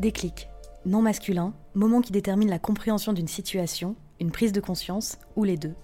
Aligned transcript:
Déclic. 0.00 0.48
Non 0.86 1.02
masculin, 1.02 1.52
moment 1.74 2.00
qui 2.00 2.10
détermine 2.10 2.48
la 2.48 2.58
compréhension 2.58 3.12
d'une 3.12 3.28
situation, 3.28 3.96
une 4.18 4.30
prise 4.30 4.52
de 4.52 4.60
conscience 4.60 5.18
ou 5.36 5.44
les 5.44 5.58
deux. 5.58 5.74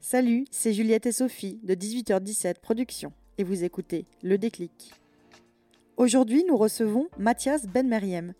Salut, 0.00 0.44
c'est 0.50 0.72
Juliette 0.72 1.06
et 1.06 1.12
Sophie 1.12 1.60
de 1.62 1.74
18h17 1.76 2.54
Production 2.60 3.12
et 3.38 3.44
vous 3.44 3.62
écoutez 3.62 4.06
Le 4.24 4.38
Déclic. 4.38 4.92
Aujourd'hui, 5.98 6.44
nous 6.48 6.56
recevons 6.56 7.06
Mathias 7.16 7.68
Benmeriem. 7.68 8.34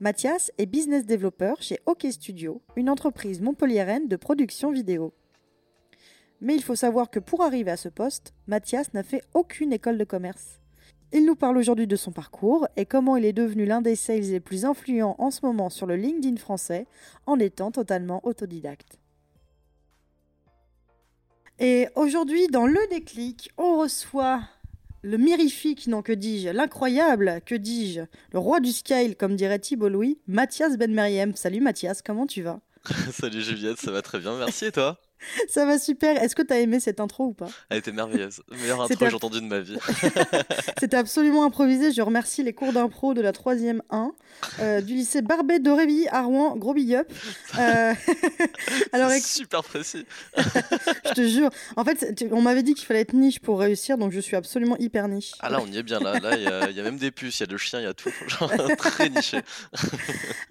Mathias 0.00 0.50
est 0.58 0.66
business 0.66 1.06
developer 1.06 1.54
chez 1.60 1.78
OK 1.86 2.08
Studio, 2.10 2.60
une 2.74 2.90
entreprise 2.90 3.40
montpelliéraine 3.40 4.08
de 4.08 4.16
production 4.16 4.72
vidéo. 4.72 5.14
Mais 6.40 6.54
il 6.54 6.62
faut 6.62 6.76
savoir 6.76 7.10
que 7.10 7.18
pour 7.18 7.42
arriver 7.42 7.70
à 7.70 7.76
ce 7.76 7.88
poste, 7.88 8.34
Mathias 8.46 8.92
n'a 8.94 9.02
fait 9.02 9.22
aucune 9.34 9.72
école 9.72 9.98
de 9.98 10.04
commerce. 10.04 10.60
Il 11.12 11.24
nous 11.24 11.36
parle 11.36 11.56
aujourd'hui 11.56 11.86
de 11.86 11.96
son 11.96 12.12
parcours 12.12 12.66
et 12.76 12.84
comment 12.84 13.16
il 13.16 13.24
est 13.24 13.32
devenu 13.32 13.64
l'un 13.64 13.80
des 13.80 13.96
sales 13.96 14.20
les 14.20 14.40
plus 14.40 14.64
influents 14.64 15.14
en 15.18 15.30
ce 15.30 15.46
moment 15.46 15.70
sur 15.70 15.86
le 15.86 15.96
LinkedIn 15.96 16.36
français 16.36 16.86
en 17.26 17.38
étant 17.38 17.70
totalement 17.70 18.20
autodidacte. 18.26 18.98
Et 21.58 21.88
aujourd'hui, 21.94 22.48
dans 22.48 22.66
le 22.66 22.80
déclic, 22.90 23.50
on 23.56 23.78
reçoit 23.78 24.42
le 25.02 25.16
mirifique, 25.16 25.86
non 25.86 26.02
que 26.02 26.12
dis-je, 26.12 26.48
l'incroyable, 26.48 27.40
que 27.46 27.54
dis-je, 27.54 28.02
le 28.32 28.38
roi 28.38 28.60
du 28.60 28.72
scale, 28.72 29.16
comme 29.16 29.36
dirait 29.36 29.60
Thibault 29.60 29.88
Louis, 29.88 30.18
Mathias 30.26 30.76
Ben 30.76 31.34
Salut 31.36 31.60
Mathias, 31.60 32.02
comment 32.02 32.26
tu 32.26 32.42
vas? 32.42 32.60
Salut 33.12 33.40
Juliette, 33.40 33.78
ça 33.78 33.90
va 33.90 34.02
très 34.02 34.18
bien, 34.18 34.36
merci 34.36 34.66
et 34.66 34.72
toi? 34.72 35.00
Ça 35.48 35.64
va 35.64 35.78
super. 35.78 36.22
Est-ce 36.22 36.34
que 36.34 36.42
tu 36.42 36.52
as 36.52 36.60
aimé 36.60 36.80
cette 36.80 37.00
intro 37.00 37.26
ou 37.26 37.32
pas? 37.32 37.48
Elle 37.70 37.78
était 37.78 37.92
merveilleuse. 37.92 38.42
Meilleure 38.50 38.80
intro 38.82 38.96
que 38.96 39.08
j'ai 39.08 39.14
entendue 39.14 39.40
de 39.40 39.46
ma 39.46 39.60
vie. 39.60 39.78
C'était 40.78 40.96
absolument 40.96 41.44
improvisé. 41.44 41.92
Je 41.92 42.02
remercie 42.02 42.42
les 42.42 42.52
cours 42.52 42.72
d'impro 42.72 43.14
de 43.14 43.20
la 43.20 43.32
3e 43.32 43.80
1 43.90 44.12
euh, 44.60 44.80
du 44.80 44.94
lycée 44.94 45.22
Barbet 45.22 45.58
d'Auréville 45.58 46.08
à 46.10 46.22
Rouen. 46.22 46.56
Gros 46.56 46.74
big 46.74 46.94
up. 46.94 47.10
Euh... 47.58 47.92
Alors, 48.92 49.10
super 49.12 49.62
précis. 49.62 50.06
je 50.36 51.12
te 51.14 51.26
jure. 51.26 51.50
En 51.76 51.84
fait, 51.84 52.26
on 52.32 52.42
m'avait 52.42 52.62
dit 52.62 52.74
qu'il 52.74 52.86
fallait 52.86 53.00
être 53.00 53.14
niche 53.14 53.40
pour 53.40 53.60
réussir, 53.60 53.98
donc 53.98 54.12
je 54.12 54.20
suis 54.20 54.36
absolument 54.36 54.76
hyper 54.78 55.08
niche. 55.08 55.32
Ah 55.40 55.50
là, 55.50 55.60
on 55.62 55.66
y 55.66 55.78
est 55.78 55.82
bien. 55.82 56.00
Là, 56.00 56.18
là, 56.18 56.36
il 56.36 56.76
y, 56.76 56.80
a 56.80 56.82
même 56.82 56.98
des 56.98 57.10
puces, 57.10 57.38
il 57.40 57.42
y 57.42 57.44
a 57.44 57.46
de 57.46 57.56
chiens, 57.56 57.80
il 57.80 57.84
y 57.84 57.86
a 57.86 57.94
tout. 57.94 58.12
Genre, 58.26 58.52
très 58.76 59.08
niché. 59.08 59.40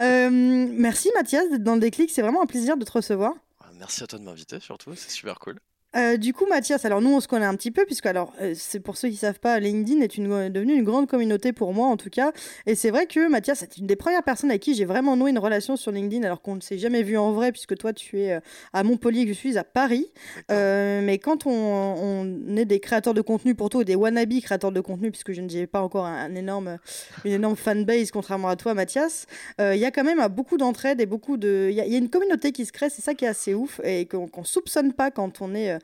Euh, 0.02 0.30
merci 0.32 1.10
Mathias 1.16 1.50
d'être 1.50 1.64
dans 1.64 1.76
le 1.76 1.80
déclic. 1.80 2.10
C'est 2.12 2.22
vraiment 2.22 2.42
un 2.42 2.46
plaisir 2.46 2.78
de 2.78 2.84
te 2.84 2.92
recevoir. 2.92 3.34
Merci 3.76 4.02
à 4.04 4.08
toi 4.08 4.18
de 4.18 4.24
m'inviter 4.24 4.60
surtout, 4.60 4.96
c'est 4.96 5.12
super 5.12 5.38
cool. 5.38 5.60
Euh, 5.96 6.18
du 6.18 6.34
coup, 6.34 6.46
Mathias, 6.48 6.84
alors 6.86 7.02
nous, 7.02 7.14
on 7.14 7.20
se 7.20 7.28
connaît 7.28 7.46
un 7.46 7.56
petit 7.56 7.72
peu, 7.72 7.86
puisque, 7.86 8.06
alors, 8.06 8.34
euh, 8.42 8.54
c'est 8.56 8.80
pour 8.80 8.98
ceux 8.98 9.08
qui 9.08 9.16
ne 9.16 9.20
savent 9.20 9.40
pas, 9.40 9.60
LinkedIn 9.60 10.02
est, 10.02 10.18
une, 10.18 10.50
devenu 10.50 10.74
une 10.74 10.84
grande 10.84 11.08
communauté 11.08 11.54
pour 11.54 11.74
moi, 11.74 11.88
en 11.88 11.98
tout 11.98 12.10
cas. 12.10 12.32
Et 12.66 12.76
c'est 12.76 12.90
vrai 12.90 13.06
que 13.06 13.30
Mathias, 13.30 13.60
c'est 13.60 13.78
une 13.78 13.88
des 13.88 13.96
premières 13.96 14.24
personnes 14.24 14.50
avec 14.50 14.62
qui 14.62 14.76
j'ai 14.76 14.86
vraiment 14.86 15.16
noué 15.16 15.32
une 15.32 15.40
relation 15.40 15.78
sur 15.78 15.92
LinkedIn, 15.92 16.24
alors 16.24 16.42
qu'on 16.42 16.56
ne 16.56 16.62
s'est 16.62 16.78
jamais 16.78 17.04
vu 17.04 17.18
en 17.18 17.32
vrai, 17.32 17.52
puisque 17.52 17.78
toi, 17.78 17.94
tu 17.94 18.20
es 18.20 18.34
euh, 18.34 18.40
à 18.74 18.84
Montpellier, 18.84 19.26
que 19.26 19.34
je 19.34 19.38
suis 19.38 19.58
à 19.58 19.64
Paris. 19.64 20.08
mais 20.50 21.20
quand 21.22 21.46
on, 21.46 22.26
est 22.58 22.66
des 22.66 22.80
créateurs 22.80 23.14
de 23.14 23.22
contenu, 23.22 23.56
pour 23.56 23.70
toi, 23.70 23.84
des 23.84 23.96
wannabe 23.96 24.40
créateurs 24.42 24.72
de 24.72 24.82
contenu, 24.82 25.12
puisque 25.12 25.32
je 25.32 25.42
n'ai 25.42 25.68
pas 25.68 25.82
encore 25.82 26.06
un, 26.06 26.34
énorme, 26.36 26.78
une 27.24 27.34
énorme 27.34 27.56
fanbase, 27.56 28.12
contrairement 28.12 28.50
à 28.50 28.56
toi, 28.56 28.74
Mathias, 28.74 29.28
il 29.60 29.78
y 29.78 29.86
a 29.86 29.92
quand 29.92 30.04
même 30.04 30.26
beaucoup 30.28 30.58
d'entraide 30.58 31.00
et 31.00 31.06
beaucoup 31.06 31.38
de. 31.38 31.68
Il 31.70 31.76
y, 31.76 31.82
a 31.82 31.98
une 31.98 32.10
communauté 32.10 32.52
qui 32.52 32.66
se 32.66 32.72
crée, 32.72 32.90
c'est 32.90 33.02
ça 33.02 33.14
qui 33.14 33.26
est 33.26 33.30
assez 33.30 33.54
ouf, 33.54 33.80
et 33.84 34.06
qu'on 34.06 34.30
ne 34.38 34.44
soupçonne 34.44 34.94
pas 34.94 35.12
quand 35.12 35.42
on 35.42 35.54
est 35.54 35.72
euh, 35.72 35.80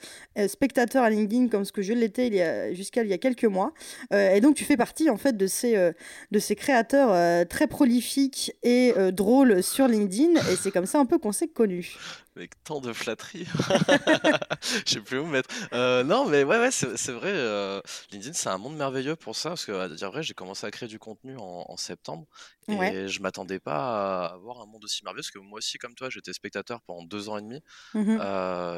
spectateur 0.48 1.04
à 1.04 1.10
LinkedIn 1.10 1.48
comme 1.48 1.66
ce 1.66 1.72
que 1.72 1.82
je 1.82 1.94
l'étais 1.94 2.74
jusqu'à 2.74 3.04
il 3.04 3.10
y 3.10 3.14
a 3.14 3.18
quelques 3.18 3.46
mois. 3.46 3.74
Euh, 4.14 4.32
et 4.34 4.42
donc 4.42 4.56
tu 4.56 4.64
fais 4.64 4.78
partie 4.78 5.10
en 5.10 5.18
fait 5.18 5.38
de 5.38 5.48
ces, 5.48 5.76
euh, 5.76 5.92
de 6.32 6.40
ces 6.40 6.56
créateurs 6.56 7.48
très 7.48 7.68
prolifiques 7.68 8.54
et 8.64 8.94
drôles 9.12 9.64
sur 9.64 9.88
LinkedIn. 9.88 10.40
Et 10.52 10.56
c'est 10.56 10.72
comme 10.72 10.86
ça 10.86 11.00
un 11.00 11.06
peu 11.06 11.18
qu'on 11.18 11.32
s'est 11.32 11.48
connus 11.48 11.98
avec 12.38 12.64
tant 12.64 12.80
de 12.80 12.94
flatterie. 12.94 13.46
Je 14.86 14.94
sais 14.94 15.02
plus 15.02 15.20
où 15.20 15.26
mettre. 15.26 15.50
non, 15.74 16.26
mais 16.26 16.44
ouais, 16.44 16.60
ouais 16.60 16.72
c'est 16.72 17.12
vrai. 17.12 17.82
LinkedIn, 18.12 18.34
c'est 18.34 18.50
un 18.50 18.58
monde 18.58 18.78
merveilleux 18.78 19.18
pour 19.18 19.36
ça. 19.36 19.50
Parce 19.50 19.66
que, 19.66 19.74
à 19.74 19.90
dire 19.90 20.12
vrai, 20.12 20.24
j'ai 20.24 20.34
commencé 20.34 20.66
à 20.66 20.72
créer 20.72 20.88
du 20.88 20.98
contenu 20.98 21.36
en, 21.38 21.76
septembre. 21.78 22.26
Et 22.70 23.10
je 23.10 23.22
m'attendais 23.22 23.60
pas 23.60 24.24
à 24.24 24.34
avoir 24.34 24.62
un 24.62 24.66
monde 24.66 24.86
aussi 24.86 25.04
merveilleux. 25.04 25.24
Parce 25.24 25.32
que 25.32 25.40
moi 25.40 25.58
aussi, 25.58 25.78
comme 25.78 25.94
toi, 25.94 26.10
j'étais 26.10 26.32
spectateur 26.32 26.82
pendant 26.82 27.04
deux 27.04 27.28
ans 27.28 27.38
et 27.38 27.42
demi. 27.42 27.62
Mmh 27.94 28.18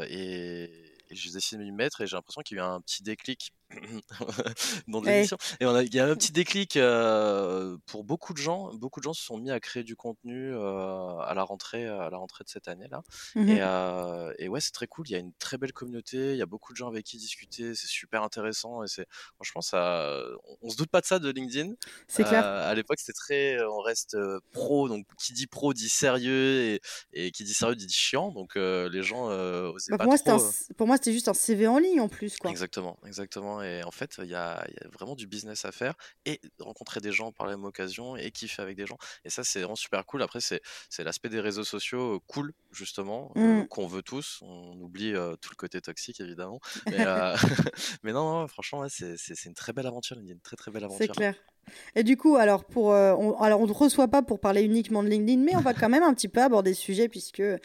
et 0.10 0.93
j'ai 1.12 1.32
décidé 1.32 1.64
de 1.64 1.70
m'y 1.70 1.72
mettre 1.72 2.02
et 2.02 2.08
j'ai 2.08 2.16
l'impression 2.16 2.42
qu'il 2.42 2.58
y 2.58 2.60
a 2.60 2.66
un 2.66 2.82
petit 2.82 3.04
déclic 3.04 3.54
dans 4.88 5.02
l'émission. 5.02 5.38
Et 5.60 5.66
on 5.66 5.76
a, 5.76 5.84
il 5.84 5.94
y 5.94 6.00
a 6.00 6.06
un 6.06 6.16
petit 6.16 6.32
déclic 6.32 6.78
pour 7.86 8.04
beaucoup 8.04 8.34
de 8.34 8.38
gens. 8.38 8.74
Beaucoup 8.74 9.00
de 9.00 9.04
gens 9.04 9.14
se 9.14 9.24
sont 9.24 9.38
mis 9.38 9.52
à 9.52 9.60
créer 9.60 9.84
du 9.84 9.96
contenu 9.96 10.56
à 10.56 11.34
la 11.36 11.44
rentrée, 11.44 11.88
à 11.88 12.10
la 12.10 12.18
rentrée 12.18 12.44
de 12.44 12.50
cette 12.50 12.68
année 12.68 12.88
là. 12.90 13.02
Mmh 13.36 13.50
et, 13.50 14.46
et, 14.46 14.50
ouais, 14.50 14.60
c'est 14.60 14.72
très 14.72 14.88
cool. 14.88 15.08
Il 15.08 15.12
y 15.12 15.16
a 15.16 15.20
une 15.20 15.34
très 15.34 15.58
belle 15.58 15.74
communauté. 15.74 16.32
Il 16.32 16.38
y 16.38 16.42
a 16.42 16.46
beaucoup 16.46 16.74
de 16.74 16.78
gens 16.78 16.88
avec 16.88 17.06
qui 17.06 17.18
discuter. 17.18 17.76
C'est 17.76 17.88
super 17.88 18.24
intéressant 18.24 18.84
et 18.84 18.88
c'est 18.88 19.08
franchement 19.36 19.62
ça. 19.62 20.22
On, 20.62 20.70
se 20.70 20.78
doute 20.78 20.90
pas 20.90 21.02
de 21.02 21.06
ça 21.06 21.20
de 21.20 21.30
LinkedIn. 21.30 21.74
C'est 22.08 22.24
clair. 22.24 22.46
À 22.46 22.74
l'époque, 22.74 23.00
c'était 23.00 23.14
très, 23.14 23.64
on 23.64 23.80
reste 23.80 24.18
pro. 24.52 24.88
Donc 24.88 25.06
qui 25.18 25.34
dit 25.34 25.48
pro 25.48 25.74
dit 25.74 25.90
sérieux 25.90 26.62
et, 26.62 26.82
et 27.14 27.32
qui 27.32 27.44
dit 27.44 27.54
sérieux 27.54 27.76
dit 27.76 27.90
chiant. 27.90 28.32
Donc 28.32 28.56
les 28.56 29.04
gens 29.04 29.26
osaient 29.26 29.92
bah, 29.92 29.98
pas 29.98 30.06
pour, 30.06 30.16
trop, 30.16 30.38
moi, 30.38 30.52
pour 30.78 30.88
moi, 30.88 30.98
c'était 30.98 31.14
juste 31.14 31.28
un 31.28 31.34
CV 31.34 31.68
en 31.68 31.78
ligne 31.78 32.02
en 32.02 32.10
plus 32.10 32.38
quoi. 32.38 32.52
Exactement, 32.52 32.98
exactement. 33.06 33.62
Et 33.64 33.84
en 33.84 33.92
fait, 33.92 34.16
il 34.20 34.30
y 34.30 34.36
a, 34.36 34.66
vraiment 34.92 35.16
du 35.16 35.28
business 35.28 35.66
à 35.66 35.72
faire 35.72 35.94
et 36.26 36.42
rencontrer 36.60 37.00
des 37.00 37.12
gens 37.12 37.32
par 37.32 37.48
la 37.48 37.56
même 37.56 37.66
occasion 37.66 38.16
et 38.16 38.32
kiffer 38.32 38.62
avec 38.62 38.78
des 38.78 38.86
gens. 38.86 38.98
Et 39.26 39.30
ça, 39.30 39.44
c'est 39.44 39.60
vraiment 39.60 39.76
super 39.76 40.06
cool. 40.06 40.22
Après, 40.22 40.40
c'est 40.42 40.62
l'aspect 41.00 41.30
des 41.30 41.40
réseaux 41.40 41.64
sociaux 41.64 42.22
cool, 42.28 42.54
justement, 42.72 43.32
mmh. 43.36 43.68
qu'on 43.68 43.88
veut 43.88 44.04
tous. 44.04 44.40
On 44.42 44.80
oublie 44.82 45.14
tout 45.42 45.50
le 45.52 45.56
côté 45.56 45.82
toxique, 45.82 46.20
évidemment. 46.20 46.60
Mais, 46.88 47.06
mais 48.04 48.14
non, 48.14 48.48
franchement, 48.48 48.86
c'est 48.90 49.46
une 49.46 49.54
très 49.54 49.74
belle 49.74 49.88
aventure. 49.88 50.18
Une 50.18 50.40
très, 50.40 50.56
très 50.56 50.72
belle 50.72 50.84
aventure. 50.84 51.06
C'est 51.06 51.12
clair. 51.12 51.36
Et 51.96 52.04
du 52.04 52.18
coup, 52.18 52.36
alors, 52.36 52.64
pour, 52.64 52.94
euh, 52.94 53.14
on, 53.14 53.40
alors 53.40 53.62
on 53.62 53.68
ne 53.68 53.72
reçoit 53.72 54.08
pas 54.08 54.22
pour 54.22 54.40
parler 54.40 54.64
uniquement 54.64 55.04
de 55.04 55.10
LinkedIn, 55.10 55.42
mais 55.42 55.56
on 55.56 55.62
va 55.62 55.74
quand 55.74 55.90
même 55.90 56.04
un 56.04 56.14
petit 56.14 56.28
peu 56.28 56.42
aborder 56.42 56.74
ce 56.74 56.82
sujet, 56.82 57.08
puisque, 57.08 57.40
euh, 57.40 57.58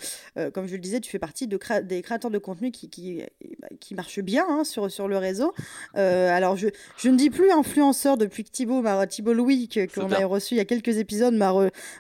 comme 0.53 0.67
je 0.67 0.75
le 0.75 0.81
disais, 0.81 1.01
tu 1.01 1.11
fais 1.11 1.19
partie 1.19 1.47
de 1.47 1.59
des 1.83 2.03
créateurs 2.03 2.31
de 2.31 2.39
contenu 2.39 2.71
qui, 2.71 2.89
qui, 2.89 3.23
bah, 3.61 3.69
qui 3.81 3.95
marchent 3.95 4.21
bien 4.21 4.47
hein, 4.49 4.65
sur, 4.65 4.91
sur 4.91 5.09
le 5.09 5.19
réseut. 5.19 5.51
Euh, 5.97 6.31
alors, 6.31 6.57
je, 6.57 6.69
je, 6.97 7.09
ne 7.09 7.17
dis 7.17 7.31
plus 7.31 7.51
influenceur 7.51 8.17
depuis 8.17 8.45
que 8.45 8.51
Thibaut, 8.51 8.83
Thibaut 9.09 9.35
Louis, 9.35 9.69
qu'on 9.95 10.11
a 10.13 10.25
reçu 10.27 10.55
il 10.55 10.59
y 10.59 10.61
a 10.61 10.65
quelques 10.65 10.99
épisodes, 10.99 11.35
m'a 11.35 11.53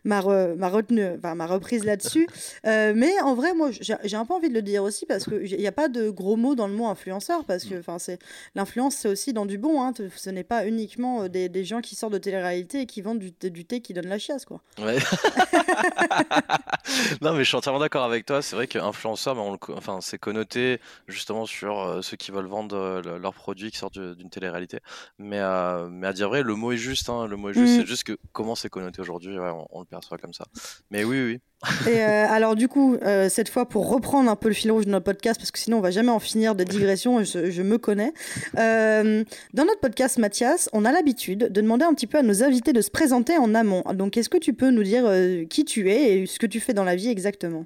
m'a 0.04 0.20
retenu, 0.20 1.04
enfin, 1.16 1.34
m'a 1.34 1.46
reprise 1.46 1.84
là-dessus. 1.84 2.28
mais 2.64 3.20
en 3.22 3.34
vrai, 3.34 3.54
moi, 3.54 3.70
j'ai 3.70 4.16
un 4.16 4.24
peu 4.24 4.34
envie 4.34 4.48
de 4.48 4.54
le 4.54 4.62
dire 4.62 4.82
aussi, 4.82 5.06
parce 5.06 5.24
qu'il 5.24 5.58
n'y 5.58 5.66
a 5.66 5.72
pas 5.72 5.88
de 5.88 6.10
gros 6.10 6.36
mots 6.36 6.54
dans 6.54 6.68
le 6.68 6.74
mot 6.74 6.86
influenceur, 6.86 7.44
parce 7.44 7.64
que 7.64 7.82
l'influence, 8.54 8.96
c'est 8.96 9.08
aussi 9.08 9.32
dans 9.32 9.46
du 9.46 9.58
bon. 9.58 9.82
Hein, 9.82 9.92
ce 10.14 10.30
n'est 10.30 10.44
pas 10.44 10.66
uniquement 10.66 11.28
des, 11.28 11.48
des 11.48 11.64
gens 11.64 11.80
qui 11.80 11.87
qui 11.88 11.96
sortent 11.96 12.12
de 12.12 12.18
télé-réalité 12.18 12.82
et 12.82 12.86
qui 12.86 13.00
vendent 13.00 13.18
du, 13.18 13.32
du, 13.50 13.64
thé 13.64 13.80
qui 13.80 13.94
donne 13.94 14.08
la 14.08 14.18
chiasse, 14.18 14.44
quoi. 14.44 14.60
Ouais. 14.78 14.98
non, 17.22 17.32
mais 17.32 17.38
je 17.38 17.44
suis 17.44 17.56
entièrement 17.56 17.80
d'accord 17.80 18.04
avec 18.04 18.26
toi. 18.26 18.42
C'est 18.42 18.56
vrai 18.56 18.66
qu'influenceur, 18.66 19.34
bah, 19.34 19.42
enfin, 19.74 20.00
c'est 20.02 20.18
connoté 20.18 20.80
justement 21.06 21.46
sur 21.46 21.80
euh, 21.80 22.02
ceux 22.02 22.18
qui 22.18 22.30
veulent 22.30 22.46
vendre 22.46 22.76
euh, 22.76 23.18
leurs 23.18 23.32
produits 23.32 23.70
qui 23.70 23.78
sortent 23.78 23.98
d'une 23.98 24.28
télé-réalité. 24.28 24.80
Mais, 25.18 25.40
euh, 25.40 25.88
mais 25.88 26.06
à 26.06 26.12
dire 26.12 26.28
vrai, 26.28 26.42
le 26.42 26.54
mot 26.54 26.72
est 26.72 26.76
juste. 26.76 27.08
Hein, 27.08 27.26
le 27.26 27.36
mot 27.36 27.48
est 27.48 27.54
juste. 27.54 27.72
Mm. 27.72 27.80
C'est 27.80 27.86
juste 27.86 28.04
que 28.04 28.18
comment 28.32 28.54
c'est 28.54 28.68
connoté 28.68 29.00
aujourd'hui, 29.00 29.38
on, 29.38 29.66
on, 29.70 29.80
le 29.80 29.86
perçoit 29.86 30.18
comme 30.18 30.34
ça. 30.34 30.44
Mais 30.90 31.04
oui, 31.04 31.24
oui. 31.24 31.40
Et 31.88 32.00
euh, 32.02 32.26
alors 32.28 32.54
du 32.54 32.68
coup, 32.68 32.94
euh, 33.02 33.28
cette 33.28 33.48
fois 33.48 33.68
pour 33.68 33.90
reprendre 33.90 34.30
un 34.30 34.36
peu 34.36 34.48
le 34.48 34.54
fil 34.54 34.70
rouge 34.70 34.86
de 34.86 34.90
notre 34.90 35.04
podcast, 35.04 35.40
parce 35.40 35.50
que 35.50 35.58
sinon 35.58 35.78
on 35.78 35.80
va 35.80 35.90
jamais 35.90 36.10
en 36.10 36.20
finir 36.20 36.54
de 36.54 36.62
digression, 36.62 37.24
je, 37.24 37.62
me 37.62 37.78
connais. 37.78 38.12
Euh, 38.56 39.24
dans 39.54 39.64
notre 39.64 39.80
podcast, 39.80 40.18
Mathias, 40.18 40.68
on 40.72 40.84
a 40.84 40.92
l'habitude 40.92 41.50
de 41.50 41.60
demander 41.60 41.84
un 41.84 41.94
petit 41.94 42.06
peu 42.06 42.18
à 42.18 42.22
nos 42.22 42.44
invités 42.44 42.72
de 42.72 42.80
se 42.80 42.90
présenter 42.90 43.36
en 43.38 43.56
amont. 43.56 43.82
Donc 43.92 44.16
est-ce 44.16 44.28
que 44.28 44.38
tu 44.38 44.54
peux 44.54 44.70
nous 44.70 44.84
dire 44.84 45.10
qui 45.50 45.64
tu 45.64 45.90
es 45.90 46.18
et 46.18 46.26
ce 46.26 46.38
que 46.38 46.46
tu 46.46 46.60
fais 46.60 46.74
dans 46.74 46.84
la 46.84 46.94
vie 46.94 47.08
exactement? 47.08 47.64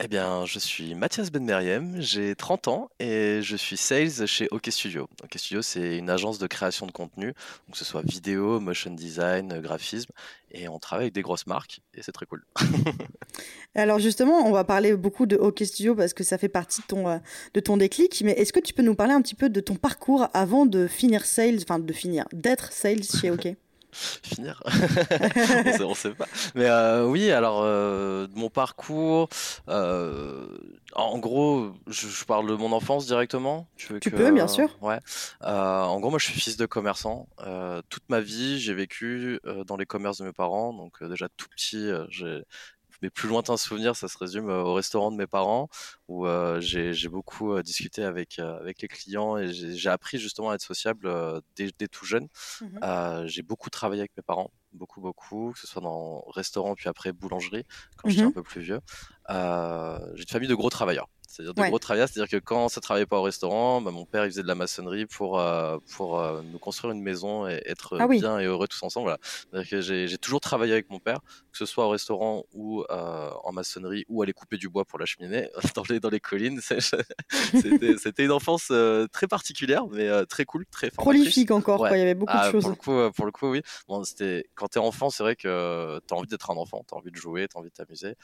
Eh 0.00 0.06
bien, 0.06 0.46
je 0.46 0.60
suis 0.60 0.94
Mathias 0.94 1.32
Benmeriem, 1.32 1.96
j'ai 2.00 2.36
30 2.36 2.68
ans 2.68 2.88
et 3.00 3.40
je 3.42 3.56
suis 3.56 3.76
sales 3.76 4.28
chez 4.28 4.46
OK 4.52 4.68
Studio. 4.70 5.08
OK 5.24 5.32
Studio, 5.36 5.60
c'est 5.60 5.96
une 5.96 6.08
agence 6.08 6.38
de 6.38 6.46
création 6.46 6.86
de 6.86 6.92
contenu, 6.92 7.34
que 7.72 7.76
ce 7.76 7.84
soit 7.84 8.02
vidéo, 8.02 8.60
motion 8.60 8.92
design, 8.92 9.60
graphisme, 9.60 10.12
et 10.50 10.68
on 10.68 10.78
travaille 10.78 11.04
avec 11.04 11.14
des 11.14 11.22
grosses 11.22 11.46
marques 11.46 11.80
et 11.94 12.02
c'est 12.02 12.12
très 12.12 12.26
cool. 12.26 12.44
Alors 13.74 13.98
justement, 13.98 14.46
on 14.46 14.52
va 14.52 14.64
parler 14.64 14.96
beaucoup 14.96 15.26
de 15.26 15.36
OK 15.36 15.62
Studio 15.64 15.94
parce 15.94 16.14
que 16.14 16.24
ça 16.24 16.38
fait 16.38 16.48
partie 16.48 16.80
de 16.82 16.86
ton, 16.86 17.08
euh, 17.08 17.18
de 17.54 17.60
ton 17.60 17.76
déclic, 17.76 18.22
mais 18.24 18.32
est-ce 18.32 18.52
que 18.52 18.60
tu 18.60 18.74
peux 18.74 18.82
nous 18.82 18.94
parler 18.94 19.12
un 19.12 19.22
petit 19.22 19.34
peu 19.34 19.50
de 19.50 19.60
ton 19.60 19.76
parcours 19.76 20.28
avant 20.34 20.66
de 20.66 20.86
finir 20.86 21.24
sales, 21.24 21.58
enfin 21.62 21.78
de 21.78 21.92
finir, 21.92 22.26
d'être 22.32 22.72
sales 22.72 23.04
chez 23.04 23.30
OK 23.30 23.48
finir. 24.22 24.62
on, 24.66 25.94
sait, 25.94 26.08
sait 26.08 26.14
pas. 26.14 26.26
Mais 26.54 26.66
euh, 26.66 27.06
oui, 27.06 27.30
alors 27.30 27.62
euh, 27.62 28.26
mon 28.34 28.50
parcours, 28.50 29.28
euh, 29.68 30.46
en 30.94 31.18
gros, 31.18 31.72
je, 31.86 32.24
parle 32.24 32.48
de 32.48 32.54
mon 32.54 32.72
enfance 32.72 33.06
directement. 33.06 33.68
Tu, 33.76 33.98
tu 34.00 34.10
peux, 34.10 34.30
bien 34.30 34.48
sûr. 34.48 34.76
Ouais. 34.80 34.98
en 35.42 35.98
gros, 36.00 36.10
moi, 36.10 36.18
je 36.18 36.26
suis 36.26 36.40
fils 36.40 36.56
de 36.56 36.66
commerçant. 36.66 37.28
toute 37.88 38.08
ma 38.08 38.20
vie, 38.20 38.60
j'ai 38.60 38.74
vécu 38.74 39.40
dans 39.66 39.76
les 39.76 39.86
commerces 39.86 40.18
de 40.18 40.24
mes 40.24 40.32
parents. 40.32 40.72
Donc 40.72 41.02
déjà 41.04 41.28
tout 41.36 41.48
petit, 41.48 41.90
j'ai 42.10 42.42
mes 43.02 43.10
plus 43.10 43.28
lointains 43.28 43.56
souvenirs, 43.56 43.96
ça 43.96 44.08
se 44.08 44.18
résume 44.18 44.48
au 44.48 44.74
restaurant 44.74 45.10
de 45.10 45.16
mes 45.16 45.26
parents, 45.26 45.68
où 46.08 46.26
j'ai 46.60 47.08
beaucoup 47.08 47.60
discuté 47.62 48.02
avec, 48.02 48.38
avec 48.38 48.82
les 48.82 48.88
clients 48.88 49.36
et 49.36 49.52
j'ai 49.52 49.90
appris 49.90 50.18
justement 50.18 50.50
à 50.50 50.54
être 50.54 50.62
sociable 50.62 51.10
dès, 51.56 51.70
tout 51.88 52.04
jeune. 52.04 52.28
Mmh 52.60 53.26
j'ai 53.26 53.42
beaucoup 53.42 53.70
travaillé 53.70 54.00
avec 54.00 54.12
mes 54.16 54.22
parents, 54.22 54.50
beaucoup, 54.72 55.00
beaucoup, 55.00 55.52
que 55.52 55.58
ce 55.58 55.66
soit 55.66 55.82
dans 55.82 56.24
restaurant 56.28 56.74
puis 56.74 56.88
après 56.88 57.12
boulangerie, 57.12 57.64
quand 57.96 58.08
j'étais 58.08 58.22
mmh 58.22 58.26
un 58.26 58.32
peu 58.32 58.42
plus 58.42 58.60
vieux. 58.60 58.80
j'ai 59.28 60.22
une 60.22 60.28
famille 60.28 60.48
de 60.48 60.54
gros 60.54 60.70
travailleurs. 60.70 61.08
C'est-à-dire 61.28 61.52
de 61.52 61.62
gros 61.62 61.78
travailleurs, 61.78 62.08
c'est-à-dire 62.08 62.30
que 62.30 62.42
quand 62.42 62.70
ça 62.70 62.80
travaillait 62.80 63.06
pas 63.06 63.18
au 63.18 63.22
restaurant, 63.22 63.82
bah, 63.82 63.90
mon 63.90 64.06
père 64.06 64.24
il 64.24 64.30
faisait 64.30 64.42
de 64.42 64.48
la 64.48 64.54
maçonnerie 64.54 65.04
pour, 65.04 65.40
pour 65.94 66.22
nous 66.42 66.58
construire 66.58 66.92
une 66.94 67.02
maison 67.02 67.46
et 67.46 67.62
être 67.66 67.98
ah 68.00 68.08
bien 68.08 68.38
et 68.38 68.46
heureux 68.46 68.66
tous 68.66 68.82
ensemble. 68.82 69.14
Voilà. 69.52 69.64
Que 69.64 69.80
j'ai 69.82 70.18
toujours 70.18 70.40
travaillé 70.40 70.72
avec 70.72 70.88
mon 70.88 70.98
père, 70.98 71.20
que 71.52 71.58
ce 71.58 71.66
soit 71.66 71.84
au 71.84 71.90
restaurant 71.90 72.44
ou 72.54 72.82
en 72.88 73.52
maçonnerie 73.52 74.06
ou 74.08 74.22
aller 74.22 74.32
couper 74.32 74.56
du 74.56 74.70
bois 74.70 74.86
pour 74.86 74.98
la 74.98 75.04
cheminée 75.04 75.50
dans 75.74 75.84
les, 75.90 76.00
dans 76.00 76.10
les 76.10 76.20
collines. 76.20 76.60
C'était 78.00 78.24
une 78.24 78.32
enfance 78.32 78.72
très 79.12 79.26
particulière, 79.26 79.86
mais 79.88 80.24
très 80.26 80.46
cool, 80.46 80.64
très 80.70 80.90
Prolifique 80.90 81.50
encore, 81.50 81.86
il 81.88 81.98
y 81.98 82.02
avait 82.02 82.14
beaucoup 82.14 82.32
de 82.32 82.38
ah, 82.38 82.50
choses. 82.50 82.62
Pour 82.62 82.70
le 82.70 82.76
coup, 82.76 83.12
pour 83.14 83.26
le 83.26 83.32
coup 83.32 83.50
oui. 83.50 83.62
Bon, 83.86 84.02
quand 84.54 84.68
tu 84.68 84.78
es 84.78 84.80
enfant, 84.80 85.10
c'est 85.10 85.22
vrai 85.22 85.36
que 85.36 86.00
tu 86.06 86.14
as 86.14 86.16
envie 86.16 86.28
d'être 86.28 86.50
un 86.50 86.56
enfant, 86.56 86.84
tu 86.88 86.94
as 86.94 86.98
envie 86.98 87.10
de 87.10 87.16
jouer, 87.16 87.48
tu 87.48 87.56
as 87.56 87.60
envie 87.60 87.70
de 87.70 87.74
t'amuser. 87.74 88.14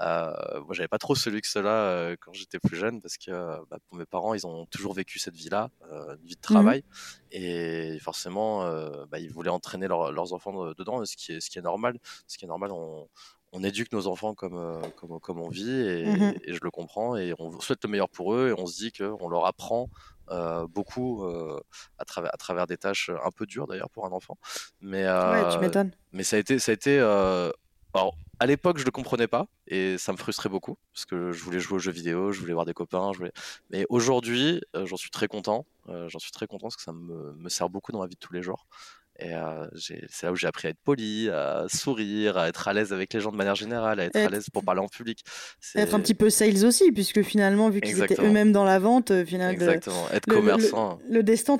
Euh, 0.00 0.60
moi, 0.60 0.72
j'avais 0.72 0.88
pas 0.88 0.98
trop 0.98 1.14
ce 1.14 1.30
luxe-là 1.30 1.70
euh, 1.70 2.16
quand 2.20 2.32
j'étais 2.32 2.58
plus 2.58 2.76
jeune 2.76 3.00
parce 3.00 3.16
que 3.16 3.30
bah, 3.70 3.78
pour 3.88 3.98
mes 3.98 4.06
parents, 4.06 4.34
ils 4.34 4.46
ont 4.46 4.66
toujours 4.66 4.94
vécu 4.94 5.18
cette 5.18 5.36
vie-là, 5.36 5.70
euh, 5.90 6.16
une 6.16 6.26
vie 6.26 6.34
de 6.34 6.40
mmh 6.40 6.42
travail, 6.42 6.84
et 7.30 7.98
forcément, 8.00 8.64
bah, 9.06 9.18
ils 9.18 9.30
voulaient 9.30 9.50
entraîner 9.50 9.88
leurs 9.88 10.32
enfants 10.32 10.72
dedans, 10.74 11.04
ce 11.04 11.16
qui 11.16 11.32
est, 11.32 11.40
ce 11.40 11.50
qui 11.50 11.58
est 11.58 11.62
normal. 11.62 11.98
Ce 12.26 12.36
qui 12.36 12.44
est 12.44 12.48
normal, 12.48 12.72
on, 12.72 13.08
on 13.52 13.62
éduque 13.62 13.92
nos 13.92 14.06
enfants 14.06 14.34
comme, 14.34 14.82
comme, 14.96 15.20
comme 15.20 15.40
on 15.40 15.48
vit, 15.48 15.64
mmh 15.64 16.34
et, 16.44 16.52
je 16.52 16.60
le 16.62 16.70
comprends, 16.70 17.16
et 17.16 17.34
on 17.38 17.60
souhaite 17.60 17.82
le 17.84 17.90
meilleur 17.90 18.08
pour 18.08 18.34
eux, 18.34 18.48
et 18.48 18.60
on 18.60 18.66
se 18.66 18.76
dit 18.76 18.92
qu'on 18.92 19.28
leur 19.28 19.46
apprend 19.46 19.88
beaucoup 20.68 21.24
à, 21.98 22.04
travers, 22.04 22.34
à 22.34 22.36
travers 22.36 22.66
des 22.66 22.76
tâches 22.76 23.10
un 23.10 23.30
peu 23.30 23.46
dures 23.46 23.66
d'ailleurs 23.66 23.90
pour 23.90 24.06
un 24.06 24.12
enfant. 24.12 24.36
Mais, 24.80 25.06
ouais, 25.06 25.52
tu 25.52 25.58
m'étonnes. 25.58 25.92
Mais 26.12 26.24
ça 26.24 26.36
a 26.36 26.38
été, 26.38 26.58
ça 26.58 26.72
a 26.72 26.74
été 26.74 26.98
alors, 27.94 28.16
à 28.40 28.46
l'époque, 28.46 28.78
je 28.78 28.84
le 28.84 28.90
comprenais 28.90 29.28
pas 29.28 29.46
et 29.66 29.98
ça 29.98 30.12
me 30.12 30.16
frustrait 30.16 30.48
beaucoup 30.48 30.76
parce 30.92 31.04
que 31.04 31.32
je 31.32 31.42
voulais 31.44 31.60
jouer 31.60 31.76
aux 31.76 31.78
jeux 31.78 31.92
vidéo, 31.92 32.32
je 32.32 32.40
voulais 32.40 32.54
voir 32.54 32.64
des 32.64 32.72
copains. 32.72 33.12
Mais 33.70 33.84
aujourd'hui, 33.88 34.62
euh, 34.74 34.86
j'en 34.86 34.96
suis 34.96 35.10
très 35.10 35.28
content. 35.28 35.66
Euh, 35.88 36.08
j'en 36.08 36.18
suis 36.18 36.32
très 36.32 36.46
content 36.46 36.66
parce 36.66 36.76
que 36.76 36.82
ça 36.82 36.92
me, 36.92 37.34
me, 37.34 37.48
sert 37.48 37.68
beaucoup 37.68 37.92
dans 37.92 38.00
ma 38.00 38.06
vie 38.06 38.14
de 38.14 38.20
tous 38.20 38.32
les 38.32 38.42
jours. 38.42 38.66
Et 39.18 39.34
euh, 39.34 39.66
c'est 39.76 40.22
là 40.22 40.32
où 40.32 40.36
j'ai 40.36 40.46
appris 40.46 40.68
à 40.68 40.70
être 40.70 40.80
poli, 40.82 41.28
à 41.28 41.66
sourire, 41.68 42.38
à 42.38 42.48
être 42.48 42.66
à 42.66 42.72
l'aise 42.72 42.92
avec 42.92 43.12
les 43.12 43.20
gens 43.20 43.30
de 43.30 43.36
manière 43.36 43.54
générale, 43.54 44.00
à 44.00 44.04
être 44.04 44.16
à 44.16 44.28
l'aise 44.28 44.48
pour 44.50 44.64
parler 44.64 44.80
en 44.80 44.88
public. 44.88 45.20
Être 45.74 45.94
un 45.94 46.00
petit 46.00 46.14
peu 46.14 46.30
sales 46.30 46.64
aussi, 46.64 46.90
puisque 46.92 47.22
finalement, 47.22 47.68
vu 47.68 47.80
qu'ils 47.82 48.02
étaient 48.02 48.20
eux-mêmes 48.20 48.52
dans 48.52 48.64
la 48.64 48.78
vente, 48.78 49.12
finalement, 49.24 49.52
Exactement, 49.52 50.08
être 50.12 50.26
commerçant. 50.26 50.98
Le, 51.08 51.16
le, 51.16 51.22
destin 51.22 51.58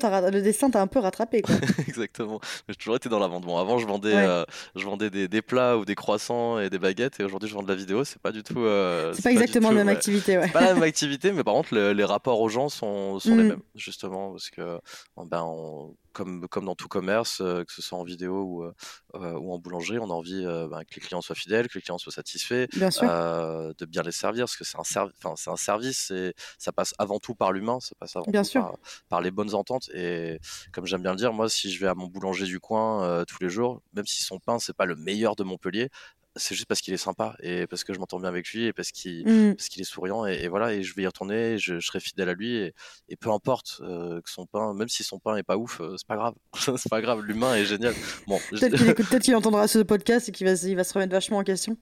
t'a 0.71 0.81
un 0.81 0.87
peu 0.87 0.99
rattrapé. 0.99 1.43
Quoi. 1.43 1.55
Exactement. 1.87 2.41
J'ai 2.69 2.75
toujours 2.75 2.97
été 2.97 3.09
dans 3.09 3.19
la 3.19 3.29
vente. 3.29 3.45
Bon, 3.45 3.59
avant, 3.59 3.79
je 3.79 3.87
vendais, 3.87 4.15
euh, 4.15 4.45
je 4.75 4.85
vendais 4.85 5.11
des, 5.11 5.29
des, 5.29 5.43
plats 5.43 5.77
ou 5.77 5.85
des 5.85 5.95
croissants 5.95 6.59
et 6.59 6.71
des 6.71 6.79
baguettes, 6.79 7.21
et 7.21 7.25
aujourd'hui, 7.25 7.51
je 7.51 7.55
vends 7.55 7.63
de 7.63 7.69
la 7.69 7.75
vidéo. 7.75 8.03
C'est 8.05 8.21
pas 8.21 8.33
du 8.33 8.43
tout. 8.43 8.65
c'est 9.13 9.23
pas, 9.23 9.31
exactement 9.31 9.71
la 9.71 9.85
même 9.85 9.89
activité. 9.89 10.39
Ouais. 10.39 10.49
pas 10.49 10.63
la 10.63 10.75
même 10.75 10.83
activité, 10.83 11.33
mais 11.33 11.45
par 11.45 11.55
contre, 11.55 11.77
les 11.77 12.05
rapports 12.05 12.41
aux 12.41 12.49
gens 12.49 12.71
sont, 12.71 13.21
sont 13.21 13.37
les 13.37 13.45
mm. 13.45 13.49
mêmes, 13.49 13.63
justement, 13.75 14.31
parce 14.31 14.49
que 14.49 14.79
ben, 15.17 15.43
on 15.45 15.95
comme, 16.13 16.49
comme 16.49 16.65
dans 16.65 16.75
tout 16.75 16.89
commerce, 16.89 17.41
euh, 17.41 17.65
que 17.65 17.73
ce 17.73 17.83
soit 17.83 17.99
en 17.99 18.05
vidéo 18.05 18.43
ou, 18.43 18.63
euh, 18.63 18.75
euh, 19.15 19.33
ou 19.33 19.53
en 19.53 19.59
boulangerie, 19.59 19.99
on 19.99 20.11
a 20.11 20.15
envie 20.15 20.45
bah, 20.71 20.85
que 20.85 20.95
les 20.95 21.01
clients 21.01 21.21
soient 21.21 21.35
fidèles, 21.35 21.69
que 21.69 21.79
les 21.79 21.83
clients 21.83 21.99
soient 21.99 22.13
satisfaits, 22.13 22.67
de 22.75 23.85
bien 23.87 24.03
les 24.03 24.13
servir, 24.13 24.45
parce 24.45 24.57
que 24.57 24.65
c'est 24.65 24.79
un, 24.79 25.57
service 25.57 26.11
et 26.11 26.35
ça 26.59 26.73
passe 26.73 26.95
avant 26.99 27.19
tout 27.19 27.35
par 27.35 27.53
l'humain, 27.53 27.79
ça 27.81 27.95
passe 27.99 28.17
avant 28.17 28.31
bien 28.31 28.43
tout 28.43 28.51
sûr. 28.51 28.77
Par, 29.09 29.21
les 29.21 29.31
bonnes 29.31 29.55
ententes. 29.55 29.89
Et 29.95 30.41
comme 30.73 30.87
j'aime 30.87 31.03
bien 31.03 31.13
le 31.13 31.17
dire, 31.17 31.33
moi, 31.33 31.49
si 31.49 31.71
je 31.71 31.81
vais 31.81 31.87
à 31.87 31.95
mon 31.95 32.07
boulanger 32.07 32.47
du 32.47 32.61
coin 32.61 33.25
tous 33.27 33.43
les 33.43 33.49
jours, 33.49 33.83
même 33.95 34.07
si 34.07 34.23
son 34.23 34.39
pain, 34.39 34.59
c'est 34.59 34.77
pas 34.77 34.87
le 34.87 34.97
meilleur 34.97 35.37
de 35.37 35.45
Montpellier, 35.45 35.91
c'est 36.37 36.55
juste 36.55 36.67
parce 36.67 36.81
qu'il 36.81 36.95
est 36.95 36.99
sympa 36.99 37.37
et 37.41 37.67
parce 37.67 37.85
que 37.85 37.93
je 37.93 37.99
m'entends 37.99 38.19
bien 38.19 38.29
avec 38.29 38.49
lui 38.49 38.65
et 38.65 38.73
parce 38.73 38.91
qu'il 38.91 39.27
mmh. 39.27 39.57
est 39.79 39.85
souriant 39.85 40.25
et, 40.27 40.49
voilà 40.49 40.73
et 40.73 40.83
je 40.83 40.95
vais 40.95 41.03
y 41.03 41.07
retourner 41.07 41.59
je, 41.59 41.79
serai 41.81 42.01
fidèle 42.01 42.29
à 42.29 42.35
lui 42.35 42.57
et, 42.57 43.17
peu 43.21 43.31
importe 43.31 43.81
euh, 43.83 44.21
que 44.21 44.31
son 44.31 44.47
pain 44.47 44.73
même 44.75 44.89
si 44.89 45.05
son 45.05 45.19
pain 45.19 45.37
est 45.37 45.43
pas 45.43 45.57
ouf 45.57 45.81
euh, 45.81 45.97
c'est 45.97 46.07
pas 46.07 46.17
grave. 46.17 46.35
C'est 46.77 46.89
pas 46.89 47.01
grave 47.01 47.23
l'humain 47.23 47.55
est 47.55 47.65
génial. 47.65 47.95
Bon 48.27 48.39
peut-être 48.51 49.23
qu'il 49.23 49.37
entendra 49.37 49.69
ce 49.69 49.81
podcast 49.81 50.29
et 50.29 50.33
qu'il 50.33 50.47
va 50.47 50.57
se 50.57 50.95
remettre 50.95 51.13
vachement 51.13 51.39
en 51.39 51.45
question. 51.45 51.77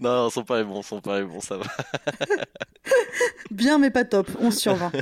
Non, 0.00 0.30
son 0.30 0.44
pain 0.44 0.60
est 0.60 0.64
bon 0.64 0.82
son 0.82 1.00
pain 1.00 1.18
est 1.18 1.24
bon 1.24 1.40
ça 1.40 1.58
va. 1.58 1.64
Bien 3.50 3.78
mais 3.78 3.90
pas 3.90 4.04
top. 4.04 4.28
On 4.40 4.50
sur 4.50 4.74
20 4.74 4.92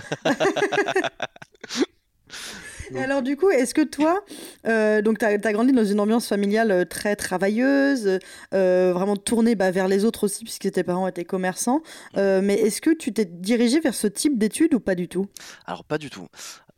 et 2.94 2.98
alors 2.98 3.22
du 3.22 3.36
coup, 3.36 3.50
est-ce 3.50 3.74
que 3.74 3.82
toi, 3.82 4.24
euh, 4.66 5.02
donc 5.02 5.18
tu 5.18 5.24
as, 5.24 5.52
grandi 5.52 5.72
dans 5.72 5.84
une 5.84 6.00
ambiance 6.00 6.28
familiale 6.28 6.70
euh, 6.70 6.84
très 6.84 7.16
travailleuse, 7.16 8.18
euh, 8.54 8.92
vraiment 8.94 9.16
tournée 9.16 9.54
bah, 9.54 9.70
vers 9.70 9.88
les 9.88 10.04
autres 10.04 10.24
aussi, 10.24 10.44
puisque 10.44 10.70
tes 10.70 10.82
parents 10.82 11.06
étaient 11.08 11.24
commerçants, 11.24 11.82
mm. 12.14 12.40
mais 12.42 12.54
est-ce 12.54 12.80
que 12.80 12.90
tu 12.90 13.12
t'es 13.12 13.24
dirigé 13.24 13.80
vers 13.80 13.94
ce 13.94 14.06
type 14.06 14.38
d'études 14.38 14.74
ou 14.74 14.80
pas 14.80 14.94
du 14.94 15.08
tout? 15.08 15.26
Alors 15.66 15.84
pas 15.84 15.98
du 15.98 16.10
tout. 16.10 16.26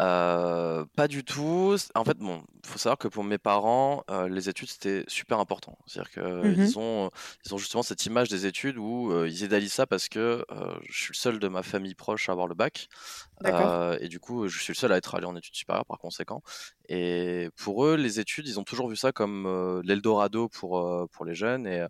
Euh, 0.01 0.87
pas 0.97 1.09
du 1.09 1.25
tout. 1.25 1.77
En 1.95 2.05
fait, 2.05 2.17
bon, 2.17 2.43
faut 2.65 2.79
savoir 2.79 2.97
que 2.97 3.09
pour 3.09 3.23
mes 3.23 3.37
parents, 3.37 4.03
euh, 4.11 4.29
les 4.29 4.49
études 4.49 4.71
c'était 4.71 5.05
super 5.09 5.39
important. 5.41 5.77
C'est-à-dire 5.87 6.11
qu'ils 6.11 6.69
mmh 6.69 6.77
ont, 6.77 7.11
ils 7.45 7.55
ont 7.55 7.59
justement 7.59 7.83
cette 7.83 8.07
image 8.07 8.29
des 8.29 8.47
études 8.47 8.79
où 8.79 9.13
euh, 9.13 9.29
ils 9.29 9.43
idéalisent 9.43 9.75
ça 9.75 9.87
parce 9.87 10.09
que 10.09 10.45
je 10.89 11.03
suis 11.03 11.13
le 11.13 11.17
seul 11.17 11.39
de 11.39 11.49
ma 11.49 11.63
famille 11.63 11.95
proche 11.95 12.29
à 12.29 12.33
avoir 12.33 12.47
le 12.47 12.55
bac. 12.55 12.89
et 13.45 14.09
du 14.09 14.21
coup, 14.21 14.49
je 14.49 14.59
suis 14.59 14.73
le 14.73 14.79
seul 14.79 14.93
à 14.93 14.97
être 14.97 15.15
allé 15.15 15.27
en 15.27 15.37
études 15.37 15.55
supérieures 15.55 15.87
par 15.87 15.99
conséquent. 15.99 16.43
Et 16.89 17.51
pour 17.57 17.85
eux, 17.85 17.97
les 17.97 18.21
études, 18.21 18.49
ils 18.49 18.59
ont 18.59 18.65
toujours 18.65 18.89
vu 18.89 18.97
ça 18.97 19.13
comme 19.13 19.83
l'Eldorado 19.85 20.49
pour, 20.49 21.09
pour 21.13 21.25
les 21.25 21.35
jeunes. 21.35 21.67
Et 21.67 21.85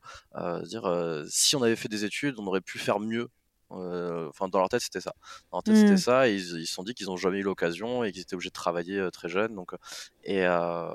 dire, 0.64 1.22
si 1.28 1.54
on 1.54 1.62
avait 1.62 1.76
fait 1.76 1.88
des 1.88 2.04
études, 2.04 2.34
on 2.38 2.46
aurait 2.46 2.60
pu 2.60 2.78
faire 2.78 2.98
mieux 2.98 3.20
euh, 3.22 3.26
enfin, 3.70 4.48
dans 4.48 4.58
leur 4.58 4.68
tête, 4.68 4.82
c'était 4.82 5.00
ça. 5.00 5.14
Dans 5.50 5.58
leur 5.58 5.62
tête, 5.62 5.76
c'était 5.76 5.92
mmh. 5.92 5.98
ça. 5.98 6.28
ils 6.28 6.40
se 6.42 6.64
sont 6.64 6.82
dit 6.82 6.94
qu'ils 6.94 7.06
n'ont 7.06 7.16
jamais 7.16 7.38
eu 7.38 7.42
l'occasion 7.42 8.04
et 8.04 8.12
qu'ils 8.12 8.22
étaient 8.22 8.34
obligés 8.34 8.50
de 8.50 8.54
travailler 8.54 8.98
euh, 8.98 9.10
très 9.10 9.28
jeunes. 9.28 9.54
Donc, 9.54 9.72
et, 10.24 10.44
euh, 10.44 10.90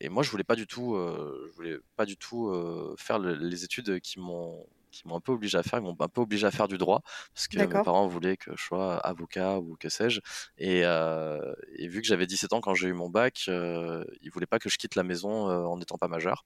et 0.00 0.08
moi, 0.08 0.22
je 0.22 0.30
voulais 0.30 0.44
pas 0.44 0.56
du 0.56 0.66
tout, 0.66 0.96
je 0.96 1.52
voulais 1.54 1.78
pas 1.96 2.06
du 2.06 2.16
tout 2.16 2.52
faire 2.98 3.18
les 3.18 3.64
études 3.64 4.00
qui 4.00 4.18
m'ont 4.18 4.66
qui 4.92 5.08
m'ont 5.08 5.16
un 5.16 5.20
peu 5.20 5.32
obligé 5.32 5.58
à 5.58 5.62
faire. 5.62 5.78
Ils 5.78 5.82
m'ont 5.82 5.96
un 5.98 6.08
peu 6.08 6.20
obligé 6.20 6.46
à 6.46 6.50
faire 6.50 6.68
du 6.68 6.78
droit 6.78 7.02
parce 7.34 7.48
que 7.48 7.58
mes 7.58 7.66
parents 7.66 8.06
voulaient 8.06 8.36
que 8.36 8.54
je 8.54 8.62
sois 8.62 8.98
avocat 8.98 9.58
ou 9.58 9.76
que 9.80 9.88
sais-je. 9.88 10.20
Et, 10.58 10.80
et, 10.80 11.88
vu 11.88 12.00
que 12.00 12.06
j'avais 12.06 12.26
17 12.26 12.52
ans 12.52 12.60
quand 12.60 12.74
j'ai 12.74 12.88
eu 12.88 12.92
mon 12.92 13.08
bac, 13.08 13.44
euh, 13.48 14.04
ils 14.20 14.30
voulaient 14.30 14.46
pas 14.46 14.58
que 14.58 14.68
je 14.68 14.76
quitte 14.76 14.94
la 14.94 15.02
maison 15.02 15.48
en 15.48 15.76
n'étant 15.78 15.98
pas 15.98 16.08
majeur. 16.08 16.44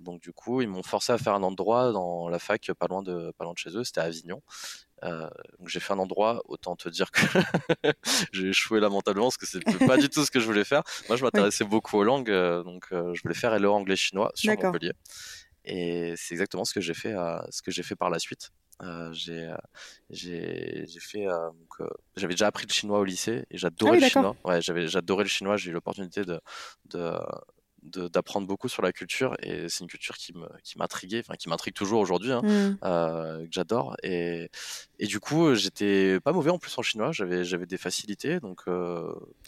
Donc 0.00 0.20
du 0.20 0.32
coup, 0.32 0.60
ils 0.60 0.68
m'ont 0.68 0.82
forcé 0.82 1.12
à 1.12 1.18
faire 1.18 1.34
un 1.34 1.42
an 1.42 1.50
de 1.50 1.56
droit 1.56 1.92
dans 1.92 2.28
la 2.28 2.38
fac 2.38 2.70
pas 2.78 2.86
loin 2.86 3.02
de, 3.02 3.32
pas 3.38 3.44
loin 3.44 3.54
de 3.54 3.58
chez 3.58 3.76
eux. 3.76 3.84
C'était 3.84 4.00
à 4.00 4.04
Avignon. 4.04 4.42
Euh, 5.02 5.28
donc 5.58 5.68
j'ai 5.68 5.80
fait 5.80 5.92
un 5.92 5.98
endroit, 5.98 6.42
autant 6.46 6.76
te 6.76 6.88
dire 6.88 7.10
que 7.10 7.20
j'ai 8.32 8.48
échoué 8.48 8.80
lamentablement 8.80 9.26
parce 9.26 9.36
que 9.36 9.46
c'est 9.46 9.60
pas 9.86 9.98
du 9.98 10.08
tout 10.08 10.24
ce 10.24 10.30
que 10.30 10.40
je 10.40 10.46
voulais 10.46 10.64
faire. 10.64 10.82
Moi, 11.08 11.16
je 11.16 11.24
m'intéressais 11.24 11.64
beaucoup 11.64 11.98
aux 11.98 12.04
langues, 12.04 12.30
euh, 12.30 12.62
donc 12.62 12.86
euh, 12.92 13.12
je 13.14 13.22
voulais 13.22 13.34
faire 13.34 13.58
LE 13.58 13.68
anglais 13.68 13.96
chinois 13.96 14.32
sur 14.34 14.52
Montpellier. 14.52 14.92
Et 15.64 16.14
c'est 16.16 16.34
exactement 16.34 16.64
ce 16.64 16.72
que 16.72 16.80
j'ai 16.80 16.94
fait, 16.94 17.14
ce 17.50 17.60
que 17.60 17.70
j'ai 17.70 17.82
fait 17.82 17.96
par 17.96 18.08
la 18.08 18.18
suite. 18.20 18.52
j'ai 19.12 19.50
j'ai 20.10 20.86
fait 21.00 21.26
j'avais 22.16 22.34
déjà 22.34 22.46
appris 22.46 22.66
le 22.66 22.72
chinois 22.72 23.00
au 23.00 23.04
lycée 23.04 23.44
et 23.50 23.58
j'adorais 23.58 23.98
ah 23.98 24.00
le 24.00 24.08
chinois 24.08 24.36
ouais 24.44 24.62
j'avais 24.62 24.86
j'adorais 24.86 25.24
le 25.24 25.28
chinois 25.28 25.56
j'ai 25.56 25.70
eu 25.70 25.72
l'opportunité 25.72 26.24
de, 26.24 26.40
de 26.84 27.18
d'apprendre 27.86 28.46
beaucoup 28.46 28.68
sur 28.68 28.82
la 28.82 28.92
culture 28.92 29.36
et 29.42 29.68
c'est 29.68 29.80
une 29.80 29.88
culture 29.88 30.16
qui 30.16 30.32
m'intriguait, 30.76 31.20
enfin 31.20 31.34
qui 31.34 31.48
m'intrigue 31.48 31.74
toujours 31.74 32.00
aujourd'hui, 32.00 32.32
hein, 32.32 32.42
mmh. 32.42 32.78
que 32.80 33.48
j'adore 33.50 33.96
et, 34.02 34.50
et 34.98 35.06
du 35.06 35.20
coup 35.20 35.54
j'étais 35.54 36.18
pas 36.20 36.32
mauvais 36.32 36.50
en 36.50 36.58
plus 36.58 36.76
en 36.78 36.82
chinois, 36.82 37.10
j'avais 37.12 37.66
des 37.66 37.78
facilités 37.78 38.40
donc. 38.40 38.62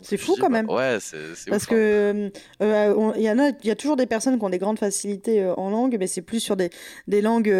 c'est 0.02 0.16
fou 0.16 0.36
quand 0.36 0.50
bah, 0.50 0.62
même. 0.62 0.70
ouais, 0.70 0.98
c'est 1.00 1.50
parce 1.50 1.64
hein. 1.64 1.66
que 1.70 2.32
il 2.60 3.22
y 3.22 3.30
en 3.30 3.38
a, 3.38 3.52
y 3.62 3.70
a 3.70 3.76
toujours 3.76 3.96
des 3.96 4.06
personnes 4.06 4.38
qui 4.38 4.44
ont 4.44 4.50
des 4.50 4.58
grandes 4.58 4.78
facilités 4.78 5.44
en 5.44 5.70
langue, 5.70 5.96
mais 5.98 6.06
c'est 6.06 6.22
plus 6.22 6.40
sur 6.40 6.56
des 6.56 6.70
des 7.06 7.22
langues 7.22 7.52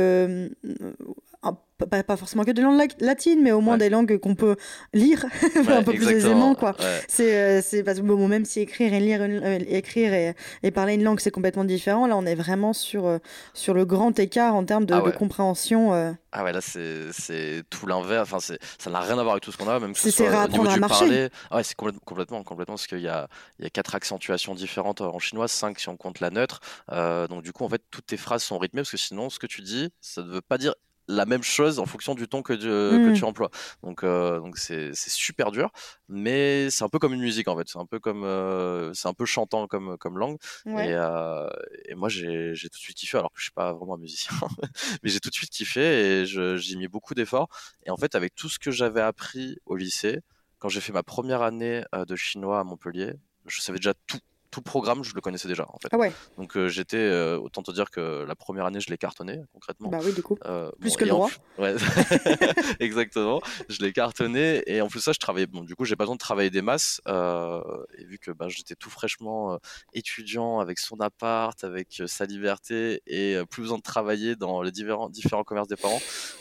pas, 1.86 2.02
pas, 2.02 2.16
forcément 2.16 2.44
que 2.44 2.50
des 2.50 2.62
langues 2.62 2.90
latines, 2.98 3.40
mais 3.42 3.52
au 3.52 3.60
moins 3.60 3.78
des 3.78 3.88
langues 3.88 4.18
qu'on 4.18 4.34
peut 4.34 4.56
lire 4.92 5.24
un 5.68 5.82
peu 5.82 5.92
plus 5.92 6.08
aisément. 6.08 6.54
quoi. 6.54 6.74
C'est, 7.06 7.36
euh, 7.36 7.60
c'est 7.62 7.82
parce 7.84 7.98
que 7.98 8.04
bon, 8.04 8.28
même 8.28 8.44
si 8.44 8.60
écrire 8.60 8.92
et 8.92 9.00
lire, 9.00 9.20
euh, 9.22 9.58
écrire 9.68 10.12
et, 10.12 10.34
et, 10.62 10.70
parler 10.70 10.94
une 10.94 11.04
langue, 11.04 11.20
c'est 11.20 11.30
complètement 11.30 11.64
différent, 11.64 12.06
là 12.06 12.16
on 12.16 12.26
est 12.26 12.34
vraiment 12.34 12.72
sur, 12.72 13.06
euh, 13.06 13.18
sur 13.54 13.74
le 13.74 13.84
grand 13.84 14.18
écart 14.18 14.54
en 14.54 14.64
termes 14.64 14.86
de, 14.86 14.94
ah 14.94 15.12
compréhension. 15.12 15.92
Ah 16.32 16.44
ouais, 16.44 16.52
là 16.52 16.60
c'est, 16.60 17.12
c'est 17.12 17.62
tout 17.70 17.86
l'inverse, 17.86 18.28
enfin, 18.28 18.40
c'est, 18.40 18.58
ça 18.78 18.90
n'a 18.90 19.00
rien 19.00 19.18
à 19.18 19.22
voir 19.22 19.32
avec 19.32 19.42
tout 19.42 19.52
ce 19.52 19.56
qu'on 19.56 19.68
a, 19.68 19.78
même 19.78 19.92
que 19.92 19.98
ce 19.98 20.10
c'est 20.10 20.28
soit 20.28 20.44
au 20.44 20.48
niveau 20.48 20.66
du 20.66 20.80
parler. 20.80 21.28
Ah 21.50 21.56
ouais, 21.56 21.62
c'est 21.62 21.74
complètement, 21.74 22.02
complètement, 22.04 22.42
complètement, 22.42 22.74
parce 22.74 22.86
qu'il 22.86 23.00
y 23.00 23.08
a, 23.08 23.28
il 23.58 23.64
y 23.64 23.66
a 23.66 23.70
quatre 23.70 23.94
accentuations 23.94 24.54
différentes 24.54 25.00
en 25.00 25.18
chinois, 25.18 25.48
cinq 25.48 25.78
si 25.78 25.88
on 25.88 25.96
compte 25.96 26.20
la 26.20 26.30
neutre. 26.30 26.60
donc 26.90 27.42
du 27.42 27.52
coup, 27.52 27.64
en 27.64 27.68
fait, 27.68 27.82
toutes 27.90 28.06
tes 28.06 28.16
phrases 28.16 28.42
sont 28.42 28.58
rythmées, 28.58 28.82
parce 28.82 28.90
que 28.90 28.96
sinon, 28.96 29.30
ce 29.30 29.38
que 29.38 29.46
tu 29.46 29.62
dis, 29.62 29.90
ça 30.00 30.22
ne 30.22 30.28
veut 30.28 30.42
pas 30.42 30.58
dire 30.58 30.74
la 31.08 31.24
même 31.24 31.42
chose 31.42 31.78
en 31.78 31.86
fonction 31.86 32.14
du 32.14 32.28
ton 32.28 32.42
que, 32.42 32.52
que 32.52 33.14
tu 33.14 33.22
mmh. 33.22 33.24
emploies. 33.24 33.50
Donc, 33.82 34.04
euh, 34.04 34.38
donc 34.40 34.58
c'est, 34.58 34.92
super 34.94 35.50
dur, 35.50 35.70
mais 36.08 36.68
c'est 36.70 36.84
un 36.84 36.88
peu 36.88 36.98
comme 36.98 37.14
une 37.14 37.20
musique 37.20 37.48
en 37.48 37.56
fait. 37.56 37.66
C'est 37.66 37.78
un 37.78 37.86
peu 37.86 37.98
comme, 37.98 38.24
euh, 38.24 38.92
c'est 38.92 39.08
un 39.08 39.14
peu 39.14 39.24
chantant 39.24 39.66
comme, 39.66 39.96
comme 39.98 40.18
langue. 40.18 40.36
Et, 40.66 40.92
euh, 40.92 41.48
et, 41.86 41.94
moi, 41.94 42.08
j'ai, 42.08 42.54
j'ai 42.54 42.68
tout 42.68 42.78
de 42.78 42.82
suite 42.82 42.98
kiffé, 42.98 43.18
alors 43.18 43.32
que 43.32 43.38
je 43.38 43.44
suis 43.44 43.52
pas 43.52 43.72
vraiment 43.72 43.94
un 43.94 43.98
musicien, 43.98 44.36
mais 45.02 45.10
j'ai 45.10 45.20
tout 45.20 45.30
de 45.30 45.34
suite 45.34 45.50
kiffé 45.50 46.20
et 46.20 46.26
j'y 46.26 46.74
ai 46.74 46.76
mis 46.76 46.88
beaucoup 46.88 47.14
d'efforts. 47.14 47.48
Et 47.86 47.90
en 47.90 47.96
fait, 47.96 48.14
avec 48.14 48.34
tout 48.34 48.50
ce 48.50 48.58
que 48.58 48.70
j'avais 48.70 49.00
appris 49.00 49.56
au 49.64 49.76
lycée, 49.76 50.20
quand 50.58 50.68
j'ai 50.68 50.80
fait 50.80 50.92
ma 50.92 51.02
première 51.02 51.42
année 51.42 51.84
de 51.94 52.16
chinois 52.16 52.60
à 52.60 52.64
Montpellier, 52.64 53.14
je 53.46 53.60
savais 53.62 53.78
déjà 53.78 53.94
tout 54.06 54.18
tout 54.50 54.60
le 54.60 54.64
programme, 54.64 55.04
je 55.04 55.14
le 55.14 55.20
connaissais 55.20 55.48
déjà 55.48 55.66
en 55.68 55.78
fait. 55.78 55.88
Ah 55.92 55.98
ouais. 55.98 56.12
Donc 56.36 56.56
euh, 56.56 56.68
j'étais, 56.68 56.96
euh, 56.96 57.38
autant 57.38 57.62
te 57.62 57.70
dire 57.70 57.90
que 57.90 58.24
la 58.26 58.34
première 58.34 58.66
année, 58.66 58.80
je 58.80 58.88
l'ai 58.90 58.96
cartonné 58.96 59.40
concrètement. 59.52 59.88
Bah 59.90 59.98
oui, 60.02 60.12
du 60.12 60.22
coup. 60.22 60.38
Euh, 60.46 60.70
plus 60.80 60.96
que 60.96 61.04
le 61.04 61.10
droit. 61.10 61.30
Ouais, 61.58 61.74
exactement. 62.80 63.40
Je 63.68 63.80
l'ai 63.82 63.92
cartonné 63.92 64.62
et 64.66 64.80
en 64.80 64.88
plus 64.88 65.00
ça, 65.00 65.12
je 65.12 65.18
travaillais. 65.18 65.46
Bon, 65.46 65.62
du 65.62 65.74
coup, 65.74 65.84
j'ai 65.84 65.96
pas 65.96 66.04
besoin 66.04 66.14
de 66.14 66.20
travailler 66.20 66.50
des 66.50 66.62
masses 66.62 67.00
et 67.06 68.04
vu 68.04 68.18
que 68.18 68.30
bah, 68.30 68.48
j'étais 68.48 68.74
tout 68.74 68.90
fraîchement 68.90 69.58
étudiant 69.92 70.60
avec 70.60 70.78
son 70.78 71.00
appart, 71.00 71.62
avec 71.64 72.02
sa 72.06 72.24
liberté 72.24 73.02
et 73.06 73.36
plus 73.50 73.62
besoin 73.62 73.78
de 73.78 73.82
travailler 73.82 74.36
dans 74.36 74.62
les 74.62 74.70
différents 74.70 75.08
différents 75.08 75.44
commerces 75.44 75.68
des 75.68 75.76
parents, 75.76 76.00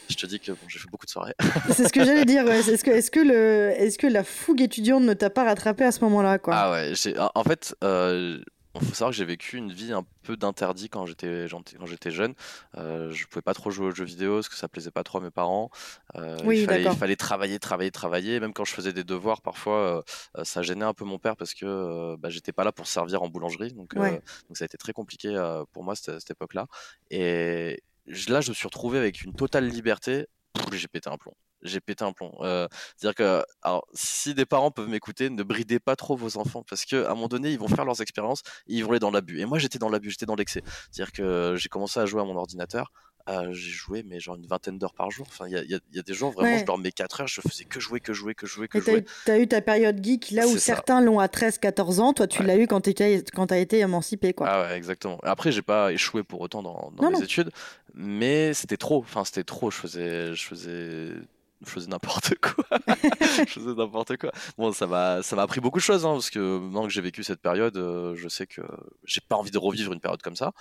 je 0.09 0.15
te 0.15 0.25
dis 0.25 0.39
que 0.39 0.51
bon, 0.51 0.57
j'ai 0.67 0.79
fait 0.79 0.89
beaucoup 0.89 1.05
de 1.05 1.11
soirées. 1.11 1.35
C'est 1.73 1.87
ce 1.87 1.93
que 1.93 2.03
j'allais 2.03 2.25
dire. 2.25 2.47
Est-ce 2.47 2.83
que 2.83 2.91
est-ce 2.91 3.11
que 3.11 3.19
le 3.19 3.71
est-ce 3.75 3.97
que 3.97 4.07
la 4.07 4.23
fougue 4.23 4.61
étudiante 4.61 5.03
ne 5.03 5.13
t'a 5.13 5.29
pas 5.29 5.43
rattrapé 5.43 5.83
à 5.83 5.91
ce 5.91 6.01
moment-là 6.05 6.39
quoi? 6.39 6.53
Ah 6.55 6.71
ouais. 6.71 6.93
En 7.35 7.43
fait 7.43 7.75
euh, 7.97 8.39
faut 8.79 8.93
savoir 8.93 9.09
que 9.09 9.17
j'ai 9.17 9.25
vécu 9.25 9.57
une 9.57 9.71
vie 9.71 9.91
un 9.91 10.05
peu 10.21 10.37
d'interdit 10.37 10.87
quand 10.87 11.07
j'étais 11.07 11.47
quand 11.49 11.85
j'étais 11.85 12.11
jeune. 12.11 12.35
Euh, 12.77 13.11
je 13.11 13.25
pouvais 13.25 13.41
pas 13.41 13.55
trop 13.55 13.71
jouer 13.71 13.87
aux 13.87 13.91
jeux 13.91 14.05
vidéo 14.05 14.35
parce 14.35 14.49
que 14.49 14.55
ça 14.55 14.67
plaisait 14.67 14.91
pas 14.91 15.03
trop 15.03 15.17
à 15.17 15.21
mes 15.21 15.31
parents. 15.31 15.71
Euh, 16.15 16.37
il, 16.45 16.65
fallait, 16.65 17.15
travailler, 17.15 17.59
travailler, 17.59 17.91
travailler. 17.91 18.39
Même 18.39 18.53
quand 18.53 18.65
je 18.65 18.73
faisais 18.73 18.93
des 18.93 19.03
devoirs, 19.03 19.41
parfois 19.41 20.03
ça 20.43 20.61
gênait 20.61 20.85
un 20.85 20.93
peu 20.93 21.05
mon 21.05 21.17
père 21.17 21.35
parce 21.35 21.53
que 21.53 22.15
bah, 22.17 22.29
j'étais 22.29 22.51
pas 22.51 22.63
là 22.63 22.71
pour 22.71 22.87
servir 22.87 23.23
en 23.23 23.29
boulangerie. 23.29 23.73
Donc, 23.73 23.95
donc 23.95 24.21
ça 24.53 24.63
a 24.63 24.65
été 24.65 24.77
très 24.77 24.93
compliqué 24.93 25.35
pour 25.71 25.83
moi 25.83 25.95
cette, 25.95 26.19
cette 26.19 26.31
époque-là. 26.31 26.67
Et 27.09 27.81
là, 28.27 28.41
je 28.41 28.49
me 28.49 28.53
suis 28.53 28.67
retrouvé 28.67 28.99
avec 28.99 29.23
une 29.23 29.33
totale 29.33 29.67
liberté. 29.67 30.27
J'ai 30.71 30.87
pété 30.87 31.09
un 31.09 31.17
plomb 31.17 31.33
j'ai 31.61 31.79
pété 31.79 32.03
un 32.03 32.11
plomb. 32.11 32.31
Euh, 32.41 32.67
C'est-à-dire 32.95 33.15
que, 33.15 33.43
alors, 33.61 33.87
si 33.93 34.33
des 34.33 34.45
parents 34.45 34.71
peuvent 34.71 34.89
m'écouter, 34.89 35.29
ne 35.29 35.43
bridez 35.43 35.79
pas 35.79 35.95
trop 35.95 36.15
vos 36.15 36.37
enfants 36.37 36.63
parce 36.67 36.85
qu'à 36.85 37.09
un 37.09 37.15
moment 37.15 37.27
donné, 37.27 37.51
ils 37.51 37.59
vont 37.59 37.67
faire 37.67 37.85
leurs 37.85 38.01
expériences 38.01 38.41
et 38.67 38.75
ils 38.75 38.83
vont 38.83 38.91
aller 38.91 38.99
dans 38.99 39.11
l'abus. 39.11 39.39
Et 39.39 39.45
moi, 39.45 39.57
j'étais 39.57 39.79
dans 39.79 39.89
l'abus, 39.89 40.11
j'étais 40.11 40.25
dans 40.25 40.35
l'excès. 40.35 40.61
C'est-à-dire 40.91 41.11
que 41.11 41.55
j'ai 41.57 41.69
commencé 41.69 41.99
à 41.99 42.05
jouer 42.05 42.21
à 42.21 42.25
mon 42.25 42.35
ordinateur. 42.35 42.91
Euh, 43.29 43.51
j'ai 43.51 43.71
joué, 43.71 44.03
mais 44.03 44.21
genre 44.21 44.35
une 44.35 44.45
vingtaine 44.47 44.77
d'heures 44.77 44.93
par 44.93 45.11
jour. 45.11 45.25
Enfin, 45.29 45.47
il 45.47 45.53
y 45.53 45.57
a, 45.57 45.63
y, 45.63 45.79
y 45.91 45.99
a, 45.99 46.01
des 46.01 46.13
jours, 46.13 46.31
vraiment, 46.31 46.57
je 46.57 46.63
dormais 46.63 46.93
4 46.93 47.21
heures, 47.21 47.27
je 47.27 47.41
faisais 47.41 47.65
que 47.65 47.79
jouer, 47.79 47.99
que 47.99 48.13
jouer, 48.13 48.33
que 48.33 48.47
jouer, 48.47 48.69
que 48.69 48.79
jouer. 48.79 49.03
Tu 49.25 49.31
as 49.31 49.37
eu 49.37 49.47
ta 49.47 49.59
période 49.59 50.01
geek 50.01 50.31
là 50.31 50.47
où 50.47 50.57
certains 50.57 51.01
l'ont 51.01 51.19
à 51.19 51.27
13-14 51.27 51.99
ans. 51.99 52.13
Toi, 52.13 52.27
tu 52.27 52.43
l'as 52.43 52.57
eu 52.57 52.67
quand 52.67 52.81
tu 52.81 52.93
as 53.03 53.57
été 53.57 53.79
émancipé. 53.79 54.31
Quoi. 54.33 54.47
Ah 54.49 54.61
ouais, 54.61 54.77
exactement. 54.77 55.19
Après, 55.23 55.51
j'ai 55.51 55.61
pas 55.61 55.91
échoué 55.91 56.23
pour 56.23 56.39
autant 56.39 56.63
dans, 56.63 56.91
dans 56.95 57.11
mes 57.11 57.21
études, 57.21 57.51
mais 57.93 58.53
c'était 58.53 58.77
trop. 58.77 58.99
Enfin, 58.99 59.25
c'était 59.25 59.43
trop. 59.43 59.71
Je 59.71 59.77
faisais, 59.77 60.33
je 60.33 60.45
faisais 60.45 61.09
je 61.65 61.69
faisais 61.69 61.87
n'importe 61.87 62.35
quoi. 62.41 62.63
je 63.47 63.53
faisais 63.53 63.73
n'importe 63.73 64.17
quoi. 64.17 64.31
Bon, 64.57 64.71
ça 64.71 64.87
m'a, 64.87 65.23
ça 65.23 65.35
m'a 65.35 65.43
appris 65.43 65.59
beaucoup 65.59 65.79
de 65.79 65.83
choses, 65.83 66.05
hein, 66.05 66.13
parce 66.13 66.29
que 66.29 66.59
maintenant 66.59 66.83
que 66.83 66.89
j'ai 66.89 67.01
vécu 67.01 67.23
cette 67.23 67.41
période, 67.41 67.77
euh, 67.77 68.15
je 68.15 68.27
sais 68.27 68.47
que 68.47 68.61
j'ai 69.03 69.21
pas 69.21 69.35
envie 69.35 69.51
de 69.51 69.57
revivre 69.57 69.93
une 69.93 69.99
période 69.99 70.21
comme 70.21 70.35
ça. 70.35 70.51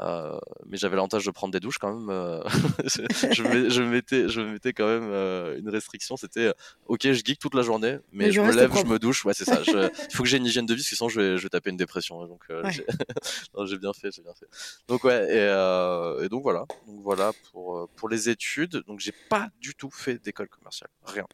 Euh, 0.00 0.38
mais 0.66 0.76
j'avais 0.76 0.96
l'avantage 0.96 1.24
de 1.24 1.30
prendre 1.30 1.52
des 1.52 1.60
douches 1.60 1.78
quand 1.78 1.94
même. 1.94 2.08
Euh, 2.10 2.42
je, 2.84 3.68
je, 3.68 3.82
mettais, 3.82 4.28
je 4.28 4.40
mettais 4.40 4.72
quand 4.72 4.86
même 4.86 5.10
euh, 5.10 5.58
une 5.58 5.68
restriction. 5.68 6.16
C'était 6.16 6.52
ok, 6.86 7.00
je 7.04 7.22
geek 7.24 7.38
toute 7.38 7.54
la 7.54 7.62
journée, 7.62 7.98
mais, 8.12 8.32
je, 8.32 8.40
me 8.40 8.52
lève, 8.52 8.72
je 8.74 8.86
me 8.86 8.98
douche. 8.98 9.24
Ouais, 9.24 9.34
c'est 9.34 9.44
ça. 9.44 9.60
Il 9.66 10.14
faut 10.14 10.22
que 10.22 10.28
j'ai 10.28 10.38
une 10.38 10.46
hygiène 10.46 10.66
de 10.66 10.74
vie, 10.74 10.80
parce 10.80 10.90
que 10.90 10.96
sinon 10.96 11.08
je 11.08 11.20
vais, 11.20 11.38
je 11.38 11.42
vais 11.42 11.48
taper 11.48 11.70
une 11.70 11.76
dépression. 11.76 12.26
Donc 12.26 12.44
j'ai 13.66 13.78
bien 13.78 13.92
fait, 13.92 14.10
j'ai 14.12 14.22
bien 14.22 14.34
fait. 14.34 14.46
Donc 14.88 15.04
ouais, 15.04 15.26
et, 15.30 16.24
et, 16.24 16.28
donc 16.28 16.42
voilà, 16.42 16.64
donc 16.86 17.02
voilà 17.02 17.32
pour 17.52 17.88
pour 17.96 18.08
les 18.08 18.28
études. 18.28 18.82
Donc 18.86 19.00
j'ai 19.00 19.14
pas 19.28 19.48
du 19.60 19.74
tout 19.74 19.90
fait 19.90 20.22
d'école 20.22 20.48
commerciale, 20.48 20.90
rien. 21.04 21.26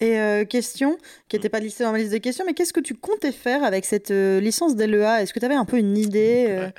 Et 0.00 0.46
question 0.46 0.98
qui 1.28 1.36
n'était 1.36 1.48
mmh. 1.48 1.50
pas 1.50 1.60
listée 1.60 1.84
dans 1.84 1.92
ma 1.92 1.98
liste 1.98 2.12
de 2.12 2.18
questions, 2.18 2.44
mais 2.44 2.54
qu'est-ce 2.54 2.72
que 2.72 2.80
tu 2.80 2.94
comptais 2.94 3.32
faire 3.32 3.62
avec 3.62 3.84
cette 3.84 4.10
licence 4.10 4.74
d'LEA 4.74 5.22
Est-ce 5.22 5.32
que 5.32 5.38
tu 5.38 5.46
avais 5.46 5.54
un 5.54 5.64
peu 5.64 5.78
une 5.78 5.96
idée 5.96 6.70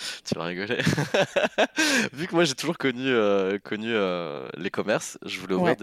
tu 0.24 0.34
vas 0.34 0.44
rigoler. 0.44 0.78
Vu 2.12 2.26
que 2.26 2.34
moi 2.34 2.44
j'ai 2.44 2.54
toujours 2.54 2.78
connu, 2.78 3.06
euh, 3.06 3.58
connu 3.58 3.88
euh, 3.88 4.48
les 4.56 4.70
commerces, 4.70 5.18
je 5.24 5.38
voulais 5.40 5.54
ouvrir 5.54 5.76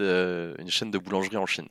une 0.58 0.70
chaîne 0.70 0.90
de 0.90 0.98
boulangerie 0.98 1.36
en 1.36 1.46
Chine. 1.46 1.68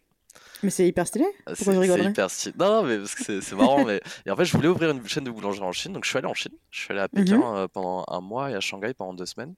Mais 0.64 0.72
c'est 0.72 0.88
hyper 0.88 1.06
stylé. 1.06 1.26
Ah, 1.46 1.54
c'est 1.54 1.72
hyper 1.72 2.32
stylé. 2.32 2.56
Non, 2.58 2.68
non, 2.68 2.84
mais 2.84 2.98
parce 2.98 3.14
que 3.14 3.42
c'est 3.42 3.56
marrant. 3.56 3.84
mais... 3.86 4.02
Et 4.26 4.32
en 4.32 4.36
fait, 4.36 4.46
je 4.46 4.54
voulais 4.54 4.68
ouvrir 4.68 4.90
une 4.90 5.08
chaîne 5.08 5.24
de 5.24 5.30
boulangerie 5.30 5.68
en 5.68 5.72
Chine. 5.72 5.94
Donc, 5.94 6.04
je 6.04 6.10
suis 6.10 6.18
allé 6.18 6.26
en 6.26 6.34
Chine. 6.34 6.54
Je 6.72 6.80
suis 6.80 6.92
allé 6.92 7.02
à 7.02 7.08
Pékin 7.08 7.38
mhm. 7.38 7.44
euh, 7.44 7.68
pendant 7.68 8.04
un 8.08 8.22
mois 8.22 8.50
et 8.50 8.56
à 8.56 8.60
Shanghai 8.60 8.96
pendant 8.96 9.14
deux 9.14 9.28
semaines. 9.28 9.54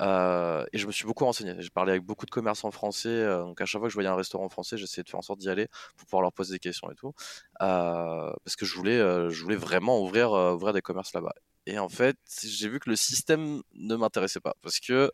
et 0.00 0.78
je 0.78 0.86
me 0.88 0.92
suis 0.92 1.04
beaucoup 1.04 1.24
renseigné. 1.24 1.54
J'ai 1.60 1.70
parlé 1.70 1.92
avec 1.92 2.02
beaucoup 2.02 2.26
de 2.26 2.32
commerçants 2.32 2.72
français. 2.72 3.24
donc, 3.38 3.60
à 3.60 3.64
chaque 3.64 3.78
fois 3.78 3.86
que 3.86 3.92
je 3.92 3.94
voyais 3.94 4.08
un 4.08 4.16
restaurant 4.16 4.48
français, 4.48 4.76
j'essayais 4.76 5.04
de 5.04 5.08
faire 5.08 5.20
en 5.20 5.22
sorte 5.22 5.38
d'y 5.38 5.48
aller 5.48 5.68
pour 5.96 6.06
pouvoir 6.06 6.22
leur 6.22 6.32
poser 6.32 6.54
des 6.54 6.58
questions 6.58 6.90
et 6.90 6.96
tout. 6.96 7.12
parce 7.60 8.56
que 8.58 8.66
je 8.66 8.74
voulais, 8.74 8.98
je 8.98 9.40
voulais 9.40 9.56
vraiment 9.56 10.00
ouvrir, 10.00 10.32
ouvrir 10.32 10.72
des 10.72 10.82
commerces 10.82 11.12
là-bas. 11.14 11.34
Et 11.66 11.78
en 11.78 11.88
fait, 11.88 12.16
j'ai 12.42 12.68
vu 12.68 12.78
que 12.78 12.90
le 12.90 12.96
système 12.96 13.62
ne 13.72 13.96
m'intéressait 13.96 14.40
pas. 14.40 14.54
Parce 14.62 14.80
que 14.80 15.10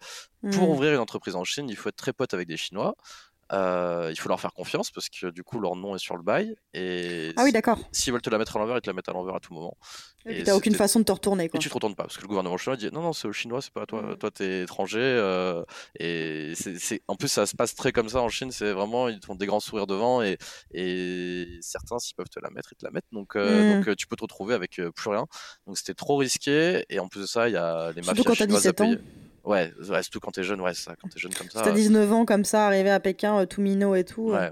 pour 0.52 0.68
mmh. 0.68 0.70
ouvrir 0.70 0.92
une 0.94 0.98
entreprise 0.98 1.36
en 1.36 1.44
Chine, 1.44 1.68
il 1.68 1.76
faut 1.76 1.88
être 1.88 1.96
très 1.96 2.12
pote 2.12 2.34
avec 2.34 2.48
des 2.48 2.56
Chinois. 2.56 2.96
Euh, 3.52 4.08
il 4.12 4.16
faut 4.20 4.28
leur 4.28 4.40
faire 4.40 4.52
confiance 4.52 4.92
parce 4.92 5.08
que 5.08 5.28
du 5.28 5.42
coup 5.42 5.58
leur 5.58 5.74
nom 5.74 5.96
est 5.96 5.98
sur 5.98 6.16
le 6.16 6.22
bail 6.22 6.54
et 6.72 7.32
ah 7.36 7.42
oui 7.42 7.50
d'accord 7.50 7.80
s'ils 7.90 8.12
veulent 8.12 8.22
te 8.22 8.30
la 8.30 8.38
mettre 8.38 8.56
à 8.56 8.60
l'envers 8.60 8.76
ils 8.76 8.80
te 8.80 8.88
la 8.88 8.92
mettent 8.92 9.08
à 9.08 9.12
l'envers 9.12 9.34
à 9.34 9.40
tout 9.40 9.52
moment 9.52 9.76
et 10.24 10.44
t'as 10.44 10.54
aucune 10.54 10.76
façon 10.76 11.00
de 11.00 11.04
te 11.04 11.10
retourner 11.10 11.48
quoi. 11.48 11.58
et 11.58 11.60
tu 11.60 11.68
te 11.68 11.74
retournes 11.74 11.96
pas 11.96 12.04
parce 12.04 12.16
que 12.16 12.22
le 12.22 12.28
gouvernement 12.28 12.56
chinois 12.58 12.76
dit 12.76 12.88
non 12.92 13.02
non 13.02 13.12
c'est 13.12 13.26
aux 13.26 13.32
chinois 13.32 13.60
c'est 13.60 13.72
pas 13.72 13.82
à 13.82 13.86
toi 13.86 14.02
mmh. 14.02 14.16
toi 14.18 14.30
t'es 14.30 14.62
étranger 14.62 15.00
euh, 15.00 15.64
et 15.98 16.52
c'est 16.54 17.02
en 17.08 17.16
plus 17.16 17.26
ça 17.26 17.44
se 17.44 17.56
passe 17.56 17.74
très 17.74 17.90
comme 17.90 18.08
ça 18.08 18.20
en 18.20 18.28
Chine 18.28 18.52
c'est 18.52 18.70
vraiment 18.70 19.08
ils 19.08 19.18
te 19.18 19.26
font 19.26 19.34
des 19.34 19.46
grands 19.46 19.58
sourires 19.58 19.88
devant 19.88 20.22
et, 20.22 20.38
et 20.72 21.58
certains 21.60 21.98
s'ils 21.98 22.14
peuvent 22.14 22.28
te 22.28 22.38
la 22.38 22.50
mettre 22.50 22.72
ils 22.72 22.76
te 22.76 22.84
la 22.84 22.92
mettent 22.92 23.10
donc, 23.10 23.34
euh, 23.34 23.80
mmh. 23.80 23.84
donc 23.84 23.96
tu 23.96 24.06
peux 24.06 24.14
te 24.14 24.22
retrouver 24.22 24.54
avec 24.54 24.80
plus 24.94 25.10
rien 25.10 25.26
donc 25.66 25.76
c'était 25.76 25.94
trop 25.94 26.18
risqué 26.18 26.84
et 26.88 27.00
en 27.00 27.08
plus 27.08 27.22
de 27.22 27.26
ça 27.26 27.48
il 27.48 27.54
y 27.54 27.56
a 27.56 27.90
les 27.96 28.02
mafias 28.02 28.34
chinoises 28.34 28.66
à 28.68 28.72
payer. 28.72 28.98
Ouais, 29.50 29.72
surtout 30.02 30.20
quand 30.20 30.30
t'es 30.30 30.44
jeune, 30.44 30.60
ouais, 30.60 30.74
ça, 30.74 30.94
quand 30.94 31.08
t'es 31.08 31.18
jeune 31.18 31.34
comme 31.34 31.50
ça. 31.50 31.62
T'as 31.62 31.72
19 31.72 32.12
ans 32.12 32.24
comme 32.24 32.44
ça, 32.44 32.66
arrivé 32.66 32.90
à 32.90 33.00
Pékin, 33.00 33.40
euh, 33.40 33.46
tout 33.46 33.60
minot 33.60 33.96
et 33.96 34.04
tout. 34.04 34.30
Ouais. 34.30 34.50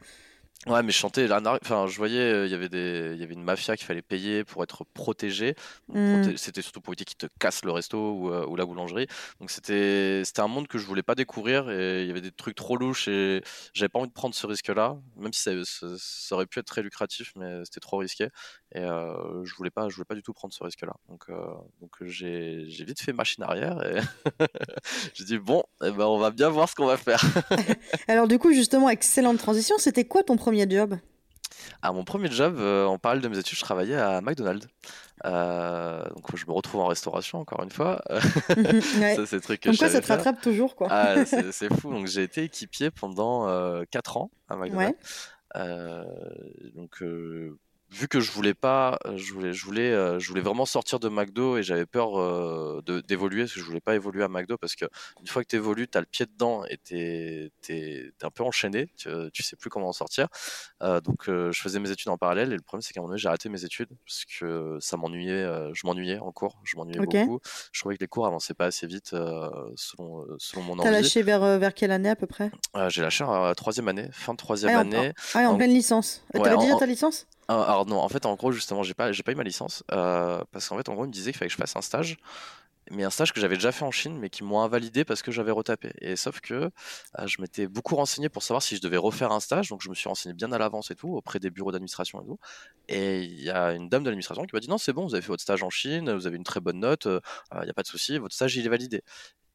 Ouais, 0.66 0.82
mais 0.82 0.90
je 0.90 0.98
chantais, 0.98 1.28
enfin, 1.30 1.86
je 1.86 1.96
voyais, 1.96 2.20
euh, 2.20 2.46
il 2.46 2.50
y 2.50 2.54
avait 2.54 2.68
des, 2.68 3.12
il 3.14 3.20
y 3.20 3.22
avait 3.22 3.34
une 3.34 3.44
mafia 3.44 3.76
qu'il 3.76 3.86
fallait 3.86 4.02
payer 4.02 4.42
pour 4.42 4.64
être 4.64 4.84
protégé. 4.92 5.54
Mmh. 5.86 6.36
C'était 6.36 6.62
surtout 6.62 6.80
pour 6.80 6.92
éviter 6.92 7.04
qu'ils 7.04 7.16
te 7.16 7.26
cassent 7.38 7.64
le 7.64 7.70
resto 7.70 7.96
ou, 7.96 8.32
euh, 8.32 8.44
ou 8.44 8.56
la 8.56 8.66
boulangerie. 8.66 9.06
Donc 9.38 9.52
c'était, 9.52 10.22
c'était 10.24 10.40
un 10.40 10.48
monde 10.48 10.66
que 10.66 10.76
je 10.76 10.84
voulais 10.84 11.04
pas 11.04 11.14
découvrir 11.14 11.70
et 11.70 12.02
il 12.02 12.08
y 12.08 12.10
avait 12.10 12.20
des 12.20 12.32
trucs 12.32 12.56
trop 12.56 12.76
louches 12.76 13.06
et 13.06 13.40
j'avais 13.72 13.88
pas 13.88 14.00
envie 14.00 14.08
de 14.08 14.12
prendre 14.12 14.34
ce 14.34 14.46
risque-là, 14.48 14.98
même 15.16 15.32
si 15.32 15.42
ça, 15.42 15.52
ça, 15.96 16.34
aurait 16.34 16.46
pu 16.46 16.58
être 16.58 16.66
très 16.66 16.82
lucratif, 16.82 17.32
mais 17.36 17.64
c'était 17.64 17.80
trop 17.80 17.98
risqué 17.98 18.28
et 18.74 18.80
euh, 18.80 19.44
je 19.44 19.54
voulais 19.54 19.70
pas, 19.70 19.88
je 19.88 19.94
voulais 19.94 20.04
pas 20.04 20.14
du 20.14 20.22
tout 20.22 20.34
prendre 20.34 20.52
ce 20.52 20.62
risque-là. 20.62 20.92
Donc, 21.08 21.26
donc 21.80 21.90
j'ai, 22.02 22.64
j'ai 22.68 22.84
vite 22.84 23.00
fait 23.00 23.12
machine 23.12 23.42
arrière 23.44 23.82
et 23.82 24.00
j'ai 25.14 25.24
dit 25.24 25.38
bon, 25.38 25.62
eh 25.82 25.90
ben 25.90 26.04
on 26.04 26.18
va 26.18 26.30
bien 26.30 26.50
voir 26.50 26.68
ce 26.68 26.74
qu'on 26.74 26.86
va 26.86 26.98
faire. 26.98 27.22
Alors 28.08 28.28
du 28.28 28.38
coup, 28.38 28.52
justement, 28.52 28.90
excellente 28.90 29.38
transition. 29.38 29.76
C'était 29.78 30.04
quoi 30.04 30.22
ton 30.22 30.36
premier 30.36 30.68
job? 30.68 30.98
À 31.80 31.92
mon 31.92 32.04
premier 32.04 32.30
job, 32.30 32.60
en 32.60 32.98
parallèle 32.98 33.22
de 33.22 33.28
mes 33.28 33.38
études, 33.38 33.56
je 33.56 33.64
travaillais 33.64 33.96
à 33.96 34.20
McDonald's. 34.20 34.68
donc 35.24 36.36
je 36.36 36.46
me 36.46 36.52
retrouve 36.52 36.82
en 36.82 36.86
restauration 36.86 37.40
encore 37.40 37.62
une 37.62 37.70
fois. 37.70 38.02
ça, 38.10 39.26
c'est 39.26 39.40
truc 39.40 39.62
que 39.62 39.72
ça 39.72 40.00
te 40.00 40.06
rattrape 40.06 40.42
toujours 40.42 40.76
quoi. 40.76 40.88
Ah, 40.90 41.24
c'est 41.24 41.72
fou. 41.74 41.90
Donc 41.90 42.06
j'ai 42.06 42.22
été 42.22 42.44
équipier 42.44 42.90
pendant 42.90 43.46
4 43.90 44.16
ans 44.18 44.30
à 44.50 44.56
McDonald's. 44.56 45.30
donc 46.74 47.02
vu 47.90 48.08
que 48.08 48.20
je 48.20 48.30
voulais 48.30 48.54
pas, 48.54 48.98
euh, 49.06 49.16
je 49.16 49.32
voulais, 49.32 49.52
je 49.52 49.64
voulais, 49.64 49.90
euh, 49.92 50.18
je 50.18 50.28
voulais 50.28 50.40
vraiment 50.40 50.66
sortir 50.66 51.00
de 51.00 51.08
McDo 51.08 51.56
et 51.56 51.62
j'avais 51.62 51.86
peur 51.86 52.18
euh, 52.18 52.82
d'évoluer 53.06 53.42
parce 53.42 53.54
que 53.54 53.60
je 53.60 53.64
voulais 53.64 53.80
pas 53.80 53.94
évoluer 53.94 54.22
à 54.22 54.28
McDo 54.28 54.58
parce 54.58 54.74
que 54.74 54.84
une 55.20 55.26
fois 55.26 55.42
que 55.42 55.48
tu 55.48 55.56
évolues, 55.56 55.88
tu 55.88 55.96
as 55.96 56.00
le 56.00 56.06
pied 56.06 56.26
dedans 56.26 56.64
et 56.66 56.78
tu 56.84 56.96
es, 56.96 58.12
un 58.22 58.30
peu 58.30 58.44
enchaîné, 58.44 58.90
tu, 58.96 59.08
tu 59.32 59.42
sais 59.42 59.56
plus 59.56 59.70
comment 59.70 59.88
en 59.88 59.92
sortir. 59.92 60.28
donc 60.80 61.24
je 61.26 61.58
faisais 61.60 61.80
mes 61.80 61.90
études 61.90 62.08
en 62.08 62.18
parallèle 62.18 62.52
et 62.52 62.56
le 62.56 62.62
problème 62.62 62.82
c'est 62.82 62.92
qu'à 62.92 63.00
un 63.00 63.02
moment 63.02 63.12
donné 63.12 63.20
j'ai 63.20 63.28
arrêté 63.28 63.48
mes 63.48 63.64
études 63.64 63.88
parce 64.06 64.24
que 64.24 64.76
ça 64.80 64.96
m'ennuyait, 64.96 65.46
je 65.72 65.86
m'ennuyais 65.86 66.18
en 66.18 66.32
cours, 66.32 66.60
je 66.64 66.76
m'ennuyais 66.76 67.00
beaucoup. 67.00 67.40
Je 67.72 67.80
trouvais 67.80 67.96
que 67.96 68.00
les 68.00 68.08
cours 68.08 68.26
avançaient 68.26 68.54
pas 68.54 68.66
assez 68.66 68.86
vite 68.86 69.10
selon, 69.10 70.26
selon 70.38 70.62
mon 70.62 70.72
envie. 70.74 70.82
T'as 70.82 70.90
lâché 70.90 71.22
vers, 71.22 71.58
vers 71.58 71.74
quelle 71.74 71.90
année 71.90 72.10
à 72.10 72.16
peu 72.16 72.26
près? 72.26 72.50
J'ai 72.88 73.02
lâché 73.02 73.24
en 73.24 73.54
troisième 73.54 73.88
année, 73.88 74.08
fin 74.12 74.32
de 74.32 74.38
troisième 74.38 74.74
ah, 74.74 74.80
année. 74.80 75.08
En, 75.34 75.40
ah, 75.40 75.50
en, 75.50 75.56
pleine 75.56 75.72
licence. 75.72 76.22
Tu 76.34 76.40
avais 76.40 76.56
déjà 76.58 76.76
ta 76.76 76.86
licence? 76.86 77.26
Alors 77.48 77.86
non, 77.86 77.96
en 77.98 78.08
fait, 78.08 78.26
en 78.26 78.34
gros, 78.34 78.52
justement, 78.52 78.82
j'ai 78.82 78.94
pas, 78.94 79.10
pas 79.10 79.32
eu 79.32 79.34
ma 79.34 79.42
licence 79.42 79.82
euh, 79.92 80.42
parce 80.52 80.68
qu'en 80.68 80.76
fait, 80.76 80.88
en 80.88 80.94
gros, 80.94 81.04
il 81.04 81.08
me 81.08 81.12
disait 81.12 81.32
qu'il 81.32 81.38
fallait 81.38 81.48
que 81.48 81.54
je 81.54 81.58
fasse 81.58 81.76
un 81.76 81.82
stage, 81.82 82.18
mais 82.90 83.04
un 83.04 83.10
stage 83.10 83.32
que 83.32 83.40
j'avais 83.40 83.56
déjà 83.56 83.72
fait 83.72 83.84
en 83.84 83.90
Chine, 83.90 84.18
mais 84.18 84.30
qui 84.30 84.44
m'ont 84.44 84.60
invalidé 84.60 85.04
parce 85.04 85.22
que 85.22 85.30
j'avais 85.32 85.50
retapé. 85.50 85.92
Et 86.00 86.16
sauf 86.16 86.40
que 86.40 86.54
euh, 86.54 87.26
je 87.26 87.40
m'étais 87.40 87.66
beaucoup 87.66 87.96
renseigné 87.96 88.28
pour 88.28 88.42
savoir 88.42 88.62
si 88.62 88.76
je 88.76 88.82
devais 88.82 88.96
refaire 88.96 89.32
un 89.32 89.40
stage, 89.40 89.68
donc 89.70 89.82
je 89.82 89.88
me 89.90 89.94
suis 89.94 90.08
renseigné 90.08 90.34
bien 90.34 90.52
à 90.52 90.58
l'avance 90.58 90.90
et 90.90 90.94
tout 90.94 91.08
auprès 91.08 91.38
des 91.38 91.50
bureaux 91.50 91.72
d'administration 91.72 92.22
et 92.22 92.26
tout. 92.26 92.38
Et 92.88 93.22
il 93.22 93.42
y 93.42 93.50
a 93.50 93.72
une 93.72 93.88
dame 93.88 94.02
de 94.02 94.08
l'administration 94.08 94.44
qui 94.44 94.54
m'a 94.54 94.60
dit 94.60 94.68
non, 94.68 94.78
c'est 94.78 94.92
bon, 94.92 95.06
vous 95.06 95.14
avez 95.14 95.22
fait 95.22 95.28
votre 95.28 95.42
stage 95.42 95.62
en 95.62 95.70
Chine, 95.70 96.12
vous 96.12 96.26
avez 96.26 96.36
une 96.36 96.44
très 96.44 96.60
bonne 96.60 96.80
note, 96.80 97.06
euh, 97.06 97.20
il 97.54 97.64
n'y 97.64 97.70
a 97.70 97.74
pas 97.74 97.82
de 97.82 97.88
souci, 97.88 98.18
votre 98.18 98.34
stage 98.34 98.56
il 98.56 98.66
est 98.66 98.70
validé. 98.70 99.02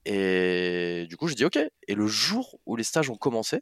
Et 0.05 1.05
du 1.09 1.17
coup, 1.17 1.27
j'ai 1.27 1.35
dit 1.35 1.45
ok. 1.45 1.59
Et 1.88 1.95
le 1.95 2.07
jour 2.07 2.59
où 2.65 2.75
les 2.75 2.83
stages 2.83 3.09
ont 3.09 3.15
commencé, 3.15 3.62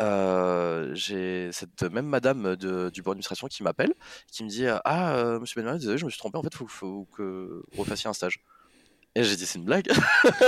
euh, 0.00 0.94
j'ai 0.94 1.50
cette 1.52 1.82
même 1.82 2.06
madame 2.06 2.56
de, 2.56 2.90
du 2.90 3.02
bureau 3.02 3.12
d'administration 3.12 3.48
qui 3.48 3.62
m'appelle, 3.62 3.92
qui 4.30 4.44
me 4.44 4.48
dit 4.48 4.66
Ah, 4.84 5.14
euh, 5.16 5.40
monsieur 5.40 5.60
Benjamin, 5.60 5.78
désolé, 5.78 5.98
je 5.98 6.04
me 6.04 6.10
suis 6.10 6.18
trompé, 6.18 6.38
en 6.38 6.42
fait, 6.42 6.52
il 6.52 6.66
faut, 6.68 7.06
que 7.16 7.62
vous 7.72 7.82
refassiez 7.82 8.08
un 8.08 8.12
stage. 8.12 8.40
Et 9.16 9.24
j'ai 9.24 9.36
dit 9.36 9.44
C'est 9.44 9.58
une 9.58 9.64
blague 9.64 9.90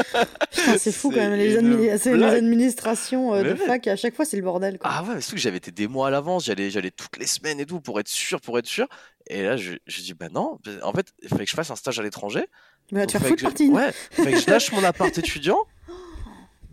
C'est 0.79 0.93
fou 0.93 1.11
quand 1.11 1.17
même, 1.17 1.35
les, 1.35 1.57
administrations 1.57 3.35
euh, 3.35 3.43
de 3.43 3.55
fac, 3.57 3.87
à 3.89 3.97
chaque 3.97 4.15
fois, 4.15 4.25
c'est 4.25 4.37
le 4.37 4.43
bordel. 4.43 4.79
Quoi. 4.79 4.91
Ah 4.93 5.03
ouais, 5.05 5.21
c'est 5.21 5.33
que 5.33 5.41
j'avais 5.41 5.59
été 5.59 5.71
des 5.71 5.89
mois 5.89 6.09
à 6.09 6.11
l'avance, 6.11 6.45
j'allais, 6.45 6.71
toutes 6.91 7.19
les 7.19 7.27
semaines 7.27 7.61
et 7.61 7.67
tout 7.67 7.81
pour 7.81 8.01
être 8.01 8.09
sûr, 8.09 8.41
pour 8.41 8.59
être 8.59 8.67
sûr. 8.67 8.87
Et 9.27 9.43
là, 9.43 9.57
je, 9.57 9.75
je 9.87 10.01
dis 10.01 10.15
Bah 10.15 10.29
non, 10.31 10.59
en 10.83 10.93
fait, 10.93 11.13
il 11.23 11.29
fallait 11.29 11.45
que 11.45 11.51
je 11.51 11.57
fasse 11.57 11.71
un 11.71 11.77
stage 11.77 11.99
à 11.99 12.03
l'étranger. 12.03 12.47
Bah, 12.91 13.07
tu 13.07 13.19
vas 13.19 13.27
faire 13.27 13.37
partie. 13.37 13.69
Ouais, 13.69 13.93
il 14.13 14.25
fallait 14.25 14.33
que 14.33 14.41
je 14.41 14.51
lâche 14.51 14.73
mon 14.73 14.85
appart 14.85 15.17
étudiant. 15.17 15.67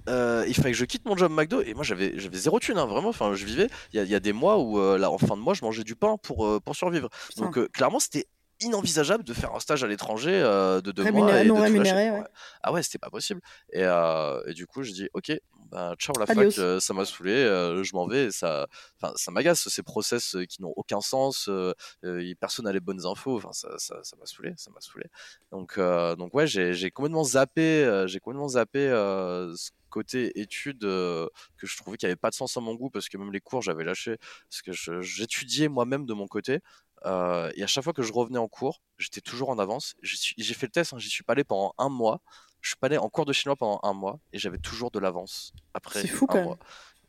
Euh, 0.09 0.43
il 0.47 0.55
fallait 0.55 0.71
que 0.71 0.77
je 0.77 0.85
quitte 0.85 1.05
mon 1.05 1.15
job 1.15 1.31
McDo 1.31 1.61
et 1.61 1.73
moi 1.73 1.83
j'avais 1.83 2.17
j'avais 2.17 2.37
zéro 2.37 2.59
thune 2.59 2.77
hein, 2.77 2.85
vraiment. 2.85 3.09
Enfin 3.09 3.33
je 3.35 3.45
vivais 3.45 3.67
il 3.93 4.03
y, 4.03 4.15
a 4.15 4.19
des 4.19 4.33
mois 4.33 4.57
où 4.57 4.79
euh, 4.79 4.97
là 4.97 5.11
en 5.11 5.17
fin 5.17 5.37
de 5.37 5.41
mois 5.41 5.53
je 5.53 5.63
mangeais 5.63 5.83
du 5.83 5.95
pain 5.95 6.17
pour 6.21 6.45
euh, 6.45 6.59
pour 6.59 6.75
survivre. 6.75 7.09
Donc 7.37 7.71
clairement 7.71 7.99
c'était 7.99 8.25
inenvisageable 8.61 9.23
de 9.23 9.33
faire 9.33 9.55
un 9.55 9.59
stage 9.59 9.83
à 9.83 9.87
l'étranger 9.87 10.31
de 10.31 10.91
deux 10.91 11.11
mois 11.11 11.41
et 11.41 11.45
non 11.45 11.61
rémunéré 11.61 12.11
ah 12.61 12.71
ouais 12.71 12.83
c'était 12.83 12.97
pas 12.97 13.09
possible 13.09 13.41
et, 13.71 13.83
et 13.83 14.53
du 14.53 14.67
coup 14.67 14.83
je 14.83 14.91
dis 14.91 15.09
ok 15.13 15.31
bah, 15.71 15.93
ciao 15.99 16.17
la 16.17 16.25
fac, 16.25 16.51
ça 16.51 16.93
m'a 16.93 17.05
saoulé, 17.05 17.43
je 17.83 17.95
m'en 17.95 18.07
vais. 18.07 18.31
ça, 18.31 18.67
ça 19.15 19.31
m'agace 19.31 19.67
ces 19.67 19.83
process 19.83 20.35
qui 20.49 20.61
n'ont 20.61 20.73
aucun 20.75 20.99
sens. 20.99 21.49
personne 22.39 22.65
n'a 22.65 22.71
les 22.71 22.79
bonnes 22.79 23.05
infos. 23.05 23.37
Enfin, 23.37 23.53
ça, 23.53 23.69
ça, 23.77 23.99
ça 24.03 24.15
m'a 24.17 24.25
saoulé, 24.25 24.53
ça 24.57 24.71
m'a 24.71 24.81
saoulé. 24.81 25.05
Donc, 25.51 25.79
donc 26.17 26.33
ouais, 26.33 26.47
j'ai 26.47 26.91
complètement 26.91 27.23
zappé, 27.23 28.05
j'ai 28.07 28.19
complètement 28.19 28.49
zappé 28.49 28.87
ce 29.55 29.69
côté 29.89 30.39
études 30.39 30.81
que 30.81 31.29
je 31.63 31.77
trouvais 31.77 31.97
qu'il 31.97 32.07
n'y 32.07 32.11
avait 32.11 32.19
pas 32.19 32.29
de 32.29 32.35
sens 32.35 32.55
à 32.57 32.61
mon 32.61 32.75
goût 32.75 32.89
parce 32.89 33.09
que 33.09 33.17
même 33.17 33.31
les 33.31 33.41
cours 33.41 33.63
j'avais 33.63 33.83
lâché 33.83 34.17
parce 34.49 34.61
que 34.61 35.01
j'étudiais 35.01 35.67
moi-même 35.67 36.05
de 36.05 36.13
mon 36.13 36.27
côté 36.27 36.59
et 37.05 37.63
à 37.63 37.67
chaque 37.67 37.83
fois 37.83 37.93
que 37.93 38.03
je 38.03 38.12
revenais 38.12 38.39
en 38.39 38.47
cours 38.47 38.81
j'étais 38.97 39.21
toujours 39.21 39.49
en 39.49 39.59
avance 39.59 39.95
j'ai 40.01 40.53
fait 40.53 40.67
le 40.67 40.71
test 40.71 40.93
hein, 40.93 40.99
j'y 40.99 41.09
suis 41.09 41.23
pas 41.23 41.33
allé 41.33 41.43
pendant 41.43 41.73
un 41.77 41.89
mois 41.89 42.21
je 42.62 42.69
suis 42.69 42.77
pas 42.77 42.88
allé 42.88 42.97
en 42.97 43.09
cours 43.09 43.25
de 43.25 43.33
chinois 43.33 43.55
pendant 43.55 43.79
un 43.83 43.93
mois 43.93 44.19
et 44.33 44.39
j'avais 44.39 44.57
toujours 44.57 44.91
de 44.91 44.99
l'avance 44.99 45.53
après 45.73 46.05
fou, 46.07 46.25
un 46.25 46.33
quand 46.33 46.43
mois. 46.43 46.59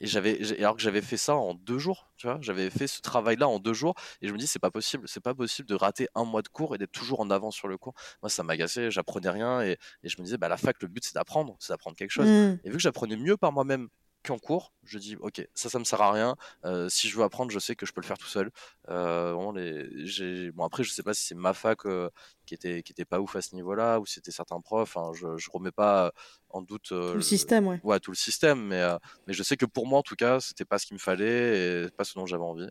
Et 0.02 0.06
j'avais, 0.06 0.58
alors 0.58 0.76
que 0.76 0.82
j'avais 0.82 1.02
fait 1.02 1.18
ça 1.18 1.36
en 1.36 1.52
deux 1.52 1.78
jours, 1.78 2.10
tu 2.16 2.26
vois, 2.26 2.38
j'avais 2.40 2.70
fait 2.70 2.86
ce 2.86 3.02
travail-là 3.02 3.46
en 3.46 3.58
deux 3.58 3.74
jours, 3.74 3.94
et 4.22 4.28
je 4.28 4.32
me 4.32 4.38
dis 4.38 4.46
c'est 4.46 4.58
pas 4.58 4.70
possible, 4.70 5.06
c'est 5.06 5.22
pas 5.22 5.34
possible 5.34 5.68
de 5.68 5.74
rater 5.74 6.08
un 6.14 6.24
mois 6.24 6.40
de 6.40 6.48
cours 6.48 6.74
et 6.74 6.78
d'être 6.78 6.92
toujours 6.92 7.20
en 7.20 7.30
avance 7.30 7.54
sur 7.54 7.68
le 7.68 7.76
cours. 7.76 7.92
Moi, 8.22 8.30
ça 8.30 8.42
m'agaçait, 8.42 8.90
j'apprenais 8.90 9.28
rien, 9.28 9.60
et, 9.60 9.76
et, 10.02 10.08
je 10.08 10.16
me 10.18 10.24
disais 10.24 10.38
bah 10.38 10.48
la 10.48 10.56
fac, 10.56 10.80
le 10.80 10.88
but 10.88 11.04
c'est 11.04 11.14
d'apprendre, 11.14 11.54
c'est 11.60 11.74
d'apprendre 11.74 11.96
quelque 11.96 12.12
chose. 12.12 12.26
Mmh. 12.26 12.60
Et 12.64 12.70
vu 12.70 12.76
que 12.76 12.82
j'apprenais 12.82 13.16
mieux 13.16 13.36
par 13.36 13.52
moi-même 13.52 13.88
qu'en 14.24 14.38
cours, 14.38 14.72
je 14.84 14.98
dis 14.98 15.16
ok, 15.16 15.46
ça, 15.54 15.68
ça 15.70 15.78
me 15.78 15.84
sert 15.84 16.00
à 16.00 16.12
rien. 16.12 16.36
Euh, 16.64 16.88
si 16.88 17.08
je 17.08 17.16
veux 17.16 17.24
apprendre, 17.24 17.50
je 17.50 17.58
sais 17.58 17.74
que 17.76 17.86
je 17.86 17.92
peux 17.92 18.00
le 18.00 18.06
faire 18.06 18.18
tout 18.18 18.26
seul. 18.26 18.50
Euh, 18.88 19.32
vraiment, 19.34 19.52
les, 19.52 20.50
bon 20.52 20.64
après, 20.64 20.82
je 20.82 20.90
sais 20.90 21.02
pas 21.02 21.14
si 21.14 21.24
c'est 21.24 21.34
ma 21.34 21.54
fac 21.54 21.86
euh, 21.86 22.10
qui 22.46 22.54
était 22.54 22.82
qui 22.82 22.92
était 22.92 23.04
pas 23.04 23.20
ouf 23.20 23.36
à 23.36 23.42
ce 23.42 23.54
niveau-là 23.54 24.00
ou 24.00 24.06
si 24.06 24.14
c'était 24.14 24.30
certains 24.30 24.60
profs. 24.60 24.96
Hein, 24.96 25.12
je 25.14 25.36
je 25.36 25.50
remets 25.50 25.72
pas 25.72 26.12
en 26.50 26.62
doute 26.62 26.90
le 26.90 27.20
système, 27.20 27.66
ouais. 27.66 27.80
ouais. 27.82 28.00
tout 28.00 28.10
le 28.10 28.16
système, 28.16 28.60
mais 28.66 28.82
mais 29.26 29.32
je 29.32 29.42
sais 29.42 29.56
que 29.56 29.66
pour 29.66 29.86
moi 29.86 29.98
en 29.98 30.02
tout 30.02 30.16
cas, 30.16 30.40
c'était 30.40 30.64
pas 30.64 30.78
ce 30.78 30.86
qu'il 30.86 30.94
me 30.94 31.00
fallait 31.00 31.84
et 31.84 31.90
pas 31.90 32.04
ce 32.04 32.14
dont 32.14 32.26
j'avais 32.26 32.44
envie. 32.44 32.68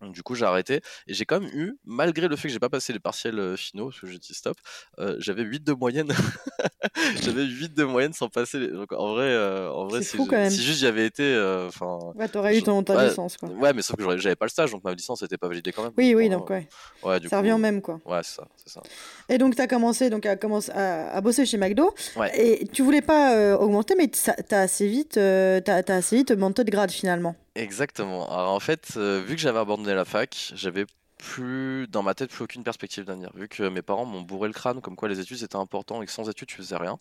Donc, 0.00 0.14
du 0.14 0.22
coup, 0.22 0.34
j'ai 0.34 0.46
arrêté 0.46 0.80
et 1.06 1.14
j'ai 1.14 1.24
quand 1.24 1.40
même 1.40 1.50
eu, 1.52 1.78
malgré 1.84 2.26
le 2.26 2.36
fait 2.36 2.48
que 2.48 2.52
j'ai 2.52 2.58
pas 2.58 2.68
passé 2.68 2.92
les 2.92 2.98
partiels 2.98 3.38
euh, 3.38 3.56
finaux, 3.56 3.86
parce 3.88 4.00
que 4.00 4.06
j'ai 4.06 4.18
dit 4.18 4.32
stop, 4.32 4.56
euh, 4.98 5.16
j'avais 5.18 5.42
8 5.42 5.62
de 5.62 5.72
moyenne. 5.72 6.08
j'avais 7.22 7.44
8 7.44 7.74
de 7.74 7.84
moyenne 7.84 8.12
sans 8.12 8.28
passer. 8.28 8.58
Les... 8.58 8.68
Donc, 8.68 8.92
en 8.92 9.14
vrai, 9.14 9.26
euh, 9.26 9.70
en 9.70 9.86
vrai 9.86 10.02
si, 10.02 10.16
si, 10.16 10.62
juste 10.62 10.80
j'y 10.80 10.86
avais 10.86 11.06
été. 11.06 11.36
Enfin. 11.66 11.98
ouais, 12.14 12.28
t'aurais 12.28 12.56
eu 12.56 12.62
ton, 12.62 12.82
ta 12.82 13.08
licence, 13.08 13.36
quoi. 13.36 13.48
Ouais, 13.50 13.72
mais 13.72 13.82
sauf 13.82 13.96
que 13.96 14.18
j'avais 14.18 14.36
pas 14.36 14.46
le 14.46 14.50
stage, 14.50 14.70
donc 14.70 14.84
ma 14.84 14.94
licence 14.94 15.20
n'était 15.22 15.38
pas 15.38 15.48
validée 15.48 15.72
quand 15.72 15.82
même. 15.82 15.92
Oui, 15.98 16.14
oui, 16.14 16.30
donc 16.30 16.48
ouais. 16.48 16.66
ouais 17.02 17.20
du 17.20 17.28
ça 17.28 17.38
revient 17.38 17.52
au 17.52 17.58
même, 17.58 17.82
quoi. 17.82 18.00
Ouais, 18.06 18.20
c'est 18.22 18.36
ça, 18.36 18.48
ça, 18.64 18.82
Et 19.28 19.36
donc, 19.36 19.54
t'as 19.54 19.66
commencé 19.66 20.08
donc, 20.08 20.24
à, 20.24 20.36
commencer 20.36 20.72
à, 20.72 21.20
bosser 21.20 21.44
chez 21.44 21.58
McDo. 21.58 21.94
Ouais. 22.16 22.30
Et 22.40 22.66
tu 22.66 22.82
voulais 22.82 23.02
pas 23.02 23.56
augmenter, 23.58 23.94
mais 23.96 24.08
t'as 24.08 24.60
assez 24.60 24.88
vite, 24.88 25.14
t'as 25.14 25.82
as 25.86 25.94
assez 25.94 26.16
vite 26.16 26.32
monté 26.32 26.64
de 26.64 26.70
grade 26.70 26.90
finalement. 26.90 27.36
Exactement. 27.54 28.30
Alors 28.30 28.52
en 28.52 28.60
fait, 28.60 28.92
euh, 28.96 29.22
vu 29.26 29.34
que 29.34 29.40
j'avais 29.40 29.58
abandonné 29.58 29.94
la 29.94 30.04
fac, 30.04 30.52
j'avais 30.54 30.86
plus 31.18 31.86
dans 31.88 32.02
ma 32.02 32.14
tête 32.14 32.30
plus 32.30 32.44
aucune 32.44 32.64
perspective 32.64 33.04
d'avenir. 33.04 33.30
Vu 33.34 33.48
que 33.48 33.68
mes 33.68 33.82
parents 33.82 34.06
m'ont 34.06 34.22
bourré 34.22 34.48
le 34.48 34.54
crâne 34.54 34.80
comme 34.80 34.96
quoi 34.96 35.08
les 35.08 35.20
études 35.20 35.36
c'était 35.36 35.56
important 35.56 36.00
et 36.00 36.06
que 36.06 36.12
sans 36.12 36.28
études 36.30 36.48
tu 36.48 36.56
faisais 36.56 36.76
rien. 36.76 36.98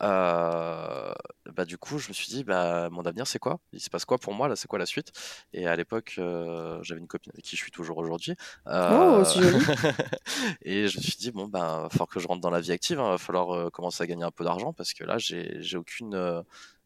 Euh, 0.00 1.12
bah 1.56 1.64
du 1.64 1.76
coup 1.76 1.98
je 1.98 2.08
me 2.08 2.12
suis 2.12 2.28
dit 2.28 2.44
bah 2.44 2.88
mon 2.90 3.02
avenir 3.02 3.26
c'est 3.26 3.40
quoi? 3.40 3.58
Il 3.72 3.80
se 3.80 3.90
passe 3.90 4.04
quoi 4.04 4.18
pour 4.18 4.32
moi 4.32 4.46
là? 4.46 4.54
C'est 4.54 4.68
quoi 4.68 4.78
la 4.78 4.86
suite? 4.86 5.10
Et 5.52 5.66
à 5.66 5.74
l'époque 5.74 6.16
euh, 6.18 6.78
j'avais 6.82 7.00
une 7.00 7.08
copine 7.08 7.32
avec 7.34 7.44
qui 7.44 7.56
je 7.56 7.62
suis 7.62 7.72
toujours 7.72 7.98
aujourd'hui. 7.98 8.36
Oh, 8.66 9.22
et 10.62 10.86
je 10.86 10.98
me 10.98 11.02
suis 11.02 11.16
dit 11.18 11.32
bon 11.32 11.48
bah 11.48 11.80
va 11.82 11.88
falloir 11.88 12.08
que 12.08 12.20
je 12.20 12.28
rentre 12.28 12.40
dans 12.40 12.50
la 12.50 12.60
vie 12.60 12.72
active. 12.72 12.98
Il 12.98 13.00
hein. 13.00 13.10
va 13.10 13.18
falloir 13.18 13.72
commencer 13.72 14.04
à 14.04 14.06
gagner 14.06 14.24
un 14.24 14.30
peu 14.30 14.44
d'argent 14.44 14.72
parce 14.72 14.92
que 14.92 15.02
là 15.02 15.18
j'ai 15.18 15.76
aucune 15.76 16.44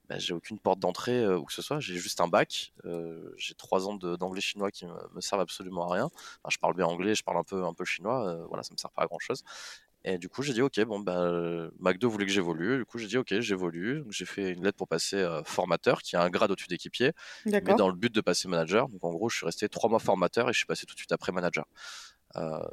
bah, 0.08 0.18
j'ai 0.18 0.34
aucune 0.34 0.58
porte 0.58 0.78
d'entrée 0.78 1.24
euh, 1.24 1.38
ou 1.38 1.44
que 1.44 1.52
ce 1.52 1.62
soit. 1.62 1.80
J'ai 1.80 1.96
juste 1.96 2.20
un 2.20 2.28
bac. 2.28 2.72
Euh, 2.84 3.32
j'ai 3.36 3.54
trois 3.54 3.88
ans 3.88 3.94
d'anglais 3.94 4.40
chinois 4.40 4.70
qui 4.70 4.86
me, 4.86 4.92
me, 5.14 5.20
servent 5.20 5.40
absolument 5.40 5.88
à 5.88 5.94
rien. 5.94 6.10
je 6.48 6.58
parle 6.58 6.74
bien 6.74 6.86
anglais, 6.86 7.14
je 7.14 7.22
parle 7.22 7.38
un 7.38 7.44
peu 7.44 7.64
un 7.64 7.74
peu 7.74 7.84
chinois. 7.84 8.28
Euh, 8.28 8.44
voilà, 8.46 8.62
ça 8.62 8.72
me 8.72 8.78
sert 8.78 8.90
pas 8.90 9.02
à 9.02 9.06
grand 9.06 9.20
chose. 9.20 9.44
Et 10.04 10.18
du 10.18 10.28
coup, 10.28 10.42
j'ai 10.42 10.52
dit 10.52 10.62
ok, 10.62 10.80
bon 10.84 10.98
bah 10.98 11.30
McDo 11.78 12.10
voulait 12.10 12.26
que 12.26 12.32
j'évolue. 12.32 12.78
Du 12.78 12.84
coup, 12.84 12.98
j'ai 12.98 13.06
dit 13.06 13.18
ok, 13.18 13.38
j'évolue. 13.38 14.02
J'ai 14.10 14.24
fait 14.24 14.50
une 14.50 14.64
lettre 14.64 14.76
pour 14.76 14.88
passer 14.88 15.24
formateur, 15.44 16.02
qui 16.02 16.16
a 16.16 16.22
un 16.22 16.28
grade 16.28 16.50
au-dessus 16.50 16.66
d'équipier, 16.66 17.12
mais 17.46 17.60
dans 17.60 17.88
le 17.88 17.94
but 17.94 18.12
de 18.12 18.20
passer 18.20 18.48
manager. 18.48 18.88
Donc 18.88 19.04
en 19.04 19.12
gros, 19.12 19.28
je 19.28 19.36
suis 19.36 19.46
resté 19.46 19.68
trois 19.68 19.88
mois 19.88 20.00
formateur 20.00 20.48
et 20.48 20.52
je 20.52 20.58
suis 20.58 20.66
passé 20.66 20.86
tout 20.86 20.94
de 20.94 20.98
suite 20.98 21.12
après 21.12 21.30
manager. 21.30 21.66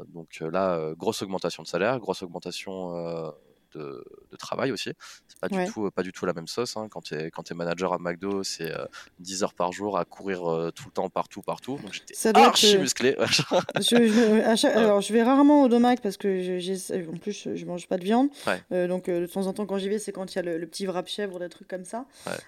donc 0.07 0.39
là, 0.39 0.91
grosse 0.97 1.21
augmentation 1.21 1.61
de 1.61 1.67
salaire, 1.67 1.99
grosse 1.99 2.23
augmentation 2.23 3.31
de, 3.75 4.03
travail 4.38 4.71
aussi. 4.71 4.91
C'est 5.27 5.39
pas, 5.39 5.49
du 5.49 5.65
tout, 5.71 5.91
pas 5.91 6.03
du 6.03 6.12
tout 6.13 6.25
la 6.25 6.34
même 6.34 6.47
sauce. 6.47 6.77
Hein. 6.77 6.88
Quand 6.89 7.01
tu 7.01 7.15
es, 7.15 7.27
es, 7.27 7.53
manager 7.53 7.93
à 7.93 7.97
McDo, 7.99 8.43
c'est 8.43 8.71
10 9.19 9.41
euh, 9.41 9.45
heures 9.45 9.53
par 9.53 9.71
jour 9.71 9.97
à 9.97 10.05
courir 10.05 10.49
euh, 10.49 10.71
tout 10.71 10.86
le 10.86 10.91
temps, 10.91 11.10
partout, 11.10 11.41
partout. 11.41 11.77
Donc 11.84 11.93
j'étais 11.93 12.38
archi 12.38 12.77
musclé. 12.77 13.15
je, 13.79 14.67
Alors 14.67 15.01
je 15.01 15.13
vais 15.13 15.23
rarement 15.23 15.63
au 15.63 15.67
domac 15.67 16.01
parce 16.01 16.17
que 16.17 17.10
en 17.10 17.17
plus 17.17 17.49
je 17.53 17.65
mange 17.65 17.88
pas 17.88 17.97
de 17.97 18.03
viande. 18.03 18.29
Euh, 18.71 18.88
donc 18.88 19.10
de 19.10 19.25
temps 19.25 19.47
en 19.47 19.53
temps 19.53 19.65
quand 19.65 19.77
j'y 19.77 19.89
vais, 19.89 19.99
c'est 19.99 20.12
quand 20.12 20.34
il 20.34 20.36
y 20.38 20.39
a 20.39 20.41
le, 20.41 20.65
petit 20.67 20.88
wrap 20.88 21.08
chèvre, 21.08 21.39
des 21.39 21.49
trucs 21.49 21.67
comme 21.67 21.86
ça. 21.86 22.05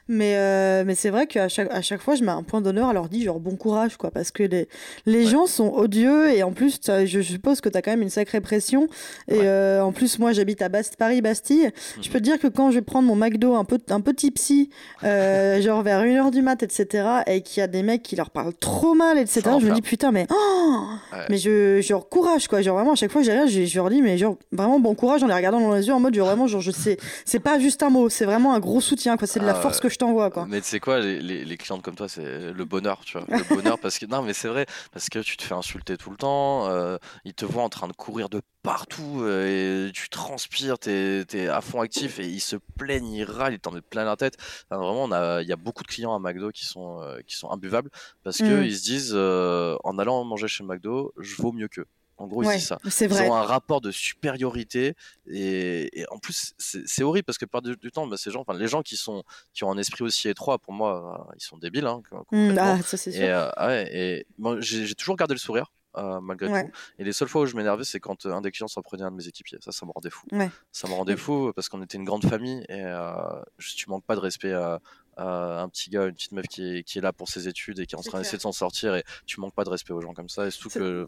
Mais, 0.08 0.84
mais 0.86 0.96
c'est 0.96 1.10
vrai 1.10 1.28
qu'à 1.28 1.50
chaque, 1.50 1.72
à 1.72 1.82
chaque 1.82 2.02
fois, 2.02 2.16
je 2.16 2.24
mets 2.24 2.32
un 2.32 2.44
point 2.44 2.62
d'honneur 2.62 2.90
à 2.90 2.94
leur 2.94 3.10
dire 3.10 3.26
genre 3.26 3.40
bon 3.40 3.58
courage, 3.58 3.98
quoi, 3.98 4.12
parce 4.12 4.32
que 4.32 4.44
les, 4.44 4.68
les 5.06 5.26
gens 5.26 5.46
sont 5.46 5.74
odieux 5.74 6.32
et 6.32 6.44
en 6.44 6.54
plus, 6.54 6.80
je 6.88 7.22
suppose 7.22 7.62
que 7.62 7.70
tu 7.70 7.78
as 7.78 7.82
quand 7.82 7.92
même 7.92 8.02
une 8.02 8.10
sacrée 8.10 8.42
pression. 8.42 8.88
Et 9.28 9.50
en 9.50 9.92
plus, 9.92 10.20
moi 10.20 10.32
j'habite 10.32 10.62
à 10.62 10.70
Basse 10.70 10.96
Paris 10.96 11.11
Paris-Bastille. 11.12 11.72
Je 12.02 12.10
peux 12.10 12.20
te 12.20 12.24
dire 12.24 12.40
que 12.40 12.48
quand 12.48 12.72
je 12.72 12.76
vais 12.76 12.82
prendre 12.82 13.08
mon 13.08 13.16
McDo 13.16 13.56
un 13.56 13.66
peu, 13.66 13.80
un 13.90 14.02
peu 14.02 14.14
tipsy, 14.14 14.70
euh, 15.04 15.62
genre 15.62 15.82
vers 15.82 16.04
1h 16.04 16.32
du 16.32 16.42
mat, 16.42 16.64
etc., 16.64 17.06
et 17.28 17.42
qu'il 17.42 17.60
y 17.60 17.64
a 17.64 17.68
des 17.68 17.84
mecs 17.84 18.02
qui 18.02 18.16
leur 18.16 18.30
parlent 18.30 18.54
trop 18.54 18.94
mal, 18.94 19.18
etc., 19.18 19.42
je 19.60 19.66
me 19.66 19.74
dis 19.74 19.82
putain, 19.82 20.12
mais. 20.12 20.26
Oh 20.30 20.86
mais 21.30 21.38
je, 21.38 21.82
genre, 21.82 22.08
courage, 22.08 22.48
quoi. 22.48 22.62
Genre, 22.62 22.76
vraiment, 22.76 22.94
à 22.94 22.96
chaque 22.96 23.12
fois 23.12 23.22
que 23.22 23.28
j'arrive, 23.28 23.50
je, 23.50 23.66
je 23.66 23.76
leur 23.76 23.90
dis, 23.90 24.02
mais 24.02 24.18
genre, 24.18 24.38
vraiment 24.52 24.80
bon 24.80 24.96
courage 24.96 25.24
en 25.24 25.28
les 25.28 25.34
regardant 25.34 25.60
dans 25.60 25.74
les 25.74 25.88
yeux, 25.88 25.94
en 25.94 26.00
mode, 26.00 26.14
genre, 26.14 26.28
vraiment, 26.28 26.48
genre, 26.48 26.62
je 26.62 26.72
sais, 26.72 26.98
c'est 27.26 27.40
pas 27.40 27.60
juste 27.60 27.84
un 27.84 27.90
mot, 27.90 28.08
c'est 28.10 28.26
vraiment 28.26 28.54
un 28.54 28.60
gros 28.60 28.80
soutien, 28.80 29.18
quoi. 29.18 29.28
C'est 29.28 29.40
de 29.40 29.46
la 29.46 29.52
ah 29.52 29.62
force 29.62 29.80
que 29.80 29.90
je 29.90 29.98
t'envoie, 29.98 30.30
quoi. 30.32 30.46
Mais 30.48 30.62
tu 30.62 30.68
sais 30.68 30.80
quoi, 30.80 31.00
les, 31.00 31.20
les, 31.22 31.58
clientes 31.58 31.82
comme 31.82 31.96
toi, 31.96 32.08
c'est 32.08 32.54
le 32.54 32.66
bonheur, 32.66 33.02
tu 33.06 33.18
vois. 33.18 33.28
Le 33.28 33.56
bonheur, 33.56 33.78
parce 33.80 34.00
que. 34.00 34.06
Non, 34.06 34.22
mais 34.22 34.34
c'est 34.34 34.48
vrai, 34.48 34.66
parce 34.94 35.10
que 35.10 35.20
tu 35.20 35.38
te 35.38 35.44
fais 35.44 35.56
insulter 35.56 35.98
tout 35.98 36.10
le 36.10 36.18
temps, 36.18 36.68
euh, 36.70 36.98
ils 37.26 37.34
te 37.34 37.46
voient 37.46 37.64
en 37.64 37.70
train 37.70 37.88
de 37.88 37.94
courir 37.94 38.30
de 38.30 38.42
partout 38.64 39.22
euh, 39.22 39.88
et 39.88 39.92
tu 39.92 40.10
transpires, 40.10 40.78
tu 40.78 40.90
es, 40.90 41.48
à 41.48 41.62
fond 41.62 41.82
actif 41.82 42.20
et 42.20 42.28
ils 42.28 42.42
se 42.42 42.56
plaignent, 42.78 43.12
ils 43.12 43.24
râlent, 43.24 43.54
ils 43.54 43.60
t'en 43.60 43.72
mettent 43.72 43.90
plein 43.90 44.06
la 44.06 44.16
tête. 44.16 44.38
vraiment, 44.70 45.08
il 45.40 45.48
y 45.48 45.54
a 45.54 45.56
beaucoup 45.56 45.84
de 45.84 45.88
clients 45.88 46.16
à 46.16 46.20
McDo 46.20 46.52
qui 46.52 46.66
sont, 46.66 47.02
euh, 47.02 47.20
qui 47.26 47.36
sont 47.36 47.50
imbuvables 47.50 47.90
parce 48.24 48.38
qu'ils 48.38 48.48
mmh. 48.48 48.72
se 48.72 48.84
disent 48.84 49.16
en 49.16 50.00
allant 50.00 50.24
manger 50.24 50.48
chez 50.48 50.64
McDo, 50.64 51.14
je 51.18 51.36
vaux 51.36 51.52
mieux 51.52 51.68
qu'eux. 51.68 51.88
En 52.18 52.28
gros, 52.28 52.44
ils 52.44 52.62
ça. 52.62 52.78
Ils 52.86 53.22
ont 53.24 53.34
un 53.34 53.42
rapport 53.42 53.82
de 53.82 53.90
supériorité 53.90 54.94
et, 55.28 56.06
en 56.12 56.20
plus, 56.20 56.54
c'est 56.58 57.04
horrible 57.04 57.26
parce 57.26 57.40
que 57.40 57.46
par 57.46 57.64
du, 57.64 57.76
temps, 57.92 58.06
bah, 58.06 58.18
ces 58.18 58.30
gens, 58.30 58.42
enfin, 58.42 58.54
les 58.54 58.68
gens 58.68 58.84
qui 58.84 58.96
sont 58.96 59.24
qui 59.54 59.64
ont 59.64 59.72
un 59.72 59.78
esprit 59.80 60.04
aussi 60.04 60.30
étroit, 60.30 60.60
pour 60.60 60.74
moi, 60.74 61.28
ils 61.36 61.44
sont 61.44 61.58
débiles. 61.58 61.88
Hein, 61.88 62.04
mmh, 62.32 62.58
ah, 62.60 62.80
ça 62.84 62.98
c'est 62.98 63.12
sûr. 63.12 63.24
Et, 63.24 63.32
ah 63.32 63.74
et 63.74 64.28
j'ai 64.60 64.94
toujours 64.94 65.16
gardé 65.16 65.34
le 65.34 65.40
sourire. 65.40 65.72
Euh, 65.98 66.22
malgré 66.22 66.48
tout. 66.48 66.72
Et 67.00 67.04
les 67.04 67.12
seules 67.12 67.28
fois 67.28 67.42
où 67.42 67.46
je 67.46 67.56
m'énervais, 67.56 67.84
c'est 67.84 68.00
quand 68.00 68.26
euh, 68.26 68.32
un 68.32 68.42
des 68.42 68.52
clients 68.52 68.68
s'en 68.68 68.82
prenait 68.82 69.04
un 69.04 69.12
de 69.12 69.18
mes 69.18 69.28
équipiers. 69.28 69.58
Ça, 69.62 69.72
ça 69.72 69.86
me 69.86 69.92
rendait 69.92 70.10
fou. 70.10 70.26
Ça 70.72 70.88
me 70.88 70.94
rendait 70.94 71.18
fou 71.18 71.52
parce 71.54 71.70
qu'on 71.70 71.82
était 71.82 71.98
une 71.98 72.06
grande 72.06 72.26
famille 72.26 72.64
et 72.70 72.84
euh, 72.86 73.14
tu 73.58 73.90
manques 73.90 74.06
pas 74.06 74.16
de 74.16 74.22
respect 74.22 74.54
à, 74.54 74.80
un 75.18 75.70
petit 75.70 75.90
gars, 75.90 76.06
une 76.06 76.14
petite 76.14 76.32
meuf 76.32 76.48
qui 76.48 76.78
est, 76.78 76.84
qui 76.84 76.98
est 76.98 77.02
là 77.02 77.14
pour 77.14 77.28
ses 77.28 77.48
études 77.48 77.80
et 77.80 77.86
qui 77.86 77.96
est 77.96 77.98
en 77.98 78.02
train 78.02 78.18
d'essayer 78.18 78.38
de 78.38 78.42
s'en 78.42 78.54
sortir 78.54 78.96
et 78.96 79.04
tu 79.28 79.40
manques 79.40 79.54
pas 79.54 79.64
de 79.64 79.70
respect 79.70 79.94
aux 79.94 80.02
gens 80.02 80.14
comme 80.14 80.30
ça. 80.30 80.48
Et 80.48 80.52
surtout 80.52 80.80
que 80.80 81.08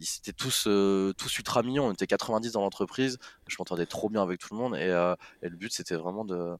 ils 0.00 0.08
étaient 0.18 0.32
tous, 0.32 0.62
tous 1.16 1.38
ultra 1.38 1.62
mignons. 1.62 1.86
On 1.86 1.92
était 1.92 2.06
90 2.06 2.52
dans 2.52 2.62
l'entreprise. 2.62 3.18
Je 3.46 3.56
m'entendais 3.58 3.86
trop 3.86 4.10
bien 4.10 4.22
avec 4.22 4.40
tout 4.40 4.52
le 4.52 4.58
monde 4.58 4.76
et, 4.76 4.88
et 5.42 5.48
le 5.48 5.56
but 5.56 5.72
c'était 5.72 5.96
vraiment 5.96 6.24
de 6.24 6.56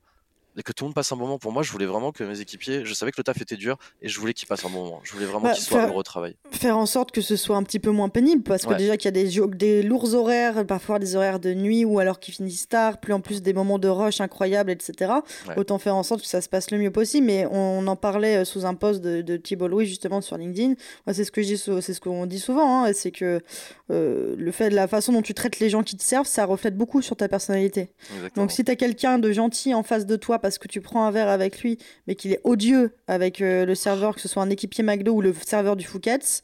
et 0.56 0.62
que 0.62 0.72
tout 0.72 0.84
le 0.84 0.88
monde 0.88 0.94
passe 0.94 1.10
un 1.12 1.16
moment. 1.16 1.38
Pour 1.38 1.52
moi, 1.52 1.62
je 1.62 1.72
voulais 1.72 1.86
vraiment 1.86 2.12
que 2.12 2.24
mes 2.24 2.40
équipiers, 2.40 2.84
je 2.84 2.94
savais 2.94 3.10
que 3.10 3.16
le 3.18 3.24
taf 3.24 3.40
était 3.40 3.56
dur 3.56 3.76
et 4.02 4.08
je 4.08 4.18
voulais 4.20 4.32
qu'ils 4.32 4.48
passent 4.48 4.64
un 4.64 4.70
bon 4.70 4.84
moment. 4.84 5.00
Je 5.02 5.12
voulais 5.12 5.26
vraiment 5.26 5.48
bah, 5.48 5.52
qu'ils 5.52 5.64
soient 5.64 5.86
heureux 5.86 5.98
au 5.98 6.02
travail. 6.02 6.36
Faire 6.50 6.76
en 6.76 6.86
sorte 6.86 7.10
que 7.10 7.20
ce 7.20 7.36
soit 7.36 7.56
un 7.56 7.62
petit 7.62 7.78
peu 7.78 7.90
moins 7.90 8.08
pénible 8.08 8.42
parce 8.42 8.66
que 8.66 8.74
déjà 8.74 8.96
qu'il 8.96 9.06
y 9.06 9.08
a 9.08 9.10
des, 9.10 9.56
des 9.56 9.82
lourds 9.82 10.14
horaires, 10.14 10.66
parfois 10.66 10.98
des 10.98 11.16
horaires 11.16 11.40
de 11.40 11.52
nuit 11.54 11.84
ou 11.84 11.98
alors 11.98 12.20
qu'ils 12.20 12.34
finissent 12.34 12.68
tard, 12.68 12.98
plus 12.98 13.12
en 13.12 13.20
plus 13.20 13.42
des 13.42 13.52
moments 13.52 13.78
de 13.78 13.88
rush 13.88 14.20
incroyables, 14.20 14.70
etc. 14.70 15.12
Autant 15.56 15.78
faire 15.78 15.96
en 15.96 16.02
sorte 16.02 16.22
que 16.22 16.28
ça 16.28 16.40
se 16.40 16.48
passe 16.48 16.70
le 16.70 16.78
mieux 16.78 16.90
possible. 16.90 17.26
Mais 17.26 17.46
on 17.50 17.86
en 17.86 17.96
parlait 17.96 18.38
euh, 18.38 18.44
sous 18.44 18.66
un 18.66 18.74
post 18.74 19.00
de, 19.00 19.22
de 19.22 19.36
Thibault 19.36 19.68
Louis 19.68 19.86
justement 19.86 20.20
sur 20.20 20.36
LinkedIn. 20.36 20.74
c'est 21.12 21.24
ce 21.24 21.32
que 21.32 21.42
je 21.42 21.46
dis, 21.48 21.58
c'est 21.58 21.94
ce 21.94 22.00
qu'on 22.00 22.26
dit 22.26 22.38
souvent, 22.38 22.84
hein, 22.84 22.92
c'est 22.92 23.10
que 23.10 23.40
euh, 23.90 24.34
le 24.36 24.52
fait 24.52 24.70
de 24.70 24.74
la 24.74 24.88
façon 24.88 25.12
dont 25.12 25.22
tu 25.22 25.34
traites 25.34 25.58
les 25.60 25.70
gens 25.70 25.82
qui 25.82 25.96
te 25.96 26.02
servent, 26.02 26.26
ça 26.26 26.44
reflète 26.44 26.76
beaucoup 26.76 27.02
sur 27.02 27.16
ta 27.16 27.28
personnalité. 27.28 27.90
Donc 28.36 28.52
si 28.52 28.64
tu 28.64 28.70
as 28.70 28.76
quelqu'un 28.76 29.18
de 29.18 29.32
gentil 29.32 29.74
en 29.74 29.82
face 29.82 30.06
de 30.06 30.16
toi 30.16 30.38
parce 30.44 30.58
que 30.58 30.68
tu 30.68 30.82
prends 30.82 31.06
un 31.06 31.10
verre 31.10 31.30
avec 31.30 31.62
lui, 31.62 31.78
mais 32.06 32.16
qu'il 32.16 32.30
est 32.30 32.40
odieux 32.44 32.94
avec 33.06 33.40
euh, 33.40 33.64
le 33.64 33.74
serveur, 33.74 34.14
que 34.14 34.20
ce 34.20 34.28
soit 34.28 34.42
un 34.42 34.50
équipier 34.50 34.84
McDo 34.84 35.12
ou 35.12 35.22
le 35.22 35.32
serveur 35.32 35.74
du 35.74 35.86
Fouquet's, 35.86 36.42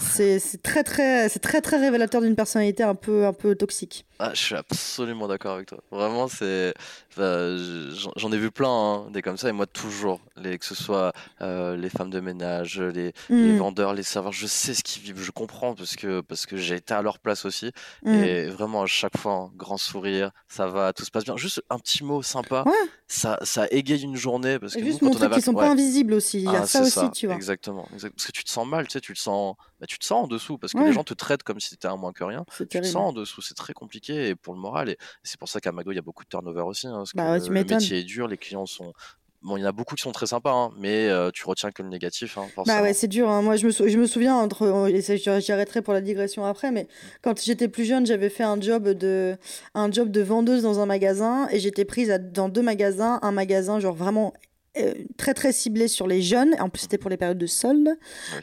c'est 0.00 0.60
très 0.62 0.82
très 0.82 1.76
révélateur 1.76 2.22
d'une 2.22 2.34
personnalité 2.34 2.82
un 2.82 2.96
peu 2.96 3.26
un 3.26 3.32
peu 3.32 3.54
toxique. 3.54 4.04
Ah, 4.18 4.32
je 4.34 4.40
suis 4.40 4.54
absolument 4.56 5.28
d'accord 5.28 5.54
avec 5.54 5.68
toi. 5.68 5.78
Vraiment, 5.92 6.26
c'est 6.26 6.74
j'en 7.16 8.32
ai 8.32 8.36
vu 8.36 8.50
plein 8.50 8.68
hein, 8.68 9.10
des 9.12 9.22
comme 9.22 9.36
ça 9.36 9.48
et 9.48 9.52
moi 9.52 9.66
toujours 9.66 10.20
les 10.40 10.58
que 10.58 10.64
ce 10.64 10.74
soit 10.74 11.12
euh, 11.40 11.76
les 11.76 11.90
femmes 11.90 12.10
de 12.10 12.20
ménage, 12.20 12.80
les, 12.80 13.12
les, 13.28 13.52
mm. 13.52 13.58
vendeurs, 13.58 13.94
les 13.94 14.02
serveurs, 14.02 14.32
je 14.32 14.46
sais 14.46 14.74
ce 14.74 14.82
qu'ils 14.82 15.02
vivent, 15.02 15.22
je 15.22 15.30
comprends 15.30 15.74
parce 15.74 15.96
que 15.96 16.20
parce 16.20 16.46
que 16.46 16.56
j'ai 16.56 16.76
été 16.76 16.94
à 16.94 17.02
leur 17.02 17.18
place 17.18 17.44
aussi 17.44 17.70
mm. 18.04 18.14
et 18.14 18.46
vraiment 18.46 18.82
à 18.82 18.86
chaque 18.86 19.16
fois 19.16 19.32
un 19.32 19.50
grand 19.56 19.78
sourire, 19.78 20.30
ça 20.48 20.66
va, 20.66 20.92
tout 20.92 21.04
se 21.04 21.10
passe 21.10 21.24
bien. 21.24 21.36
Juste 21.36 21.62
un 21.70 21.78
petit 21.78 22.04
mot 22.04 22.22
sympa, 22.22 22.64
ça 23.06 23.38
ça 23.42 23.66
égaye 23.70 24.02
une 24.02 24.16
journée 24.16 24.58
parce 24.58 24.74
que 24.74 24.84
juste 24.84 25.02
montrer 25.02 25.28
qu'ils 25.30 25.42
sont 25.42 25.54
pas 25.54 25.70
invisibles 25.70 26.14
aussi. 26.14 26.38
Il 26.38 26.44
y 26.44 26.56
a 26.56 26.62
ah, 26.62 26.66
ça 26.66 26.82
aussi, 26.82 27.10
tu 27.10 27.26
vois. 27.26 27.36
Exactement, 27.36 27.86
parce 27.90 28.04
que 28.04 28.32
tu 28.32 28.44
te 28.44 28.50
sens 28.50 28.66
mal, 28.66 28.86
tu 28.86 28.92
sais, 28.92 29.00
tu 29.00 29.14
te 29.14 29.18
sens 29.18 29.56
bah, 29.80 29.86
tu 29.86 29.98
te 29.98 30.04
sens 30.04 30.24
en 30.24 30.26
dessous 30.26 30.58
parce 30.58 30.74
que 30.74 30.78
les 30.78 30.92
gens 30.92 31.04
te 31.04 31.14
traitent 31.14 31.42
comme 31.42 31.58
si 31.58 31.70
c'était 31.70 31.88
un 31.88 31.96
moins 31.96 32.12
que 32.12 32.22
rien. 32.22 32.44
Tu 32.56 32.66
te 32.66 32.82
sens 32.84 32.96
en 32.96 33.12
dessous, 33.12 33.40
c'est 33.40 33.54
très 33.54 33.72
compliqué 33.72 34.28
et 34.28 34.34
pour 34.34 34.52
le 34.52 34.60
moral. 34.60 34.90
Et 34.90 34.98
c'est 35.22 35.38
pour 35.38 35.48
ça 35.48 35.60
qu'à 35.60 35.72
McDo, 35.72 35.92
il 35.92 35.96
y 35.96 35.98
a 35.98 36.02
beaucoup 36.02 36.22
de 36.22 36.28
turnover 36.28 36.62
aussi. 36.62 36.86
Hein, 36.86 36.98
parce 36.98 37.14
bah, 37.14 37.40
que 37.40 37.46
le 37.46 37.64
métier 37.64 37.98
est 37.98 38.04
dur, 38.04 38.28
les 38.28 38.36
clients 38.36 38.66
sont. 38.66 38.92
Bon, 39.42 39.56
il 39.56 39.60
y 39.60 39.64
en 39.64 39.68
a 39.68 39.72
beaucoup 39.72 39.94
qui 39.94 40.02
sont 40.02 40.12
très 40.12 40.26
sympas, 40.26 40.52
hein, 40.52 40.70
mais 40.76 41.08
euh, 41.08 41.30
tu 41.32 41.46
retiens 41.46 41.70
que 41.70 41.82
le 41.82 41.88
négatif. 41.88 42.36
Hein, 42.36 42.46
bah 42.66 42.82
ouais, 42.82 42.92
c'est 42.92 43.08
dur. 43.08 43.26
Moi, 43.42 43.56
je 43.56 43.66
me, 43.66 43.72
je 43.72 43.98
me 43.98 44.06
souviens, 44.06 44.36
entre, 44.36 44.90
j'arrêterai 45.38 45.80
pour 45.80 45.94
la 45.94 46.02
digression 46.02 46.44
après, 46.44 46.70
mais 46.70 46.86
quand 47.22 47.40
j'étais 47.42 47.68
plus 47.68 47.86
jeune, 47.86 48.04
j'avais 48.04 48.28
fait 48.28 48.42
un 48.42 48.60
job, 48.60 48.88
de, 48.88 49.36
un 49.74 49.90
job 49.90 50.10
de 50.10 50.20
vendeuse 50.20 50.62
dans 50.62 50.80
un 50.80 50.86
magasin 50.86 51.48
et 51.50 51.58
j'étais 51.58 51.86
prise 51.86 52.10
dans 52.34 52.50
deux 52.50 52.62
magasins. 52.62 53.18
Un 53.22 53.32
magasin, 53.32 53.80
genre 53.80 53.94
vraiment 53.94 54.34
euh, 54.78 54.94
très 55.16 55.34
très 55.34 55.50
ciblé 55.50 55.88
sur 55.88 56.06
les 56.06 56.22
jeunes, 56.22 56.54
en 56.60 56.68
plus 56.68 56.82
c'était 56.82 56.96
pour 56.96 57.10
les 57.10 57.16
périodes 57.16 57.38
de 57.38 57.46
solde, 57.46 57.96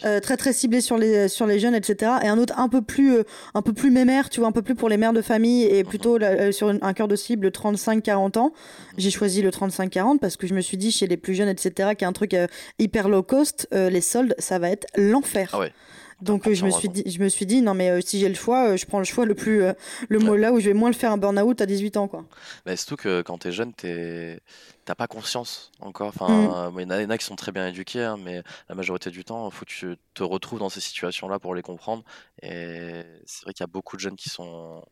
euh, 0.04 0.20
très 0.20 0.36
très 0.36 0.52
ciblé 0.52 0.82
sur 0.82 0.98
les 0.98 1.30
sur 1.30 1.48
les 1.48 1.58
jeunes, 1.58 1.74
etc. 1.74 2.12
Et 2.22 2.28
un 2.28 2.38
autre 2.38 2.54
un 2.60 2.68
peu 2.68 2.82
plus 2.82 3.16
euh, 3.16 3.24
un 3.54 3.62
peu 3.62 3.72
plus 3.72 3.92
mémère, 3.92 4.30
tu 4.30 4.42
vois, 4.42 4.50
un 4.50 4.52
peu 4.52 4.62
plus 4.62 4.76
pour 4.76 4.90
les 4.90 4.98
mères 4.98 5.14
de 5.14 5.22
famille 5.22 5.64
et 5.64 5.84
mhm. 5.84 5.90
plutôt 5.90 6.20
sur 6.52 6.68
un 6.68 6.94
cœur 6.94 7.08
de 7.08 7.16
cible 7.16 7.48
35-40 7.48 8.38
ans. 8.40 8.46
Mhm. 8.48 8.52
J'ai 8.98 9.10
choisi 9.10 9.42
le 9.42 9.52
35-40 9.52 10.20
parce 10.20 10.36
que 10.36 10.48
je 10.48 10.54
me 10.54 10.60
suis 10.60 10.76
dit 10.76 10.92
chez 10.92 11.08
les 11.08 11.16
plus 11.16 11.34
jeunes, 11.34 11.48
etc. 11.48 11.92
Qui 11.98 12.04
est 12.04 12.08
un 12.08 12.14
truc 12.14 12.36
hyper 12.78 13.08
low 13.08 13.24
cost, 13.24 13.70
les 13.72 14.02
soldes, 14.02 14.36
ça 14.38 14.60
va 14.60 14.70
être 14.70 14.86
l'enfer. 14.98 15.52
Ah 15.54 15.60
ouais. 15.60 15.72
Donc 16.22 16.52
je 16.52 16.66
me 16.66 16.72
suis 16.72 16.90
dit, 16.90 17.04
je 17.06 17.22
me 17.22 17.30
suis 17.30 17.46
dit 17.46 17.62
non 17.62 17.74
mais 17.74 18.02
si 18.02 18.20
j'ai 18.20 18.30
le 18.30 18.36
choix, 18.36 18.76
je 18.76 18.86
prends 18.86 19.00
le 19.00 19.06
choix 19.06 19.26
le 19.26 19.36
plus 19.36 19.62
le 20.10 20.20
mot 20.20 20.36
là 20.36 20.52
où 20.52 20.60
je 20.60 20.70
vais 20.70 20.74
moins 20.74 20.90
le 20.90 20.96
faire 20.96 21.12
un 21.12 21.18
burn 21.18 21.38
out 21.40 21.62
à 21.62 21.66
18 21.66 21.98
ans 21.98 22.08
quoi. 22.08 22.26
Bah, 22.66 22.76
surtout 22.76 22.96
que 22.96 23.22
quand 23.22 23.38
t'es 23.38 23.52
jeune, 23.52 23.74
t'es 23.74 24.40
t'as 24.88 24.96
pas 24.96 25.08
conscience 25.08 25.72
encore. 25.82 26.08
Enfin, 26.08 26.72
mm. 26.72 26.80
il 26.80 26.82
y, 26.84 27.06
en 27.06 27.10
a 27.10 27.18
qui 27.18 27.26
sont 27.26 27.36
très 27.36 27.52
bien 27.52 27.68
éduqués, 27.68 28.04
hein, 28.04 28.18
mais 28.18 28.42
la 28.70 28.76
majorité 28.76 29.12
du 29.12 29.26
temps, 29.26 29.48
il 29.50 29.54
faut 29.54 29.66
que 29.66 29.70
tu 29.70 29.98
te 30.14 30.24
retrouves 30.24 30.60
dans 30.60 30.70
ces 30.70 30.80
situations-là 30.80 31.40
pour 31.40 31.54
les 31.54 31.62
comprendre. 31.62 32.04
Et 32.42 33.04
c'est 33.26 33.44
vrai 33.44 33.54
qu'il 33.54 33.64
y 33.64 33.66
a 33.66 33.68
beaucoup 33.68 33.98
de 33.98 34.02
jeunes 34.02 34.16
qui 34.16 34.30
sont 34.30 34.84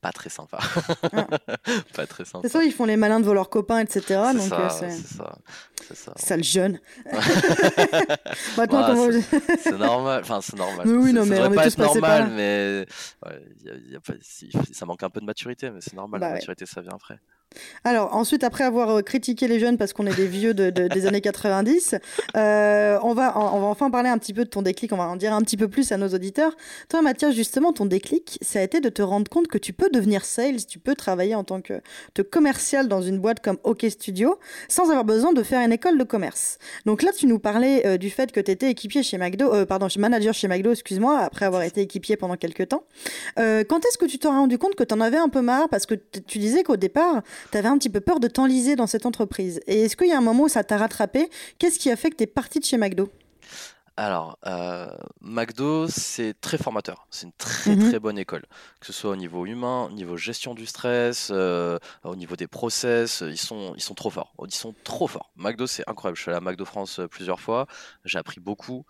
pas 0.00 0.12
très 0.12 0.30
sympas. 0.30 0.60
Ah. 1.12 1.26
pas 1.96 2.06
très 2.06 2.24
sympas. 2.24 2.42
C'est 2.42 2.52
ça, 2.52 2.64
ils 2.64 2.72
font 2.72 2.84
les 2.84 2.96
malins 2.96 3.20
devant 3.20 3.34
leurs 3.34 3.50
copains, 3.50 3.80
etc. 3.80 4.00
C'est 4.32 4.48
ça, 4.48 4.60
euh, 4.60 4.68
c'est 4.70 4.90
ça. 4.90 5.38
C'est 5.88 6.18
ça. 6.18 6.36
le 6.36 6.42
jeune. 6.42 6.80
Maintenant, 8.56 8.86
comment... 8.86 9.08
c'est 9.60 9.78
normal. 9.78 10.20
Enfin, 10.22 10.40
c'est 10.40 10.56
normal. 10.56 10.86
Oui, 10.86 11.12
non, 11.12 11.26
mais 11.26 11.36
ça 11.36 11.48
on 11.48 11.54
pas 11.54 11.66
être 11.66 11.78
normal, 11.78 12.30
mais 12.34 12.86
y 13.64 13.96
a 13.96 14.00
pas... 14.00 14.14
ça 14.72 14.86
manque 14.86 15.02
un 15.02 15.10
peu 15.10 15.20
de 15.20 15.26
maturité, 15.26 15.70
mais 15.70 15.80
c'est 15.80 15.94
normal. 15.94 16.20
la 16.20 16.28
bah 16.28 16.34
maturité, 16.34 16.66
ça 16.66 16.80
vient 16.80 16.92
après. 16.94 17.18
Alors 17.84 18.14
ensuite, 18.14 18.44
après 18.44 18.64
avoir 18.64 18.90
euh, 18.90 19.02
critiqué 19.02 19.48
les 19.48 19.60
jeunes 19.60 19.76
parce 19.76 19.92
qu'on 19.92 20.06
est 20.06 20.14
des 20.14 20.26
vieux 20.26 20.54
de, 20.54 20.70
des 20.70 21.06
années 21.06 21.20
90, 21.20 21.94
euh, 22.36 22.98
on, 23.02 23.14
va, 23.14 23.38
on 23.38 23.60
va 23.60 23.66
enfin 23.66 23.90
parler 23.90 24.08
un 24.08 24.18
petit 24.18 24.34
peu 24.34 24.44
de 24.44 24.50
ton 24.50 24.62
déclic, 24.62 24.92
on 24.92 24.96
va 24.96 25.08
en 25.08 25.16
dire 25.16 25.32
un 25.32 25.42
petit 25.42 25.56
peu 25.56 25.68
plus 25.68 25.92
à 25.92 25.96
nos 25.96 26.08
auditeurs. 26.08 26.56
Toi 26.88 27.02
Mathias, 27.02 27.34
justement, 27.34 27.72
ton 27.72 27.86
déclic, 27.86 28.38
ça 28.42 28.60
a 28.60 28.62
été 28.62 28.80
de 28.80 28.88
te 28.88 29.02
rendre 29.02 29.30
compte 29.30 29.48
que 29.48 29.58
tu 29.58 29.72
peux 29.72 29.90
devenir 29.90 30.24
sales, 30.24 30.64
tu 30.66 30.78
peux 30.78 30.94
travailler 30.94 31.34
en 31.34 31.44
tant 31.44 31.60
que, 31.60 31.80
commercial 32.30 32.88
dans 32.88 33.02
une 33.02 33.18
boîte 33.18 33.40
comme 33.40 33.58
OK 33.64 33.86
Studio 33.88 34.38
sans 34.68 34.90
avoir 34.90 35.04
besoin 35.04 35.32
de 35.32 35.42
faire 35.42 35.60
une 35.60 35.72
école 35.72 35.98
de 35.98 36.04
commerce. 36.04 36.58
Donc 36.86 37.02
là, 37.02 37.12
tu 37.12 37.26
nous 37.26 37.38
parlais 37.38 37.86
euh, 37.86 37.96
du 37.98 38.10
fait 38.10 38.32
que 38.32 38.40
tu 38.40 38.50
étais 38.50 38.70
équipier 38.70 39.02
chez 39.02 39.18
McDo, 39.18 39.64
pardon, 39.66 39.88
manager 39.98 40.34
chez 40.34 40.48
McDo, 40.48 40.72
excuse-moi, 40.72 41.18
après 41.18 41.46
avoir 41.46 41.62
été 41.62 41.80
équipier 41.80 42.16
pendant 42.16 42.36
quelques 42.36 42.68
temps. 42.68 42.84
quand 43.36 43.84
est-ce 43.86 43.98
que 43.98 44.06
tu 44.06 44.18
t'es 44.18 44.28
rendu 44.28 44.58
compte 44.58 44.74
que 44.74 44.84
tu 44.84 44.94
en 44.94 45.00
avais 45.00 45.16
un 45.16 45.28
peu 45.28 45.40
marre? 45.40 45.68
Parce 45.68 45.86
que 45.86 45.94
tu 45.94 46.38
disais 46.38 46.62
qu'au 46.62 46.76
départ, 46.76 47.22
tu 47.50 47.58
avais 47.58 47.68
un 47.68 47.78
petit 47.78 47.90
peu 47.90 48.00
peur 48.00 48.20
de 48.20 48.28
t'enliser 48.28 48.76
dans 48.76 48.86
cette 48.86 49.06
entreprise. 49.06 49.60
Et 49.66 49.82
est-ce 49.82 49.96
qu'il 49.96 50.08
y 50.08 50.12
a 50.12 50.18
un 50.18 50.22
moment 50.22 50.44
où 50.44 50.48
ça 50.48 50.64
t'a 50.64 50.76
rattrapé? 50.76 51.30
Qu'est-ce 51.58 51.78
qui 51.78 51.90
a 51.90 51.96
fait 51.96 52.10
que 52.10 52.16
tu 52.16 52.24
es 52.24 52.26
parti 52.26 52.60
de 52.60 52.64
chez 52.64 52.78
McDo? 52.78 53.10
Alors, 53.98 54.38
euh, 54.44 54.90
McDo, 55.22 55.88
c'est 55.88 56.38
très 56.38 56.58
formateur. 56.58 57.06
C'est 57.10 57.26
une 57.26 57.32
très 57.32 57.74
mhm. 57.74 57.88
très 57.88 57.98
bonne 57.98 58.18
école. 58.18 58.44
Que 58.78 58.86
ce 58.86 58.92
soit 58.92 59.10
au 59.10 59.16
niveau 59.16 59.46
humain, 59.46 59.86
au 59.90 59.90
niveau 59.90 60.18
gestion 60.18 60.54
du 60.54 60.66
stress, 60.66 61.30
euh, 61.32 61.78
au 62.04 62.14
niveau 62.14 62.36
des 62.36 62.46
process, 62.46 63.22
ils 63.26 63.38
sont, 63.38 63.72
ils 63.74 63.82
sont 63.82 63.94
trop 63.94 64.10
forts. 64.10 64.34
Ils 64.44 64.54
sont 64.54 64.74
trop 64.84 65.06
forts. 65.06 65.30
McDo, 65.36 65.66
c'est 65.66 65.88
incroyable. 65.88 66.16
Je 66.18 66.22
suis 66.22 66.30
allé 66.30 66.36
à 66.36 66.40
McDo 66.42 66.66
France 66.66 66.98
euh, 66.98 67.08
plusieurs 67.08 67.40
fois. 67.40 67.66
J'ai 68.04 68.18
appris 68.18 68.38
beaucoup. 68.38 68.84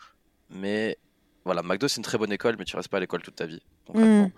Mais 0.50 0.98
voilà, 1.46 1.62
McDo, 1.62 1.88
c'est 1.88 1.96
une 1.96 2.02
très 2.02 2.18
bonne 2.18 2.32
école, 2.32 2.56
mais 2.58 2.64
tu 2.64 2.76
restes 2.76 2.88
pas 2.88 2.98
à 2.98 3.00
l'école 3.00 3.22
toute 3.22 3.36
ta 3.36 3.46
vie, 3.46 3.62
concrètement. 3.86 4.24
Mhm. 4.24 4.30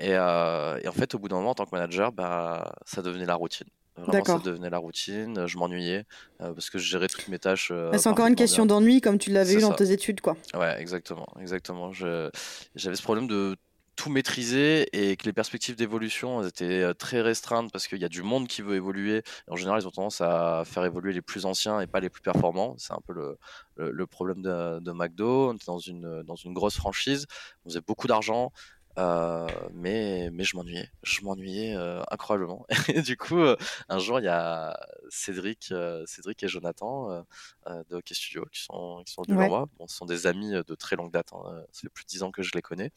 Euh, 0.00 0.78
et, 0.82 0.88
en 0.88 0.92
fait, 0.92 1.14
au 1.14 1.18
bout 1.18 1.28
d'un 1.28 1.36
moment, 1.36 1.50
en 1.50 1.54
tant 1.54 1.64
que 1.64 1.74
manager, 1.74 2.12
bah, 2.12 2.74
ça 2.84 3.00
devenait 3.00 3.26
la 3.26 3.34
routine. 3.34 3.66
Vraiment, 3.96 4.24
ça 4.24 4.38
devenait 4.38 4.70
la 4.70 4.78
routine. 4.78 5.46
Je 5.46 5.58
m'ennuyais 5.58 6.04
euh, 6.40 6.52
parce 6.52 6.70
que 6.70 6.78
je 6.78 6.88
gérais 6.88 7.08
toutes 7.08 7.26
mes 7.28 7.38
tâches. 7.38 7.70
Euh, 7.72 7.90
c'est 7.96 8.08
encore 8.08 8.26
une 8.26 8.36
question 8.36 8.64
d'ennui, 8.66 9.00
comme 9.00 9.18
tu 9.18 9.30
l'avais 9.30 9.54
eu 9.54 9.60
dans 9.60 9.72
tes 9.72 9.90
études, 9.90 10.20
quoi. 10.20 10.36
Ouais, 10.54 10.80
exactement, 10.80 11.26
exactement. 11.40 11.92
J'avais 11.92 12.96
ce 12.96 13.02
problème 13.02 13.26
de 13.26 13.56
tout 13.98 14.10
maîtriser 14.10 14.86
et 14.92 15.16
que 15.16 15.24
les 15.24 15.32
perspectives 15.32 15.74
d'évolution 15.74 16.46
étaient 16.46 16.94
très 16.94 17.20
restreintes 17.20 17.72
parce 17.72 17.88
qu'il 17.88 17.98
y 17.98 18.04
a 18.04 18.08
du 18.08 18.22
monde 18.22 18.46
qui 18.46 18.62
veut 18.62 18.76
évoluer. 18.76 19.24
en 19.48 19.56
général, 19.56 19.82
ils 19.82 19.88
ont 19.88 19.90
tendance 19.90 20.20
à 20.20 20.62
faire 20.64 20.84
évoluer 20.84 21.12
les 21.12 21.20
plus 21.20 21.46
anciens 21.46 21.80
et 21.80 21.88
pas 21.88 21.98
les 21.98 22.08
plus 22.08 22.22
performants. 22.22 22.76
C'est 22.78 22.92
un 22.92 23.00
peu 23.04 23.12
le, 23.12 23.38
le, 23.76 24.06
problème 24.06 24.40
de, 24.40 24.78
de, 24.78 24.92
McDo. 24.92 25.50
On 25.50 25.54
était 25.54 25.66
dans 25.66 25.80
une, 25.80 26.22
dans 26.22 26.36
une 26.36 26.54
grosse 26.54 26.76
franchise, 26.76 27.26
on 27.64 27.70
faisait 27.70 27.80
beaucoup 27.80 28.06
d'argent. 28.06 28.52
Euh, 28.98 29.46
mais, 29.74 30.28
mais 30.32 30.42
je 30.42 30.56
m'ennuyais, 30.56 30.90
je 31.04 31.22
m'ennuyais 31.22 31.76
euh, 31.76 32.02
incroyablement. 32.10 32.66
Et 32.88 33.02
du 33.02 33.16
coup, 33.16 33.38
euh, 33.38 33.56
un 33.88 33.98
jour, 33.98 34.18
il 34.18 34.24
y 34.24 34.28
a 34.28 34.76
Cédric, 35.08 35.72
Cédric 36.06 36.42
et 36.42 36.48
Jonathan 36.48 37.24
de 37.66 37.96
Hockey 37.96 38.14
Studio 38.14 38.44
qui 38.52 38.62
sont, 38.62 39.02
qui 39.06 39.12
sont 39.12 39.22
venus 39.22 39.38
ouais. 39.38 39.48
moi. 39.48 39.68
Bon, 39.78 39.86
ce 39.86 39.96
sont 39.96 40.06
des 40.06 40.26
amis 40.26 40.50
de 40.50 40.74
très 40.74 40.96
longue 40.96 41.12
date, 41.12 41.32
hein, 41.32 41.62
ça 41.70 41.82
fait 41.82 41.88
plus 41.88 42.04
de 42.04 42.08
10 42.08 42.22
ans 42.24 42.30
que 42.32 42.42
je 42.42 42.50
les 42.54 42.62
connais. 42.62 42.90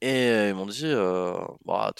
Et 0.00 0.48
ils 0.48 0.54
m'ont 0.54 0.66
dit, 0.66 0.92
bah, 1.64 1.92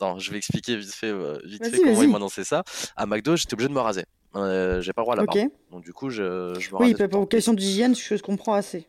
non, 0.00 0.18
je 0.18 0.30
vais 0.30 0.38
expliquer 0.38 0.76
vite 0.76 0.94
fait, 0.94 1.12
vite 1.44 1.66
fait 1.66 1.78
comment 1.78 2.02
ils 2.02 2.08
m'ont 2.08 2.16
annoncé 2.16 2.44
ça. 2.44 2.64
À 2.96 3.06
McDo, 3.06 3.36
j'étais 3.36 3.54
obligé 3.54 3.68
de 3.68 3.74
me 3.74 3.80
raser. 3.80 4.04
j'ai 4.34 4.92
pas 4.92 5.02
le 5.02 5.02
droit 5.02 5.14
à 5.14 5.18
la 5.18 5.24
barbe. 5.24 5.50
Donc 5.70 5.84
du 5.84 5.92
coup, 5.92 6.10
je, 6.10 6.54
je 6.58 6.74
me 6.74 6.80
Oui, 6.80 6.94
pour 7.10 7.28
question 7.28 7.52
d'hygiène, 7.52 7.94
je 7.94 8.20
comprends 8.22 8.54
assez. 8.54 8.88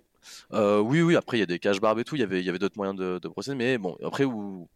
Euh, 0.54 0.80
oui, 0.80 1.02
oui, 1.02 1.16
après 1.16 1.38
il 1.38 1.40
y 1.42 1.44
a 1.44 1.48
des 1.48 1.60
caches 1.60 1.80
barbes 1.80 2.00
et 2.00 2.04
tout, 2.04 2.16
il 2.16 2.20
y 2.20 2.24
avait, 2.24 2.44
y 2.44 2.50
avait 2.50 2.60
d'autres 2.60 2.78
moyens 2.78 2.98
de, 2.98 3.28
procéder, 3.28 3.56
mais 3.56 3.78
bon, 3.78 3.98
après 4.04 4.24
où 4.24 4.68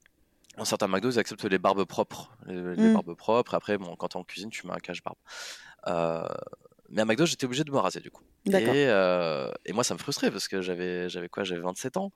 dans 0.57 0.65
certains 0.65 0.87
McDo 0.87 1.09
ils 1.09 1.19
acceptent 1.19 1.45
les 1.45 1.57
barbes 1.57 1.83
propres, 1.85 2.31
les, 2.47 2.53
mmh. 2.55 2.93
barbes 2.93 3.15
propres. 3.15 3.55
Après, 3.55 3.77
bon, 3.77 3.95
quand 3.95 4.09
t'es 4.09 4.17
en 4.17 4.23
cuisine, 4.23 4.49
tu 4.49 4.67
mets 4.67 4.73
un 4.73 4.79
cache 4.79 5.03
barbe. 5.03 5.17
Euh, 5.87 6.27
mais 6.89 7.01
à 7.01 7.05
McDo, 7.05 7.25
j'étais 7.25 7.45
obligé 7.45 7.63
de 7.63 7.71
me 7.71 7.79
raser 7.79 8.01
du 8.01 8.11
coup. 8.11 8.23
Et, 8.45 8.53
euh, 8.53 9.49
et, 9.65 9.73
moi, 9.73 9.83
ça 9.83 9.95
me 9.95 9.99
frustrait 9.99 10.29
parce 10.29 10.47
que 10.47 10.61
j'avais, 10.61 11.09
j'avais 11.09 11.27
quoi? 11.27 11.43
J'avais 11.43 11.61
27 11.61 11.97
ans. 11.97 12.11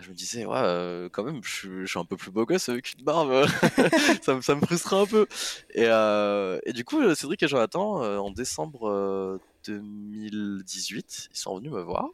Je 0.00 0.08
me 0.08 0.14
disais, 0.14 0.44
ouais, 0.44 1.08
quand 1.12 1.22
même, 1.22 1.42
je, 1.44 1.84
suis 1.84 1.98
un 1.98 2.04
peu 2.04 2.16
plus 2.16 2.30
beau 2.30 2.44
gosse 2.44 2.68
avec 2.68 2.94
une 2.94 3.04
barbe. 3.04 3.46
ça, 4.22 4.34
me, 4.34 4.40
ça 4.40 4.54
me 4.54 4.60
frustrait 4.60 4.96
un 4.96 5.06
peu. 5.06 5.26
Et, 5.74 5.84
et, 5.84 6.72
du 6.72 6.84
coup, 6.84 7.14
Cédric 7.14 7.42
et 7.42 7.48
Jonathan, 7.48 8.02
en 8.18 8.30
décembre 8.30 9.40
2018, 9.66 11.28
ils 11.30 11.36
sont 11.36 11.56
venus 11.56 11.70
me 11.70 11.82
voir 11.82 12.08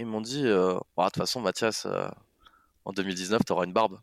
ils 0.00 0.06
m'ont 0.06 0.20
dit 0.20 0.46
euh, 0.46 0.78
bah, 0.96 1.04
de 1.04 1.10
toute 1.10 1.22
façon, 1.22 1.40
Mathias, 1.40 1.86
euh, 1.86 2.08
en 2.84 2.92
2019, 2.92 3.42
tu 3.44 3.52
auras 3.52 3.64
une 3.64 3.72
barbe. 3.72 3.98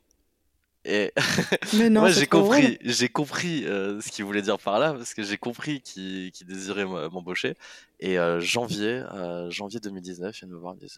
Et 0.88 1.12
moi, 1.91 2.10
j'ai 2.10 2.28
compris, 2.28 2.78
j'ai 2.82 3.10
compris 3.10 3.65
euh, 3.65 4.00
ce 4.00 4.10
qu'il 4.10 4.23
voulait 4.23 4.41
dire 4.41 4.58
par 4.58 4.80
là, 4.80 4.93
parce 4.93 5.13
que 5.13 5.21
j'ai 5.21 5.38
compris 5.38 5.82
qu'il 5.82 6.32
désirait 6.45 6.86
m'embaucher. 6.86 7.56
Et 8.00 8.17
janvier, 8.39 9.04
janvier 9.50 9.80
2019, 9.80 10.36
il 10.36 10.39
vient 10.39 10.47
me 10.56 10.60
voir, 10.60 10.76
il 10.80 10.84
me 10.84 10.88
dit 10.88 10.95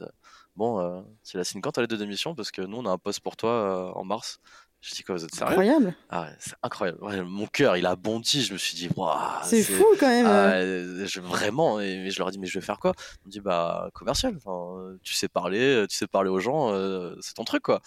Bon, 0.55 1.03
tu 1.27 1.37
la 1.37 1.43
signes 1.43 1.61
quand 1.61 1.71
ta 1.71 1.81
lettre 1.81 1.95
de 1.95 1.99
démission 1.99 2.35
Parce 2.35 2.51
que 2.51 2.61
nous, 2.61 2.77
on 2.77 2.85
a 2.85 2.91
un 2.91 2.97
poste 2.97 3.21
pour 3.21 3.35
toi 3.35 3.97
en 3.97 4.03
mars. 4.03 4.39
Je 4.81 4.95
dis 4.95 5.03
quoi, 5.03 5.15
vous 5.15 5.25
êtes 5.25 5.35
sérieux? 5.35 5.51
Incroyable. 5.51 5.95
Ah 6.09 6.29
c'est 6.39 6.55
incroyable. 6.63 6.99
mon 7.25 7.47
cœur, 7.47 7.75
il 7.75 7.85
a 7.85 7.97
bondi. 7.97 8.43
Je 8.43 8.53
me 8.53 8.57
suis 8.57 8.75
dit, 8.75 8.89
waouh. 8.95 9.19
C'est 9.43 9.63
fou 9.63 9.85
quand 9.99 10.07
même. 10.07 10.25
Ah 10.25 10.61
je, 10.61 11.19
vraiment. 11.19 11.81
Et, 11.81 12.09
je 12.09 12.19
leur 12.19 12.29
ai 12.29 12.31
dit, 12.31 12.39
mais 12.39 12.47
je 12.47 12.57
vais 12.57 12.65
faire 12.65 12.79
quoi? 12.79 12.93
Ils 13.23 13.27
me 13.27 13.31
dit, 13.31 13.39
bah, 13.41 13.89
commercial. 13.93 14.37
Enfin, 14.37 14.95
tu 15.03 15.13
sais 15.13 15.27
parler, 15.27 15.85
tu 15.89 15.97
sais 15.97 16.07
parler 16.07 16.29
aux 16.29 16.39
gens, 16.39 16.71
euh, 16.71 17.13
c'est 17.19 17.33
ton 17.33 17.43
truc, 17.43 17.63
quoi. 17.63 17.81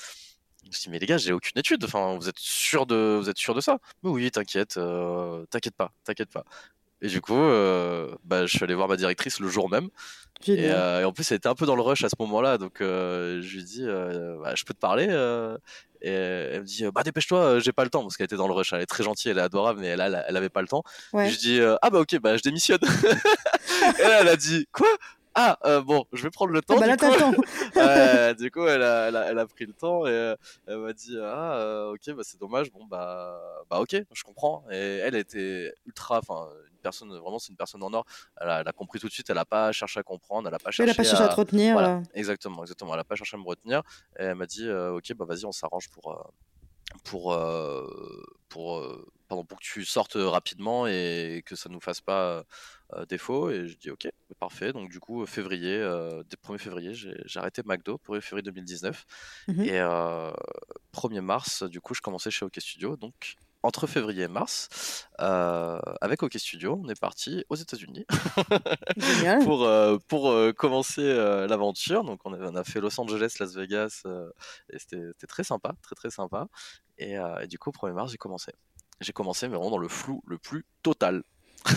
Je 0.63 0.69
me 0.69 0.73
suis 0.73 0.83
dit, 0.85 0.91
mais 0.91 0.99
les 0.99 1.07
gars, 1.07 1.19
j'ai 1.19 1.33
aucune 1.33 1.59
étude. 1.59 1.85
Enfin, 1.85 2.17
vous 2.17 2.29
êtes 2.29 2.39
sûr 2.39 2.87
de, 2.87 3.19
vous 3.21 3.29
êtes 3.29 3.39
sûr 3.39 3.55
de 3.55 3.61
ça? 3.61 3.79
Mais 4.03 4.11
oui, 4.11 4.31
t'inquiète, 4.31 4.77
euh, 4.77 5.45
t'inquiète 5.51 5.77
pas, 5.77 5.93
t'inquiète 6.05 6.31
pas. 6.31 6.45
Et 7.01 7.09
du 7.09 7.21
coup, 7.21 7.35
euh, 7.35 8.15
bah, 8.25 8.47
je 8.47 8.57
suis 8.57 8.63
allé 8.63 8.75
voir 8.75 8.89
ma 8.89 8.97
directrice 8.97 9.41
le 9.41 9.49
jour 9.49 9.69
même. 9.69 9.89
Et, 10.47 10.67
et, 10.67 11.05
en 11.05 11.13
plus, 11.13 11.31
elle 11.31 11.37
était 11.37 11.49
un 11.49 11.55
peu 11.55 11.67
dans 11.67 11.77
le 11.77 11.83
rush 11.83 12.05
à 12.05 12.09
ce 12.09 12.15
moment-là, 12.21 12.59
donc 12.59 12.77
je 12.81 13.41
lui 13.41 13.61
ai 13.61 13.65
dit, 13.65 13.85
bah, 13.87 14.55
je 14.55 14.65
peux 14.65 14.75
te 14.75 14.79
parler 14.79 15.09
et 16.03 16.11
elle 16.11 16.61
me 16.61 16.67
dit 16.67 16.85
bah 16.93 17.03
dépêche-toi 17.03 17.39
euh, 17.39 17.61
j'ai 17.61 17.73
pas 17.73 17.85
le 17.85 17.91
temps. 17.91 18.03
Parce 18.03 18.17
qu'elle 18.17 18.25
était 18.25 18.37
dans 18.37 18.49
le 18.49 18.53
rush. 18.53 18.73
Elle 18.73 18.83
est 18.83 18.87
très 18.87 19.05
gentille 19.05 19.31
elle 19.31 19.39
est 19.39 19.43
adorable 19.43 19.81
mais 19.81 19.97
là 19.97 20.07
elle, 20.07 20.25
elle, 20.29 20.37
avait 20.37 20.49
pas 20.49 20.61
le 20.61 20.69
temps. 20.69 20.83
Je 21.15 21.39
dis 21.39 21.61
euh, 21.61 21.77
ah 21.83 21.91
bah 21.91 22.01
ok 22.01 22.19
bah 22.21 22.37
je 22.37 22.43
démissionne. 22.43 22.81
Et 23.99 24.03
là 24.03 24.21
elle 24.21 24.29
a 24.29 24.37
dit 24.37 24.67
quoi? 24.73 24.89
Ah 25.35 25.59
euh, 25.65 25.81
bon 25.81 26.05
je 26.13 26.23
vais 26.23 26.31
prendre 26.31 26.53
le 26.53 26.61
temps 26.61 26.79
bah, 26.79 26.89
du, 26.89 26.97
coup. 26.97 27.43
euh, 27.77 28.35
du 28.35 28.51
coup 28.51 28.67
elle 28.67 28.83
a, 28.83 29.09
elle 29.09 29.17
a, 29.17 29.31
elle 29.31 29.39
a, 29.39 29.47
pris 29.47 29.67
le 29.67 29.73
temps 29.73 30.07
et 30.07 30.35
elle 30.67 30.79
m'a 30.79 30.93
dit 30.93 31.17
ah 31.21 31.89
ok 31.93 32.15
bah 32.15 32.23
c'est 32.25 32.39
dommage 32.39 32.71
bon 32.71 32.85
bah 32.85 33.41
bah 33.71 33.81
ok 33.81 33.97
je 34.13 34.23
comprends 34.23 34.65
et 34.71 34.77
elle 34.77 35.15
était 35.15 35.73
ultra 35.87 36.19
enfin 36.19 36.49
personne, 36.83 37.09
vraiment, 37.17 37.39
c'est 37.39 37.51
une 37.51 37.57
personne 37.57 37.83
en 37.83 37.93
or. 37.95 38.05
Elle 38.39 38.49
a, 38.49 38.73
compris 38.73 38.99
tout 39.01 39.07
de 39.07 39.13
suite, 39.13 39.31
elle 39.31 39.37
n'a 39.37 39.47
pas 39.47 39.73
cherché 39.73 40.01
à 40.01 40.03
comprendre, 40.03 40.49
elle 40.49 40.53
n'a 40.53 40.59
pas 40.59 40.71
cherché, 40.71 40.91
elle 40.91 40.97
pas 40.97 41.05
cherché 41.05 41.23
à... 41.23 41.29
te 41.29 41.35
retenir. 41.35 41.73
Voilà, 41.73 42.03
exactement, 42.13 42.63
exactement. 42.63 42.93
Elle 42.93 42.99
n'a 42.99 43.05
pas 43.05 43.15
cherché 43.15 43.37
à 43.37 43.41
me 43.41 43.47
retenir. 43.47 43.83
Et 44.19 44.25
elle 44.25 44.35
m'a 44.35 44.47
dit, 44.47 44.67
euh, 44.69 44.97
ok, 44.97 45.15
bah 45.15 45.25
vas-y, 45.25 45.47
on 45.47 45.53
s'arrange 45.53 45.89
pour, 45.89 46.13
euh, 46.13 46.23
pour, 47.05 47.33
euh, 47.33 47.89
pour, 48.49 48.83
pardon, 49.33 49.45
pour 49.45 49.59
que 49.59 49.65
tu 49.65 49.85
sortes 49.85 50.17
rapidement 50.17 50.87
et 50.87 51.43
que 51.47 51.57
ça 51.57 51.69
ne 51.69 51.75
nous 51.75 51.81
fasse 51.81 52.01
pas 52.01 52.45
défaut. 53.09 53.51
Et 53.51 53.67
je 53.67 53.77
dis, 53.79 53.91
ok, 53.91 54.09
parfait. 54.39 54.73
Donc 54.73 54.91
du 54.91 55.01
coup, 55.01 55.25
février, 55.27 55.79
dès 56.29 56.37
1er 56.37 56.59
février, 56.59 56.93
j'ai 56.95 57.39
arrêté 57.39 57.63
McDo 57.65 57.99
pour 57.99 58.17
février 58.17 58.43
2019. 58.43 59.07
Mmh 59.49 59.63
et 59.63 59.81
1er 60.93 61.21
mars, 61.21 61.63
du 61.63 61.81
coup, 61.81 61.95
je 61.95 62.03
commençais 62.03 62.31
chez 62.31 62.45
OK 62.45 62.57
Studio. 62.61 62.97
Donc 62.97 63.37
entre 63.63 63.87
février 63.87 64.25
et 64.25 64.29
mars, 64.29 65.09
euh, 65.21 65.79
avec 66.01 66.23
OK 66.23 66.33
Studio, 66.35 66.81
on 66.83 66.89
est 66.89 67.01
parti 67.01 67.45
aux 67.49 67.55
États-Unis 67.55 68.05
pour, 69.45 69.65
euh, 69.65 69.99
pour 70.09 70.31
euh, 70.31 70.53
commencer 70.53 71.03
l'aventure. 71.49 72.05
Donc, 72.05 72.21
on 72.25 72.33
a, 72.33 72.65
fait 72.65 72.81
Los 72.81 73.01
Angeles, 73.01 73.37
Las 73.39 73.55
Vegas, 73.55 74.03
et 74.71 74.79
c'était 74.79 75.27
très 75.29 75.45
sympa, 75.45 75.75
très 75.83 75.95
très 75.95 76.11
sympa. 76.11 76.49
Et, 76.99 77.15
et 77.15 77.47
du 77.47 77.59
coup, 77.59 77.71
1er 77.71 77.93
mars, 77.93 78.11
j'ai 78.11 78.19
commencé. 78.19 78.53
J'ai 79.03 79.13
commencé, 79.13 79.47
vraiment 79.49 79.71
dans 79.71 79.79
le 79.79 79.89
flou 79.89 80.23
le 80.27 80.39
plus 80.39 80.65
total. 80.83 81.23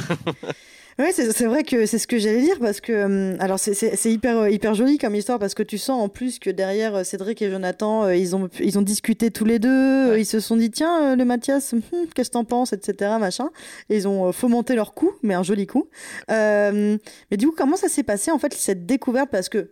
Oui, 0.97 1.07
c'est 1.11 1.45
vrai 1.45 1.63
que 1.63 1.85
c'est 1.85 1.97
ce 1.97 2.07
que 2.07 2.17
j'allais 2.17 2.39
dire 2.39 2.57
parce 2.57 2.79
que 2.79 3.33
hum, 3.33 3.37
alors 3.41 3.59
c'est 3.59 4.05
hyper 4.05 4.37
euh, 4.37 4.49
hyper 4.49 4.75
joli 4.75 4.97
comme 4.97 5.13
histoire 5.13 5.39
parce 5.39 5.53
que 5.53 5.61
tu 5.61 5.77
sens 5.77 6.01
en 6.01 6.07
plus 6.07 6.39
que 6.39 6.49
derrière 6.49 6.95
euh, 6.95 7.03
Cédric 7.03 7.41
et 7.41 7.51
Jonathan 7.51 8.05
euh, 8.05 8.15
ils 8.15 8.33
ont 8.33 8.49
ils 8.61 8.79
ont 8.79 8.81
discuté 8.81 9.29
tous 9.29 9.43
les 9.43 9.59
deux 9.59 10.17
ils 10.17 10.25
se 10.25 10.39
sont 10.39 10.55
dit 10.55 10.71
tiens 10.71 11.17
le 11.17 11.25
Mathias 11.25 11.73
hum, 11.73 11.81
qu'est-ce 12.13 12.29
que 12.29 12.33
t'en 12.35 12.45
penses 12.45 12.71
etc 12.71 13.17
machin. 13.19 13.49
Et 13.89 13.97
ils 13.97 14.07
ont 14.07 14.31
fomenté 14.31 14.73
leur 14.73 14.93
coup 14.93 15.11
mais 15.21 15.33
un 15.33 15.43
joli 15.43 15.67
coup. 15.67 15.89
Mais 16.29 16.97
du 17.31 17.47
coup 17.47 17.55
comment 17.57 17.75
ça 17.75 17.89
s'est 17.89 18.03
passé 18.03 18.31
en 18.31 18.39
fait 18.39 18.53
cette 18.53 18.85
découverte? 18.85 19.29
Parce 19.29 19.49
que 19.49 19.71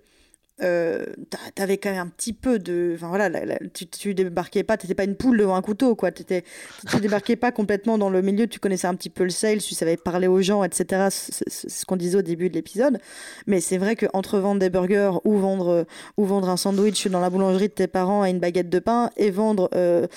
euh, 0.61 1.05
t'avais 1.55 1.77
quand 1.77 1.89
même 1.89 1.99
un 1.99 2.07
petit 2.07 2.31
peu 2.31 2.59
de. 2.59 2.93
Enfin 2.95 3.07
voilà, 3.07 3.29
tu, 3.73 3.87
tu, 3.87 4.13
débarquais 4.13 4.63
pas, 4.63 4.77
t'étais 4.77 4.93
pas 4.93 5.03
une 5.03 5.15
poule 5.15 5.37
devant 5.37 5.55
un 5.55 5.61
couteau, 5.63 5.95
quoi. 5.95 6.11
T'étais, 6.11 6.43
tu 6.89 6.99
débarquais 6.99 7.35
pas 7.35 7.51
complètement 7.51 7.97
dans 7.97 8.09
le 8.09 8.21
milieu, 8.21 8.45
tu 8.45 8.59
connaissais 8.59 8.87
un 8.87 8.93
petit 8.93 9.09
peu 9.09 9.23
le 9.23 9.31
sales, 9.31 9.59
tu 9.59 9.73
savais 9.73 9.97
parler 9.97 10.27
aux 10.27 10.41
gens, 10.41 10.63
etc. 10.63 11.07
C'est 11.09 11.49
ce 11.69 11.85
qu'on 11.85 11.95
disait 11.95 12.19
au 12.19 12.21
début 12.21 12.49
de 12.49 12.53
l'épisode. 12.53 12.99
Mais 13.47 13.61
c'est 13.61 13.79
vrai 13.79 13.95
qu'entre 13.95 14.37
vendre 14.37 14.59
des 14.59 14.69
burgers 14.69 15.13
ou 15.23 15.37
vendre, 15.37 15.87
ou 16.17 16.25
vendre 16.25 16.49
un 16.49 16.57
sandwich 16.57 17.07
dans 17.07 17.19
la 17.19 17.31
boulangerie 17.31 17.69
de 17.69 17.73
tes 17.73 17.87
parents 17.87 18.21
à 18.21 18.29
une 18.29 18.39
baguette 18.39 18.69
de 18.69 18.79
pain 18.79 19.09
et 19.17 19.31
vendre. 19.31 19.69
Euh, 19.73 20.07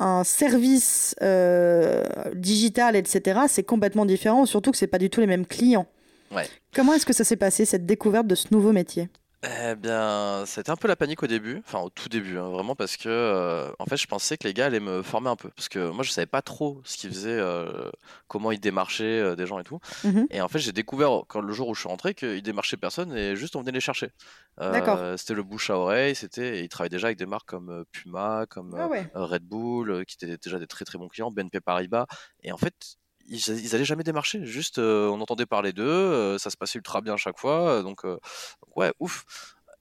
un 0.00 0.22
service 0.22 1.16
euh, 1.22 2.04
digital, 2.34 2.94
etc., 2.94 3.40
c'est 3.48 3.64
complètement 3.64 4.06
différent, 4.06 4.46
surtout 4.46 4.70
que 4.70 4.76
c'est 4.76 4.86
pas 4.86 4.98
du 4.98 5.10
tout 5.10 5.20
les 5.20 5.26
mêmes 5.26 5.44
clients. 5.44 5.86
Ouais. 6.30 6.44
Comment 6.72 6.94
est-ce 6.94 7.04
que 7.04 7.12
ça 7.12 7.24
s'est 7.24 7.36
passé, 7.36 7.64
cette 7.64 7.84
découverte 7.84 8.28
de 8.28 8.36
ce 8.36 8.46
nouveau 8.52 8.70
métier? 8.70 9.08
Eh 9.44 9.76
bien, 9.76 10.44
c'était 10.46 10.70
un 10.70 10.76
peu 10.76 10.88
la 10.88 10.96
panique 10.96 11.22
au 11.22 11.28
début, 11.28 11.62
enfin 11.64 11.78
au 11.78 11.90
tout 11.90 12.08
début, 12.08 12.38
hein, 12.38 12.48
vraiment 12.48 12.74
parce 12.74 12.96
que 12.96 13.08
euh, 13.08 13.70
en 13.78 13.84
fait, 13.84 13.96
je 13.96 14.08
pensais 14.08 14.36
que 14.36 14.48
les 14.48 14.52
gars 14.52 14.66
allaient 14.66 14.80
me 14.80 15.00
former 15.02 15.30
un 15.30 15.36
peu, 15.36 15.48
parce 15.50 15.68
que 15.68 15.90
moi, 15.90 16.02
je 16.02 16.10
savais 16.10 16.26
pas 16.26 16.42
trop 16.42 16.80
ce 16.84 16.96
qu'ils 16.96 17.10
faisaient, 17.10 17.38
euh, 17.38 17.88
comment 18.26 18.50
ils 18.50 18.58
démarchaient 18.58 19.20
euh, 19.20 19.36
des 19.36 19.46
gens 19.46 19.60
et 19.60 19.64
tout. 19.64 19.78
Mmh 20.02 20.24
et 20.30 20.40
en 20.40 20.48
fait, 20.48 20.58
j'ai 20.58 20.72
découvert 20.72 21.22
quand 21.28 21.40
le 21.40 21.52
jour 21.52 21.68
où 21.68 21.74
je 21.74 21.80
suis 21.80 21.88
rentré 21.88 22.14
qu'ils 22.14 22.42
démarchaient 22.42 22.76
personne 22.76 23.16
et 23.16 23.36
juste 23.36 23.54
on 23.54 23.60
venait 23.60 23.72
les 23.72 23.80
chercher. 23.80 24.10
D'accord. 24.58 24.98
c'était 25.16 25.34
le 25.34 25.44
bouche 25.44 25.70
à 25.70 25.78
oreille, 25.78 26.16
c'était, 26.16 26.64
ils 26.64 26.68
travaillaient 26.68 26.96
déjà 26.96 27.06
avec 27.06 27.18
des 27.18 27.26
marques 27.26 27.48
comme 27.48 27.84
Puma, 27.92 28.46
comme 28.50 28.74
Ah 28.76 28.88
ouais. 28.88 29.08
Red 29.14 29.44
Bull, 29.44 30.04
qui 30.04 30.16
étaient 30.16 30.36
déjà 30.36 30.58
des 30.58 30.66
très 30.66 30.84
très 30.84 30.98
bons 30.98 31.06
clients, 31.06 31.30
BNP 31.30 31.60
Paribas. 31.60 32.06
Et 32.42 32.50
en 32.50 32.56
fait, 32.56 32.96
ils, 33.28 33.48
ils 33.48 33.74
allaient 33.74 33.84
jamais 33.84 34.04
démarcher, 34.04 34.44
juste 34.44 34.78
on 34.78 35.20
entendait 35.20 35.46
parler 35.46 35.72
d'eux, 35.72 36.36
ça 36.38 36.50
se 36.50 36.56
passait 36.56 36.78
ultra 36.78 37.00
bien 37.00 37.14
à 37.14 37.16
chaque 37.16 37.38
fois, 37.38 37.82
donc, 37.82 38.04
donc 38.04 38.76
ouais, 38.76 38.92
ouf. 38.98 39.24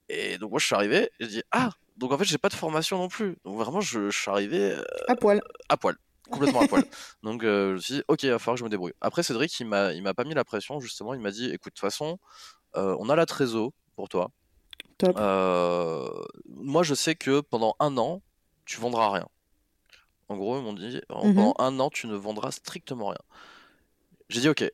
Et 0.10 0.38
donc 0.38 0.52
moi 0.52 0.60
je 0.60 0.66
suis 0.66 0.76
arrivé, 0.76 1.10
et 1.20 1.26
je 1.26 1.28
dis 1.28 1.44
ah 1.52 1.70
donc 1.98 2.12
en 2.12 2.18
fait 2.18 2.24
j'ai 2.24 2.38
pas 2.38 2.50
de 2.50 2.54
formation 2.54 2.98
non 2.98 3.08
plus, 3.08 3.38
donc 3.44 3.58
vraiment 3.58 3.82
je, 3.82 4.10
suis 4.10 4.30
arrivé 4.30 4.76
à 5.08 5.16
poil, 5.16 5.42
à 5.68 5.78
poil, 5.78 5.96
complètement 6.30 6.62
à 6.62 6.68
poil. 6.68 6.84
Donc 7.24 7.42
je 7.42 7.74
me 7.74 7.80
suis 7.80 7.96
dit 7.96 8.04
ok 8.08 8.24
il 8.24 8.30
va 8.30 8.40
falloir 8.40 8.56
que 8.56 8.60
je 8.60 8.64
me 8.64 8.70
débrouille. 8.70 8.94
Après 9.02 9.24
Cédric 9.24 9.60
il 9.60 9.68
m'a 9.68 9.94
il 9.94 10.04
m'a 10.04 10.14
pas 10.14 10.24
mis 10.24 10.34
la 10.34 10.46
pression 10.46 10.80
justement, 10.80 11.14
il 11.14 11.20
m'a 11.20 11.32
dit 11.32 11.46
écoute 11.46 11.74
de 11.74 11.76
toute 11.76 11.80
façon 11.80 12.20
on 12.74 13.10
a 13.10 13.16
la 13.16 13.26
trésor 13.26 13.72
pour 13.96 14.10
toi. 14.10 14.32
Top. 14.98 15.16
moi 16.46 16.84
je 16.84 16.94
sais 16.94 17.16
que 17.16 17.42
pendant 17.42 17.76
un 17.80 17.98
an 17.98 18.22
tu 18.66 18.80
vendras 18.80 19.12
rien. 19.12 19.28
En 20.30 20.38
gros, 20.38 20.58
ils 20.58 20.64
m'ont 20.64 20.74
dit, 20.74 21.02
mmh 21.10 21.34
pendant 21.34 21.54
un 21.60 21.80
an, 21.80 21.90
tu 21.90 22.08
ne 22.08 22.16
vendras 22.16 22.52
strictement 22.52 23.08
rien. 23.08 23.20
J'ai 24.30 24.42
dit, 24.42 24.50
ok. 24.50 24.70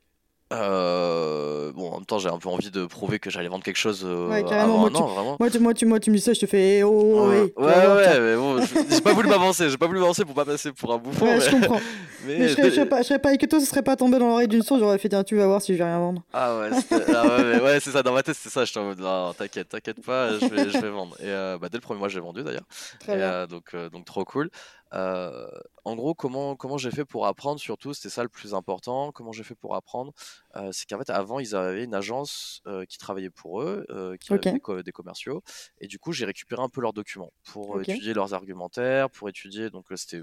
Euh, 0.53 1.71
bon, 1.73 1.89
en 1.89 1.95
même 1.95 2.05
temps, 2.05 2.19
j'ai 2.19 2.29
un 2.29 2.37
peu 2.37 2.49
envie 2.49 2.69
de 2.69 2.85
prouver 2.85 3.19
que 3.19 3.29
j'allais 3.29 3.47
vendre 3.47 3.63
quelque 3.63 3.77
chose. 3.77 4.03
Euh, 4.05 4.29
ouais, 4.29 4.43
carrément. 4.43 4.77
Moi, 4.77 4.89
tu, 4.89 5.01
vraiment. 5.01 5.37
Moi, 5.39 5.49
tu, 5.49 5.59
moi, 5.59 5.73
tu, 5.73 5.85
moi, 5.85 5.99
tu 5.99 6.11
me 6.11 6.15
dis 6.15 6.21
ça, 6.21 6.33
je 6.33 6.39
te 6.39 6.45
fais 6.45 6.79
eh, 6.79 6.83
oh, 6.83 7.27
ouais, 7.27 7.53
ouais, 7.57 7.65
ouais, 7.65 8.19
mais 8.19 8.35
bon, 8.35 8.59
j'ai 8.89 9.01
pas 9.01 9.13
voulu 9.13 9.29
m'avancer, 9.29 9.69
j'ai 9.69 9.77
pas 9.77 9.87
voulu 9.87 9.99
m'avancer 9.99 10.25
pour 10.25 10.35
pas 10.35 10.45
passer 10.45 10.71
pour 10.71 10.93
un 10.93 10.97
bouffon. 10.97 11.25
Ouais, 11.25 11.37
mais... 11.37 11.41
je 11.41 11.49
comprends. 11.49 11.79
mais, 12.27 12.37
mais 12.37 12.47
je, 12.49 12.53
serais, 12.53 12.69
je, 12.69 12.75
serais 12.75 12.85
pas, 12.85 13.01
je 13.01 13.07
serais 13.07 13.19
pas 13.19 13.29
avec 13.29 13.49
toi, 13.49 13.59
ce 13.59 13.65
serait 13.65 13.81
pas 13.81 13.95
tombé 13.95 14.19
dans 14.19 14.27
l'oreille 14.27 14.47
d'une 14.47 14.61
source, 14.61 14.79
j'aurais 14.79 14.99
fait 14.99 15.09
tiens, 15.09 15.23
tu 15.23 15.35
vas 15.35 15.47
voir 15.47 15.61
si 15.61 15.73
je 15.73 15.79
vais 15.79 15.85
rien 15.85 15.99
vendre. 15.99 16.21
Ah 16.33 16.59
ouais, 16.59 16.69
ah 17.15 17.37
ouais, 17.37 17.61
ouais 17.61 17.79
c'est 17.79 17.91
ça, 17.91 18.03
dans 18.03 18.13
ma 18.13 18.21
tête, 18.21 18.35
c'est 18.39 18.49
ça, 18.49 18.63
je 18.65 18.73
t'en 18.73 18.93
non, 18.95 19.33
t'inquiète, 19.33 19.69
t'inquiète 19.69 20.05
pas, 20.05 20.37
je 20.37 20.45
vais, 20.45 20.69
je 20.69 20.77
vais 20.77 20.89
vendre. 20.89 21.15
Et 21.19 21.29
euh, 21.29 21.57
bah, 21.59 21.69
dès 21.71 21.77
le 21.77 21.81
premier 21.81 21.99
mois, 21.99 22.09
j'ai 22.09 22.19
vendu 22.19 22.43
d'ailleurs. 22.43 22.65
Très 22.99 23.15
bien. 23.15 23.25
Euh, 23.25 23.47
donc, 23.47 23.75
donc, 23.91 24.05
trop 24.05 24.23
cool. 24.23 24.51
Euh, 24.93 25.47
en 25.85 25.95
gros, 25.95 26.13
comment, 26.13 26.55
comment 26.55 26.77
j'ai 26.77 26.91
fait 26.91 27.05
pour 27.05 27.25
apprendre, 27.25 27.59
surtout, 27.59 27.93
c'était 27.93 28.09
ça 28.09 28.23
le 28.23 28.29
plus 28.29 28.53
important. 28.53 29.11
Comment 29.11 29.31
j'ai 29.31 29.43
fait 29.43 29.55
pour 29.55 29.75
apprendre 29.75 30.13
euh, 30.55 30.69
C'est 30.71 30.87
qu'en 30.87 30.97
fait, 30.97 31.09
avant, 31.09 31.39
ils 31.39 31.55
avaient 31.55 31.83
une 31.83 31.95
agence 31.95 32.61
euh, 32.67 32.85
qui 32.85 32.97
travaillait 32.97 33.29
pour 33.29 33.61
eux, 33.61 33.85
qui 34.19 34.33
avait 34.33 34.83
des, 34.83 34.91
commerciaux. 34.91 35.43
Et 35.79 35.87
du 35.87 35.99
coup, 35.99 36.11
j'ai 36.11 36.25
récupéré 36.25 36.61
un 36.61 36.69
peu 36.69 36.81
leurs 36.81 36.93
documents 36.93 37.33
pour 37.45 37.81
étudier 37.81 38.13
leurs 38.13 38.33
argumentaires, 38.33 39.09
pour 39.09 39.29
étudier. 39.29 39.69
Donc, 39.69 39.85
c'était. 39.95 40.21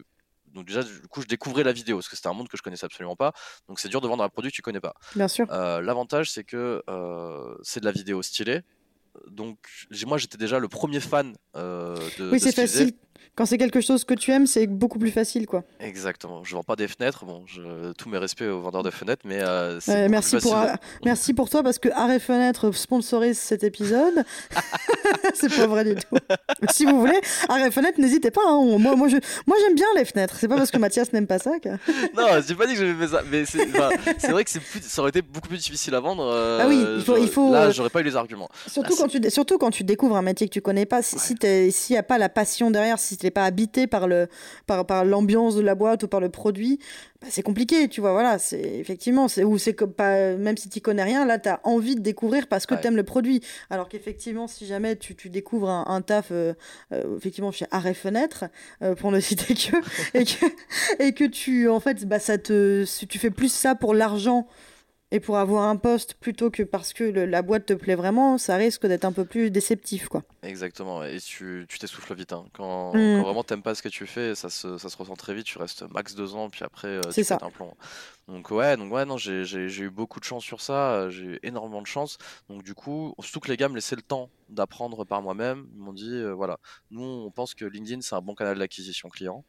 Donc 0.52 0.66
déjà, 0.66 0.82
du 0.82 1.06
coup, 1.08 1.22
je 1.22 1.28
découvrais 1.28 1.62
la 1.62 1.70
vidéo 1.70 1.98
parce 1.98 2.08
que 2.08 2.16
c'était 2.16 2.26
un 2.26 2.32
monde 2.32 2.48
que 2.48 2.56
je 2.56 2.62
connaissais 2.62 2.84
absolument 2.84 3.14
pas. 3.14 3.32
Donc 3.68 3.78
c'est 3.78 3.88
dur 3.88 4.00
de 4.00 4.08
vendre 4.08 4.24
un 4.24 4.28
produit 4.28 4.50
que 4.50 4.56
tu 4.56 4.62
connais 4.62 4.80
pas. 4.80 4.94
Bien 5.14 5.28
sûr. 5.28 5.46
L'avantage, 5.46 6.28
c'est 6.32 6.42
que 6.42 6.82
c'est 7.62 7.78
de 7.78 7.84
la 7.84 7.92
vidéo 7.92 8.20
stylée. 8.20 8.62
Donc 9.28 9.58
moi, 10.06 10.18
j'étais 10.18 10.38
déjà 10.38 10.58
le 10.58 10.66
premier 10.66 10.98
fan 10.98 11.36
de. 11.54 12.30
Oui, 12.32 12.40
c'est 12.40 12.50
facile 12.50 12.94
quand 13.34 13.46
c'est 13.46 13.58
quelque 13.58 13.80
chose 13.80 14.04
que 14.04 14.14
tu 14.14 14.30
aimes, 14.32 14.46
c'est 14.46 14.66
beaucoup 14.66 14.98
plus 14.98 15.10
facile, 15.10 15.46
quoi. 15.46 15.64
Exactement. 15.80 16.44
Je 16.44 16.54
vends 16.54 16.62
pas 16.62 16.76
des 16.76 16.88
fenêtres. 16.88 17.24
Bon, 17.24 17.42
je... 17.46 17.92
tous 17.92 18.08
mes 18.08 18.18
respects 18.18 18.42
aux 18.42 18.60
vendeurs 18.60 18.82
de 18.82 18.90
fenêtres, 18.90 19.22
mais 19.24 19.40
euh, 19.40 19.78
merci 20.08 20.36
pour 20.38 20.56
merci 21.04 21.34
pour 21.34 21.48
toi 21.48 21.62
parce 21.62 21.78
que 21.78 21.88
Arrêt 21.90 22.18
Fenêtre 22.18 22.72
sponsorise 22.72 23.38
cet 23.38 23.64
épisode. 23.64 24.24
c'est 25.34 25.54
pas 25.54 25.66
vrai 25.66 25.84
du 25.84 25.94
tout. 25.94 26.16
si 26.70 26.84
vous 26.84 26.98
voulez, 27.00 27.20
Arrêt 27.48 27.70
Fenêtre, 27.70 28.00
n'hésitez 28.00 28.30
pas. 28.30 28.42
Hein. 28.46 28.78
Moi, 28.78 28.96
moi, 28.96 29.08
je... 29.08 29.16
moi, 29.46 29.56
j'aime 29.60 29.74
bien 29.74 29.86
les 29.96 30.04
fenêtres. 30.04 30.36
C'est 30.38 30.48
pas 30.48 30.56
parce 30.56 30.70
que 30.70 30.78
Mathias 30.78 31.12
n'aime 31.12 31.26
pas 31.26 31.38
ça. 31.38 31.58
Que... 31.58 31.68
non, 32.16 32.42
j'ai 32.46 32.54
pas 32.54 32.66
dit 32.66 32.74
que 32.74 32.78
j'aimais 32.78 33.08
ça, 33.08 33.22
mais 33.30 33.44
c'est 33.44 34.30
vrai 34.30 34.44
que 34.44 34.58
plus... 34.58 34.82
ça 34.82 35.00
aurait 35.00 35.10
été 35.10 35.22
beaucoup 35.22 35.48
plus 35.48 35.58
difficile 35.58 35.94
à 35.94 36.00
vendre. 36.00 36.30
ah 36.60 36.66
oui, 36.68 36.84
il 36.96 37.02
faut. 37.02 37.16
Il 37.16 37.28
faut... 37.28 37.52
Là, 37.52 37.70
j'aurais 37.70 37.90
pas 37.90 38.00
eu 38.00 38.04
les 38.04 38.16
arguments. 38.16 38.48
Surtout 38.66 38.96
quand 38.96 39.08
tu 39.08 39.30
surtout 39.30 39.58
quand 39.58 39.70
tu 39.70 39.84
découvres 39.84 40.16
un 40.16 40.22
métier 40.22 40.48
que 40.48 40.52
tu 40.52 40.60
connais 40.60 40.86
pas. 40.86 41.02
Si 41.02 41.18
s'il 41.70 41.94
y 41.94 41.98
a 41.98 42.02
pas 42.02 42.18
la 42.18 42.28
passion 42.28 42.70
derrière, 42.70 42.98
si 42.98 43.09
t'es 43.16 43.30
pas 43.30 43.44
habité 43.44 43.86
par 43.86 44.08
le 44.08 44.28
par, 44.66 44.86
par 44.86 45.04
l'ambiance 45.04 45.54
de 45.56 45.62
la 45.62 45.74
boîte 45.74 46.02
ou 46.02 46.08
par 46.08 46.20
le 46.20 46.28
produit, 46.28 46.78
bah, 47.20 47.28
c'est 47.30 47.42
compliqué, 47.42 47.88
tu 47.88 48.00
vois. 48.00 48.12
Voilà, 48.12 48.38
c'est 48.38 48.78
effectivement, 48.78 49.28
c'est 49.28 49.44
ou 49.44 49.58
c'est 49.58 49.74
comme 49.74 49.92
pas 49.92 50.34
même 50.36 50.56
si 50.56 50.68
tu 50.68 50.80
connais 50.80 51.02
rien, 51.02 51.26
là 51.26 51.38
tu 51.38 51.48
as 51.48 51.60
envie 51.64 51.96
de 51.96 52.00
découvrir 52.00 52.46
parce 52.46 52.66
que 52.66 52.74
tu 52.74 52.86
aimes 52.86 52.96
le 52.96 53.04
produit. 53.04 53.42
Alors 53.68 53.88
qu'effectivement, 53.88 54.46
si 54.46 54.66
jamais 54.66 54.96
tu, 54.96 55.14
tu 55.14 55.28
découvres 55.28 55.70
un, 55.70 56.00
taf 56.02 56.28
euh, 56.30 56.54
euh, 56.92 57.16
effectivement 57.16 57.52
chez 57.52 57.66
Arrêt 57.70 57.94
Fenêtre 57.94 58.44
euh, 58.82 58.94
pour 58.94 59.12
ne 59.12 59.20
citer 59.20 59.54
que 59.54 59.76
et 60.18 60.24
que 60.24 60.46
et 60.98 61.12
que 61.12 61.24
tu 61.24 61.68
en 61.68 61.80
fait 61.80 62.06
bah 62.06 62.18
ça 62.18 62.38
te 62.38 62.84
tu 63.04 63.18
fais 63.18 63.30
plus 63.30 63.52
ça 63.52 63.74
pour 63.74 63.94
l'argent 63.94 64.46
et 65.12 65.20
pour 65.20 65.38
avoir 65.38 65.64
un 65.64 65.76
poste 65.76 66.14
plutôt 66.14 66.50
que 66.50 66.62
parce 66.62 66.92
que 66.92 67.04
la 67.04 67.42
boîte 67.42 67.66
te 67.66 67.72
plaît 67.72 67.96
vraiment, 67.96 68.38
ça 68.38 68.56
risque 68.56 68.86
d'être 68.86 69.04
un 69.04 69.12
peu 69.12 69.24
plus 69.24 69.50
déceptif. 69.50 70.08
quoi. 70.08 70.22
Exactement, 70.42 71.02
et 71.02 71.18
tu 71.20 71.66
t'essouffles 71.78 72.14
vite. 72.14 72.32
Hein. 72.32 72.44
Quand, 72.52 72.90
mm. 72.90 72.92
quand, 72.92 73.22
vraiment 73.22 73.44
t'aimes 73.44 73.62
pas 73.62 73.74
ce 73.74 73.82
que 73.82 73.88
tu 73.88 74.06
fais, 74.06 74.34
ça 74.34 74.48
se, 74.48 74.78
ça 74.78 74.88
se 74.88 74.96
ressent 74.96 75.16
très 75.16 75.34
vite, 75.34 75.46
tu 75.46 75.58
restes 75.58 75.82
max 75.90 76.14
deux 76.14 76.34
ans, 76.34 76.48
puis 76.48 76.64
après 76.64 76.88
euh, 76.88 77.00
tu 77.12 77.24
ça. 77.24 77.38
un 77.42 77.50
plomb. 77.50 77.74
Donc 78.28 78.50
ouais, 78.52 78.76
donc 78.76 78.92
ouais, 78.92 79.04
non, 79.04 79.16
j'ai 79.16 79.42
eu 79.42 79.90
beaucoup 79.90 80.20
de 80.20 80.24
chance 80.24 80.44
sur 80.44 80.60
ça, 80.60 81.10
j'ai 81.10 81.24
eu 81.24 81.38
énormément 81.42 81.82
de 81.82 81.86
chance. 81.86 82.16
Donc 82.48 82.62
du 82.62 82.74
coup, 82.74 83.14
surtout 83.20 83.40
que 83.40 83.48
les 83.48 83.56
gars 83.56 83.68
me 83.68 83.74
laissaient 83.74 83.96
le 83.96 84.02
temps 84.02 84.30
d'apprendre 84.48 85.04
par 85.04 85.22
moi-même. 85.22 85.66
Ils 85.74 85.80
m'ont 85.80 85.92
dit, 85.92 86.14
euh, 86.14 86.32
voilà, 86.32 86.58
nous 86.90 87.02
on 87.02 87.30
pense 87.30 87.54
que 87.54 87.64
LinkedIn 87.64 88.02
c'est 88.02 88.14
un 88.14 88.20
bon 88.20 88.34
canal 88.34 88.58
d'acquisition 88.58 89.08
client. 89.08 89.44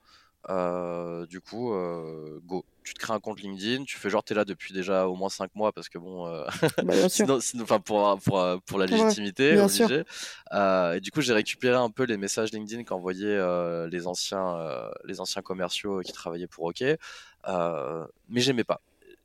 Euh, 0.49 1.25
du 1.27 1.41
coup, 1.41 1.73
euh, 1.73 2.39
go. 2.45 2.65
Tu 2.84 2.95
te 2.95 2.99
crées 2.99 3.13
un 3.13 3.19
compte 3.19 3.39
LinkedIn, 3.41 3.84
tu 3.84 3.97
fais 3.97 4.10
genre 4.10 4.23
t'es 4.23 4.34
là 4.34 4.43
depuis 4.43 4.73
déjà 4.73 5.08
au 5.08 5.15
moins 5.15 5.30
5 5.30 5.54
mois 5.54 5.71
parce 5.71 5.88
que 5.88 5.99
bon, 5.99 6.25
euh, 6.25 6.45
bah, 6.84 6.93
sinon, 7.10 7.39
pour, 7.65 8.19
pour, 8.19 8.62
pour, 8.65 8.80
la 8.80 8.88
légitimité, 8.88 9.60
obligé. 9.60 10.04
et 10.51 10.99
du 10.99 11.12
coup, 11.12 11.21
j'ai 11.21 11.34
récupéré 11.34 11.75
un 11.75 11.91
peu 11.91 12.04
les 12.04 12.17
messages 12.17 12.51
LinkedIn 12.51 12.84
qu'envoyaient 12.84 13.39
les 13.88 14.08
anciens, 14.08 14.89
les 15.06 15.19
anciens 15.21 15.43
commerciaux 15.43 16.01
qui 16.01 16.12
travaillaient 16.12 16.47
pour 16.47 16.65
OK, 16.65 16.82
mais 16.82 18.41
j'aimais 18.41 18.63
pas. 18.63 18.82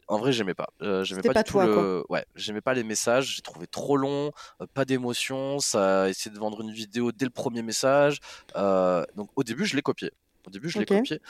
En 0.09 0.19
vrai 0.19 0.33
j'aimais 0.33 0.55
pas. 0.55 0.69
J'aimais 1.03 1.23
pas, 1.23 1.43
du 1.43 1.51
tout 1.51 1.59
le 1.59 2.05
ouais 2.11 2.25
j'aimais 2.37 2.61
pas 2.61 2.75
les 2.75 2.85
messages 2.85 3.35
j'ai 3.37 3.43
trouvé 3.43 3.67
trop 3.67 3.97
long 3.97 4.31
pas 4.73 4.85
d'émotion 4.85 5.59
ça 5.59 6.09
essayait 6.09 6.33
de 6.33 6.39
vendre 6.39 6.61
une 6.61 6.71
vidéo 6.71 7.11
dès 7.11 7.25
le 7.25 7.31
premier 7.31 7.63
message. 7.63 8.21
Donc 8.55 9.31
au 9.35 9.43
début 9.43 9.65
je 9.65 9.75
l'ai 9.75 9.83
copié 9.83 10.13
au 10.47 10.51
début, 10.51 10.69
je 10.69 10.79
l'ai 10.79 10.87
copié. 10.87 11.21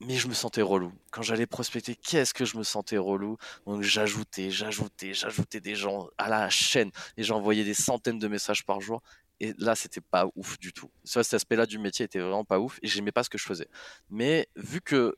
Mais 0.00 0.14
je 0.14 0.28
me 0.28 0.34
sentais 0.34 0.62
relou. 0.62 0.92
Quand 1.10 1.22
j'allais 1.22 1.46
prospecter, 1.46 1.96
qu'est-ce 1.96 2.32
que 2.32 2.44
je 2.44 2.56
me 2.56 2.62
sentais 2.62 2.98
relou? 2.98 3.36
Donc 3.66 3.82
j'ajoutais, 3.82 4.48
j'ajoutais, 4.50 5.12
j'ajoutais 5.12 5.60
des 5.60 5.74
gens 5.74 6.08
à 6.18 6.28
la 6.28 6.48
chaîne 6.48 6.92
et 7.16 7.24
j'envoyais 7.24 7.64
des 7.64 7.74
centaines 7.74 8.20
de 8.20 8.28
messages 8.28 8.64
par 8.64 8.80
jour. 8.80 9.02
Et 9.40 9.54
là, 9.58 9.74
c'était 9.74 10.00
pas 10.00 10.26
ouf 10.36 10.58
du 10.58 10.72
tout. 10.72 10.90
cet 11.04 11.34
aspect-là 11.34 11.66
du 11.66 11.78
métier 11.78 12.04
était 12.04 12.20
vraiment 12.20 12.44
pas 12.44 12.60
ouf 12.60 12.78
et 12.82 12.86
j'aimais 12.86 13.12
pas 13.12 13.24
ce 13.24 13.30
que 13.30 13.38
je 13.38 13.44
faisais. 13.44 13.68
Mais 14.08 14.48
vu 14.54 14.80
que 14.80 15.16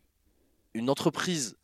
une 0.73 0.89
entreprise 0.89 1.57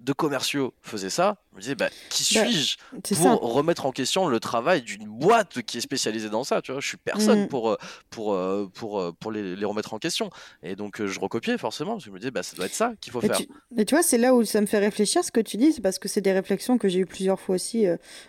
de 0.00 0.12
commerciaux 0.12 0.74
faisaient 0.82 1.10
ça, 1.10 1.42
je 1.56 1.60
me 1.60 1.62
disais, 1.62 1.74
bah, 1.74 1.88
qui 2.10 2.34
bah, 2.34 2.44
suis-je 2.44 2.76
pour 3.14 3.54
remettre 3.54 3.86
en 3.86 3.92
question 3.92 4.28
le 4.28 4.40
travail 4.40 4.82
d'une 4.82 5.06
boîte 5.06 5.62
qui 5.62 5.78
est 5.78 5.80
spécialisée 5.80 6.28
dans 6.28 6.44
ça 6.44 6.60
tu 6.60 6.72
vois? 6.72 6.80
Je 6.82 6.86
suis 6.86 6.98
personne 6.98 7.44
mmh. 7.44 7.48
pour, 7.48 7.70
euh, 7.70 7.76
pour, 8.10 8.34
euh, 8.34 8.70
pour, 8.74 9.00
euh, 9.00 9.12
pour 9.18 9.32
les, 9.32 9.64
remettre 9.64 9.94
en 9.94 9.98
question. 9.98 10.30
Et 10.62 10.76
donc, 10.76 11.04
je 11.04 11.18
recopiais 11.18 11.58
forcément, 11.58 11.92
parce 11.92 12.04
que 12.04 12.10
je 12.10 12.14
me 12.14 12.18
disais, 12.18 12.30
bah, 12.30 12.42
ça 12.42 12.56
doit 12.56 12.66
être 12.66 12.74
ça 12.74 12.92
qu'il 13.00 13.12
faut 13.12 13.20
faire. 13.20 13.40
et 13.76 13.84
tu 13.84 13.94
vois, 13.94 14.02
c'est 14.02 14.18
là 14.18 14.34
où 14.34 14.44
ça 14.44 14.60
me 14.60 14.66
fait 14.66 14.78
réfléchir 14.78 15.24
ce 15.24 15.32
que 15.32 15.40
tu 15.40 15.56
dis, 15.56 15.72
c'est 15.72 15.80
parce 15.80 15.98
que 15.98 16.08
c'est 16.08 16.20
des 16.20 16.32
réflexions 16.32 16.78
que 16.78 16.88
j'ai 16.88 17.00
eues 17.00 17.06
plusieurs 17.06 17.40
fois 17.40 17.54
aussi 17.54 17.86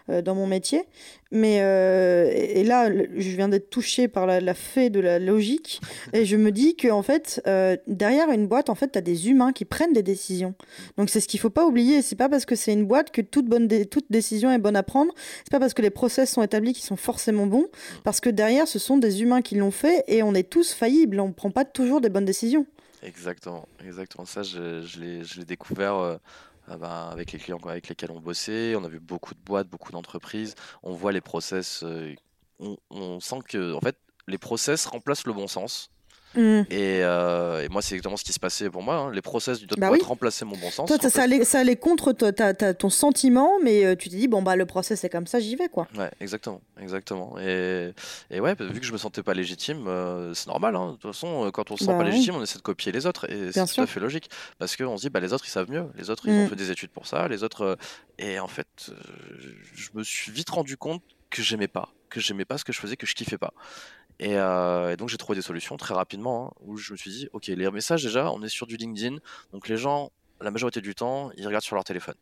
dans 0.08 0.36
mon 0.36 0.48
métier. 0.48 0.86
Mais 1.32 1.58
et 1.58 2.64
là, 2.64 2.90
je 2.90 3.30
viens 3.36 3.50
d'être 3.50 3.70
touché 3.70 4.08
par 4.08 4.26
la, 4.26 4.40
la 4.40 4.54
fait 4.54 4.90
de 4.90 5.00
la 5.00 5.20
logique, 5.20 5.82
et 6.14 6.26
je 6.26 6.38
me 6.38 6.52
dis 6.52 6.76
que 6.76 6.88
en 6.88 7.04
fait, 7.04 7.42
derrière 7.88 8.32
une 8.32 8.48
boîte, 8.48 8.70
en 8.70 8.76
fait, 8.76 8.94
tu 8.94 8.98
as 8.98 9.02
des 9.02 9.30
humains 9.30 9.52
qui 9.52 9.66
prennent 9.66 9.94
des 9.94 10.04
décisions. 10.04 10.56
Donc, 10.98 11.10
c'est 11.10 11.20
ce 11.20 11.28
qu'il 11.28 11.40
faut 11.40 11.50
pas 11.50 11.66
oublier. 11.66 12.02
C'est 12.02 12.16
pas 12.16 12.30
parce 12.30 12.46
que 12.46 12.56
c'est 12.56 12.74
une 12.74 12.86
boîte 12.86 13.12
que 13.12 13.17
toute, 13.22 13.46
bonne 13.46 13.68
toute 13.86 14.06
décision 14.10 14.52
est 14.52 14.58
bonne 14.58 14.76
à 14.76 14.84
prendre. 14.84 15.14
C'est 15.44 15.52
pas 15.52 15.60
parce 15.60 15.74
que 15.74 15.82
les 15.82 15.90
process 15.90 16.32
sont 16.32 16.44
établis 16.44 16.74
qu'ils 16.74 16.86
sont 16.86 16.96
forcément 16.96 17.46
bons. 17.46 17.68
Parce 18.04 18.20
que 18.20 18.30
derrière, 18.30 18.68
ce 18.68 18.80
sont 18.80 18.98
des 18.98 19.22
humains 19.22 19.42
qui 19.42 19.56
l'ont 19.56 19.72
fait 19.72 20.04
et 20.08 20.24
on 20.24 20.34
est 20.34 20.50
tous 20.50 20.74
faillibles. 20.74 21.20
On 21.20 21.32
prend 21.32 21.52
pas 21.52 21.66
toujours 21.66 22.02
des 22.02 22.10
bonnes 22.10 22.26
décisions. 22.26 22.66
Exactement, 23.04 23.68
exactement. 23.86 24.26
Ça, 24.26 24.44
je, 24.44 24.82
je 24.82 25.40
l'ai 25.40 25.46
découvert. 25.46 25.96
Euh, 25.96 26.18
ah 26.70 26.78
ben, 26.78 27.10
avec 27.12 27.32
les 27.32 27.40
clients 27.40 27.60
avec 27.66 27.88
lesquels 27.88 28.12
on 28.12 28.20
bossait, 28.20 28.76
on 28.76 28.84
a 28.84 28.90
vu 28.90 29.00
beaucoup 29.00 29.34
de 29.34 29.40
boîtes, 29.40 29.70
beaucoup 29.70 29.94
d'entreprises, 29.94 30.54
on 30.84 30.92
voit 30.92 31.14
les 31.14 31.22
process, 31.22 31.82
euh, 31.84 32.14
on, 32.60 32.76
on, 32.90 33.22
sent 33.22 33.40
que 33.48 33.74
en 33.74 33.80
fait 33.80 33.96
les 34.28 34.38
process 34.38 34.86
remplacent 34.86 35.26
le 35.26 35.32
bon 35.32 35.48
sens. 35.48 35.90
Mm. 36.36 36.62
Euh, 36.72 37.62
et, 37.64 37.70
moi, 37.70 37.82
c'est 37.82 37.96
exactement 37.96 38.18
ce 38.18 38.24
qui 38.24 38.34
se 38.34 38.40
passait 38.40 38.70
pour 38.70 38.84
moi. 38.84 38.96
Hein. 38.96 39.12
Les 39.12 39.22
process 39.22 39.60
du 39.60 39.68
bah 39.78 39.90
remplacer 40.04 40.46
mon 40.46 40.58
bon 40.58 40.70
sens. 40.70 40.90
ça, 40.90 41.60
allait, 41.60 41.76
contre 41.76 42.12
ton 42.12 42.90
sentiment, 42.90 43.54
mais 43.64 43.86
euh, 43.86 43.96
tu 43.96 44.10
t'es 44.10 44.18
dit, 44.18 44.28
bon, 44.28 44.42
bah, 44.42 44.56
le 44.56 44.66
process 44.66 45.00
c'est 45.00 45.10
comme 45.10 45.28
ça, 45.28 45.40
j'y 45.40 45.56
vais, 45.56 45.70
quoi. 45.70 45.88
Ouais, 45.98 46.12
exactement. 46.20 46.62
exactement. 46.80 47.38
Et, 47.40 47.94
et 48.30 48.40
ouais, 48.40 48.56
vu 48.60 48.80
que 48.80 48.86
je 48.86 48.94
me 48.94 48.98
sentais 48.98 49.24
pas 49.24 49.34
légitime, 49.34 49.88
euh, 49.88 50.34
c'est 50.34 50.48
normal. 50.48 50.76
Hein. 50.76 50.92
De 50.92 50.98
toute 50.98 51.14
façon, 51.14 51.50
quand 51.54 51.72
on 51.72 51.78
se 51.78 51.86
sent 51.86 51.92
bah 51.92 51.98
pas 51.98 52.04
légitime, 52.04 52.36
on 52.36 52.44
essaie 52.44 52.58
de 52.58 52.64
copier 52.64 52.92
les 52.92 53.06
autres. 53.06 53.30
Et 53.32 53.52
c'est 53.52 53.66
tout 53.66 53.82
à 53.82 53.88
fait 53.88 54.00
logique. 54.00 54.30
Parce 54.60 54.76
qu'on 54.76 54.98
se 54.98 55.02
dit, 55.02 55.10
bah, 55.10 55.20
les 55.20 55.34
autres, 55.34 55.46
ils 55.46 55.52
savent 55.52 55.72
mieux. 55.72 55.86
Les 55.98 56.10
autres, 56.10 56.28
ils 56.28 56.34
ont 56.34 56.46
mm. 56.46 56.50
fait 56.50 56.56
des 56.56 56.72
études 56.72 56.92
pour 56.92 57.08
ça. 57.08 57.28
Les 57.28 57.44
autres. 57.44 57.78
Et 58.20 58.40
en 58.40 58.48
fait, 58.48 58.92
je 59.74 59.90
me 59.94 60.04
suis 60.04 60.32
vite 60.32 60.50
rendu 60.50 60.78
compte 60.78 61.04
que 61.30 61.42
j'aimais 61.42 61.68
pas 61.68 61.90
que 62.10 62.20
j'aimais 62.20 62.46
pas 62.46 62.58
ce 62.58 62.66
que 62.66 62.74
je 62.74 62.80
faisais, 62.80 62.98
que 62.98 63.06
je 63.06 63.16
kiffais 63.16 63.38
pas. 63.38 63.54
Euh, 64.22 64.92
et, 64.92 64.98
donc 64.98 65.10
j'ai 65.10 65.18
trouvé 65.18 65.36
des 65.36 65.42
solutions 65.42 65.78
très 65.78 65.94
rapidement 65.94 66.48
hein, 66.48 66.62
où 66.62 66.78
je 66.78 66.92
me 66.94 66.98
suis 66.98 67.12
dit, 67.12 67.30
ok, 67.34 67.48
les 67.48 67.72
messages 67.72 68.04
déjà, 68.04 68.32
on 68.32 68.42
est 68.42 68.50
sur 68.50 68.68
du 68.68 68.78
LinkedIn, 68.78 69.18
donc 69.54 69.68
les 69.68 69.78
gens, 69.78 70.12
la 70.42 70.52
majorité 70.52 70.82
du 70.82 70.96
temps, 70.96 71.32
ils 71.38 71.46
regardent 71.46 71.64
sur 71.64 71.76
leur 71.76 71.84
téléphone. 71.84 72.16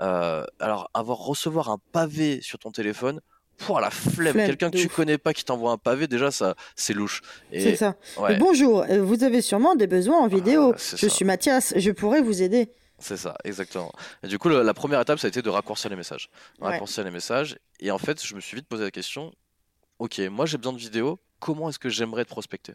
Euh, 0.00 0.44
alors 0.58 0.90
avoir 0.94 1.18
recevoir 1.18 1.70
un 1.70 1.78
pavé 1.92 2.40
sur 2.42 2.58
ton 2.58 2.70
téléphone, 2.70 3.20
pour 3.56 3.80
la 3.80 3.90
flemme, 3.90 4.36
quelqu'un 4.36 4.70
que 4.70 4.78
tu 4.78 4.88
connais 4.88 5.18
pas 5.18 5.34
qui 5.34 5.44
t'envoie 5.44 5.72
un 5.72 5.78
pavé, 5.78 6.06
déjà 6.06 6.30
ça 6.30 6.54
c'est 6.76 6.94
louche. 6.94 7.22
C'est 7.52 7.74
ça. 7.74 7.96
bonjour, 8.38 8.82
euh, 8.82 9.02
vous 9.02 9.24
avez 9.24 9.42
sûrement 9.42 9.74
des 9.74 9.88
besoins 9.88 10.18
en 10.18 10.28
vidéo. 10.28 10.74
Ah, 10.76 10.96
je 10.96 11.08
suis 11.08 11.24
Mathias, 11.24 11.74
je 11.76 11.90
pourrais 11.90 12.20
vous 12.20 12.40
aider. 12.42 12.72
C'est 13.00 13.16
ça, 13.16 13.36
exactement. 13.44 13.92
Et 14.24 14.28
du 14.28 14.38
coup, 14.38 14.48
la 14.48 14.74
première 14.74 15.00
étape, 15.00 15.20
ça 15.20 15.26
a 15.26 15.28
été 15.28 15.40
de 15.40 15.48
raccourcir 15.50 15.88
les 15.88 15.94
messages. 15.94 16.30
Raccourcir 16.60 17.04
les 17.04 17.12
messages. 17.12 17.56
Et 17.78 17.92
en 17.92 17.98
fait, 17.98 18.24
je 18.24 18.34
me 18.34 18.40
suis 18.40 18.56
vite 18.56 18.66
posé 18.66 18.82
la 18.82 18.90
question 18.90 19.32
ok, 19.98 20.20
moi 20.30 20.46
j'ai 20.46 20.58
besoin 20.58 20.72
de 20.72 20.78
vidéos, 20.78 21.18
comment 21.40 21.68
est-ce 21.68 21.78
que 21.78 21.88
j'aimerais 21.88 22.22
être 22.22 22.28
prospecté? 22.28 22.74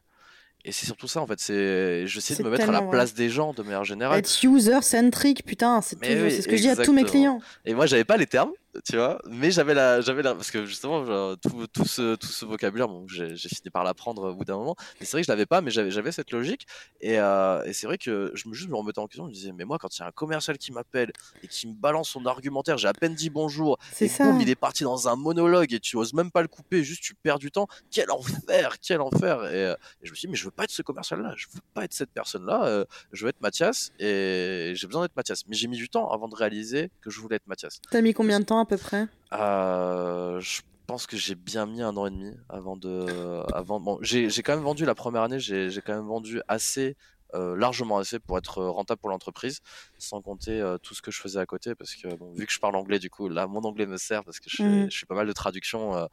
Et 0.66 0.72
c'est 0.72 0.86
surtout 0.86 1.09
ça 1.09 1.22
en 1.22 1.28
fait, 1.28 1.39
c'est 1.39 2.07
j'essaie 2.07 2.36
de 2.36 2.43
me 2.43 2.49
mettre 2.49 2.70
à 2.70 2.72
la 2.72 2.82
place 2.82 3.14
des 3.14 3.30
gens 3.30 3.53
de 3.53 3.64
manière 3.64 3.84
générale. 3.84 4.20
Être 4.20 4.43
user-centric, 4.43 5.43
putain, 5.45 5.82
c'est 5.82 5.97
oui, 6.01 6.32
ce 6.32 6.47
que 6.47 6.55
je 6.55 6.61
dis 6.61 6.70
à 6.70 6.76
tous 6.78 6.93
mes 6.93 7.01
exactement. 7.01 7.39
clients. 7.39 7.41
Et 7.66 7.74
moi, 7.74 7.86
j'avais 7.86 8.05
pas 8.05 8.16
les 8.16 8.28
termes, 8.28 8.51
tu 8.88 8.97
vois, 8.97 9.19
mais 9.28 9.51
j'avais 9.51 9.74
la, 9.74 10.01
j'avais 10.01 10.24
la, 10.24 10.34
parce 10.36 10.51
que 10.51 10.65
justement, 10.65 11.05
genre, 11.05 11.38
tout, 11.38 11.67
tout 11.67 11.86
ce, 11.86 12.15
tout 12.15 12.28
ce 12.28 12.45
vocabulaire, 12.45 12.88
bon, 12.88 13.05
j'ai 13.07 13.36
fini 13.38 13.69
par 13.71 13.84
l'apprendre 13.84 14.32
au 14.32 14.36
bout 14.36 14.45
d'un 14.45 14.57
moment. 14.57 14.76
Mais 14.99 15.05
c'est 15.05 15.13
vrai 15.13 15.21
que 15.21 15.28
je 15.28 15.32
l'avais 15.32 15.45
pas, 15.45 15.61
mais 15.61 15.71
j'avais, 15.71 15.91
j'avais 15.91 16.11
cette 16.11 16.32
logique. 16.32 16.65
Et, 17.01 17.19
euh, 17.19 17.63
et 17.63 17.74
c'est 17.74 17.88
vrai 17.88 17.97
que 17.97 18.32
je 18.34 18.47
me 18.47 18.53
juste 18.53 18.69
me 18.69 18.76
remettais 18.76 18.99
en 18.99 19.07
question, 19.07 19.26
je 19.26 19.30
me 19.30 19.34
disais, 19.34 19.51
mais 19.51 19.65
moi, 19.65 19.78
quand 19.78 19.95
il 19.97 20.01
y 20.01 20.03
a 20.03 20.07
un 20.07 20.11
commercial 20.11 20.57
qui 20.57 20.71
m'appelle 20.71 21.11
et 21.43 21.47
qui 21.47 21.67
me 21.67 21.74
balance 21.74 22.09
son 22.09 22.26
argumentaire, 22.26 22.78
j'ai 22.78 22.88
à 22.88 22.93
peine 22.93 23.15
dit 23.15 23.30
bonjour, 23.30 23.78
et 23.99 24.07
ça. 24.07 24.26
boum, 24.26 24.41
il 24.41 24.49
est 24.49 24.55
parti 24.55 24.84
dans 24.84 25.07
un 25.07 25.15
monologue 25.15 25.74
et 25.74 25.80
tu 25.80 25.97
oses 25.97 26.13
même 26.13 26.32
pas 26.32 26.41
le 26.41 26.47
couper, 26.47 26.84
juste 26.84 27.03
tu 27.03 27.15
perds 27.15 27.39
du 27.39 27.51
temps. 27.51 27.67
Quel 27.91 28.09
enfer, 28.11 28.76
quel 28.82 29.01
enfer. 29.01 29.43
Et, 29.45 29.65
euh, 29.65 29.74
et 30.01 30.05
je 30.05 30.11
me 30.11 30.15
suis 30.15 30.28
dit, 30.28 30.32
mais 30.32 30.38
je 30.38 30.45
veux 30.45 30.51
pas 30.51 30.63
être 30.63 30.71
ce 30.71 30.82
commercial-là, 30.82 31.34
je 31.36 31.47
veux 31.53 31.61
pas 31.74 31.84
être 31.84 31.93
cette 31.93 32.11
personne-là, 32.11 32.65
euh, 32.65 32.86
je 33.11 33.24
veux 33.24 33.30
être 33.30 33.41
Mathias 33.41 33.91
et 33.99 34.74
j'ai 34.76 34.88
besoin 34.88 35.03
d'être 35.03 35.15
Mathias. 35.15 35.43
Mais 35.47 35.55
j'ai 35.55 35.67
mis 35.67 35.78
du 35.78 35.89
temps 35.89 36.09
avant 36.09 36.28
de 36.28 36.36
réaliser 36.36 36.91
que 37.01 37.09
je 37.09 37.19
voulais 37.19 37.36
être 37.36 37.47
Mathias. 37.47 37.80
T'as 37.91 38.01
mis 38.01 38.13
combien 38.13 38.39
de 38.39 38.45
temps 38.45 38.59
à 38.64 38.66
peu 38.66 38.78
près 38.78 39.07
Euh, 39.34 40.39
je 40.39 40.61
pense 40.88 41.07
que 41.07 41.18
j'ai 41.18 41.36
bien 41.36 41.66
mis 41.66 41.82
un 41.82 41.95
an 41.97 42.05
et 42.07 42.11
demi 42.11 42.34
avant 42.49 42.78
de. 42.78 43.43
Avant, 43.53 43.80
bon, 43.80 43.97
j'ai 44.01 44.30
j'ai 44.30 44.43
quand 44.43 44.53
même 44.55 44.64
vendu 44.64 44.86
la 44.86 44.95
première 44.95 45.22
année, 45.24 45.39
j'ai 45.39 45.70
j'ai 45.70 45.82
quand 45.82 45.93
même 45.95 46.07
vendu 46.07 46.41
assez. 46.47 46.95
euh, 47.36 47.55
largement 47.57 47.97
assez 47.97 48.20
pour 48.20 48.38
être 48.38 48.64
rentable 48.64 49.01
pour 49.01 49.09
l'entreprise, 49.09 49.61
sans 49.97 50.22
compter 50.22 50.61
euh, 50.61 50.78
tout 50.78 50.93
ce 50.93 51.01
que 51.01 51.09
je 51.09 51.20
faisais 51.20 51.39
à 51.39 51.47
côté, 51.47 51.74
parce 51.74 51.95
que 51.95 52.14
bon, 52.16 52.32
vu 52.34 52.45
que 52.45 52.53
je 52.53 52.59
parle 52.59 52.76
anglais, 52.76 52.99
du 52.99 53.09
coup, 53.09 53.28
là, 53.28 53.47
mon 53.47 53.61
anglais 53.61 53.88
me 53.88 53.97
sert 53.97 54.24
parce 54.24 54.39
que 54.39 54.51
je 54.51 54.57
fais, 54.57 54.88
je 54.91 54.99
fais 54.99 55.07
pas 55.07 55.16
mal 55.16 55.26
de 55.26 55.34
traductions 55.34 55.95
euh, 55.95 56.05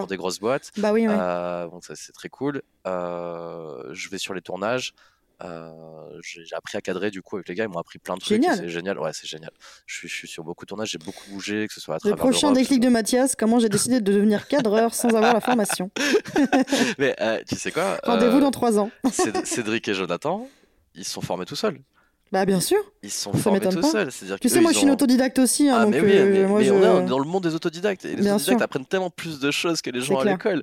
pour 0.00 0.08
des 0.08 0.16
grosses 0.16 0.40
boîtes. 0.40 0.72
Bah 0.78 0.92
oui, 0.92 1.06
oui. 1.06 1.14
Bon, 1.70 1.80
ça 1.80 1.94
c'est 1.94 2.10
très 2.10 2.28
cool. 2.28 2.60
Je 2.84 4.08
vais 4.08 4.18
sur 4.18 4.34
les 4.34 4.42
tournages. 4.42 4.94
Euh, 5.44 5.70
j'ai 6.22 6.42
appris 6.56 6.76
à 6.76 6.80
cadrer 6.80 7.10
du 7.10 7.20
coup 7.20 7.36
avec 7.36 7.48
les 7.48 7.54
gars, 7.54 7.64
ils 7.64 7.68
m'ont 7.70 7.78
appris 7.78 7.98
plein 7.98 8.14
de 8.14 8.20
trucs. 8.20 8.42
C'est 8.42 8.68
génial, 8.68 8.98
ouais, 8.98 9.10
c'est 9.12 9.26
génial. 9.26 9.50
Je 9.86 9.94
suis, 9.94 10.08
je 10.08 10.14
suis 10.14 10.28
sur 10.28 10.42
beaucoup 10.42 10.64
de 10.64 10.68
tournages, 10.68 10.90
j'ai 10.90 10.98
beaucoup 10.98 11.22
bougé, 11.30 11.66
que 11.68 11.74
ce 11.74 11.80
soit 11.80 11.94
à 11.94 11.98
Le 11.98 12.00
travers 12.00 12.16
prochain 12.16 12.46
l'Europe, 12.48 12.58
déclic 12.58 12.80
de 12.80 12.88
Mathias, 12.88 13.36
comment 13.36 13.58
j'ai 13.58 13.68
décidé 13.68 14.00
de 14.00 14.12
devenir 14.12 14.48
cadreur 14.48 14.94
sans 14.94 15.08
avoir 15.14 15.34
la 15.34 15.40
formation. 15.40 15.90
Mais 16.98 17.14
euh, 17.20 17.40
tu 17.48 17.56
sais 17.56 17.70
quoi 17.70 17.98
Rendez-vous 18.04 18.38
euh, 18.38 18.40
dans 18.40 18.50
trois 18.50 18.78
ans. 18.78 18.90
Céd- 19.12 19.44
Cédric 19.44 19.86
et 19.88 19.94
Jonathan, 19.94 20.48
ils 20.94 21.04
se 21.04 21.10
sont 21.12 21.20
formés 21.20 21.44
tout 21.44 21.56
seuls. 21.56 21.78
Bah 22.32 22.44
bien 22.46 22.58
sûr. 22.60 22.78
Ils 23.04 23.10
sont 23.12 23.32
Ça 23.32 23.38
formés 23.38 23.60
tout 23.60 23.82
seuls. 23.82 24.10
C'est-à-dire 24.10 24.40
Tu 24.40 24.48
sais, 24.48 24.60
moi 24.60 24.72
je 24.72 24.78
suis 24.78 24.84
une 24.86 24.90
ont- 24.90 24.94
autodidacte 24.94 25.38
aussi, 25.38 25.68
hein, 25.68 25.76
Ah, 25.78 25.84
donc 25.84 25.92
mais 25.94 26.00
oui, 26.00 26.12
euh, 26.16 26.32
mais, 26.42 26.46
moi 26.48 26.58
mais 26.60 26.64
je... 26.64 26.72
on 26.72 27.02
est 27.02 27.08
dans 27.08 27.18
le 27.20 27.26
monde 27.26 27.44
des 27.44 27.54
autodidactes. 27.54 28.04
Et 28.04 28.08
les 28.08 28.22
Bien 28.22 28.34
autodidactes 28.34 28.58
sûr. 28.58 28.64
apprennent 28.64 28.86
tellement 28.86 29.10
plus 29.10 29.38
de 29.38 29.50
choses 29.52 29.82
que 29.82 29.90
les 29.90 30.00
gens 30.00 30.18
à 30.18 30.24
l'école. 30.24 30.62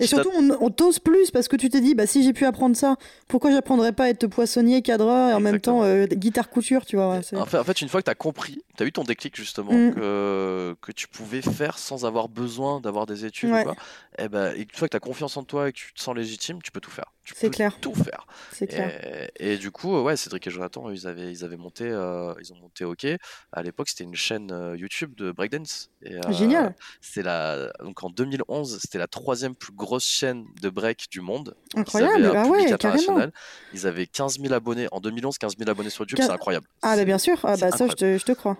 Et 0.00 0.06
surtout, 0.06 0.30
on, 0.36 0.50
on 0.60 0.70
t'ose 0.70 0.98
plus 0.98 1.30
parce 1.30 1.48
que 1.48 1.56
tu 1.56 1.70
t'es 1.70 1.80
dit, 1.80 1.94
bah 1.94 2.06
si 2.06 2.22
j'ai 2.24 2.32
pu 2.34 2.44
apprendre 2.44 2.76
ça, 2.76 2.96
pourquoi 3.26 3.50
j'apprendrais 3.52 3.92
pas 3.92 4.04
à 4.04 4.08
être 4.08 4.26
poissonnier, 4.26 4.82
cadreur 4.82 5.30
et 5.30 5.34
en 5.34 5.40
même 5.40 5.60
temps 5.60 5.82
euh, 5.82 6.04
guitare 6.06 6.50
couture, 6.50 6.84
tu 6.84 6.96
vois. 6.96 7.12
ouais, 7.12 7.36
En 7.38 7.46
fait, 7.46 7.58
en 7.58 7.64
fait, 7.64 7.80
une 7.80 7.88
fois 7.88 8.00
que 8.02 8.06
tu 8.06 8.10
as 8.10 8.14
compris, 8.16 8.60
tu 8.76 8.82
as 8.82 8.86
eu 8.86 8.92
ton 8.92 9.04
déclic 9.04 9.34
justement, 9.36 9.72
Mm. 9.72 9.94
que, 9.94 10.76
que 10.82 10.92
tu 10.92 11.08
pouvais 11.08 11.40
faire 11.42 11.78
sans 11.78 12.04
avoir 12.04 12.28
besoin 12.28 12.80
d'avoir 12.80 13.06
des 13.06 13.24
études 13.24 13.50
Ouais. 13.50 13.60
ou 13.60 13.64
quoi, 13.64 13.76
et, 14.18 14.28
ben, 14.28 14.52
et 14.56 14.62
une 14.62 14.68
fois 14.74 14.88
que 14.88 14.92
tu 14.92 14.96
as 14.96 15.00
confiance 15.00 15.36
en 15.36 15.44
toi 15.44 15.68
et 15.68 15.72
que 15.72 15.78
tu 15.78 15.92
te 15.94 16.02
sens 16.02 16.14
légitime, 16.14 16.60
tu 16.62 16.70
peux 16.72 16.80
tout 16.80 16.90
faire. 16.90 17.12
Tu 17.28 17.34
C'est 17.36 17.48
peux 17.48 17.56
clair. 17.56 17.76
tout 17.78 17.94
faire. 17.94 18.26
C'est 18.52 18.66
clair. 18.66 19.30
Et, 19.38 19.52
et 19.52 19.58
du 19.58 19.70
coup, 19.70 20.00
ouais, 20.00 20.16
Cédric 20.16 20.46
et 20.46 20.50
Jonathan, 20.50 20.88
ils 20.88 21.06
avaient, 21.06 21.30
ils 21.30 21.44
avaient 21.44 21.58
monté, 21.58 21.84
euh, 21.84 22.32
ils 22.40 22.54
ont 22.54 22.56
monté 22.56 22.86
OK. 22.86 23.06
À 23.52 23.62
l'époque, 23.62 23.90
c'était 23.90 24.04
une 24.04 24.14
chaîne 24.14 24.50
euh, 24.50 24.74
YouTube 24.78 25.14
de 25.14 25.30
breakdance. 25.30 25.90
Et, 26.02 26.14
euh, 26.14 26.32
Génial. 26.32 26.74
C'est 27.02 27.22
la, 27.22 27.70
donc 27.80 28.02
en 28.02 28.08
2011, 28.08 28.78
c'était 28.80 28.96
la 28.96 29.08
troisième 29.08 29.54
plus 29.54 29.74
grosse 29.74 30.06
chaîne 30.06 30.46
de 30.62 30.70
break 30.70 31.08
du 31.10 31.20
monde. 31.20 31.54
Ils 31.74 31.80
Incroyable. 31.80 32.24
avaient 32.24 32.36
un 32.38 32.40
Ah 32.40 32.44
public 32.46 32.66
ouais, 32.66 32.72
international. 32.72 33.32
Ils 33.74 33.86
avaient 33.86 34.06
15 34.06 34.38
000 34.40 34.54
abonnés 34.54 34.88
en 34.90 35.00
2011, 35.00 35.36
15 35.36 35.58
000 35.58 35.68
abonnés 35.68 35.90
sur 35.90 36.04
YouTube, 36.04 36.18
Quin- 36.20 36.26
c'est 36.28 36.32
incroyable. 36.32 36.66
Ah 36.80 36.96
bah 36.96 37.04
bien 37.04 37.18
sûr. 37.18 37.38
Ah 37.44 37.56
bah 37.58 37.70
ça, 37.72 37.86
je 37.88 37.92
te, 37.92 38.16
je 38.16 38.24
te 38.24 38.32
crois. 38.32 38.56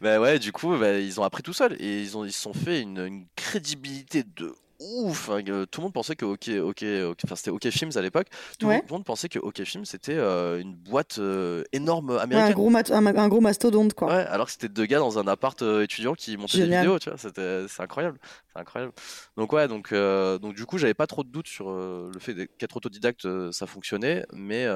Bah 0.00 0.20
ouais, 0.20 0.38
du 0.38 0.52
coup, 0.52 0.76
bah, 0.76 0.98
ils 0.98 1.18
ont 1.20 1.24
appris 1.24 1.42
tout 1.42 1.52
seuls 1.54 1.74
et 1.80 2.02
ils 2.02 2.16
ont 2.16 2.24
ils 2.24 2.32
se 2.32 2.40
sont 2.42 2.52
fait 2.52 2.82
une, 2.82 2.98
une 2.98 3.26
crédibilité 3.34 4.24
de 4.24 4.54
ouf. 4.78 5.30
hein, 5.30 5.42
tout 5.70 5.80
le 5.80 5.84
monde 5.84 5.94
pensait 5.94 6.16
que 6.16 6.26
OK, 6.26 6.50
OK, 6.62 6.84
enfin 7.24 7.34
c'était 7.34 7.50
OK 7.50 7.66
Films 7.70 7.92
à 7.96 8.02
l'époque. 8.02 8.26
Tout, 8.58 8.66
Ouais. 8.66 8.82
le 8.86 8.92
monde 8.92 9.04
pensait 9.06 9.30
que 9.30 9.38
OK 9.38 9.64
Films 9.64 9.86
c'était 9.86 10.12
euh, 10.12 10.60
une 10.60 10.74
boîte 10.74 11.16
euh, 11.18 11.64
énorme 11.72 12.10
Ouais, 12.10 12.16
un, 12.16 12.20
américaine. 12.24 12.54
gros 12.54 12.68
mat- 12.68 12.90
un, 12.90 13.06
un 13.06 13.28
gros 13.28 13.40
mastodonte, 13.40 13.94
quoi. 13.94 14.08
Ouais, 14.08 14.26
alors 14.26 14.44
que 14.46 14.52
c'était 14.52 14.68
deux 14.68 14.84
gars 14.84 14.98
dans 14.98 15.18
un 15.18 15.26
appart 15.28 15.60
euh, 15.62 15.82
étudiant 15.82 16.12
qui 16.14 16.36
montaient 16.36 16.58
Génial. 16.58 16.68
des 16.68 16.76
vidéos, 16.76 16.98
tu 16.98 17.08
vois, 17.08 17.16
c'était 17.18 17.64
c'est 17.66 17.82
incroyable, 17.82 18.18
c'est 18.52 18.60
incroyable. 18.60 18.92
Donc 19.38 19.54
ouais, 19.54 19.66
donc 19.66 19.94
donc 19.94 20.54
du 20.54 20.66
coup, 20.66 20.76
j'avais 20.76 20.92
pas 20.92 21.06
trop 21.06 21.24
de 21.24 21.30
doutes 21.30 21.48
sur 21.48 21.70
le 21.72 22.12
fait 22.20 22.46
qu'être 22.58 22.76
autodidacte 22.76 23.26
ça 23.52 23.66
fonctionnait, 23.66 24.26
mais 24.34 24.66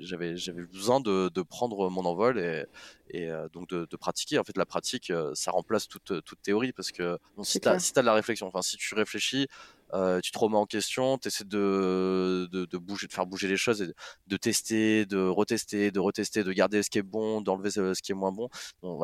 j'avais 0.00 0.36
j'avais 0.36 0.64
besoin 0.64 1.00
de, 1.00 1.30
de 1.30 1.40
prendre 1.40 1.88
mon 1.88 2.04
envol 2.04 2.38
et 2.38 2.66
et 3.08 3.30
euh, 3.30 3.48
donc 3.48 3.68
de, 3.68 3.86
de 3.88 3.96
pratiquer. 3.96 4.38
En 4.38 4.44
fait, 4.44 4.56
la 4.56 4.66
pratique 4.66 5.10
euh, 5.10 5.32
ça 5.34 5.50
remplace 5.50 5.88
toute 5.88 6.12
toute 6.24 6.42
théorie 6.42 6.72
parce 6.72 6.92
que 6.92 7.18
bon, 7.36 7.42
si 7.42 7.60
clair. 7.60 7.80
si 7.80 7.92
t'as 7.92 8.00
de 8.00 8.06
la 8.06 8.14
réflexion, 8.14 8.46
enfin 8.46 8.62
si 8.62 8.76
tu 8.76 8.94
réfléchis 8.94 9.46
euh, 9.94 10.20
tu 10.20 10.32
te 10.32 10.38
remets 10.38 10.56
en 10.56 10.66
question, 10.66 11.18
tu 11.18 11.28
essaies 11.28 11.44
de, 11.44 12.48
bouger, 12.78 13.06
de 13.06 13.12
faire 13.12 13.26
bouger 13.26 13.48
les 13.48 13.56
choses, 13.56 13.82
et 13.82 13.94
de 14.26 14.36
tester, 14.36 15.06
de 15.06 15.18
retester, 15.18 15.90
de 15.90 16.00
retester, 16.00 16.44
de 16.44 16.52
garder 16.52 16.82
ce 16.82 16.90
qui 16.90 16.98
est 16.98 17.02
bon, 17.02 17.40
d'enlever 17.40 17.70
ce, 17.70 18.02
qui 18.02 18.12
est 18.12 18.14
moins 18.14 18.32
bon. 18.32 18.48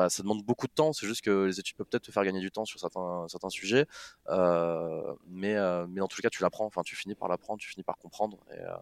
Ça 0.09 0.23
demande 0.23 0.43
beaucoup 0.43 0.67
de 0.67 0.73
temps. 0.73 0.93
C'est 0.93 1.07
juste 1.07 1.21
que 1.21 1.45
les 1.45 1.59
études 1.59 1.77
peuvent 1.77 1.87
peut-être 1.87 2.03
te 2.03 2.11
faire 2.11 2.23
gagner 2.23 2.41
du 2.41 2.51
temps 2.51 2.65
sur 2.65 2.79
certains, 2.79 3.49
sujets. 3.49 3.85
Euh, 4.29 5.13
mais, 5.27 5.55
euh, 5.55 5.85
mais 5.89 5.99
dans 5.99 6.07
tous 6.07 6.17
les 6.17 6.23
cas, 6.23 6.29
tu 6.29 6.43
l'apprends. 6.43 6.65
Enfin, 6.65 6.81
tu 6.83 6.95
finis 6.95 7.15
par 7.15 7.29
l'apprendre, 7.29 7.59
tu 7.59 7.69
finis 7.69 7.83
par 7.83 7.97
comprendre. 7.97 8.37
Euh, 8.51 8.75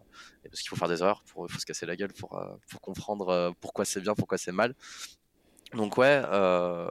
parce 0.44 0.60
qu'il 0.60 0.68
faut 0.68 0.76
faire 0.76 0.88
des 0.88 1.00
erreurs, 1.00 1.22
il 1.26 1.30
faut, 1.30 1.48
se 1.48 1.66
casser 1.66 1.86
la 1.86 1.96
gueule 1.96 2.12
pour, 2.12 2.40
pour 2.68 2.80
comprendre 2.80 3.54
pourquoi 3.60 3.84
c'est 3.84 4.00
bien, 4.00 4.14
pourquoi 4.14 4.38
c'est 4.38 4.52
mal. 4.52 4.74
Donc 5.74 5.96
ouais, 5.98 6.20
euh, 6.32 6.90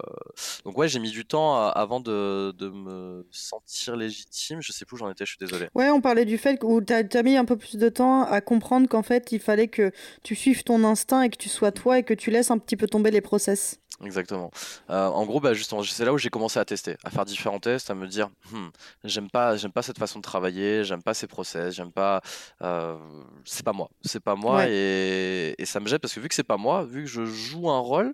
donc 0.64 0.78
ouais, 0.78 0.88
j'ai 0.88 1.00
mis 1.00 1.12
du 1.12 1.26
temps 1.26 1.68
avant 1.70 2.00
de, 2.00 2.54
de 2.58 2.70
me 2.70 3.28
sentir 3.32 3.96
légitime. 3.98 4.62
Je 4.62 4.72
sais 4.72 4.86
plus 4.86 4.96
où 4.96 4.98
j'en 5.00 5.10
étais, 5.12 5.26
je 5.26 5.32
suis 5.32 5.38
désolé. 5.40 5.68
Ouais, 5.76 5.90
on 5.90 6.00
parlait 6.02 6.26
du 6.26 6.38
fait 6.38 6.58
que 6.58 6.66
où 6.66 6.80
t'as 6.80 7.04
as 7.14 7.24
mis 7.24 7.36
un 7.36 7.46
peu 7.46 7.58
plus 7.58 7.76
de 7.78 7.90
temps 7.90 8.24
à 8.24 8.40
comprendre 8.42 8.88
qu'en 8.88 9.04
fait, 9.04 9.32
il 9.34 9.40
fallait 9.42 9.68
que 9.68 9.92
tu 10.24 10.36
suives 10.36 10.64
ton 10.64 10.84
instinct 10.86 11.24
et 11.24 11.30
que 11.30 11.38
tu 11.38 11.50
sois 11.50 11.72
toi 11.74 12.00
et 12.00 12.04
que 12.04 12.14
tu 12.14 12.32
laisses 12.32 12.52
un 12.52 12.58
petit 12.58 12.78
peu 12.78 12.88
tomber 12.88 13.12
les 13.12 13.22
process. 13.22 13.80
Exactement. 14.06 14.50
Euh, 14.90 15.08
en 15.08 15.26
gros, 15.26 15.42
bah 15.42 15.54
justement, 15.54 15.84
c'est 15.84 16.06
là 16.06 16.14
où 16.14 16.18
j'ai 16.18 16.30
commencé 16.30 16.58
à 16.58 16.64
tester, 16.64 16.96
à 17.04 17.10
faire 17.10 17.26
différents 17.26 17.60
tests, 17.60 17.90
à 17.92 17.96
me 17.96 18.08
dire, 18.08 18.30
Hmm, 18.50 18.70
j'aime 19.04 19.30
pas, 19.30 19.58
j'aime 19.58 19.74
pas 19.74 19.82
cette 19.82 19.98
façon 20.00 20.20
de 20.20 20.24
travailler, 20.24 20.86
j'aime 20.86 21.04
pas 21.04 21.14
ces 21.14 21.28
process, 21.28 21.76
j'aime 21.76 21.92
pas, 21.92 22.22
euh, 22.62 22.96
c'est 23.44 23.66
pas 23.66 23.74
moi, 23.74 23.90
c'est 24.06 24.22
pas 24.24 24.36
moi, 24.36 24.60
Ouais. 24.60 24.72
et, 24.72 25.62
et 25.62 25.66
ça 25.66 25.82
me 25.82 25.88
jette 25.88 26.02
parce 26.02 26.14
que 26.14 26.22
vu 26.22 26.30
que 26.30 26.36
c'est 26.36 26.44
pas 26.44 26.56
moi, 26.56 26.86
vu 26.86 27.04
que 27.04 27.10
je 27.10 27.26
joue 27.26 27.70
un 27.70 27.80
rôle, 27.80 28.14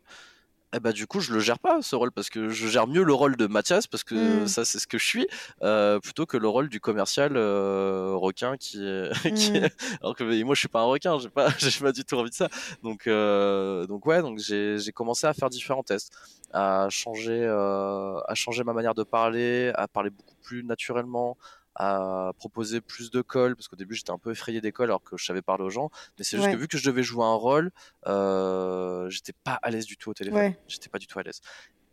eh 0.75 0.79
bah 0.79 0.91
du 0.91 1.07
coup, 1.07 1.19
je 1.21 1.33
le 1.33 1.39
gère 1.39 1.57
pas 1.59 1.81
ce 1.81 1.95
rôle 1.95 2.11
parce 2.11 2.29
que 2.29 2.49
je 2.49 2.67
gère 2.67 2.85
mieux 2.87 3.03
le 3.03 3.13
rôle 3.13 3.35
de 3.37 3.47
Mathias 3.47 3.87
parce 3.87 4.03
que 4.03 4.43
Mm. 4.43 4.47
ça 4.47 4.65
c'est 4.65 4.79
ce 4.79 4.87
que 4.87 4.97
je 4.97 5.05
suis, 5.05 5.27
euh, 5.63 5.99
plutôt 5.99 6.25
que 6.25 6.37
le 6.37 6.47
rôle 6.47 6.67
du 6.69 6.79
commercial 6.79 7.37
euh, 7.37 8.13
requin 8.15 8.57
qui, 8.57 8.83
est- 8.85 9.11
qui 9.35 9.51
Mm. 9.53 9.55
est- 9.65 9.75
alors 10.01 10.15
que 10.15 10.43
moi 10.43 10.55
je 10.55 10.59
suis 10.59 10.67
pas 10.67 10.81
un 10.81 10.85
requin, 10.85 11.17
j'ai 11.19 11.29
pas, 11.29 11.47
j'ai 11.59 11.79
pas 11.79 11.91
du 11.91 12.03
tout 12.03 12.15
envie 12.15 12.29
de 12.29 12.35
ça. 12.35 12.49
Donc, 12.83 13.07
euh, 13.07 13.85
donc 13.87 14.05
ouais, 14.05 14.21
donc 14.21 14.39
j'ai 14.39 14.77
j'ai 14.79 14.91
commencé 14.91 15.25
à 15.27 15.33
faire 15.33 15.49
différents 15.49 15.83
tests, 15.83 16.11
à 16.53 16.87
changer, 16.89 17.41
euh, 17.43 18.19
à 18.27 18.35
changer 18.35 18.63
ma 18.63 18.73
manière 18.73 18.93
de 18.95 19.03
parler, 19.03 19.71
à 19.75 19.87
parler 19.87 20.09
beaucoup 20.09 20.35
plus 20.43 20.63
naturellement, 20.63 21.37
à 21.75 22.31
proposer 22.37 22.81
plus 22.81 23.11
de 23.11 23.21
calls, 23.21 23.55
parce 23.55 23.67
qu'au 23.67 23.75
début 23.75 23.95
j'étais 23.95 24.11
un 24.11 24.17
peu 24.17 24.31
effrayé 24.31 24.61
des 24.61 24.71
calls 24.71 24.85
alors 24.89 25.03
que 25.03 25.17
je 25.17 25.25
savais 25.25 25.41
parler 25.41 25.63
aux 25.65 25.69
gens, 25.69 25.89
mais 26.17 26.23
c'est 26.23 26.37
juste 26.37 26.47
Ouais. 26.49 26.53
que 26.55 26.57
vu 26.59 26.67
que 26.67 26.77
je 26.77 26.85
devais 26.89 27.03
jouer 27.03 27.25
un 27.25 27.33
rôle, 27.35 27.71
euh, 28.07 29.09
j'étais 29.09 29.33
pas 29.43 29.59
à 29.61 29.69
l'aise 29.71 29.85
du 29.85 29.97
tout 29.97 30.09
au 30.09 30.13
téléphone, 30.13 30.39
Ouais. 30.39 30.59
j'étais 30.67 30.89
pas 30.89 30.99
du 30.99 31.07
tout 31.07 31.19
à 31.19 31.23
l'aise. 31.23 31.41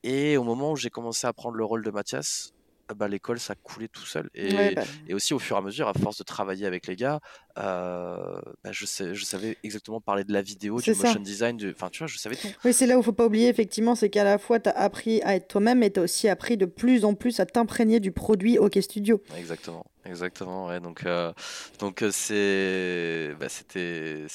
Et 0.05 0.37
au 0.37 0.45
moment 0.45 0.73
où 0.73 0.77
j'ai 0.77 0.91
commencé 0.91 1.27
à 1.27 1.33
prendre 1.33 1.57
le 1.57 1.65
rôle 1.65 1.85
de 1.85 1.91
Mathias, 1.91 2.53
bah, 2.97 3.09
l'école 3.09 3.39
ça 3.41 3.55
coulait 3.55 3.89
tout 3.89 4.05
seul. 4.07 4.29
Et, 4.35 4.55
Ouais, 4.55 4.75
bah, 4.75 4.83
et 5.09 5.15
aussi 5.15 5.35
au 5.35 5.39
fur 5.39 5.57
et 5.57 5.59
à 5.59 5.63
mesure, 5.63 5.89
à 5.89 5.95
force 5.95 6.19
de 6.19 6.25
travailler 6.25 6.67
avec 6.67 6.87
les 6.87 6.97
gars, 6.97 7.21
euh, 7.59 8.17
bah, 8.65 8.71
je, 8.73 8.85
sais, 8.87 9.15
je 9.15 9.25
savais 9.25 9.57
exactement 9.63 10.01
parler 10.01 10.25
de 10.25 10.33
la 10.33 10.43
vidéo, 10.43 10.81
du 10.81 10.95
ça. 10.95 11.07
motion 11.09 11.21
design, 11.21 11.57
du... 11.57 11.71
enfin 11.71 11.89
tu 11.91 11.99
vois, 11.99 12.07
je 12.07 12.19
savais 12.19 12.37
tout. 12.37 12.49
Oui, 12.65 12.73
c'est 12.73 12.87
là 12.87 12.99
où 12.99 13.03
faut 13.03 13.13
pas 13.13 13.27
oublier, 13.27 13.49
effectivement, 13.49 13.95
c'est 13.95 14.11
qu'à 14.11 14.25
la 14.25 14.39
fois, 14.39 14.61
tu 14.61 14.69
as 14.69 14.73
appris 14.79 15.23
à 15.23 15.35
être 15.37 15.49
toi-même 15.49 15.83
et 15.83 15.91
tu 15.93 16.01
as 16.01 16.03
aussi 16.03 16.29
appris 16.29 16.57
de 16.57 16.67
plus 16.67 17.05
en 17.05 17.15
plus 17.15 17.41
à 17.41 17.47
t'imprégner 17.47 18.01
du 18.01 18.13
produit 18.13 18.59
OK 18.59 18.79
Studio. 18.81 19.23
Exactement, 19.37 19.85
exactement. 20.05 20.67
Ouais, 20.67 20.81
donc 20.81 21.05
euh, 21.07 21.33
donc 21.79 22.03
euh, 22.03 22.11
c'est, 22.13 23.35
bah, 23.39 23.49
c'était 23.49 24.27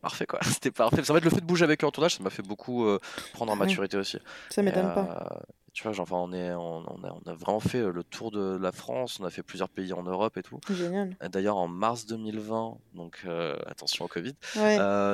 parfait 0.00 0.26
quoi. 0.26 0.38
C'était 0.44 0.70
parfait. 0.70 0.96
Parce 0.96 1.08
qu'en 1.08 1.14
fait, 1.14 1.20
le 1.24 1.30
fait 1.30 1.40
de 1.40 1.46
bouger 1.46 1.64
avec 1.64 1.82
eux 1.84 1.86
en 1.86 1.90
tournage, 1.90 2.16
ça 2.16 2.22
m'a 2.22 2.30
fait 2.30 2.42
beaucoup 2.42 2.86
euh, 2.86 2.98
prendre 3.32 3.52
en 3.52 3.56
Ah 3.56 3.58
ouais. 3.60 3.66
maturité 3.66 3.96
aussi. 3.96 4.18
Ça 4.50 4.62
m'étonne 4.62 4.92
pas. 4.94 5.42
Tu 5.76 5.82
vois, 5.82 5.92
genre, 5.92 6.04
enfin, 6.04 6.16
on, 6.16 6.32
est, 6.32 6.54
on, 6.54 6.86
a, 6.86 7.14
on, 7.26 7.30
a, 7.30 7.34
vraiment 7.34 7.60
fait 7.60 7.82
le 7.82 8.02
tour 8.02 8.30
de 8.30 8.56
la 8.56 8.72
France, 8.72 9.18
on 9.20 9.24
a 9.26 9.30
fait 9.30 9.42
plusieurs 9.42 9.68
pays 9.68 9.92
en 9.92 10.02
Europe 10.04 10.38
et 10.38 10.42
tout. 10.42 10.58
Génial. 10.70 11.14
D'ailleurs, 11.30 11.58
en 11.58 11.68
mars 11.68 12.06
2020, 12.06 12.78
donc 12.94 13.26
attention 13.66 14.06
au 14.06 14.08
Covid, 14.08 14.32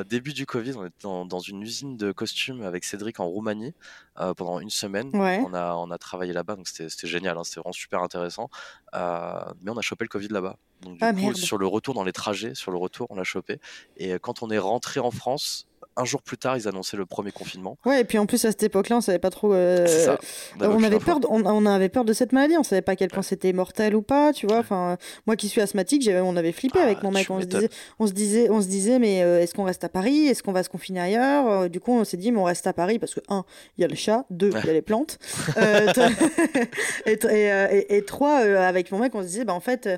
début 0.09 0.33
du 0.33 0.47
Covid, 0.47 0.75
on 0.77 0.87
était 0.87 0.95
dans, 1.03 1.27
dans, 1.27 1.41
une 1.41 1.63
usine 1.63 1.97
de 1.97 2.13
costumes 2.13 2.63
avec 2.63 2.85
Cédric 2.85 3.19
en 3.19 3.27
Roumanie 3.27 3.75
pendant 4.15 4.61
une 4.61 4.71
semaine. 4.71 5.11
On, 5.13 5.53
a, 5.53 5.75
on 5.75 5.91
a 5.91 5.99
travaillé 5.99 6.33
là-bas, 6.33 6.55
donc 6.55 6.69
c'était 6.69 7.09
génial, 7.09 7.37
hein, 7.37 7.43
c'était 7.43 7.59
vraiment 7.59 7.73
super 7.73 8.01
intéressant. 8.01 8.49
mais 8.93 9.69
on 9.69 9.77
a 9.77 9.83
chopé 9.83 10.05
le 10.05 10.11
Covid 10.11 10.29
là-bas. 10.29 10.59
Donc, 10.83 10.93
du 10.93 11.05
ah, 11.05 11.13
coup, 11.13 11.35
sur 11.35 11.59
le 11.59 11.67
retour, 11.67 11.95
dans 11.95 12.05
les 12.05 12.13
trajets, 12.13 12.55
sur 12.55 12.71
le 12.71 12.79
retour, 12.79 13.09
on 13.11 13.17
l'a 13.17 13.25
chopé. 13.25 13.59
Et 13.97 14.13
quand 14.21 14.45
on 14.45 14.51
est 14.51 14.59
rentré 14.59 15.01
en 15.01 15.11
France, 15.11 15.67
un 15.97 16.05
jour 16.05 16.23
plus 16.23 16.39
tard, 16.39 16.57
ils 16.57 16.69
annonçaient 16.69 16.97
le 16.97 17.07
premier 17.07 17.33
confinement. 17.33 17.77
Ouais, 17.85 18.01
et 18.01 18.05
puis 18.05 18.19
en 18.19 18.27
plus 18.27 18.45
à 18.45 18.51
cette 18.51 18.63
époque-là, 18.63 18.97
on 18.97 19.01
savait 19.01 19.19
pas 19.19 19.31
trop. 19.31 19.53
Euh, 19.53 19.87
ça. 19.87 20.19
on 20.61 20.83
avait 20.83 20.99
peur, 20.99 21.21
de, 21.21 21.27
on, 21.29 21.67
avait 21.67 21.89
peur 21.89 22.05
de 22.05 22.13
cette 22.13 22.33
maladie. 22.33 22.57
On 22.57 22.63
savait 22.63 22.83
pas 22.83 22.93
à 22.93 22.97
quel 22.97 23.11
point 23.11 23.23
c'était 23.23 23.53
mortel 23.53 23.95
ou 23.95 24.03
pas, 24.03 24.33
tu 24.33 24.47
vois. 24.47 24.59
Enfin, 24.59 24.97
moi 25.27 25.37
qui 25.37 25.49
suis 25.49 25.61
asthmatique, 25.61 26.09
on 26.13 26.37
avait 26.37 26.53
flippé 26.53 26.79
avec 26.79 26.99
ah, 27.01 27.05
mon 27.05 27.11
mec. 27.11 27.29
On 27.31 27.41
se, 27.41 27.47
disait, 27.47 27.69
on 27.99 28.07
se 28.07 28.13
disait, 28.13 28.51
on 28.51 28.63
se 28.63 28.69
disait, 28.69 28.99
mais 28.99 29.23
euh, 29.23 29.41
est-ce 29.41 29.55
qu'on 29.55 29.65
reste 29.65 29.85
à 29.85 29.89
Paris 29.89 30.27
Est-ce 30.27 30.43
qu'on 30.43 30.53
va 30.53 30.63
se 30.63 30.69
confiner 30.69 31.01
ailleurs 31.01 31.51
euh, 31.51 31.69
Du 31.69 31.81
coup, 31.81 31.93
on 31.93 32.05
s'est 32.05 32.17
dit, 32.17 32.33
mais 32.33 32.39
on 32.39 32.45
reste 32.45 32.67
à 32.67 32.73
Paris 32.73 32.99
parce 32.99 33.15
que 33.15 33.21
un, 33.29 33.45
il 33.77 33.83
y 33.83 33.85
a 33.85 33.89
le 33.89 33.95
chat, 33.95 34.25
deux, 34.31 34.51
il 34.51 34.67
y 34.67 34.71
a 34.71 34.73
les 34.73 34.83
plantes, 34.83 35.19
et, 37.07 37.13
et, 37.13 37.97
et, 37.97 38.05
trois, 38.05 38.39
avec 38.39 38.91
mon 38.93 38.99
mec, 38.99 39.15
on 39.15 39.21
se 39.21 39.27
disait, 39.27 39.45
bah 39.45 39.55
en 39.55 39.61
fait, 39.61 39.89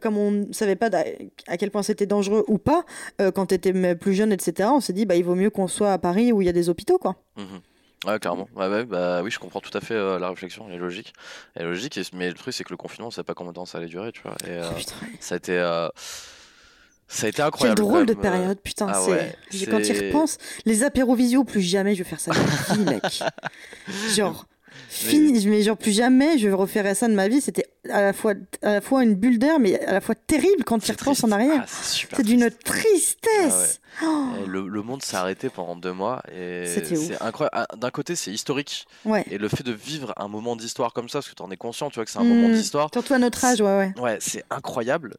comme 0.00 0.16
on 0.16 0.46
savait 0.52 0.76
pas 0.76 0.90
à 1.46 1.56
quel 1.56 1.70
point 1.70 1.82
c'était 1.82 2.06
dangereux 2.06 2.44
ou 2.48 2.58
pas 2.58 2.84
quand 3.34 3.46
tu 3.46 3.54
étais 3.54 3.94
plus 3.94 4.14
jeune, 4.14 4.32
etc. 4.32 4.70
On 4.72 4.80
s'est 4.80 4.92
dit, 4.92 5.04
bah 5.04 5.14
il 5.14 5.25
vaut 5.26 5.34
mieux 5.34 5.50
qu'on 5.50 5.68
soit 5.68 5.92
à 5.92 5.98
Paris 5.98 6.32
où 6.32 6.40
il 6.42 6.46
y 6.46 6.48
a 6.48 6.52
des 6.52 6.68
hôpitaux, 6.68 6.98
quoi. 6.98 7.16
Mhm. 7.36 7.60
Ouais, 8.06 8.18
clairement. 8.18 8.48
Ouais, 8.54 8.84
bah, 8.84 9.22
oui, 9.22 9.30
je 9.30 9.38
comprends 9.38 9.60
tout 9.60 9.76
à 9.76 9.80
fait 9.80 9.94
euh, 9.94 10.18
la 10.18 10.28
réflexion, 10.28 10.66
elle 10.68 10.74
est 10.74 10.78
logique. 10.78 11.12
Elle 11.54 11.62
est 11.62 11.68
logique, 11.68 11.98
mais 12.12 12.28
le 12.28 12.34
truc, 12.34 12.54
c'est 12.54 12.62
que 12.62 12.70
le 12.70 12.76
confinement, 12.76 13.08
on 13.08 13.10
sait 13.10 13.24
pas 13.24 13.34
combien 13.34 13.52
de 13.52 13.56
temps 13.56 13.66
ça 13.66 13.78
allait 13.78 13.88
durer, 13.88 14.12
tu 14.12 14.22
vois. 14.22 14.36
Et, 14.46 14.50
euh, 14.50 14.68
oh, 14.70 14.80
ça 15.18 15.34
a 15.34 15.38
été. 15.38 15.58
Euh, 15.58 15.88
ça 17.08 17.26
a 17.26 17.28
été 17.30 17.40
incroyable. 17.40 17.80
Quelle 17.80 17.88
drôle 17.88 18.06
de 18.06 18.14
période, 18.14 18.58
putain. 18.60 18.88
Ah 18.90 19.00
c'est... 19.50 19.66
Quand 19.66 19.78
il 19.78 20.06
repense, 20.06 20.38
les 20.64 20.82
apéros 20.82 21.14
visio, 21.14 21.44
plus 21.44 21.60
jamais 21.60 21.94
je 21.94 22.02
vais 22.02 22.08
faire 22.08 22.20
ça 22.20 22.32
de 22.32 22.38
ma 22.38 22.74
vie, 22.74 23.00
mec. 23.00 23.22
Genre, 24.16 24.44
Fini, 24.88 25.46
mais 25.46 25.62
genre 25.62 25.76
plus 25.76 25.92
jamais 25.92 26.38
je 26.38 26.48
referais 26.48 26.94
ça 26.94 27.08
de 27.08 27.14
ma 27.14 27.28
vie. 27.28 27.40
C'était 27.40 27.66
à 27.90 28.00
la 28.00 28.12
fois 28.12 28.34
à 28.62 28.74
la 28.74 28.80
fois 28.80 29.02
une 29.02 29.14
bulle 29.14 29.38
d'air, 29.38 29.58
mais 29.58 29.78
à 29.80 29.92
la 29.92 30.00
fois 30.00 30.14
terrible 30.14 30.64
quand 30.64 30.78
tu 30.78 30.90
repenses 30.92 31.24
en 31.24 31.30
arrière. 31.32 31.62
Ah, 31.62 31.66
c'est 31.66 32.22
d'une 32.22 32.50
tristesse. 32.50 33.80
Ah 34.00 34.04
oh. 34.04 34.46
le, 34.46 34.82
monde 34.82 35.02
s'est 35.02 35.16
arrêté 35.16 35.48
pendant 35.48 35.74
deux 35.74 35.92
mois 35.92 36.22
et 36.30 36.64
c'est 36.66 37.22
incroyable. 37.22 37.50
Ah, 37.54 37.66
d'un 37.76 37.90
côté, 37.90 38.14
c'est 38.14 38.30
historique. 38.30 38.86
Et 39.30 39.38
le 39.38 39.48
fait 39.48 39.62
de 39.62 39.72
vivre 39.72 40.12
un 40.16 40.28
moment 40.28 40.56
d'histoire 40.56 40.92
comme 40.92 41.08
ça, 41.08 41.18
parce 41.18 41.30
que 41.30 41.34
tu 41.34 41.42
en 41.42 41.50
es 41.50 41.56
conscient, 41.56 41.88
tu 41.88 41.96
vois 41.96 42.04
que 42.04 42.10
c'est 42.10 42.18
un 42.18 42.24
moment 42.24 42.48
mmh. 42.48 42.52
d'histoire. 42.52 42.90
Surtout 42.92 43.14
à 43.14 43.18
notre 43.18 43.44
âge, 43.44 43.60
ouais, 43.60 43.78
ouais. 43.78 44.00
Ouais, 44.00 44.18
c'est 44.20 44.44
incroyable. 44.50 45.16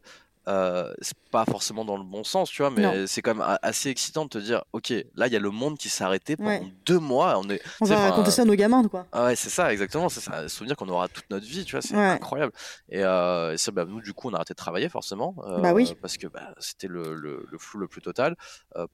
Euh, 0.48 0.94
c'est 1.02 1.16
pas 1.30 1.44
forcément 1.44 1.84
dans 1.84 1.98
le 1.98 2.04
bon 2.04 2.24
sens, 2.24 2.50
tu 2.50 2.62
vois, 2.62 2.70
mais 2.70 3.06
c'est 3.06 3.20
quand 3.20 3.34
même 3.34 3.58
assez 3.62 3.90
excitant 3.90 4.24
de 4.24 4.30
te 4.30 4.38
dire, 4.38 4.64
ok, 4.72 4.94
là 5.14 5.26
il 5.26 5.32
y 5.32 5.36
a 5.36 5.38
le 5.38 5.50
monde 5.50 5.76
qui 5.76 5.90
s'est 5.90 6.04
arrêté 6.04 6.36
pendant 6.36 6.66
deux 6.86 6.98
mois. 6.98 7.38
On, 7.38 7.48
est, 7.50 7.60
on 7.82 7.84
va 7.84 8.10
raconter 8.10 8.30
ça 8.30 8.42
à 8.42 8.44
nos 8.46 8.54
gamins, 8.54 8.88
quoi. 8.88 9.06
Ah 9.12 9.26
ouais, 9.26 9.36
c'est 9.36 9.50
ça, 9.50 9.72
exactement. 9.72 10.08
C'est 10.08 10.20
ça, 10.20 10.48
souvenir 10.48 10.76
qu'on 10.76 10.88
aura 10.88 11.08
toute 11.08 11.28
notre 11.30 11.46
vie, 11.46 11.64
tu 11.64 11.72
vois, 11.72 11.82
c'est 11.82 11.94
incroyable. 11.94 12.52
Et, 12.88 13.04
euh, 13.04 13.56
ça, 13.58 13.72
bah, 13.72 13.84
nous, 13.86 14.00
du 14.00 14.14
coup, 14.14 14.28
on 14.30 14.32
a 14.32 14.36
arrêté 14.36 14.54
de 14.54 14.56
travailler 14.56 14.88
forcément, 14.88 15.34
euh, 15.46 15.58
bah 15.58 15.74
oui. 15.74 15.94
parce 16.00 16.16
que 16.16 16.26
bah, 16.26 16.54
c'était 16.58 16.88
le, 16.88 17.14
le, 17.14 17.46
flou 17.58 17.80
le 17.80 17.88
plus 17.88 18.00
total. 18.00 18.34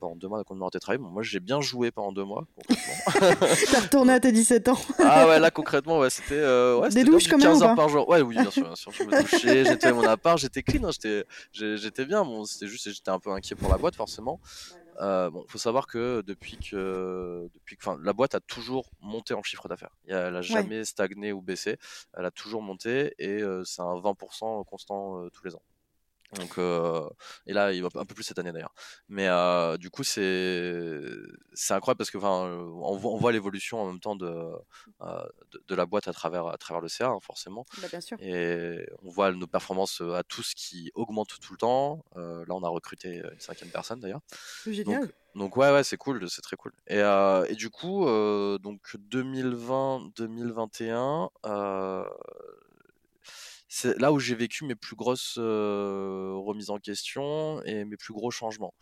pendant 0.01 0.17
deux 0.17 0.27
mois, 0.27 0.43
on 0.51 0.61
a 0.61 0.63
arrêté 0.63 0.79
de 0.79 0.81
travailler. 0.81 1.03
Bon, 1.03 1.11
moi, 1.11 1.23
j'ai 1.23 1.41
bien 1.41 1.61
joué 1.61 1.93
pendant 1.93 2.11
deux 2.11 2.25
mois, 2.25 2.47
concrètement. 2.57 3.47
T'as 3.71 3.81
retourné 3.81 4.15
à 4.15 4.21
tes 4.21 4.33
17 4.33 4.69
ans. 4.69 4.79
ah 4.99 5.29
ouais, 5.29 5.39
là 5.39 5.53
concrètement, 5.53 6.01
ouais, 6.01 6.11
c'était 6.11 6.43
ouais, 6.43 6.89
des 6.89 7.05
douches 7.05 7.29
quand 7.29 7.39
même 7.39 7.47
15 7.47 7.63
heures 7.63 7.75
par 7.77 7.89
jour. 7.89 8.09
Ouais, 8.09 8.23
oui, 8.23 8.35
bien 8.35 8.51
sûr, 8.51 8.65
bien 8.65 8.75
sûr. 8.75 8.91
Je 8.91 9.05
me 9.05 9.23
douchais, 9.23 9.65
j'étais 9.65 9.93
mon 9.93 10.05
appart, 10.05 10.39
j'étais 10.39 10.63
clean, 10.63 10.85
hein, 10.85 10.91
j'étais 10.91 11.25
bien 12.05 12.25
bon, 12.25 12.45
c'était 12.45 12.67
juste, 12.67 12.91
j'étais 12.91 13.11
un 13.11 13.19
peu 13.19 13.31
inquiet 13.31 13.57
pour 13.57 13.71
la 13.71 13.79
boîte, 13.79 13.97
forcément. 13.97 14.41
Euh, 15.01 15.31
bon, 15.31 15.45
faut 15.49 15.59
savoir 15.59 15.87
que 15.87 16.23
depuis 16.27 16.57
que, 16.57 17.49
depuis 17.53 17.77
que, 17.77 17.91
la 18.03 18.13
boîte 18.13 18.35
a 18.35 18.41
toujours 18.41 18.91
monté 19.01 19.35
en 19.35 19.43
chiffre 19.43 19.69
d'affaires. 19.69 19.97
Elle 20.07 20.33
n'a 20.33 20.43
jamais 20.43 20.85
stagné 20.85 21.33
ou 21.33 21.43
baissé. 21.43 21.79
Elle 22.15 22.25
a 22.25 22.31
toujours 22.31 22.63
monté 22.63 23.15
et 23.19 23.43
euh, 23.43 23.65
c'est 23.65 23.83
un 23.83 23.97
20% 23.97 24.65
constant 24.65 25.21
euh, 25.21 25.31
tous 25.31 25.45
les 25.45 25.55
ans. 25.55 25.63
Donc, 26.33 26.59
euh, 26.59 27.09
et 27.47 27.53
là, 27.53 27.73
il 27.73 27.83
va 27.83 27.89
un 27.95 28.05
peu 28.05 28.15
plus 28.15 28.25
cette 28.25 28.39
année 28.39 28.53
d'ailleurs. 28.53 28.75
Mais 29.09 29.29
euh, 29.29 29.77
du 29.77 29.91
coup, 29.91 30.03
c'est 30.03 31.01
c'est 31.53 31.75
incroyable 31.75 31.99
parce 31.99 32.11
que 32.11 32.19
enfin, 32.19 32.49
on, 32.83 32.97
voit, 32.97 33.13
on 33.13 33.19
voit 33.19 33.33
l'évolution 33.33 33.81
en 33.81 33.87
même 33.87 34.01
temps 34.01 34.17
de, 34.17 34.51
euh, 35.03 35.27
de, 35.69 35.75
la 35.75 35.87
boîte 35.87 36.09
à 36.09 36.13
travers 36.13 36.49
à 36.49 36.59
travers 36.59 36.81
le 36.81 36.89
CA, 36.89 37.09
hein, 37.09 37.19
forcément. 37.21 37.65
Bah, 37.81 37.89
bien 37.89 38.01
sûr. 38.01 38.17
Et 38.21 38.87
on 39.03 39.11
voit 39.11 39.33
nos 39.33 39.47
performances 39.47 40.01
à 40.01 40.23
tous 40.25 40.55
qui 40.55 40.91
augmentent 40.95 41.39
tout 41.41 41.53
le 41.53 41.59
temps. 41.59 42.05
là, 42.17 42.45
on 42.49 42.63
a 42.63 42.69
recruté 42.69 43.19
une 43.19 43.41
cinquième 43.41 43.71
personne 43.71 44.01
d'ailleurs. 44.01 44.23
Génial. 44.67 45.13
Donc, 45.35 45.57
ouais, 45.57 45.73
ouais, 45.73 45.83
c'est 45.83 45.97
cool, 45.97 46.31
c'est 46.31 46.43
très 46.43 46.57
cool. 46.57 46.73
Et, 46.87 47.01
et 47.01 47.55
du 47.55 47.71
coup, 47.71 48.07
donc 48.07 48.81
2020-2021 49.11 51.31
c'est 53.77 53.99
là 53.99 54.13
où 54.13 54.21
j'ai 54.21 54.37
vécu 54.37 54.65
mes 54.65 54.77
plus 54.77 54.95
grosses 54.95 55.37
remises 55.37 56.71
en 56.71 56.79
question 56.79 57.61
et 57.65 57.85
mes 57.85 57.97
plus 57.97 58.15
gros 58.15 58.31
changements. 58.31 58.73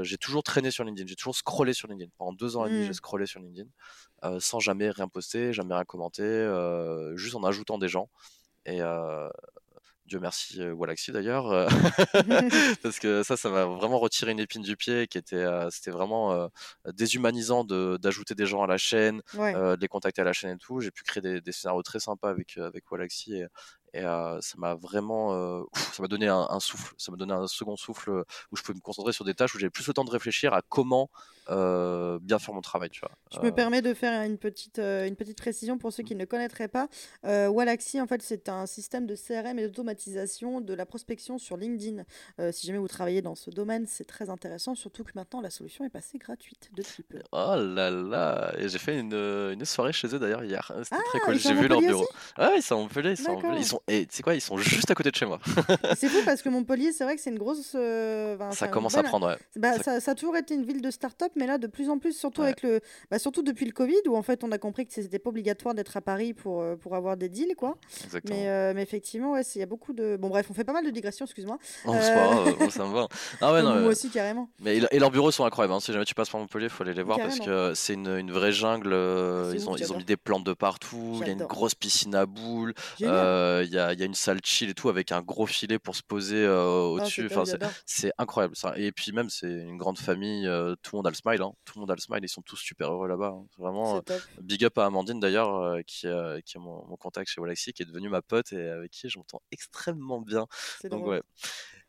j'ai 0.00 0.16
toujours 0.16 0.42
traîné 0.42 0.70
sur 0.70 0.82
LinkedIn, 0.82 1.06
j'ai 1.06 1.14
toujours 1.14 1.36
scrollé 1.36 1.74
sur 1.74 1.88
LinkedIn. 1.88 2.10
Pendant 2.16 2.32
deux 2.32 2.56
ans 2.56 2.64
et 2.64 2.70
demi, 2.70 2.84
j'ai 2.84 2.90
mmh. 2.90 2.94
scrollé 2.94 3.26
sur 3.26 3.40
LinkedIn 3.40 3.68
sans 4.38 4.58
jamais 4.58 4.88
rien 4.90 5.08
poster, 5.08 5.52
jamais 5.52 5.74
rien 5.74 5.84
commenter, 5.84 6.22
juste 7.16 7.34
en 7.34 7.44
ajoutant 7.44 7.76
des 7.76 7.88
gens. 7.88 8.08
Et 8.64 8.80
Dieu 10.06 10.18
merci 10.18 10.60
Walaxy 10.60 11.12
d'ailleurs, 11.12 11.68
parce 12.82 12.98
que 12.98 13.22
ça, 13.22 13.36
ça 13.36 13.48
m'a 13.48 13.64
vraiment 13.64 14.00
retiré 14.00 14.32
une 14.32 14.40
épine 14.40 14.62
du 14.62 14.76
pied, 14.76 15.06
qui 15.06 15.18
était, 15.18 15.46
c'était 15.70 15.92
vraiment 15.92 16.50
déshumanisant 16.94 17.62
d'ajouter 17.64 18.34
des 18.34 18.46
gens 18.46 18.62
à 18.62 18.66
la 18.66 18.76
chaîne, 18.76 19.22
de 19.34 19.80
les 19.80 19.88
contacter 19.88 20.22
à 20.22 20.24
la 20.24 20.32
chaîne 20.32 20.56
et 20.56 20.58
tout. 20.58 20.80
J'ai 20.80 20.90
pu 20.90 21.04
créer 21.04 21.20
des, 21.20 21.40
des 21.40 21.52
scénarios 21.52 21.82
très 21.82 22.00
sympas 22.00 22.30
avec 22.30 22.56
avec 22.58 22.90
Walaxy 22.90 23.36
et, 23.36 23.46
et 23.92 24.02
ça 24.02 24.54
m'a 24.58 24.74
vraiment, 24.74 25.64
ça 25.74 26.02
m'a 26.02 26.08
donné 26.08 26.28
un, 26.28 26.60
souffle, 26.60 26.94
ça 26.98 27.10
m'a 27.10 27.18
donné 27.18 27.32
un 27.32 27.46
second 27.46 27.76
souffle 27.76 28.24
où 28.52 28.56
je 28.56 28.62
pouvais 28.62 28.76
me 28.76 28.80
concentrer 28.80 29.12
sur 29.12 29.24
des 29.24 29.34
tâches 29.34 29.54
où 29.54 29.58
j'avais 29.58 29.70
plus 29.70 29.86
le 29.86 29.94
temps 29.94 30.04
de 30.04 30.10
réfléchir 30.10 30.54
à 30.54 30.62
comment 30.62 31.10
bien 32.20 32.38
faire 32.38 32.54
mon 32.54 32.60
travail. 32.60 32.90
Tu 32.90 33.00
vois. 33.00 33.12
Je 33.32 33.40
me 33.40 33.50
permets 33.50 33.82
de 33.82 33.94
faire 33.94 34.22
une 34.22 34.38
petite, 34.38 34.78
une 34.78 35.16
petite 35.16 35.38
précision 35.38 35.78
pour 35.78 35.92
ceux 35.92 36.02
qui 36.02 36.14
ne 36.14 36.24
connaîtraient 36.24 36.68
pas. 36.68 36.88
Wallaxy, 37.24 38.00
en 38.00 38.06
fait, 38.06 38.22
c'est 38.22 38.48
un 38.48 38.66
système 38.66 39.06
de 39.06 39.14
CRM 39.14 39.58
et 39.58 39.66
d'automatisation 39.66 40.60
de 40.60 40.74
la 40.74 40.86
prospection 40.86 41.38
sur 41.38 41.56
LinkedIn. 41.56 42.04
si 42.52 42.66
jamais 42.66 42.78
vous 42.78 42.88
travaillez 42.88 43.22
dans 43.22 43.34
ce 43.34 43.50
domaine, 43.50 43.86
c'est 43.86 44.04
très 44.04 44.30
intéressant, 44.30 44.74
surtout 44.74 45.04
que 45.04 45.12
maintenant 45.14 45.40
la 45.40 45.50
solution 45.50 45.84
est 45.84 45.90
passée 45.90 46.18
gratuite 46.18 46.70
depuis 46.76 47.02
peu. 47.02 47.18
Oh 47.32 47.54
là 47.56 47.90
là 47.90 48.52
Et 48.58 48.68
j'ai 48.68 48.78
fait 48.78 48.98
une, 48.98 49.14
une, 49.14 49.64
soirée 49.64 49.92
chez 49.92 50.14
eux 50.14 50.18
d'ailleurs 50.18 50.44
hier. 50.44 50.72
C'était 50.84 50.96
très 50.96 51.18
ah, 51.22 51.26
cool. 51.26 51.38
J'ai 51.38 51.54
vu 51.54 51.68
leur 51.68 51.80
bureau. 51.80 52.06
Ouais, 52.38 52.56
ils 52.56 52.62
sont 52.62 52.76
en 52.76 52.88
Ils 53.00 53.16
sont 53.16 53.40
Ils 53.56 53.64
sont 53.64 53.80
et 53.86 54.06
tu 54.06 54.16
sais 54.16 54.22
quoi, 54.22 54.34
ils 54.34 54.40
sont 54.40 54.56
juste 54.58 54.90
à 54.90 54.94
côté 54.94 55.10
de 55.10 55.16
chez 55.16 55.26
moi. 55.26 55.40
c'est 55.96 56.08
fou 56.08 56.18
parce 56.24 56.42
que 56.42 56.48
Montpellier, 56.48 56.92
c'est 56.92 57.04
vrai 57.04 57.16
que 57.16 57.22
c'est 57.22 57.30
une 57.30 57.38
grosse. 57.38 57.72
Euh, 57.74 58.36
ça 58.52 58.68
commence 58.68 58.96
à 58.96 59.02
prendre, 59.02 59.28
ouais. 59.28 59.36
Bah, 59.56 59.78
ça... 59.78 60.00
Ça, 60.00 60.12
a 60.12 60.14
toujours 60.14 60.36
été 60.36 60.54
une 60.54 60.64
ville 60.64 60.82
de 60.82 60.90
start-up, 60.90 61.32
mais 61.40 61.46
là, 61.46 61.58
de 61.58 61.66
plus 61.66 61.90
en 61.90 61.98
plus, 61.98 62.16
surtout, 62.16 62.42
avec 62.42 62.62
le... 62.62 62.80
Bah, 63.10 63.18
surtout 63.18 63.42
depuis 63.42 63.66
le 63.66 63.72
Covid, 63.72 64.00
où 64.06 64.16
en 64.16 64.22
fait, 64.22 64.44
on 64.44 64.52
a 64.52 64.58
compris 64.58 64.86
que 64.86 64.92
c'était 64.92 65.18
pas 65.18 65.30
obligatoire 65.30 65.74
d'être 65.74 65.96
à 65.96 66.00
Paris 66.00 66.34
pour, 66.34 66.60
euh, 66.62 66.76
pour 66.76 66.94
avoir 66.94 67.16
des 67.16 67.28
deals, 67.28 67.54
quoi. 67.56 67.76
Exactement. 68.04 68.36
Mais, 68.36 68.48
euh, 68.48 68.72
mais 68.74 68.82
effectivement, 68.82 69.32
ouais, 69.32 69.42
il 69.54 69.58
y 69.58 69.62
a 69.62 69.66
beaucoup 69.66 69.92
de. 69.92 70.16
Bon, 70.16 70.28
bref, 70.28 70.46
on 70.50 70.54
fait 70.54 70.64
pas 70.64 70.72
mal 70.72 70.84
de 70.84 70.90
digressions, 70.90 71.24
excuse-moi. 71.24 71.58
C'est 71.62 72.14
pas 72.14 72.70
ça 72.70 72.86
me 72.86 72.94
va. 72.94 73.08
Ah 73.40 73.52
ouais, 73.52 73.62
non, 73.62 73.80
moi 73.80 73.90
aussi, 73.90 74.10
carrément. 74.10 74.50
Mais, 74.60 74.76
et 74.76 74.98
leurs 74.98 75.10
bureaux 75.10 75.30
sont 75.30 75.44
incroyables. 75.44 75.72
Hein. 75.72 75.80
Si 75.80 75.92
jamais 75.92 76.04
tu 76.04 76.14
passes 76.14 76.28
par 76.28 76.40
Montpellier, 76.40 76.66
il 76.66 76.70
faut 76.70 76.82
aller 76.82 76.94
les 76.94 77.02
voir 77.02 77.18
parce 77.18 77.38
que 77.38 77.72
c'est 77.74 77.94
une, 77.94 78.08
une, 78.08 78.30
vraie 78.30 78.52
jungle. 78.52 78.92
Ils 79.54 79.68
ont, 79.68 79.76
ils 79.76 79.92
ont 79.92 79.96
mis 79.96 80.04
des 80.04 80.16
plantes 80.16 80.44
de 80.44 80.52
partout. 80.52 81.18
Il 81.20 81.26
y 81.26 81.30
a 81.30 81.32
une 81.32 81.46
grosse 81.46 81.74
piscine 81.74 82.14
à 82.14 82.26
boules. 82.26 82.74
Il 82.98 83.06
y, 83.06 83.08
a, 83.08 83.62
y 83.62 83.78
a 83.78 84.04
une 84.04 84.14
salle 84.14 84.40
chill 84.44 84.70
et 84.70 84.74
tout 84.74 84.88
avec 84.88 85.12
un 85.12 85.22
gros 85.22 85.46
filet 85.46 85.78
pour 85.78 85.96
se 85.96 86.02
poser 86.02 86.44
euh, 86.44 86.60
ah, 86.60 86.86
au-dessus. 86.86 87.28
enfin, 87.30 87.44
c'est 87.86 88.12
incroyable 88.18 88.56
ça. 88.56 88.74
Et 88.76 88.92
puis 88.92 89.12
même 89.12 89.30
c'est 89.30 89.48
une 89.48 89.76
grande 89.76 89.98
famille, 89.98 90.46
euh, 90.46 90.74
tout 90.82 90.90
le 90.92 90.98
monde 90.98 91.06
a 91.06 91.10
le 91.10 91.16
smile, 91.16 91.29
hein. 91.40 91.52
tout 91.64 91.74
le 91.76 91.80
monde 91.80 91.90
a 91.90 91.94
le 91.94 92.00
smile, 92.00 92.20
ils 92.22 92.28
sont 92.28 92.42
tous 92.42 92.56
super 92.56 92.92
heureux 92.92 93.08
là-bas. 93.08 93.34
Hein. 93.36 93.46
Vraiment 93.58 93.96
euh, 93.96 94.18
big 94.40 94.64
up 94.64 94.78
à 94.78 94.86
Amandine 94.86 95.20
d'ailleurs 95.20 95.78
qui, 95.84 96.06
qui 96.44 96.56
a 96.56 96.60
mon, 96.60 96.96
contact 96.96 97.30
chez 97.30 97.40
Walaxy, 97.40 97.72
qui 97.72 97.82
est 97.82 97.86
devenue 97.86 98.08
ma 98.08 98.22
pote 98.22 98.52
et 98.52 98.68
avec 98.68 98.90
qui 98.90 99.08
je 99.08 99.18
m'entends 99.18 99.42
extrêmement 99.52 100.20
bien. 100.20 100.46
Donc 100.84 101.06
ouais. 101.06 101.22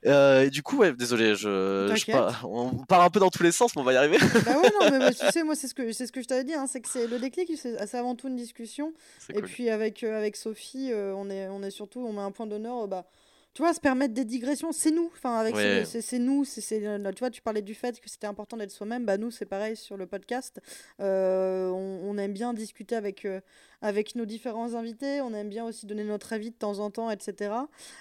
et 0.03 0.49
du 0.49 0.63
coup, 0.63 0.77
ouais, 0.77 0.93
désolé, 0.93 1.35
je, 1.35 1.93
je 1.95 2.45
on 2.45 2.85
part 2.85 3.01
un 3.01 3.09
peu 3.09 3.19
dans 3.19 3.29
tous 3.29 3.43
les 3.43 3.51
sens, 3.51 3.75
mais 3.75 3.81
on 3.81 3.85
va 3.85 3.93
y 3.93 3.97
arriver. 3.97 4.17
bah 4.45 4.59
ouais, 4.59 4.69
non, 4.79 4.99
mais 4.99 5.13
tu 5.13 5.25
sais, 5.31 5.43
moi, 5.43 5.55
c'est 5.55 5.67
ce 5.67 5.73
que, 5.73 5.91
c'est 5.91 6.07
ce 6.07 6.11
que 6.11 6.21
je 6.21 6.27
t'avais 6.27 6.43
dit, 6.43 6.53
hein, 6.53 6.67
c'est 6.67 6.81
que 6.81 6.89
c'est 6.89 7.07
le 7.07 7.19
déclic, 7.19 7.51
c'est 7.57 7.95
avant 7.95 8.15
tout 8.15 8.27
une 8.27 8.35
discussion. 8.35 8.93
Et 9.33 9.41
puis 9.41 9.69
avec, 9.69 10.03
avec 10.03 10.35
Sophie, 10.35 10.91
on, 10.93 11.29
est, 11.29 11.47
on 11.47 11.63
est 11.63 11.71
surtout, 11.71 12.05
on 12.05 12.13
met 12.13 12.21
un 12.21 12.31
point 12.31 12.47
d'honneur, 12.47 12.87
bah, 12.87 13.05
tu 13.54 13.62
vois, 13.62 13.74
se 13.74 13.82
permettre 13.82 14.14
des 14.14 14.24
digressions, 14.24 14.72
c'est 14.72 14.91
nous. 14.91 15.12
Enfin, 15.14 15.38
avec 15.38 15.56
c'est 15.86 16.20
nous. 16.20 16.45
C'est 16.45 16.62
tu 16.62 17.20
vois, 17.20 17.30
tu 17.30 17.41
parlais 17.41 17.62
du 17.62 17.74
fait 17.74 17.99
que 17.99 18.10
c'était 18.10 18.28
important 18.28 18.56
d'être 18.56 18.72
soi-même. 18.72 19.06
Bah 19.06 19.18
nous, 19.18 19.30
c'est 19.30 19.45
pareil 19.45 19.76
sur 19.76 19.97
le 19.97 20.08
podcast. 20.08 20.62
Euh, 21.02 21.70
on, 21.70 22.18
aime 22.18 22.34
bien 22.34 22.54
discuter 22.54 22.95
avec 22.95 23.26
euh, 23.26 23.41
avec 23.82 24.15
nos 24.15 24.25
différents 24.25 24.73
invités. 24.73 25.21
On 25.21 25.34
aime 25.34 25.49
bien 25.49 25.65
aussi 25.65 25.86
donner 25.86 26.03
notre 26.03 26.34
avis 26.34 26.51
de 26.51 26.55
temps 26.55 26.79
en 26.79 26.91
temps, 26.91 27.09
etc. 27.09 27.53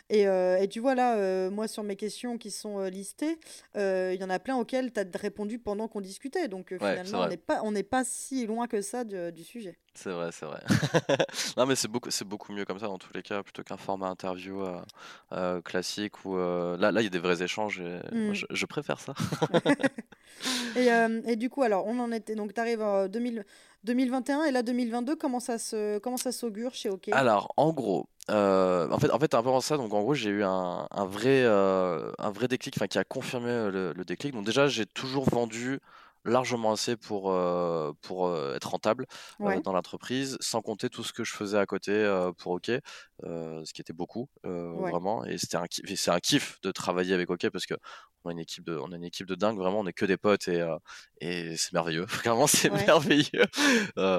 Et, 0.09 0.27
euh, 0.27 0.59
et 0.59 0.69
tu 0.69 0.81
vois 0.81 0.95
là, 0.95 1.17
euh, 1.17 1.51
moi 1.51 1.69
sur 1.69 1.83
mes 1.83 1.97
questions 1.97 2.39
qui 2.39 2.51
sont 2.51 2.83
listées, 2.85 3.39
il 3.75 4.19
y 4.21 4.25
en 4.25 4.31
a 4.31 4.39
plein 4.39 4.57
auxquelles 4.57 4.93
tu 4.93 5.01
as 5.01 5.19
répondu 5.19 5.59
pendant 5.59 5.89
qu'on 5.89 6.01
discutait. 6.01 6.49
Donc 6.49 6.69
finalement, 6.69 7.27
on 7.63 7.73
n'est 7.73 7.83
pas, 7.83 7.99
pas 7.99 8.05
si 8.05 8.47
loin 8.47 8.67
que 8.67 8.83
ça 8.83 9.05
du 9.05 9.45
sujet. 9.45 9.79
C'est 9.95 10.11
vrai, 10.11 10.31
c'est 10.33 10.47
vrai. 10.47 10.61
Non, 11.57 11.67
mais 11.67 11.75
c'est 11.75 11.89
beaucoup, 11.89 12.11
c'est 12.11 12.27
beaucoup 12.27 12.53
mieux 12.53 12.65
comme 12.65 12.79
ça 12.79 12.87
dans 12.87 12.99
tous 12.99 13.13
les 13.13 13.23
cas, 13.23 13.43
plutôt 13.43 13.63
qu'un 13.63 13.77
format 13.77 14.09
interview 14.09 14.63
euh, 14.63 14.81
euh, 15.33 15.61
classique 15.61 16.25
où 16.25 16.37
euh, 16.37 16.77
là, 16.77 16.93
là, 16.93 17.01
il 17.01 17.05
y 17.05 17.07
a 17.07 17.11
des 17.11 17.19
vrais 17.19 17.43
échanges 17.43 17.81
et 17.81 18.01
mmh. 18.15 18.35
je, 18.51 18.67
préfère 18.67 19.01
ça. 19.01 19.15
Et, 20.77 20.87
et 21.27 21.37
du 21.37 21.51
coup, 21.51 21.63
alors, 21.63 21.87
on 21.87 21.99
en 21.99 22.13
était. 22.13 22.37
Donc, 22.37 22.55
tu 22.55 22.61
arrives 22.61 22.81
en 22.81 23.09
2021 23.85 24.45
et 24.45 24.51
là, 24.51 24.63
2022, 24.63 25.17
comment 25.17 25.41
ça 25.41 25.59
se, 25.59 25.99
comment 25.99 26.17
ça 26.17 26.33
s'augure 26.33 26.75
chez 26.75 26.89
OK? 26.91 27.09
Alors, 27.13 27.53
en 27.57 27.73
gros, 27.73 28.07
en 28.29 28.99
fait, 29.01 29.11
en 29.11 29.19
fait, 29.19 29.35
avant 29.35 29.61
ça, 29.61 29.77
donc 29.77 29.93
en 29.93 30.01
gros, 30.03 30.15
j'ai 30.15 30.31
eu 30.31 30.45
un, 30.45 30.87
un 30.91 31.05
vrai, 31.05 31.45
un 31.45 32.31
vrai 32.31 32.49
déclic, 32.49 32.75
enfin, 32.77 32.87
qui 32.87 32.99
a 32.99 33.05
confirmé 33.05 33.49
le, 33.71 33.93
le 33.95 34.05
déclic. 34.05 34.35
Donc 34.35 34.45
déjà, 34.45 34.69
j'ai 34.69 34.87
toujours 34.87 35.29
vendu 35.29 35.81
largement 36.25 36.73
assez 36.73 36.97
pour, 36.97 37.31
euh, 37.31 37.93
pour 38.03 38.27
euh, 38.27 38.55
être 38.55 38.71
rentable 38.71 39.07
euh, 39.41 39.61
dans 39.61 39.73
l'entreprise, 39.73 40.37
sans 40.41 40.61
compter 40.61 40.89
tout 40.89 41.03
ce 41.03 41.13
que 41.13 41.25
je 41.25 41.33
faisais 41.33 41.59
à 41.59 41.67
côté 41.67 41.91
pour 42.39 42.53
OK, 42.53 42.71
ce 43.23 43.73
qui 43.73 43.81
était 43.81 43.93
beaucoup, 43.93 44.29
vraiment. 44.45 45.25
Et 45.25 45.39
c'était 45.39 45.57
un, 45.57 45.65
c'est 45.71 46.11
un 46.11 46.21
kiff 46.21 46.61
de 46.63 46.71
travailler 46.71 47.15
avec 47.15 47.31
OK 47.31 47.49
parce 47.51 47.67
que 47.67 47.75
on 48.25 48.29
a 48.29 48.33
une 48.33 48.39
équipe 48.39 48.65
de, 48.65 48.77
on 48.77 48.93
a 48.93 48.97
une 48.97 49.05
équipe 49.05 49.27
de 49.27 49.35
dingue, 49.35 49.57
vraiment, 49.57 49.81
on 49.81 49.87
est 49.87 49.95
que 49.95 50.05
des 50.05 50.19
potes 50.19 50.47
et, 50.49 50.63
et 51.23 51.57
c'est 51.57 51.73
merveilleux. 51.73 52.05
Vraiment, 52.25 52.47
c'est 52.47 52.69
merveilleux. 52.71 53.47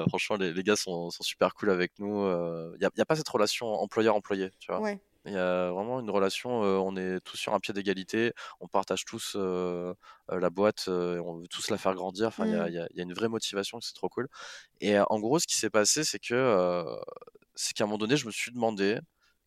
franchement, 0.08 0.36
les, 0.36 0.52
les 0.52 0.62
gars 0.64 0.76
sont, 0.76 1.10
sont, 1.10 1.22
super 1.22 1.54
cool 1.54 1.70
avec 1.70 1.92
nous. 2.00 2.26
Il 2.74 2.78
n'y 2.80 2.84
a, 2.84 2.90
y 2.96 3.00
a, 3.00 3.04
pas 3.04 3.14
cette 3.14 3.28
relation 3.28 3.68
employeur-employé, 3.74 4.50
tu 4.58 4.72
vois? 4.72 4.96
Il 5.24 5.32
y 5.32 5.36
a 5.36 5.70
vraiment 5.70 6.00
une 6.00 6.10
relation, 6.10 6.50
on 6.50 6.96
est 6.96 7.20
tous 7.20 7.36
sur 7.36 7.54
un 7.54 7.60
pied 7.60 7.72
d'égalité, 7.72 8.32
on 8.60 8.66
partage 8.66 9.04
tous 9.04 9.36
la 9.36 10.50
boîte, 10.50 10.84
on 10.88 11.36
veut 11.36 11.48
tous 11.48 11.70
la 11.70 11.78
faire 11.78 11.94
grandir. 11.94 12.26
Enfin, 12.26 12.46
il 12.46 12.52
y, 12.52 12.56
a, 12.56 12.66
mmh. 12.66 12.88
y, 12.94 13.00
a, 13.00 13.02
une 13.02 13.14
vraie 13.14 13.28
motivation, 13.28 13.80
c'est 13.80 13.94
trop 13.94 14.08
cool. 14.08 14.28
Et 14.80 14.98
en 14.98 15.20
gros, 15.20 15.38
ce 15.38 15.46
qui 15.46 15.56
s'est 15.56 15.70
passé, 15.70 16.02
c'est 16.04 16.18
que 16.18 16.86
c'est 17.54 17.74
qu'à 17.74 17.84
un 17.84 17.86
moment 17.86 17.98
donné, 17.98 18.16
je 18.16 18.26
me 18.26 18.32
suis 18.32 18.50
demandé 18.50 18.98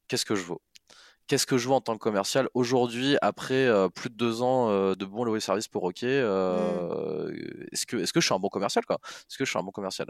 qu'est-ce 0.07 0.25
que 0.25 0.35
je 0.35 0.43
vaux? 0.43 0.61
Qu'est-ce 1.27 1.47
que 1.47 1.57
je 1.57 1.67
vaux 1.67 1.73
en 1.73 1.81
tant 1.81 1.93
que 1.97 2.03
commercial? 2.03 2.47
Aujourd'hui 2.53 3.17
après 3.21 3.67
plus 3.95 4.09
de 4.09 4.15
deux 4.15 4.41
ans 4.43 4.69
de 4.95 5.05
bon 5.05 5.25
loyer 5.25 5.41
service 5.41 5.67
pour 5.67 5.83
OK 5.83 6.03
mmh. 6.03 6.05
est-ce 7.71 7.85
que 7.85 7.97
est-ce 7.97 8.13
que 8.13 8.21
je 8.21 8.25
suis 8.25 8.35
un 8.35 8.39
bon 8.39 8.49
commercial 8.49 8.85
quoi? 8.85 8.99
Est-ce 9.03 9.37
que 9.37 9.43
je 9.43 9.49
suis 9.49 9.59
un 9.59 9.63
bon 9.63 9.71
commercial? 9.71 10.07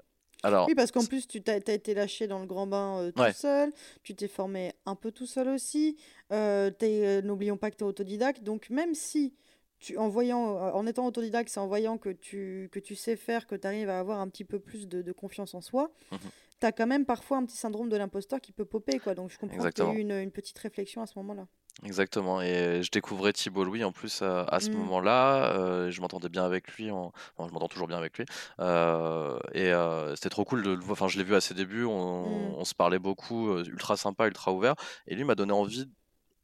Oui, 0.68 0.76
parce 0.76 0.92
qu'en 0.92 1.06
plus, 1.06 1.28
tu 1.28 1.42
t'as, 1.42 1.58
été 1.58 1.94
lâché 1.94 2.28
dans 2.28 2.40
le 2.40 2.46
grand 2.46 2.68
bain 2.68 3.00
euh, 3.00 3.12
tout 3.12 3.34
seul, 3.34 3.72
tu 4.04 4.16
t'es 4.16 4.28
formé 4.28 4.74
un 4.86 4.96
peu 4.96 5.12
tout 5.12 5.26
seul 5.26 5.50
aussi, 5.50 5.98
euh, 6.32 6.72
euh, 6.84 7.22
n'oublions 7.22 7.58
pas 7.58 7.72
que 7.72 7.78
tu 7.78 7.84
es 7.84 7.88
autodidacte, 7.88 8.44
donc 8.44 8.70
même 8.70 8.94
si, 8.96 9.34
tu, 9.80 9.98
en, 9.98 10.10
voyant, 10.10 10.40
en 10.40 10.86
étant 10.88 11.06
autodidacte, 11.06 11.50
c'est 11.50 11.60
en 11.60 11.68
voyant 11.68 11.98
que 11.98 12.10
tu, 12.10 12.70
que 12.72 12.80
tu 12.80 12.96
sais 12.96 13.16
faire, 13.16 13.48
que 13.48 13.56
tu 13.56 13.68
arrives 13.68 13.90
à 13.90 14.00
avoir 14.00 14.20
un 14.20 14.28
petit 14.30 14.46
peu 14.46 14.60
plus 14.60 14.88
de, 14.88 15.12
confiance 15.12 15.54
en 15.54 15.62
soi, 15.62 15.92
mmh 16.12 16.18
tu 16.58 16.66
as 16.66 16.72
quand 16.72 16.88
même 16.88 17.06
parfois 17.06 17.36
un 17.36 17.46
petit 17.46 17.58
syndrome 17.58 17.90
de 17.90 17.98
l'imposteur 17.98 18.40
qui 18.40 18.54
peut 18.54 18.64
popper, 18.64 18.98
quoi. 19.00 19.14
donc 19.14 19.30
je 19.30 19.38
comprends 19.38 19.62
que 19.62 19.74
tu 19.74 19.82
as 19.82 19.92
eu 19.92 19.98
une, 19.98 20.14
une 20.14 20.32
petite 20.32 20.58
réflexion 20.58 21.02
à 21.02 21.06
ce 21.06 21.20
moment-là. 21.20 21.48
Exactement. 21.84 22.42
Et 22.42 22.82
je 22.84 22.90
découvrais 22.90 23.34
Thibault 23.34 23.66
Louis 23.66 23.84
en 23.84 23.92
plus 23.92 24.22
à, 24.22 24.60
ce 24.60 24.70
mmh. 24.70 24.74
moment-là. 24.74 25.54
Euh, 25.54 25.92
je 25.92 26.00
m'entendais 26.02 26.30
bien 26.30 26.46
avec 26.46 26.72
lui. 26.74 26.90
En... 26.90 27.12
je 27.38 27.52
m'entends 27.52 27.68
toujours 27.68 27.88
bien 27.88 27.98
avec 27.98 28.18
lui. 28.18 28.26
Euh, 28.60 29.38
et 29.54 29.74
euh, 29.74 30.16
c'était 30.16 30.30
trop 30.30 30.46
cool 30.46 30.64
de 30.64 30.72
le 30.72 30.80
voir. 30.80 30.94
Enfin, 30.94 31.08
je 31.08 31.18
l'ai 31.18 31.24
vu 31.24 31.36
à 31.36 31.42
ses 31.42 31.54
débuts. 31.54 31.84
Mmh. 31.84 31.90
On, 31.90 32.64
se 32.64 32.74
parlait 32.74 33.00
beaucoup. 33.00 33.58
ultra 33.58 33.98
sympa, 33.98 34.28
ultra 34.28 34.54
ouvert. 34.54 34.76
Et 35.08 35.16
lui 35.16 35.26
m'a 35.26 35.36
donné 35.36 35.52
envie. 35.52 35.90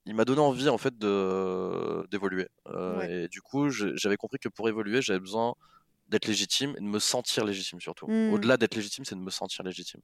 Il 0.05 0.15
m'a 0.15 0.25
donné 0.25 0.41
envie 0.41 0.67
en 0.67 0.77
fait 0.77 0.97
de 0.97 2.05
d'évoluer. 2.11 2.47
Et 3.07 3.27
du 3.29 3.41
coup, 3.41 3.69
j'avais 3.69 4.17
compris 4.17 4.37
que 4.37 4.49
pour 4.49 4.67
évoluer, 4.67 5.01
j'avais 5.01 5.19
besoin 5.19 5.55
d'être 6.11 6.27
légitime 6.27 6.75
et 6.77 6.81
de 6.81 6.85
me 6.85 6.99
sentir 6.99 7.45
légitime 7.45 7.79
surtout. 7.79 8.05
Mmh. 8.07 8.33
Au-delà 8.33 8.57
d'être 8.57 8.75
légitime, 8.75 9.05
c'est 9.05 9.15
de 9.15 9.21
me 9.21 9.31
sentir 9.31 9.63
légitime. 9.63 10.01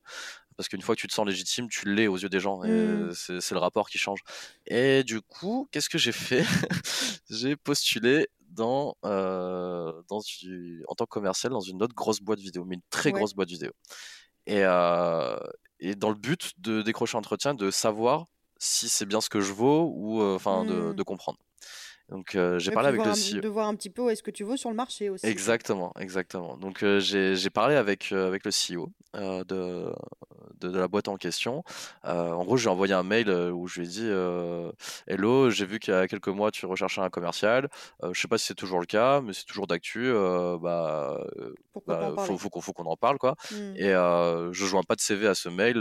Parce 0.56 0.70
qu'une 0.70 0.82
fois 0.82 0.96
que 0.96 1.02
tu 1.02 1.08
te 1.08 1.14
sens 1.14 1.28
légitime, 1.28 1.68
tu 1.70 1.94
l'es 1.94 2.08
aux 2.08 2.18
yeux 2.18 2.30
des 2.30 2.40
gens. 2.40 2.62
mmh. 2.64 3.12
C'est 3.14 3.52
le 3.52 3.60
rapport 3.60 3.90
qui 3.90 3.98
change. 3.98 4.22
Et 4.66 5.04
du 5.04 5.22
coup, 5.22 5.68
qu'est-ce 5.72 5.90
que 5.90 5.98
j'ai 5.98 6.14
fait? 6.14 6.44
J'ai 7.30 7.58
postulé 7.58 8.30
dans, 8.40 8.96
euh, 9.06 10.02
dans 10.08 10.22
en 10.88 10.96
tant 10.96 11.06
que 11.06 11.10
commercial 11.10 11.52
dans 11.52 11.60
une 11.60 11.84
autre 11.84 11.94
grosse 11.94 12.22
boîte 12.22 12.40
vidéo, 12.40 12.64
mais 12.66 12.76
une 12.76 12.82
très 12.90 13.12
grosse 13.12 13.34
boîte 13.36 13.50
vidéo. 13.50 13.72
Et, 14.46 14.62
euh, 14.64 15.38
et 15.80 15.96
dans 15.96 16.10
le 16.10 16.16
but 16.16 16.54
de 16.58 16.82
décrocher 16.82 17.18
un 17.18 17.20
entretien, 17.20 17.54
de 17.54 17.70
savoir 17.70 18.26
si 18.58 18.88
c'est 18.90 19.06
bien 19.06 19.20
ce 19.22 19.30
que 19.30 19.42
je 19.42 19.52
vaux 19.52 19.92
ou 19.94 20.22
euh, 20.22 20.36
enfin 20.36 20.64
de, 20.64 20.74
mmh. 20.74 20.96
de 20.96 21.04
comprendre. 21.04 21.38
Donc 22.10 22.38
j'ai 22.58 22.72
parlé 22.72 22.90
avec 22.90 23.04
le 23.04 23.12
CEO. 23.12 23.42
De 23.42 23.48
voir 23.48 23.68
un 23.68 23.76
petit 23.76 23.90
peu 23.90 24.04
où 24.04 24.10
est-ce 24.10 24.24
que 24.24 24.32
tu 24.32 24.44
veux 24.44 24.58
sur 24.58 24.70
le 24.70 24.76
marché 24.76 25.10
aussi. 25.10 25.26
Exactement, 25.26 25.94
exactement. 26.00 26.58
Donc 26.58 26.84
j'ai 27.00 27.50
parlé 27.50 27.76
avec, 27.76 28.12
avec 28.12 28.44
le 28.46 28.52
CEO 28.52 28.90
de, 29.14 29.92
de, 30.62 30.78
la 30.78 30.88
boîte 30.88 31.08
en 31.08 31.18
question. 31.18 31.64
en 32.04 32.44
gros, 32.44 32.58
j'ai 32.58 32.70
envoyé 32.70 32.94
un 32.94 33.04
mail 33.04 33.30
où 33.30 33.68
je 33.68 33.82
lui 33.82 33.88
ai 33.88 33.90
dit 33.90 34.10
Hello, 35.08 35.50
j'ai 35.50 35.66
vu 35.66 35.80
qu'il 35.80 35.94
y 35.94 35.98
a 35.98 36.08
quelques 36.08 36.28
mois 36.28 36.52
tu 36.52 36.66
recherchais 36.66 37.02
un 37.02 37.10
commercial. 37.10 37.70
je 38.12 38.20
sais 38.20 38.28
pas 38.28 38.38
si 38.38 38.48
c'est 38.48 38.56
toujours 38.56 38.80
le 38.80 38.86
cas, 38.86 39.22
mais 39.22 39.34
c'est 39.34 39.46
toujours 39.46 39.68
d'actu. 39.68 40.12
bah, 40.62 41.20
bah 41.86 42.16
faut, 42.26 42.38
faut, 42.38 42.62
faut 42.62 42.74
qu'on 42.74 42.86
en 42.86 42.98
parle 42.98 43.18
quoi. 43.18 43.36
Mmh. 43.52 43.76
Et 43.76 43.92
je 43.92 44.66
joins 44.66 44.84
pas 44.84 44.96
de 44.96 45.02
CV 45.02 45.28
à 45.28 45.36
ce 45.36 45.50
mail. 45.50 45.76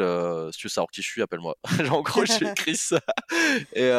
si 0.53 0.59
tu 0.59 0.67
veux 0.67 0.71
savoir 0.71 0.91
qui 0.91 1.03
je 1.03 1.09
suis, 1.09 1.23
appelle-moi. 1.23 1.57
en 1.91 2.03
gros, 2.03 2.25
j'ai 2.25 2.47
écrit 2.47 2.77
ça. 2.77 3.01
Et 3.75 3.91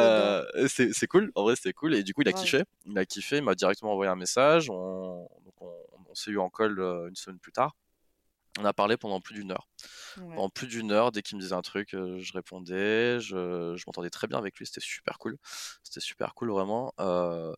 c'est 0.68 1.08
cool. 1.08 1.32
En 1.36 1.44
vrai, 1.44 1.56
c'était 1.56 1.74
cool. 1.74 1.96
Et 1.96 2.04
du 2.04 2.14
il 2.28 2.30
a 2.30 2.34
kiffé. 2.34 2.64
Il 2.86 2.98
a 2.98 3.06
kiffé, 3.06 3.38
il 3.38 3.44
m'a 3.44 3.56
directement 3.56 3.94
envoyé 3.94 4.12
un 4.12 4.16
message. 4.16 4.70
On, 4.70 5.28
s'est 6.14 6.32
eu 6.32 6.40
en 6.40 6.50
call 6.50 6.80
euh, 6.80 7.10
une 7.10 7.16
semaine 7.16 7.38
plus 7.38 7.52
tard. 7.52 7.76
On 8.60 8.66
a 8.66 8.74
parlé 8.74 8.98
pendant 8.98 9.22
plus 9.22 9.36
d'une 9.36 9.52
heure. 9.52 9.68
Pendant 10.16 10.50
plus 10.50 10.68
d'une 10.68 10.92
heure, 10.92 11.12
dès 11.12 11.22
qu'il 11.22 11.38
me 11.38 11.42
disait 11.42 11.54
un 11.54 11.62
truc, 11.62 11.94
euh, 11.94 12.20
je 12.20 12.34
répondais. 12.34 13.20
Je, 13.20 13.76
m'entendais 13.86 14.10
très 14.10 14.28
bien 14.28 14.40
avec 14.40 14.58
lui. 14.58 14.66
C'était 14.66 14.82
super 14.82 15.20
cool. 15.20 15.38
C'était 15.84 16.00
super 16.00 16.34
cool, 16.34 16.50
vraiment. 16.52 16.94
Euh, 17.00 17.54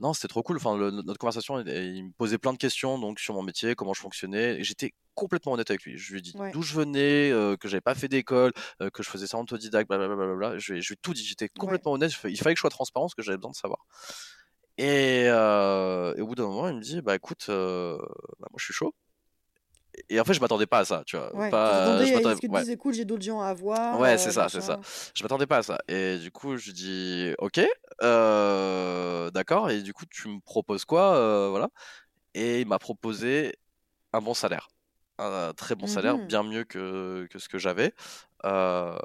non, 0.00 0.14
c'était 0.14 0.28
trop 0.28 0.42
cool. 0.42 0.56
Enfin, 0.56 0.76
notre 0.76 1.18
conversation, 1.18 1.60
il, 1.60 2.04
me 2.06 2.12
posait 2.12 2.38
plein 2.38 2.52
de 2.52 2.58
questions 2.58 2.98
donc 2.98 3.20
sur 3.20 3.34
mon 3.34 3.42
métier, 3.42 3.74
comment 3.74 3.92
je 3.92 4.00
fonctionnais. 4.00 4.62
J'étais 4.64 4.94
complètement 5.14 5.52
honnête 5.52 5.70
avec 5.70 5.82
lui. 5.84 5.98
Je 5.98 6.12
lui 6.12 6.20
ai 6.20 6.22
dit 6.22 6.34
d'où 6.52 6.62
je 6.62 6.74
venais, 6.74 7.30
que 7.58 7.68
j'avais 7.68 7.82
pas 7.82 7.94
fait 7.94 8.08
d'école, 8.08 8.52
que 8.94 9.02
je 9.02 9.10
faisais 9.10 9.26
ça 9.26 9.36
en 9.36 9.42
autodidacte, 9.42 9.88
blablabla. 9.88 10.56
Je, 10.56 10.80
je 10.80 10.88
lui 10.88 10.94
ai 10.94 10.96
tout 10.96 11.12
dit. 11.12 11.24
J'étais 11.24 11.48
complètement 11.50 11.92
honnête. 11.92 12.12
Il 12.24 12.38
fallait 12.38 12.54
que 12.54 12.58
je 12.58 12.62
sois 12.62 12.70
transparent 12.70 13.06
parce 13.06 13.14
que 13.14 13.22
j'avais 13.22 13.38
besoin 13.38 13.50
de 13.50 13.56
savoir. 13.56 13.84
Et, 14.78 15.28
au 15.28 16.26
bout 16.26 16.36
d'un 16.36 16.46
moment, 16.46 16.68
il 16.68 16.76
me 16.76 16.80
dit 16.80 17.02
bah 17.02 17.16
écoute, 17.16 17.44
bah, 17.48 17.98
moi 18.50 18.56
je 18.56 18.64
suis 18.64 18.74
chaud 18.74 18.94
et 20.08 20.20
en 20.20 20.24
fait 20.24 20.34
je 20.34 20.40
m'attendais 20.40 20.66
pas 20.66 20.78
à 20.80 20.84
ça 20.84 21.02
tu 21.06 21.16
vois. 21.16 21.34
Ouais, 21.34 21.50
pas 21.50 22.04
je 22.04 22.12
m'attendais 22.14 22.36
que 22.36 22.64
tu 22.64 22.70
écoute 22.70 22.94
j'ai 22.94 23.04
d'autres 23.04 23.22
gens 23.22 23.40
à 23.40 23.52
voir 23.54 23.98
ouais 23.98 24.18
c'est 24.18 24.32
ça 24.32 24.48
c'est 24.48 24.60
ça. 24.60 24.80
Je 25.14 25.22
m'attendais 25.22 25.46
pas 25.46 25.58
à 25.58 25.62
ça. 25.62 25.78
Et 25.88 26.18
du 26.18 26.30
coup 26.30 26.56
je 26.56 26.70
dis 26.70 27.34
ok 27.38 27.60
euh, 28.02 29.30
d'accord 29.30 29.70
et 29.70 29.82
du 29.82 29.92
coup 29.92 30.04
tu 30.06 30.28
me 30.28 30.40
proposes 30.40 30.84
quoi 30.84 31.48
voilà. 31.50 31.68
Et 32.34 32.60
il 32.60 32.66
m'a 32.66 32.78
proposé 32.78 33.54
un 34.12 34.20
bon 34.20 34.34
salaire 34.34 34.68
un 35.20 35.52
très 35.54 35.74
bon 35.74 35.86
salaire, 35.86 36.16
mmh 36.16 36.26
bien 36.26 36.42
mieux 36.42 36.64
que, 36.64 37.26
que 37.30 37.38
ce 37.38 37.48
que 37.48 37.58
j'avais. 37.58 37.92
Euh, 38.44 38.96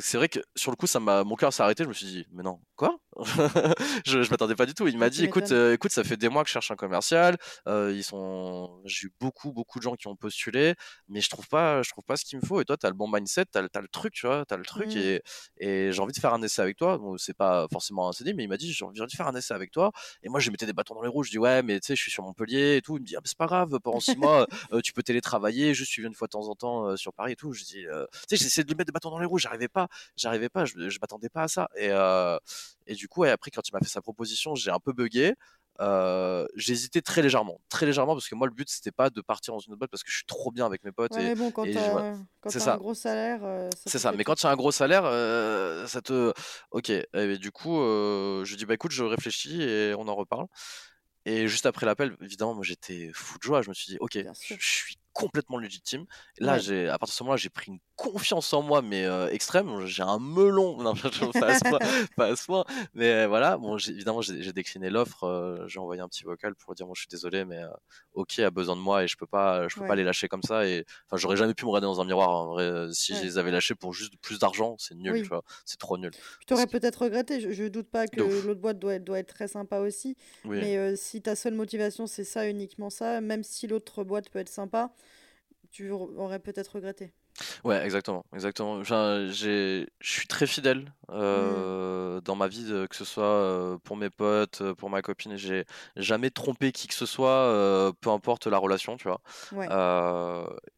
c'est 0.00 0.18
vrai 0.18 0.28
que 0.28 0.40
sur 0.54 0.70
le 0.70 0.76
coup, 0.76 0.86
ça 0.86 1.00
m'a, 1.00 1.24
mon 1.24 1.36
cœur 1.36 1.52
s'est 1.52 1.62
arrêté. 1.62 1.84
Je 1.84 1.88
me 1.88 1.94
suis 1.94 2.06
dit, 2.06 2.26
mais 2.32 2.42
non, 2.42 2.60
quoi? 2.76 2.98
Je, 4.06 4.22
je 4.22 4.30
m'attendais 4.30 4.54
pas 4.54 4.66
du 4.66 4.74
tout. 4.74 4.88
Il 4.88 4.98
m'a 4.98 5.10
dit, 5.10 5.24
écoute, 5.24 5.52
euh, 5.52 5.74
écoute, 5.74 5.92
ça 5.92 6.04
fait 6.04 6.16
des 6.16 6.28
mois 6.28 6.42
que 6.42 6.48
je 6.48 6.52
cherche 6.52 6.70
un 6.70 6.76
commercial. 6.76 7.36
Euh, 7.68 7.92
ils 7.94 8.04
sont, 8.04 8.80
j'ai 8.84 9.06
eu 9.06 9.12
beaucoup, 9.20 9.52
beaucoup 9.52 9.78
de 9.78 9.84
gens 9.84 9.94
qui 9.94 10.08
ont 10.08 10.16
postulé, 10.16 10.74
mais 11.08 11.20
je 11.20 11.30
trouve 11.30 11.48
pas, 11.48 11.82
je 11.82 11.90
trouve 11.90 12.04
pas 12.04 12.16
ce 12.16 12.24
qu'il 12.24 12.38
me 12.38 12.46
faut. 12.46 12.60
Et 12.60 12.64
toi, 12.64 12.76
tu 12.76 12.86
as 12.86 12.90
le 12.90 12.96
bon 12.96 13.08
mindset, 13.08 13.46
tu 13.52 13.58
as, 13.58 13.62
le 13.62 13.88
truc, 13.88 14.14
tu 14.14 14.26
vois, 14.26 14.44
as 14.48 14.56
le 14.56 14.64
truc, 14.64 14.94
mmh. 14.94 14.98
et, 14.98 15.22
et 15.58 15.92
j'ai 15.92 16.00
envie 16.00 16.12
de 16.12 16.18
faire 16.18 16.34
un 16.34 16.42
essai 16.42 16.62
avec 16.62 16.76
toi. 16.76 16.98
Bon, 16.98 17.16
c'est 17.18 17.36
pas 17.36 17.66
forcément 17.72 18.08
un 18.08 18.12
CD, 18.12 18.34
mais 18.34 18.44
il 18.44 18.48
m'a 18.48 18.56
dit, 18.56 18.72
j'ai 18.72 18.84
envie 18.84 19.00
de 19.00 19.06
faire 19.16 19.28
un 19.28 19.34
essai 19.34 19.54
avec 19.54 19.70
toi. 19.70 19.92
Et 20.22 20.28
moi, 20.28 20.40
je 20.40 20.50
mettais 20.50 20.66
des 20.66 20.72
bâtons 20.72 20.94
dans 20.94 21.02
les 21.02 21.08
roues. 21.08 21.22
Je 21.22 21.30
dis, 21.30 21.38
ouais, 21.38 21.62
mais 21.62 21.80
tu 21.80 21.86
sais, 21.88 21.96
je 21.96 22.02
suis 22.02 22.10
sur 22.10 22.24
Montpellier 22.24 22.76
et 22.76 22.82
tout. 22.82 22.96
Il 22.96 23.00
me 23.00 23.06
dit, 23.06 23.16
ah, 23.16 23.20
c'est 23.24 23.38
pas 23.38 23.46
grave, 23.46 23.78
pendant 23.82 24.00
six 24.00 24.16
mois, 24.16 24.46
tu 24.82 24.92
peux 24.92 25.02
télétravailler, 25.02 25.74
juste 25.74 25.92
tu 25.92 26.00
viens 26.00 26.08
une 26.08 26.14
fois 26.14 26.26
de 26.26 26.32
temps 26.32 26.48
en 26.48 26.54
temps 26.54 26.96
sur 26.96 27.12
Paris 27.12 27.32
et 27.32 27.36
tout. 27.36 27.52
Je 27.52 27.64
dis, 27.64 27.84
tu 28.28 28.36
sais, 28.36 28.36
j'essaie 28.36 28.64
de 28.64 28.74
mettre 28.74 28.86
des 28.86 28.92
bâtons 28.92 29.10
dans 29.10 29.18
les 29.18 29.26
roues, 29.26 29.38
j'arrivais 29.38 29.68
pas, 29.68 29.88
j'arrivais 30.16 30.48
pas, 30.48 30.64
je, 30.64 30.88
je 30.88 30.98
m'attendais 31.00 31.28
pas 31.28 31.42
à 31.42 31.48
ça. 31.48 31.68
Et, 31.76 31.88
euh, 31.90 32.38
et 32.86 32.94
du 32.94 33.03
coup, 33.08 33.24
et 33.24 33.30
après, 33.30 33.50
quand 33.50 33.66
il 33.68 33.72
m'a 33.72 33.80
fait 33.80 33.88
sa 33.88 34.00
proposition, 34.00 34.54
j'ai 34.54 34.70
un 34.70 34.80
peu 34.80 34.92
bugué. 34.92 35.34
Euh, 35.80 36.46
j'ai 36.54 36.72
hésité 36.72 37.02
très 37.02 37.20
légèrement, 37.20 37.60
très 37.68 37.84
légèrement 37.84 38.14
parce 38.14 38.28
que 38.28 38.36
moi 38.36 38.46
le 38.46 38.52
but 38.52 38.68
c'était 38.70 38.92
pas 38.92 39.10
de 39.10 39.20
partir 39.20 39.54
dans 39.54 39.58
une 39.58 39.72
autre 39.72 39.80
boîte 39.80 39.90
parce 39.90 40.04
que 40.04 40.10
je 40.10 40.18
suis 40.18 40.24
trop 40.24 40.52
bien 40.52 40.66
avec 40.66 40.84
mes 40.84 40.92
potes. 40.92 41.16
et, 41.16 41.20
mais 41.20 41.34
bon, 41.34 41.50
quand 41.50 41.64
t'as 41.64 42.70
un 42.70 42.76
gros 42.76 42.94
salaire, 42.94 43.40
euh, 43.42 43.68
c'est 43.84 43.98
ça. 43.98 44.12
Mais 44.12 44.22
quand 44.22 44.36
tu 44.36 44.46
as 44.46 44.50
un 44.50 44.56
gros 44.56 44.70
salaire, 44.70 45.02
ça 45.88 46.00
te. 46.00 46.32
Ok. 46.70 46.90
Et, 46.90 47.38
du 47.38 47.50
coup, 47.50 47.74
je 47.74 48.54
dis 48.54 48.66
bah 48.66 48.74
écoute, 48.74 48.92
je 48.92 49.02
réfléchis 49.02 49.62
et 49.62 49.94
on 49.98 50.06
en 50.06 50.14
reparle. 50.14 50.46
Et 51.26 51.48
juste 51.48 51.66
après 51.66 51.86
l'appel, 51.86 52.16
évidemment, 52.20 52.54
moi 52.54 52.64
j'étais 52.64 53.10
fou 53.12 53.38
de 53.38 53.42
joie. 53.42 53.62
Je 53.62 53.70
me 53.70 53.74
suis 53.74 53.90
dit, 53.90 53.96
ok, 53.98 54.12
je 54.14 54.56
suis 54.60 54.96
complètement 55.14 55.58
légitime. 55.58 56.04
là, 56.38 56.58
j'ai, 56.58 56.88
à 56.88 56.98
partir 56.98 57.14
de 57.14 57.16
ce 57.16 57.22
moment-là, 57.22 57.36
j'ai 57.38 57.48
pris 57.48 57.70
une 57.70 57.78
confiance 57.96 58.52
en 58.52 58.62
moi, 58.62 58.82
mais 58.82 59.06
extrême. 59.30 59.86
J'ai 59.86 60.02
un 60.02 60.18
melon, 60.18 60.82
non, 60.82 60.94
pas 60.94 61.08
à 61.46 61.58
ce 61.58 61.64
point, 61.64 61.78
pas 62.16 62.26
à 62.26 62.36
ce 62.36 62.44
point. 62.44 62.64
mais 62.92 63.26
voilà. 63.26 63.56
Bon, 63.56 63.78
évidemment, 63.78 64.20
j'ai, 64.20 64.52
décliné 64.52 64.90
l'offre. 64.90 65.64
j'ai 65.68 65.78
envoyé 65.78 66.02
un 66.02 66.08
petit 66.08 66.24
vocal 66.24 66.54
pour 66.56 66.74
dire, 66.74 66.86
moi, 66.86 66.94
je 66.96 67.02
suis 67.02 67.08
désolé, 67.08 67.44
mais 67.44 67.62
OK 68.12 68.38
a 68.40 68.50
besoin 68.50 68.76
de 68.76 68.80
moi 68.80 69.04
et 69.04 69.08
je 69.08 69.16
peux 69.16 69.26
pas, 69.26 69.66
je 69.68 69.78
peux 69.78 69.86
pas 69.86 69.94
les 69.94 70.04
lâcher 70.04 70.28
comme 70.28 70.42
ça. 70.42 70.66
Et 70.66 70.84
enfin, 71.06 71.16
j'aurais 71.16 71.36
jamais 71.36 71.54
pu 71.54 71.64
me 71.64 71.70
regarder 71.70 71.86
dans 71.86 72.00
un 72.00 72.04
miroir. 72.04 72.30
En 72.30 72.46
vrai, 72.48 72.88
si 72.92 73.14
je 73.14 73.22
les 73.22 73.38
avais 73.38 73.52
lâchés 73.52 73.74
pour 73.74 73.94
juste 73.94 74.14
plus 74.20 74.38
d'argent, 74.40 74.74
c'est 74.78 74.96
nul, 74.96 75.22
tu 75.22 75.28
vois. 75.28 75.44
C'est 75.64 75.78
trop 75.78 75.96
nul. 75.96 76.10
Tu 76.46 76.54
aurais 76.54 76.66
peut-être 76.66 77.02
regretté. 77.02 77.40
Je, 77.40 77.52
je, 77.52 77.64
doute 77.64 77.88
pas 77.88 78.06
que 78.06 78.20
l'autre 78.20 78.60
boîte 78.60 78.78
doit 78.78 78.94
être, 78.94 79.04
doit 79.04 79.18
être 79.20 79.32
très 79.32 79.48
sympa 79.48 79.78
aussi. 79.78 80.16
Mais 80.44 80.96
si 80.96 81.22
ta 81.22 81.36
seule 81.36 81.54
motivation 81.54 82.06
c'est 82.06 82.24
ça 82.24 82.48
uniquement 82.48 82.90
ça, 82.90 83.20
même 83.20 83.42
si 83.42 83.66
l'autre 83.66 84.04
boîte 84.04 84.28
peut 84.30 84.38
être 84.38 84.48
sympa, 84.48 84.90
tu 85.74 85.90
aurais 85.90 86.38
peut-être 86.38 86.76
regretté. 86.76 87.12
Ouais, 87.64 87.84
exactement, 87.84 88.24
exactement. 88.32 88.84
Je 88.84 89.84
suis 90.00 90.28
très 90.28 90.46
fidèle 90.46 90.82
mmh. 91.08 91.10
euh, 91.10 92.20
dans 92.20 92.36
ma 92.36 92.46
vie, 92.46 92.72
que 92.88 92.94
ce 92.94 93.04
soit 93.04 93.24
euh, 93.24 93.76
pour 93.82 93.96
mes 93.96 94.08
potes, 94.08 94.60
euh, 94.60 94.74
pour 94.76 94.88
ma 94.88 95.02
copine. 95.02 95.36
J'ai 95.36 95.64
jamais 95.96 96.30
trompé 96.30 96.70
qui 96.70 96.86
que 96.86 96.94
ce 96.94 97.06
soit, 97.06 97.92
peu 98.00 98.10
importe 98.10 98.46
la 98.46 98.58
relation, 98.58 98.96
tu 98.96 99.08
vois. 99.08 99.20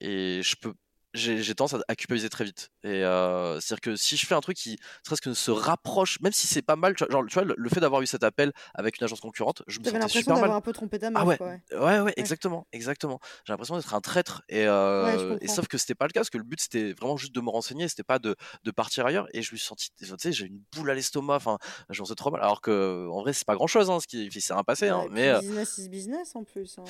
et 0.01 0.41
je 0.43 0.57
peux 0.57 0.73
j'ai 1.17 1.55
tendance 1.55 1.75
à, 1.89 1.97
culpabiliser 1.97 2.29
très 2.29 2.45
vite. 2.45 2.71
Et 2.83 3.05
euh, 3.05 3.61
c'est-à-dire 3.61 3.81
que 3.81 3.97
si 3.97 4.17
je 4.17 4.27
fais 4.27 4.35
un 4.35 4.41
truc 4.41 4.57
qui 4.57 4.79
serait 5.03 5.17
que 5.17 5.35
se 5.35 5.51
rapproche, 5.51 6.21
même 6.21 6.33
si 6.33 6.47
c'est 6.47 6.63
pas 6.63 6.77
mal, 6.77 6.95
tu 6.95 7.05
vois, 7.05 7.13
genre, 7.13 7.25
tu 7.27 7.35
vois 7.35 7.45
le, 7.45 7.69
fait 7.69 7.81
d'avoir 7.81 8.03
eu 8.03 8.07
cet 8.07 8.23
appel 8.23 8.53
avec 8.75 9.01
une 9.01 9.05
agence 9.05 9.21
concurrente, 9.21 9.63
je 9.67 9.81
me 9.81 9.85
sentais 9.85 10.09
super 10.09 10.39
mal. 10.39 10.51
un 10.51 10.61
peu 10.61 10.73
trompé 10.73 10.99
ta 10.99 11.11
ah 11.15 11.25
ouais. 11.25 11.39
ouais. 11.41 12.01
ouais, 12.01 12.13
exactement, 12.17 12.67
exactement. 12.73 13.21
J'ai 13.45 13.53
l'impression 13.53 13.77
d'être 13.77 13.95
un 13.95 14.01
traître. 14.01 14.43
Et, 14.49 14.67
euh, 14.67 15.37
et, 15.41 15.49
sauf 15.49 15.69
que 15.69 15.79
c'était 15.79 15.95
pas 15.95 16.07
le 16.07 16.13
cas, 16.13 16.21
parce 16.21 16.31
que 16.31 16.39
le 16.39 16.45
but 16.45 16.61
c'était 16.61 16.93
vraiment 16.93 17.17
juste 17.17 17.35
de 17.35 17.41
me 17.41 17.51
renseigner, 17.51 17.89
c'était 17.89 18.03
pas 18.03 18.19
de, 18.19 18.37
de, 18.65 18.71
partir 18.71 19.07
ailleurs. 19.07 19.27
Et 19.33 19.43
je 19.43 19.53
me 19.53 19.57
suis 19.57 19.67
senti, 19.67 19.91
tu 19.99 20.07
sais, 20.19 20.33
j'ai 20.33 20.47
une 20.47 20.61
boule 20.75 20.91
à 20.91 20.95
l'estomac, 20.95 21.37
enfin, 21.37 21.59
je 21.91 22.03
me 22.03 22.15
trop 22.15 22.31
mal. 22.31 22.41
Alors 22.43 22.61
que 22.61 23.09
en 23.11 23.23
vrai, 23.23 23.33
c'est 23.33 23.47
pas 23.47 23.55
grand 23.55 23.67
chose, 23.67 23.91
hein, 23.91 23.99
ce 24.01 24.07
qui 24.07 24.31
s'est 24.41 24.53
un 24.53 24.63
passé. 24.65 24.89
Hein, 24.89 25.07
mais 25.11 25.29
euh 25.29 25.41
business 25.41 25.79
is 25.79 25.89
business 25.89 26.37
en 26.37 26.45
plus. 26.45 26.79
Hein, 26.79 26.85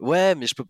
ouais, 0.00 0.34
mais 0.34 0.46
je 0.46 0.54
peux 0.54 0.64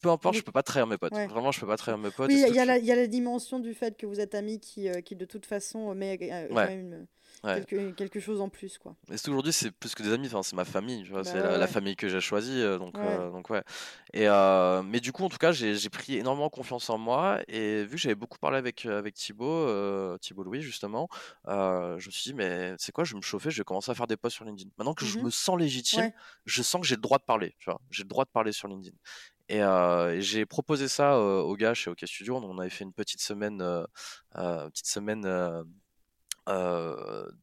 peu 0.00 0.10
importe, 0.10 0.36
je 0.36 0.42
peux 0.42 0.52
pas 0.52 0.62
trahir 0.62 0.86
mes 0.86 0.98
potes. 0.98 1.12
Vraiment, 1.12 1.52
je 1.52 1.60
peux 1.60 1.66
pas 1.66 1.76
trahir 1.76 1.98
mes 1.98 2.10
potes. 2.10 2.28
Oui, 2.28 2.44
il 2.46 2.54
y, 2.54 2.56
y, 2.56 2.92
a 2.92 2.96
la 2.96 3.06
dimension 3.06 3.58
du 3.58 3.74
fait 3.74 3.96
que 3.96 4.06
vous 4.06 4.20
êtes 4.20 4.34
amis 4.34 4.60
qui, 4.60 4.88
euh, 4.88 5.00
qui 5.00 5.16
de 5.16 5.24
toute 5.24 5.46
façon 5.46 5.94
met 5.94 6.18
euh, 6.22 6.48
quand 6.48 6.54
même 6.54 7.06
quelque, 7.42 7.90
quelque, 7.92 8.20
chose 8.20 8.40
en 8.40 8.48
plus 8.48 8.78
quoi. 8.78 8.96
Et 9.10 9.14
aujourd'hui 9.28 9.52
c'est 9.52 9.70
plus 9.70 9.94
que 9.94 10.02
des 10.02 10.12
amis, 10.12 10.28
enfin, 10.28 10.42
c'est 10.42 10.56
ma 10.56 10.64
famille, 10.64 11.08
bah 11.10 11.24
c'est 11.24 11.40
la, 11.40 11.66
famille 11.66 11.96
que 11.96 12.08
j'ai 12.08 12.20
choisie, 12.20 12.60
euh, 12.60 12.78
donc 12.78 12.94
donc 12.94 13.50
ouais. 13.50 13.62
Et 14.12 14.26
mais 14.84 15.00
du 15.00 15.12
coup 15.12 15.24
en 15.24 15.28
tout 15.28 15.38
cas 15.38 15.52
j'ai 15.52 15.90
pris 15.90 16.16
énormément 16.16 16.48
confiance 16.48 16.88
en 16.90 16.98
moi 16.98 17.40
et 17.48 17.84
vu 17.84 17.92
que 17.92 17.98
j'avais 17.98 18.14
beaucoup 18.14 18.38
parlé 18.38 18.58
avec 18.58 18.86
avec 18.86 19.14
Thibaut, 19.14 20.18
Thibaut 20.18 20.44
Louis 20.44 20.62
justement, 20.62 21.08
je 21.46 22.06
me 22.06 22.10
suis 22.10 22.30
dit 22.30 22.34
mais 22.34 22.74
c'est 22.78 22.92
quoi, 22.92 23.04
je 23.04 23.12
vais 23.12 23.18
me 23.18 23.22
chauffer, 23.22 23.50
je 23.50 23.58
vais 23.58 23.64
commencer 23.64 23.90
à 23.90 23.94
faire 23.94 24.06
des 24.06 24.16
posts 24.16 24.36
sur 24.36 24.44
LinkedIn. 24.44 24.70
Maintenant 24.78 24.94
que 24.94 25.04
je 25.04 25.18
mmh 25.18 25.24
me 25.24 25.30
sens 25.30 25.58
légitime, 25.58 26.12
je 26.44 26.62
sens 26.62 26.80
que 26.80 26.86
j'ai 26.86 26.96
le 26.96 27.02
droit 27.02 27.18
de 27.18 27.24
parler, 27.24 27.54
tu 27.58 27.66
vois, 27.66 27.80
j'ai 27.90 28.02
le 28.02 28.08
droit 28.08 28.24
de 28.24 28.30
parler 28.30 28.52
sur 28.52 28.68
LinkedIn. 28.68 28.96
Et 29.48 29.60
j'ai 30.20 30.46
proposé 30.46 30.88
ça 30.88 31.18
aux 31.18 31.56
gars 31.56 31.74
chez 31.74 31.90
OK 31.90 32.02
Studio. 32.06 32.36
On 32.36 32.58
avait 32.58 32.70
fait 32.70 32.84
une 32.84 32.92
petite 32.92 33.20
semaine, 33.20 33.58
petite 34.34 34.86
semaine 34.86 35.22
de, 35.22 35.64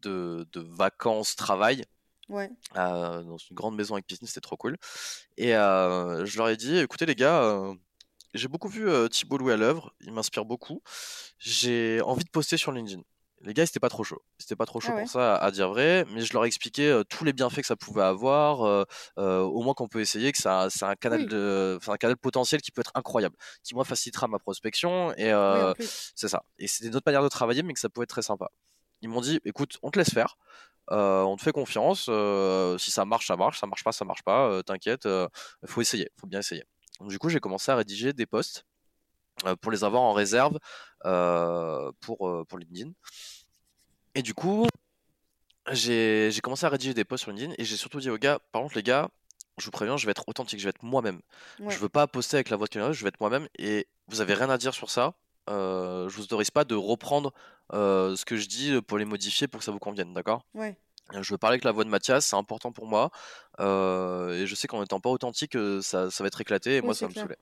de, 0.02 0.60
vacances 0.60 1.36
travail. 1.36 1.84
Ouais. 2.30 2.50
dans 2.74 3.38
une 3.38 3.56
grande 3.56 3.76
maison 3.76 3.96
avec 3.96 4.08
piscine, 4.08 4.28
c'était 4.28 4.42
trop 4.42 4.58
cool. 4.58 4.78
Et 5.38 5.52
je 5.52 6.38
leur 6.38 6.50
ai 6.50 6.58
dit, 6.58 6.78
écoutez 6.78 7.06
les 7.06 7.16
gars, 7.16 7.74
j'ai 8.34 8.48
beaucoup 8.48 8.70
vu 8.70 8.90
Thibault 9.10 9.38
Louis 9.38 9.54
à 9.54 9.58
l'œuvre, 9.58 9.94
il 10.02 10.12
m'inspire 10.12 10.46
beaucoup. 10.46 10.82
J'ai 11.38 12.02
envie 12.02 12.24
de 12.24 12.30
poster 12.30 12.58
sur 12.58 12.72
LinkedIn 12.72 13.02
les 13.44 13.54
gars, 13.54 13.66
c'était 13.66 13.80
pas 13.80 13.90
trop 13.90 14.04
chaud. 14.04 14.22
C'était 14.38 14.56
pas 14.56 14.66
trop 14.66 14.80
chaud 14.80 14.92
ah 14.96 15.00
pour 15.00 15.10
ça, 15.10 15.36
à 15.36 15.52
dire 15.52 15.70
vrai. 15.70 16.06
Mais 16.10 16.22
je 16.22 16.34
leur 16.34 16.46
ai 16.46 16.48
expliqué 16.48 17.02
tous 17.10 17.24
les 17.24 17.34
bienfaits 17.34 17.62
que 17.62 17.68
ça 17.68 17.76
pouvait 17.76 18.04
avoir. 18.04 18.86
au 19.18 19.62
moins 19.62 19.74
qu'on 19.74 19.88
peut 19.88 20.00
essayer, 20.00 20.32
que 20.32 20.38
c'est 20.38 20.48
un 20.48 20.96
canal 20.96 21.28
de, 21.28 21.80
un 21.88 21.98
canal 21.98 22.18
potentiel 22.18 22.62
qui 22.62 22.72
peut 22.72 22.82
être 22.82 22.92
incroyable, 22.96 23.36
qui 23.64 23.76
moi 23.76 23.86
facilitera 23.86 24.28
ma 24.28 24.40
prospection. 24.40 25.14
Et 25.18 25.32
c'est 26.16 26.28
ça. 26.28 26.44
Et 26.60 26.68
c'était 26.68 26.90
une 26.90 26.96
autre 26.96 27.06
manière 27.06 27.24
de 27.24 27.30
travailler, 27.30 27.64
mais 27.64 27.74
que 27.74 27.80
ça 27.80 27.90
pouvait 27.90 28.04
être 28.04 28.10
très 28.10 28.22
sympa. 28.22 28.50
Ils 29.02 29.10
m'ont 29.10 29.22
dit, 29.22 29.40
écoute, 29.46 29.78
on 29.82 29.90
te 29.90 29.98
laisse 29.98 30.14
faire. 30.14 30.38
on 30.90 31.36
te 31.38 31.42
fait 31.42 31.52
confiance. 31.52 32.10
si 32.80 32.92
ça 32.92 33.06
marche, 33.06 33.28
ça 33.28 33.36
marche. 33.36 33.60
Ça 33.60 33.68
marche 33.68 33.84
pas, 33.84 33.92
ça 33.92 34.06
marche 34.06 34.24
pas. 34.24 34.62
T'inquiète. 34.64 35.06
Il 35.06 35.68
faut 35.68 35.82
essayer. 35.82 36.10
Faut 36.20 36.28
bien 36.28 36.40
essayer. 36.40 36.64
Donc, 37.00 37.10
du 37.10 37.18
coup, 37.18 37.30
j'ai 37.30 37.40
commencé 37.40 37.72
à 37.72 37.76
rédiger 37.76 38.14
des 38.14 38.28
posts 38.28 38.66
pour 39.62 39.72
les 39.72 39.84
avoir 39.84 40.04
en 40.04 40.14
réserve 40.14 40.60
pour, 41.04 42.46
pour 42.48 42.58
LinkedIn. 42.58 42.92
Et 44.16 44.22
du 44.22 44.34
coup, 44.34 44.68
j'ai 45.72 46.32
commencé 46.44 46.66
à 46.66 46.70
rédiger 46.70 46.94
des 46.94 47.04
posts 47.06 47.24
sur 47.24 47.32
LinkedIn 47.32 47.54
et 47.58 47.64
j'ai 47.66 47.78
surtout 47.78 48.00
dit 48.00 48.10
aux 48.10 48.18
gars, 48.18 48.40
par 48.52 48.62
contre 48.62 48.76
les 48.76 48.84
gars, 48.84 49.10
je 49.58 49.66
vous 49.66 49.72
préviens, 49.72 49.98
je 49.98 50.06
vais 50.06 50.12
être 50.12 50.24
authentique, 50.28 50.60
je 50.60 50.64
vais 50.66 50.70
être 50.72 50.84
moi-même. 50.84 51.22
Je 51.60 51.78
veux 51.78 51.90
pas 51.90 52.08
poster 52.08 52.38
avec 52.38 52.50
la 52.50 52.58
voix 52.58 52.68
de 52.68 52.72
quelqu'un 52.72 52.92
je 52.92 53.04
vais 53.04 53.10
être 53.10 53.20
moi-même 53.20 53.48
et 53.58 53.88
vous 54.08 54.22
avez 54.22 54.34
rien 54.34 54.50
à 54.50 54.58
dire 54.58 54.74
sur 54.74 54.90
ça. 54.90 55.14
je 55.48 56.10
vous 56.10 56.24
autorise 56.24 56.52
pas 56.52 56.64
de 56.66 56.76
reprendre 56.76 57.34
ce 57.72 58.26
que 58.26 58.38
je 58.38 58.48
dis 58.48 58.82
pour 58.82 58.98
les 58.98 59.06
modifier 59.06 59.48
pour 59.48 59.60
que 59.60 59.66
ça 59.66 59.72
vous 59.72 59.80
convienne, 59.80 60.14
d'accord? 60.14 60.46
Ouais. 60.54 60.78
Je 61.20 61.34
veux 61.34 61.38
parler 61.38 61.56
avec 61.56 61.66
la 61.66 61.74
voix 61.74 61.84
de 61.84 61.90
Mathias, 61.90 62.26
c'est 62.26 62.38
important 62.38 62.72
pour 62.72 62.88
moi. 62.88 63.12
et 63.60 64.46
je 64.46 64.54
sais 64.56 64.68
qu'en 64.68 64.84
étant 64.84 65.00
pas 65.00 65.10
authentique, 65.10 65.58
ça, 65.82 66.10
ça 66.10 66.24
va 66.24 66.28
être 66.28 66.42
éclaté 66.42 66.78
et 66.78 66.82
moi 66.82 66.94
ça 66.94 67.06
va 67.06 67.10
me 67.10 67.16
saouler 67.16 67.38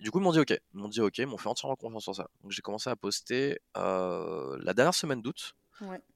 du 0.00 0.10
coup, 0.10 0.18
ils 0.18 0.22
m'ont 0.22 0.32
dit 0.32 0.40
OK. 0.40 0.50
Ils 0.50 0.80
m'ont 0.80 0.88
dit 0.88 1.00
OK, 1.00 1.18
ils 1.18 1.26
m'ont 1.26 1.36
fait 1.38 1.48
entièrement 1.48 1.76
confiance 1.76 2.02
sur 2.04 2.14
ça. 2.14 2.28
Donc, 2.42 2.52
j'ai 2.52 2.62
commencé 2.62 2.90
à 2.90 2.96
poster 2.96 3.58
la 3.74 4.74
dernière 4.74 4.94
semaine 4.94 5.22
d'août, 5.22 5.54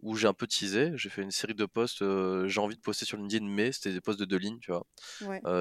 où 0.03 0.17
j'ai 0.17 0.27
un 0.27 0.35
peu 0.35 0.47
teasé. 0.47 0.93
J'ai 0.95 1.09
fait 1.09 1.23
une 1.23 1.31
série 1.31 1.55
de 1.55 1.65
posts. 1.67 1.99
j'ai 2.47 2.61
envie 2.61 2.77
de 2.77 2.81
poster 2.81 3.05
sur 3.05 3.17
LinkedIn, 3.17 3.47
mais 3.47 3.73
c'était 3.73 3.93
des 3.93 4.01
posts 4.01 4.21
de 4.21 4.25
deux 4.25 4.39
lignes, 4.39 4.59
tu 4.61 4.73
vois. 4.73 4.87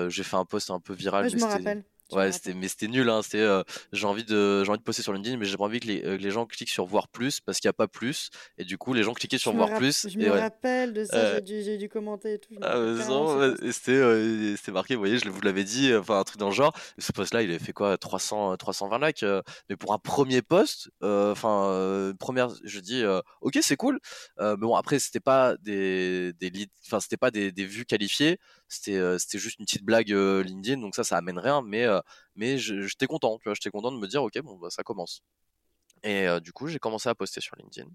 j'ai 0.10 0.24
fait 0.24 0.38
un 0.38 0.46
post 0.46 0.72
un 0.72 0.80
peu 0.80 0.94
viral. 0.94 1.30
je 1.30 1.36
me 1.36 1.44
rappelle. 1.44 1.84
Ouais, 2.16 2.32
c'était, 2.32 2.54
mais 2.54 2.68
c'était 2.68 2.88
nul. 2.88 3.10
Hein. 3.10 3.22
C'était, 3.22 3.40
euh, 3.40 3.64
j'ai 3.92 4.06
envie 4.06 4.24
de, 4.24 4.64
j'ai 4.64 4.70
envie 4.70 4.80
de 4.80 4.84
poster 4.84 5.04
sur 5.04 5.14
LinkedIn, 5.14 5.38
mais 5.38 5.46
j'ai 5.46 5.58
pas 5.58 5.64
envie 5.66 5.80
que 5.80 5.88
les, 5.88 6.04
euh, 6.04 6.18
les, 6.18 6.32
gens 6.32 6.46
cliquent 6.46 6.70
sur 6.70 6.86
voir 6.86 7.08
plus 7.08 7.40
parce 7.40 7.60
qu'il 7.60 7.68
n'y 7.68 7.72
a 7.72 7.74
pas 7.74 7.88
plus. 7.88 8.30
Et 8.58 8.66
du 8.66 8.78
coup, 8.78 8.94
les 8.94 9.04
gens 9.04 9.14
cliquaient 9.14 9.38
sur 9.38 9.54
voir 9.54 9.74
plus. 9.76 10.08
Je 10.10 10.18
me 10.18 10.30
rappelle 10.30 10.94
de 10.94 11.06
ça. 11.06 11.40
j'ai, 11.44 11.78
dû, 11.78 11.90
commenter 11.90 12.34
et 12.34 12.40
tout. 12.40 12.54
Ah, 12.62 12.76
c'était, 13.72 13.92
euh, 13.92 14.56
c'était 14.56 14.72
marqué. 14.72 14.96
Vous 14.96 15.02
voyez, 15.02 15.18
je 15.18 15.30
vous 15.30 15.42
l'avais 15.42 15.64
dit. 15.64 15.94
Enfin, 15.94 16.20
un 16.20 16.24
truc 16.24 16.40
dans 16.40 16.50
le 16.50 16.56
genre. 16.56 16.76
ce 16.98 17.12
post-là, 17.12 17.42
il 17.42 17.50
avait 17.50 17.60
fait 17.60 17.74
quoi 17.74 17.98
300, 17.98 18.58
320 18.58 19.08
likes. 19.08 19.26
mais 19.70 19.76
pour 19.76 19.94
un 19.94 20.00
premier 20.00 20.42
post, 20.42 20.90
enfin, 21.02 22.14
première, 22.20 22.50
je 22.64 22.80
dis, 22.80 23.04
ok, 23.42 23.60
c'est 23.62 23.78
cool. 23.78 24.00
mais 24.40 24.56
bon, 24.58 24.76
après, 24.76 25.00
c'était 25.00 25.20
pas 25.20 25.56
des, 25.62 26.34
des 26.34 26.50
leads, 26.50 26.72
enfin, 26.86 27.00
c'était 27.00 27.18
pas 27.18 27.32
des, 27.32 27.52
des 27.52 27.66
vues 27.66 27.86
qualifiées. 27.86 28.40
C'était, 28.74 29.20
c'était 29.20 29.40
juste 29.40 29.60
une 29.60 29.66
petite 29.66 29.84
blague 29.84 30.10
LinkedIn. 30.10 30.82
Donc 30.82 30.96
ça, 30.96 31.04
ça 31.04 31.18
amène 31.18 31.40
rien. 31.40 31.62
Mais 31.62 31.86
mais 32.36 32.58
j'étais 32.58 33.08
content, 33.08 33.38
tu 33.38 33.46
vois, 33.46 33.54
j'étais 33.54 33.70
content 33.70 33.92
de 33.92 33.98
me 33.98 34.08
dire, 34.08 34.24
ok, 34.24 34.40
bon, 34.42 34.58
bah, 34.58 34.70
ça 34.70 34.84
commence. 34.84 35.22
Et 36.04 36.28
du 36.42 36.52
coup, 36.52 36.68
j'ai 36.68 36.80
commencé 36.80 37.10
à 37.10 37.16
poster 37.16 37.42
sur 37.42 37.56
LinkedIn, 37.56 37.88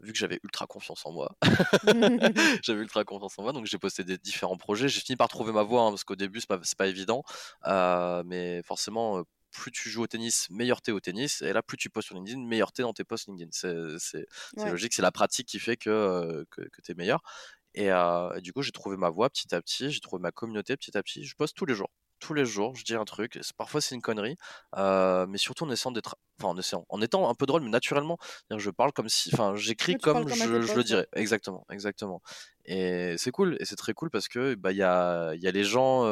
vu 0.00 0.12
que 0.12 0.18
j'avais 0.18 0.38
ultra 0.44 0.66
confiance 0.66 1.04
en 1.06 1.12
moi. 1.12 1.36
j'avais 2.62 2.80
ultra 2.80 3.04
confiance 3.04 3.38
en 3.38 3.42
moi, 3.42 3.52
donc 3.52 3.66
j'ai 3.66 3.78
posté 3.78 4.04
des 4.04 4.18
différents 4.18 4.56
projets. 4.56 4.88
J'ai 4.88 5.00
fini 5.00 5.16
par 5.16 5.28
trouver 5.28 5.52
ma 5.52 5.62
voie, 5.62 5.82
hein, 5.82 5.90
parce 5.90 6.04
qu'au 6.04 6.16
début, 6.16 6.40
c'est 6.40 6.48
pas, 6.48 6.60
pas 6.76 6.86
évident, 6.86 7.24
mais 8.24 8.62
forcément, 8.62 9.24
plus 9.52 9.70
tu 9.70 9.90
joues 9.90 10.02
au 10.02 10.06
tennis, 10.06 10.48
meilleur 10.50 10.80
t'es 10.82 10.92
au 10.92 11.00
tennis. 11.00 11.42
Et 11.42 11.52
là, 11.52 11.62
plus 11.62 11.76
tu 11.76 11.90
postes 11.90 12.06
sur 12.06 12.16
LinkedIn, 12.16 12.40
meilleur 12.40 12.72
t'es 12.72 12.82
dans 12.82 12.92
tes 12.92 13.04
posts 13.04 13.28
LinkedIn. 13.28 13.50
C'est 13.98 14.26
logique, 14.56 14.94
c'est 14.94 15.02
la 15.02 15.12
pratique 15.12 15.46
qui 15.46 15.60
fait 15.60 15.76
que, 15.76 16.44
que, 16.50 16.62
que 16.62 16.80
t'es 16.80 16.94
meilleur. 16.94 17.22
Et, 17.74 17.86
et, 17.86 18.40
du 18.40 18.52
coup, 18.52 18.62
j'ai 18.62 18.72
trouvé 18.72 18.96
ma 18.96 19.10
voie 19.10 19.30
petit 19.30 19.54
à 19.54 19.60
petit, 19.62 19.90
j'ai 19.90 20.00
trouvé 20.00 20.20
ma 20.20 20.32
communauté 20.32 20.76
petit 20.76 20.96
à 20.96 21.02
petit. 21.02 21.24
Je 21.24 21.34
poste 21.36 21.56
tous 21.56 21.66
les 21.66 21.74
jours 21.74 21.90
tous 22.22 22.34
les 22.34 22.44
jours, 22.46 22.74
je 22.76 22.84
dis 22.84 22.94
un 22.94 23.04
truc. 23.04 23.38
Parfois 23.56 23.80
c'est 23.80 23.94
une 23.96 24.00
connerie, 24.00 24.36
mais 24.76 25.38
surtout 25.38 25.64
en 25.64 25.70
essayant 25.70 25.90
d'être, 25.90 26.16
enfin 26.38 26.50
en 26.50 26.56
essayant, 26.56 26.86
en 26.88 27.02
étant 27.02 27.28
un 27.28 27.34
peu 27.34 27.46
drôle, 27.46 27.62
mais 27.62 27.70
naturellement. 27.70 28.16
Je 28.56 28.70
parle 28.70 28.92
comme 28.92 29.08
si, 29.08 29.30
enfin, 29.32 29.56
j'écris 29.56 29.96
comme, 29.98 30.28
je, 30.28 30.74
le 30.74 30.84
dirais. 30.84 31.08
Exactement, 31.14 31.66
exactement. 31.70 32.22
Et 32.64 33.16
c'est 33.18 33.32
cool, 33.32 33.56
et 33.58 33.64
c'est 33.64 33.74
très 33.74 33.92
cool 33.92 34.08
parce 34.08 34.28
que 34.28 34.54
bah 34.54 34.70
il 34.70 34.78
y 34.78 34.84
a, 34.84 35.34
y 35.34 35.48
a 35.48 35.50
les 35.50 35.64
gens 35.64 36.02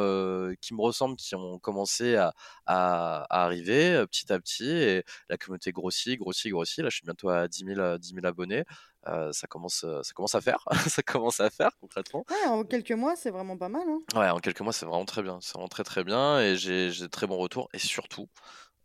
qui 0.61 0.75
me 0.75 0.81
ressemblent 0.81 1.17
qui 1.17 1.37
ont 1.37 1.61
commencé 1.61 2.17
à, 2.17 2.35
à, 2.67 3.25
arriver 3.31 4.05
petit 4.11 4.33
à 4.33 4.41
petit, 4.41 4.69
et 4.69 5.05
la 5.29 5.37
communauté 5.37 5.71
grossit, 5.71 6.19
grossit, 6.19 6.51
grossit. 6.51 6.83
Là, 6.83 6.91
je 6.91 6.97
suis 6.97 7.05
bientôt 7.05 7.29
à 7.29 7.47
10 7.47 7.65
000, 7.67 7.99
10 7.99 8.15
000 8.15 8.27
abonnés. 8.27 8.65
Euh, 9.07 9.33
ça 9.33 9.47
commence, 9.47 9.85
euh, 9.85 10.03
ça 10.03 10.13
commence 10.13 10.35
à 10.35 10.41
faire, 10.41 10.63
ça 10.89 11.03
commence 11.03 11.41
à 11.41 11.49
faire 11.49 11.71
concrètement. 11.81 12.25
Ouais, 12.31 12.49
en 12.49 12.65
quelques 12.65 12.93
mois, 12.93 13.17
c'est 13.17 13.31
vraiment 13.31 13.57
pas 13.57 13.69
mal. 13.69 13.83
Hein. 13.89 14.01
Ouais, 14.19 14.29
en 14.29 14.39
quelques 14.39 14.61
mois, 14.61 14.73
c'est 14.73 14.85
vraiment 14.85 15.07
très 15.07 15.23
bien, 15.23 15.39
c'est 15.41 15.55
vraiment 15.55 15.69
très 15.69 15.85
très 15.85 16.05
bien, 16.05 16.41
et 16.41 16.57
j'ai 16.57 16.91
de 16.91 17.07
très 17.07 17.27
bons 17.27 17.39
retours, 17.39 17.69
et 17.73 17.79
surtout, 17.79 18.29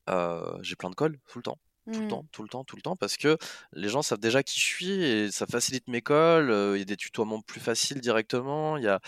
euh, 0.10 0.58
j'ai 0.62 0.76
plein 0.76 0.90
de 0.90 0.96
calls 0.96 1.20
tout 1.28 1.40
le 1.40 1.44
temps. 1.44 1.60
Tout 1.94 2.00
le 2.00 2.06
mmh. 2.06 2.10
temps, 2.10 2.26
tout 2.32 2.42
le 2.42 2.50
temps, 2.50 2.64
tout 2.64 2.76
le 2.76 2.82
temps, 2.82 2.96
parce 2.96 3.16
que 3.16 3.38
les 3.74 3.90
gens 3.90 4.02
savent 4.02 4.20
déjà 4.20 4.42
qui 4.42 4.60
je 4.60 4.66
suis 4.66 5.04
et 5.04 5.32
ça 5.32 5.46
facilite 5.46 5.88
mes 5.88 6.02
calls. 6.02 6.50
Il 6.74 6.80
y 6.80 6.82
a 6.82 6.86
des 6.86 6.98
tutoiements 6.98 7.42
plus 7.42 7.60
faciles 7.60 8.02
directement. 8.02 8.78
Il 8.78 8.86
y 8.86 8.88
a, 8.88 9.00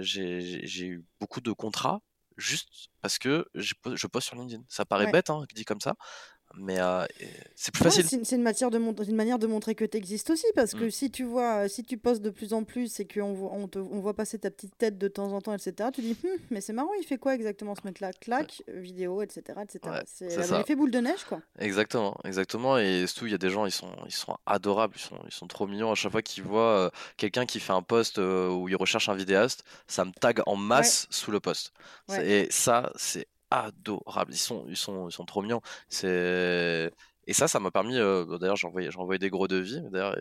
j'ai 0.00 0.86
eu 0.86 1.04
beaucoup 1.20 1.42
de 1.42 1.52
contrats 1.52 2.00
juste 2.36 2.88
parce 3.02 3.18
que 3.18 3.46
je, 3.54 3.74
poste 4.06 4.28
sur 4.28 4.36
LinkedIn. 4.36 4.62
Ça 4.68 4.84
paraît 4.84 5.10
bête, 5.10 5.30
hein, 5.30 5.44
dit 5.54 5.64
comme 5.64 5.80
ça, 5.80 5.96
mais 6.58 6.78
c'est 7.54 7.72
plus 7.72 7.84
facile. 7.84 8.04
c'est 8.24 8.36
une, 8.36 8.42
matière 8.42 8.70
de 8.70 8.78
une 8.78 9.16
manière 9.16 9.38
de 9.38 9.46
montrer 9.46 9.74
que 9.74 9.84
tu 9.84 9.96
existes 9.96 10.30
aussi, 10.30 10.46
parce 10.54 10.72
que 10.72 10.84
mmh. 10.84 10.90
si 10.90 11.10
tu 11.10 11.24
vois, 11.24 11.68
si 11.68 11.84
tu 11.84 11.98
postes 11.98 12.22
de 12.22 12.30
plus 12.30 12.52
en 12.52 12.64
plus 12.64 13.00
et 13.00 13.06
qu'on 13.06 13.34
on, 13.52 13.68
on 13.74 14.00
voit 14.00 14.14
passer 14.14 14.38
ta 14.38 14.50
petite 14.50 14.76
tête 14.78 14.98
de 14.98 15.08
temps 15.08 15.32
en 15.32 15.40
temps, 15.40 15.54
etc., 15.54 15.90
tu 15.92 16.00
dis, 16.00 16.16
«Hum, 16.24 16.30
mais 16.50 16.60
c'est 16.60 16.72
marrant, 16.72 16.92
il 17.00 17.04
fait 17.04 17.18
quoi 17.18 17.34
exactement 17.34 17.74
ce 17.74 17.82
mec-là? 17.84 18.12
Clac, 18.12 18.62
vidéo, 18.68 19.22
etc. 19.22 19.60
etc. 19.62 20.02
c'est 20.06 20.50
l'effet 20.50 20.76
boule 20.76 20.90
de 20.90 21.00
neige, 21.00 21.24
quoi. 21.24 21.40
Exactement, 21.58 22.16
exactement. 22.24 22.78
Et 22.78 23.06
surtout, 23.06 23.26
il 23.26 23.32
y 23.32 23.34
a 23.34 23.38
des 23.38 23.50
gens, 23.50 23.66
ils 23.66 23.72
sont, 23.72 23.90
ils 24.06 24.14
sont 24.14 24.36
adorables, 24.46 24.94
ils 24.96 25.02
sont, 25.02 25.18
ils 25.26 25.32
sont 25.32 25.46
trop 25.46 25.66
mignons. 25.66 25.92
À 25.92 25.94
chaque 25.94 26.12
fois 26.12 26.22
qu'ils 26.22 26.44
voient 26.44 26.90
quelqu'un 27.16 27.46
qui 27.46 27.60
fait 27.60 27.72
un 27.72 27.82
post 27.82 28.18
où 28.18 28.68
il 28.68 28.76
recherche 28.76 29.08
un 29.08 29.14
vidéaste, 29.14 29.64
ça 29.86 30.04
me 30.04 30.12
tag 30.12 30.40
en 30.46 30.56
masse 30.56 31.06
sous 31.10 31.30
le 31.30 31.40
post. 31.40 31.72
Et 32.22 32.46
ça, 32.50 32.92
c'est 32.96 33.26
adorables. 33.50 34.32
Ils 34.32 34.38
sont, 34.38 34.64
ils 34.68 34.76
sont, 34.76 35.08
ils 35.08 35.12
sont 35.12 35.24
trop 35.24 35.42
mignons. 35.42 35.60
C'est 35.88 36.90
et 37.28 37.32
ça, 37.32 37.48
ça 37.48 37.58
m'a 37.58 37.70
permis. 37.72 37.98
Euh, 37.98 38.38
d'ailleurs, 38.38 38.56
j'ai 38.56 38.68
envoyé, 38.68 39.18
des 39.18 39.30
gros 39.30 39.48
devis. 39.48 39.80
D'ailleurs, 39.90 40.16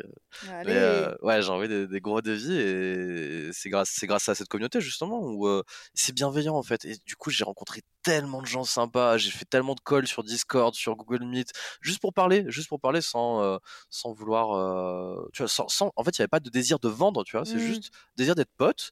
euh, 0.48 0.64
euh, 0.68 1.16
ouais, 1.22 1.42
j'ai 1.42 1.50
envoyé 1.50 1.88
des, 1.88 2.02
gros 2.02 2.22
devis 2.22 2.58
et 2.58 3.50
c'est 3.54 3.70
grâce, 3.70 3.92
c'est 3.94 4.08
grâce 4.08 4.28
à 4.28 4.34
cette 4.34 4.48
communauté 4.48 4.82
justement 4.82 5.22
où 5.22 5.48
c'est 5.94 6.14
bienveillant 6.14 6.56
en 6.56 6.64
fait. 6.64 6.84
Et 6.86 6.96
du 7.06 7.16
coup, 7.16 7.30
j'ai 7.30 7.44
rencontré 7.44 7.82
tellement 8.02 8.42
de 8.42 8.48
gens 8.48 8.64
sympas. 8.64 9.18
J'ai 9.18 9.30
fait 9.30 9.46
tellement 9.46 9.76
de 9.76 9.82
calls 9.82 10.08
sur 10.08 10.24
Discord, 10.24 10.74
sur 10.74 10.96
Google 10.96 11.26
Meet, 11.26 11.52
juste 11.82 12.00
pour 12.00 12.14
parler, 12.14 12.44
juste 12.48 12.70
pour 12.70 12.80
parler 12.80 13.02
sans, 13.02 13.60
sans 13.90 14.12
vouloir, 14.14 15.28
tu 15.32 15.44
vois, 15.44 15.48
sans, 15.48 15.92
en 15.96 16.04
fait, 16.04 16.18
il 16.18 16.22
n'y 16.22 16.24
avait 16.24 16.28
pas 16.28 16.40
de 16.40 16.50
désir 16.50 16.80
de 16.80 16.90
vendre, 16.90 17.24
tu 17.24 17.38
vois. 17.38 17.46
C'est 17.46 17.56
mmh. 17.56 17.60
juste 17.60 17.92
désir 18.16 18.34
d'être 18.34 18.52
pote 18.58 18.92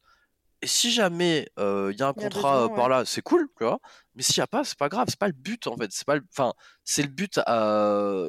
et 0.63 0.67
si 0.67 0.91
jamais 0.91 1.49
il 1.57 1.95
y 1.99 2.01
a 2.01 2.07
un 2.07 2.13
contrat 2.13 2.73
par 2.73 2.89
là, 2.89 3.05
c'est 3.05 3.21
cool, 3.21 3.47
tu 3.57 3.65
vois. 3.65 3.79
Mais 4.15 4.23
s'il 4.23 4.39
n'y 4.39 4.43
a 4.43 4.47
pas, 4.47 4.63
c'est 4.63 4.77
pas 4.77 4.89
grave, 4.89 5.07
c'est 5.09 5.19
pas 5.19 5.27
le 5.27 5.33
but 5.33 5.67
en 5.67 5.75
fait. 5.77 5.91
C'est 5.91 6.05
pas, 6.05 6.17
enfin, 6.31 6.53
c'est 6.83 7.03
le 7.03 7.09
but 7.09 7.39
à 7.45 8.27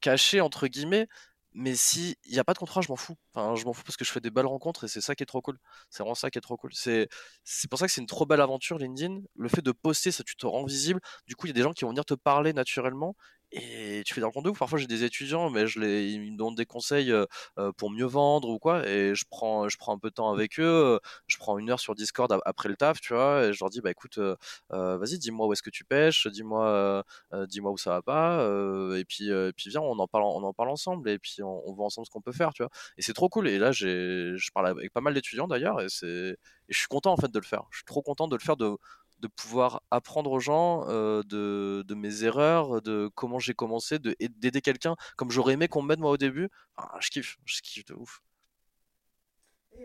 caché 0.00 0.40
entre 0.40 0.66
guillemets. 0.66 1.08
Mais 1.58 1.74
s'il 1.74 2.16
n'y 2.30 2.38
a 2.38 2.44
pas 2.44 2.52
de 2.52 2.58
contrat, 2.58 2.82
je 2.82 2.88
m'en 2.88 2.96
fous. 2.96 3.16
Enfin, 3.32 3.54
je 3.54 3.64
m'en 3.64 3.72
fous 3.72 3.82
parce 3.82 3.96
que 3.96 4.04
je 4.04 4.12
fais 4.12 4.20
des 4.20 4.30
belles 4.30 4.44
rencontres 4.44 4.84
et 4.84 4.88
c'est 4.88 5.00
ça 5.00 5.14
qui 5.14 5.22
est 5.22 5.26
trop 5.26 5.40
cool. 5.40 5.56
C'est 5.88 6.02
vraiment 6.02 6.14
ça 6.14 6.28
qui 6.28 6.36
est 6.36 6.42
trop 6.42 6.58
cool. 6.58 6.74
C'est, 6.74 7.08
c'est 7.44 7.70
pour 7.70 7.78
ça 7.78 7.86
que 7.86 7.92
c'est 7.92 8.02
une 8.02 8.06
trop 8.06 8.26
belle 8.26 8.42
aventure, 8.42 8.76
LinkedIn. 8.76 9.20
Le 9.36 9.48
fait 9.48 9.62
de 9.62 9.72
poster, 9.72 10.12
ça, 10.12 10.22
tu 10.22 10.36
te 10.36 10.44
rends 10.44 10.66
visible. 10.66 11.00
Du 11.26 11.34
coup, 11.34 11.46
il 11.46 11.50
y 11.50 11.52
a 11.52 11.54
des 11.54 11.62
gens 11.62 11.72
qui 11.72 11.84
vont 11.84 11.92
venir 11.92 12.04
te 12.04 12.12
parler 12.12 12.52
naturellement 12.52 13.16
et 13.56 14.02
tu 14.04 14.14
fais 14.14 14.20
des 14.20 14.24
rencontres 14.24 14.50
de 14.50 14.56
Parfois, 14.56 14.78
j'ai 14.78 14.86
des 14.86 15.04
étudiants, 15.04 15.50
mais 15.50 15.66
je 15.66 15.80
les, 15.80 16.10
ils 16.10 16.32
me 16.32 16.36
donnent 16.36 16.54
des 16.54 16.66
conseils 16.66 17.12
pour 17.76 17.90
mieux 17.90 18.06
vendre 18.06 18.48
ou 18.48 18.58
quoi. 18.58 18.86
Et 18.88 19.14
je 19.14 19.24
prends, 19.28 19.68
je 19.68 19.76
prends 19.76 19.94
un 19.94 19.98
peu 19.98 20.10
de 20.10 20.14
temps 20.14 20.30
avec 20.30 20.58
eux. 20.60 20.98
Je 21.26 21.36
prends 21.36 21.58
une 21.58 21.70
heure 21.70 21.80
sur 21.80 21.94
Discord 21.94 22.34
après 22.44 22.68
le 22.68 22.76
taf, 22.76 23.00
tu 23.00 23.14
vois. 23.14 23.46
Et 23.46 23.52
je 23.52 23.58
leur 23.60 23.70
dis, 23.70 23.80
bah 23.80 23.90
écoute, 23.90 24.18
vas-y, 24.70 25.18
dis-moi 25.18 25.46
où 25.46 25.52
est-ce 25.52 25.62
que 25.62 25.70
tu 25.70 25.84
pêches, 25.84 26.26
dis-moi, 26.28 27.04
dis-moi 27.48 27.72
où 27.72 27.78
ça 27.78 27.90
va 27.90 28.02
pas. 28.02 28.42
et 28.96 29.04
puis, 29.04 29.30
puis 29.56 29.70
viens, 29.70 29.80
on 29.80 29.98
en 29.98 30.08
parle, 30.08 30.24
on 30.24 30.42
en 30.42 30.52
parle 30.52 30.70
ensemble. 30.70 31.08
Et 31.10 31.18
puis, 31.18 31.42
on, 31.42 31.72
voit 31.74 31.86
ensemble 31.86 32.06
ce 32.06 32.10
qu'on 32.10 32.22
peut 32.22 32.32
faire, 32.32 32.52
tu 32.52 32.62
vois. 32.62 32.70
Et 32.98 33.02
c'est 33.02 33.14
trop 33.14 33.28
cool. 33.28 33.48
Et 33.48 33.58
là, 33.58 33.72
j'ai, 33.72 34.32
je 34.36 34.50
parle 34.52 34.68
avec 34.68 34.92
pas 34.92 35.00
mal 35.00 35.14
d'étudiants 35.14 35.48
d'ailleurs. 35.48 35.80
Et 35.80 35.88
c'est, 35.88 36.36
et 36.68 36.72
je 36.72 36.78
suis 36.78 36.88
content 36.88 37.12
en 37.12 37.16
fait 37.16 37.30
de 37.30 37.38
le 37.38 37.44
faire. 37.44 37.64
Je 37.70 37.78
suis 37.78 37.84
trop 37.84 38.02
content 38.02 38.28
de 38.28 38.36
le 38.36 38.40
faire 38.40 38.56
de 38.56 38.76
de 39.20 39.28
pouvoir 39.28 39.82
apprendre 39.90 40.30
aux 40.30 40.40
gens 40.40 40.84
euh, 40.88 41.22
de, 41.22 41.82
de, 41.86 41.94
mes 41.94 42.24
erreurs, 42.24 42.82
de 42.82 43.10
comment 43.14 43.38
j'ai 43.38 43.54
commencé, 43.54 43.98
d'aider 43.98 44.60
quelqu'un 44.60 44.96
comme 45.16 45.30
j'aurais 45.30 45.54
aimé 45.54 45.68
qu'on 45.68 45.82
m'aide 45.82 46.00
moi 46.00 46.10
au 46.10 46.16
début. 46.16 46.48
je 47.00 47.10
kiffe, 47.10 47.38
je 47.44 47.60
kiffe 47.62 47.84
de 47.86 47.94
ouf. 47.94 48.20
Euh, 49.78 49.84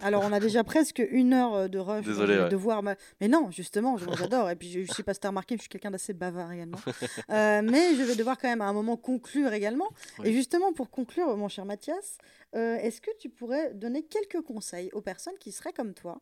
alors, 0.00 0.22
on 0.24 0.32
a 0.32 0.38
déjà 0.38 0.62
presque 0.64 1.02
une 1.10 1.32
heure 1.32 1.54
euh, 1.54 1.68
de 1.68 1.78
rush 1.78 2.04
de, 2.04 2.56
voir. 2.56 2.82
Mais 3.20 3.28
non, 3.28 3.50
justement, 3.50 3.96
j'adore. 3.96 4.48
Et 4.50 4.56
puis, 4.56 4.70
je 4.70 4.80
ne 4.80 4.86
sais 4.86 5.02
pas 5.02 5.14
si 5.14 5.20
tu 5.20 5.26
as 5.26 5.30
remarqué, 5.30 5.56
je 5.56 5.62
suis 5.62 5.68
quelqu'un 5.68 5.90
d'assez 5.90 6.12
bavard 6.12 6.52
également. 6.52 6.78
mais 7.28 7.94
je 7.96 8.02
vais 8.02 8.14
devoir 8.14 8.38
quand 8.38 8.48
même 8.48 8.60
à 8.60 8.66
un 8.66 8.72
moment 8.72 8.96
conclure 8.96 9.52
également. 9.52 9.88
Et 10.24 10.32
justement, 10.32 10.72
pour 10.72 10.90
conclure, 10.90 11.36
mon 11.36 11.48
cher 11.48 11.64
Mathias, 11.64 12.18
est-ce 12.52 13.00
que 13.00 13.10
tu 13.18 13.28
pourrais 13.28 13.74
donner 13.74 14.04
quelques 14.04 14.42
conseils 14.44 14.90
aux 14.92 15.02
personnes 15.02 15.36
qui 15.40 15.52
seraient 15.52 15.72
comme 15.72 15.94
toi 15.94 16.20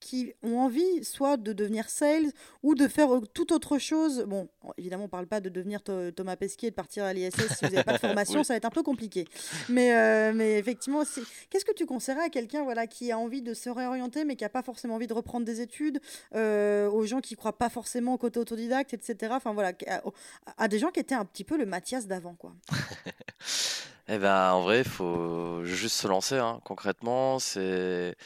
qui 0.00 0.32
ont 0.42 0.58
envie 0.58 1.04
soit 1.04 1.36
de 1.36 1.52
devenir 1.52 1.88
sales 1.90 2.32
ou 2.62 2.74
de 2.74 2.88
faire 2.88 3.14
euh, 3.14 3.20
toute 3.34 3.52
autre 3.52 3.78
chose. 3.78 4.24
Bon, 4.26 4.48
évidemment, 4.76 5.04
on 5.04 5.08
parle 5.08 5.26
pas 5.26 5.40
de 5.40 5.48
devenir 5.48 5.82
Thomas 5.82 6.36
Pesquet 6.36 6.68
et 6.68 6.70
de 6.70 6.76
partir 6.76 7.04
à 7.04 7.12
l'ISS 7.12 7.34
si 7.34 7.64
vous 7.64 7.70
n'avez 7.72 7.84
pas 7.84 7.94
de 7.94 7.98
formation, 8.06 8.44
ça 8.44 8.54
va 8.54 8.56
être 8.58 8.64
un 8.64 8.70
peu 8.70 8.82
compliqué. 8.82 9.26
Mais, 9.68 9.94
euh, 9.94 10.32
mais 10.34 10.58
effectivement, 10.58 11.02
qu'est-ce 11.50 11.64
que 11.64 11.74
tu 11.74 11.86
conseillerais 11.86 12.24
à 12.24 12.28
quelqu'un 12.28 12.62
voilà, 12.62 12.86
qui 12.86 13.10
a 13.12 13.18
envie 13.18 13.42
de 13.42 13.54
se 13.54 13.70
réorienter 13.70 14.24
mais 14.24 14.36
qui 14.36 14.44
n'a 14.44 14.48
pas 14.48 14.62
forcément 14.62 14.94
envie 14.94 15.06
de 15.06 15.14
reprendre 15.14 15.44
des 15.44 15.60
études, 15.60 16.00
euh, 16.34 16.88
aux 16.90 17.06
gens 17.06 17.20
qui 17.20 17.34
croient 17.34 17.58
pas 17.58 17.68
forcément 17.68 18.14
au 18.14 18.18
côté 18.18 18.38
autodidacte, 18.38 18.94
etc. 18.94 19.32
Enfin 19.34 19.52
voilà, 19.52 19.72
à, 20.56 20.68
des 20.68 20.78
gens 20.78 20.90
qui 20.90 21.00
étaient 21.00 21.14
un 21.14 21.24
petit 21.24 21.44
peu 21.44 21.56
le 21.56 21.66
Mathias 21.66 22.06
d'avant, 22.06 22.34
quoi. 22.34 22.52
eh 24.08 24.18
ben, 24.18 24.52
en 24.52 24.62
vrai, 24.62 24.78
il 24.78 24.88
faut 24.88 25.64
juste 25.64 25.96
se 25.96 26.08
lancer. 26.08 26.36
Hein. 26.36 26.60
Concrètement, 26.64 27.38
c'est 27.38 28.16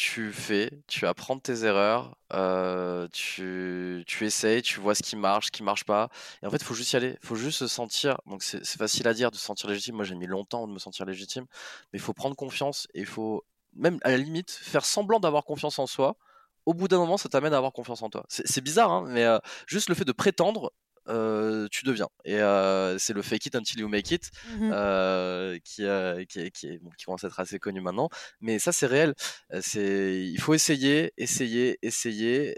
tu 0.00 0.32
fais, 0.32 0.70
tu 0.86 1.06
apprends 1.06 1.38
tes 1.38 1.64
erreurs, 1.64 2.16
euh, 2.32 3.06
tu, 3.12 4.02
tu 4.06 4.24
essayes, 4.24 4.62
tu 4.62 4.80
vois 4.80 4.94
ce 4.94 5.02
qui 5.02 5.14
marche, 5.14 5.46
ce 5.46 5.50
qui 5.50 5.62
marche 5.62 5.84
pas. 5.84 6.08
Et 6.42 6.46
en 6.46 6.50
fait, 6.50 6.56
il 6.56 6.64
faut 6.64 6.72
juste 6.72 6.94
y 6.94 6.96
aller. 6.96 7.18
Il 7.22 7.26
faut 7.26 7.34
juste 7.36 7.58
se 7.58 7.68
sentir. 7.68 8.16
Donc, 8.24 8.42
c'est 8.42 8.64
facile 8.78 9.06
à 9.08 9.12
dire 9.12 9.30
de 9.30 9.36
se 9.36 9.44
sentir 9.44 9.68
légitime. 9.68 9.96
Moi, 9.96 10.06
j'ai 10.06 10.14
mis 10.14 10.26
longtemps 10.26 10.66
de 10.66 10.72
me 10.72 10.78
sentir 10.78 11.04
légitime. 11.04 11.44
Mais 11.92 11.98
il 11.98 12.00
faut 12.00 12.14
prendre 12.14 12.34
confiance 12.34 12.88
et 12.94 13.00
il 13.00 13.06
faut, 13.06 13.44
même 13.74 13.98
à 14.00 14.08
la 14.08 14.16
limite, 14.16 14.50
faire 14.50 14.86
semblant 14.86 15.20
d'avoir 15.20 15.44
confiance 15.44 15.78
en 15.78 15.86
soi. 15.86 16.16
Au 16.64 16.72
bout 16.72 16.88
d'un 16.88 16.96
moment, 16.96 17.18
ça 17.18 17.28
t'amène 17.28 17.52
à 17.52 17.58
avoir 17.58 17.74
confiance 17.74 18.00
en 18.00 18.08
toi. 18.08 18.24
C'est 18.30 18.64
bizarre, 18.64 18.90
hein, 18.90 19.04
mais 19.06 19.24
euh, 19.24 19.38
juste 19.66 19.90
le 19.90 19.94
fait 19.94 20.06
de 20.06 20.12
prétendre, 20.12 20.72
euh, 21.08 21.66
tu 21.70 21.84
deviens. 21.84 22.08
Et 22.24 22.36
euh, 22.40 22.98
c'est 22.98 23.12
le 23.12 23.22
fake 23.22 23.46
it 23.46 23.56
until 23.56 23.80
you 23.80 23.88
make 23.88 24.10
it 24.10 24.30
mmh 24.46 24.70
euh, 24.72 25.58
qui, 25.64 25.84
qui, 26.28 26.50
qui, 26.50 26.78
bon, 26.78 26.90
qui, 26.90 27.04
commence 27.04 27.24
à 27.24 27.28
être 27.28 27.40
assez 27.40 27.58
connu 27.58 27.80
maintenant. 27.80 28.08
Mais 28.40 28.58
ça, 28.58 28.72
c'est 28.72 28.86
réel. 28.86 29.14
C'est, 29.60 30.26
il 30.26 30.40
faut 30.40 30.54
essayer, 30.54 31.12
essayer, 31.16 31.78
essayer, 31.82 32.56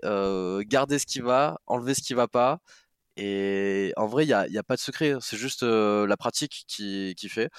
garder 0.66 0.99
ce 0.99 1.07
qui 1.07 1.20
va, 1.20 1.59
enlever 1.66 1.95
ce 1.95 2.03
qui 2.03 2.14
va 2.14 2.28
pas. 2.28 2.61
Et 3.16 3.93
en 3.97 4.07
vrai, 4.07 4.24
il 4.24 4.28
n'y 4.28 4.32
a, 4.34 4.49
y 4.49 4.59
a, 4.59 4.62
pas 4.62 4.76
de 4.76 4.80
secret. 4.80 5.14
C'est 5.20 5.36
juste 5.36 5.62
la 5.62 6.16
pratique 6.16 6.64
qui, 6.68 7.14
qui 7.16 7.28
fait. 7.28 7.51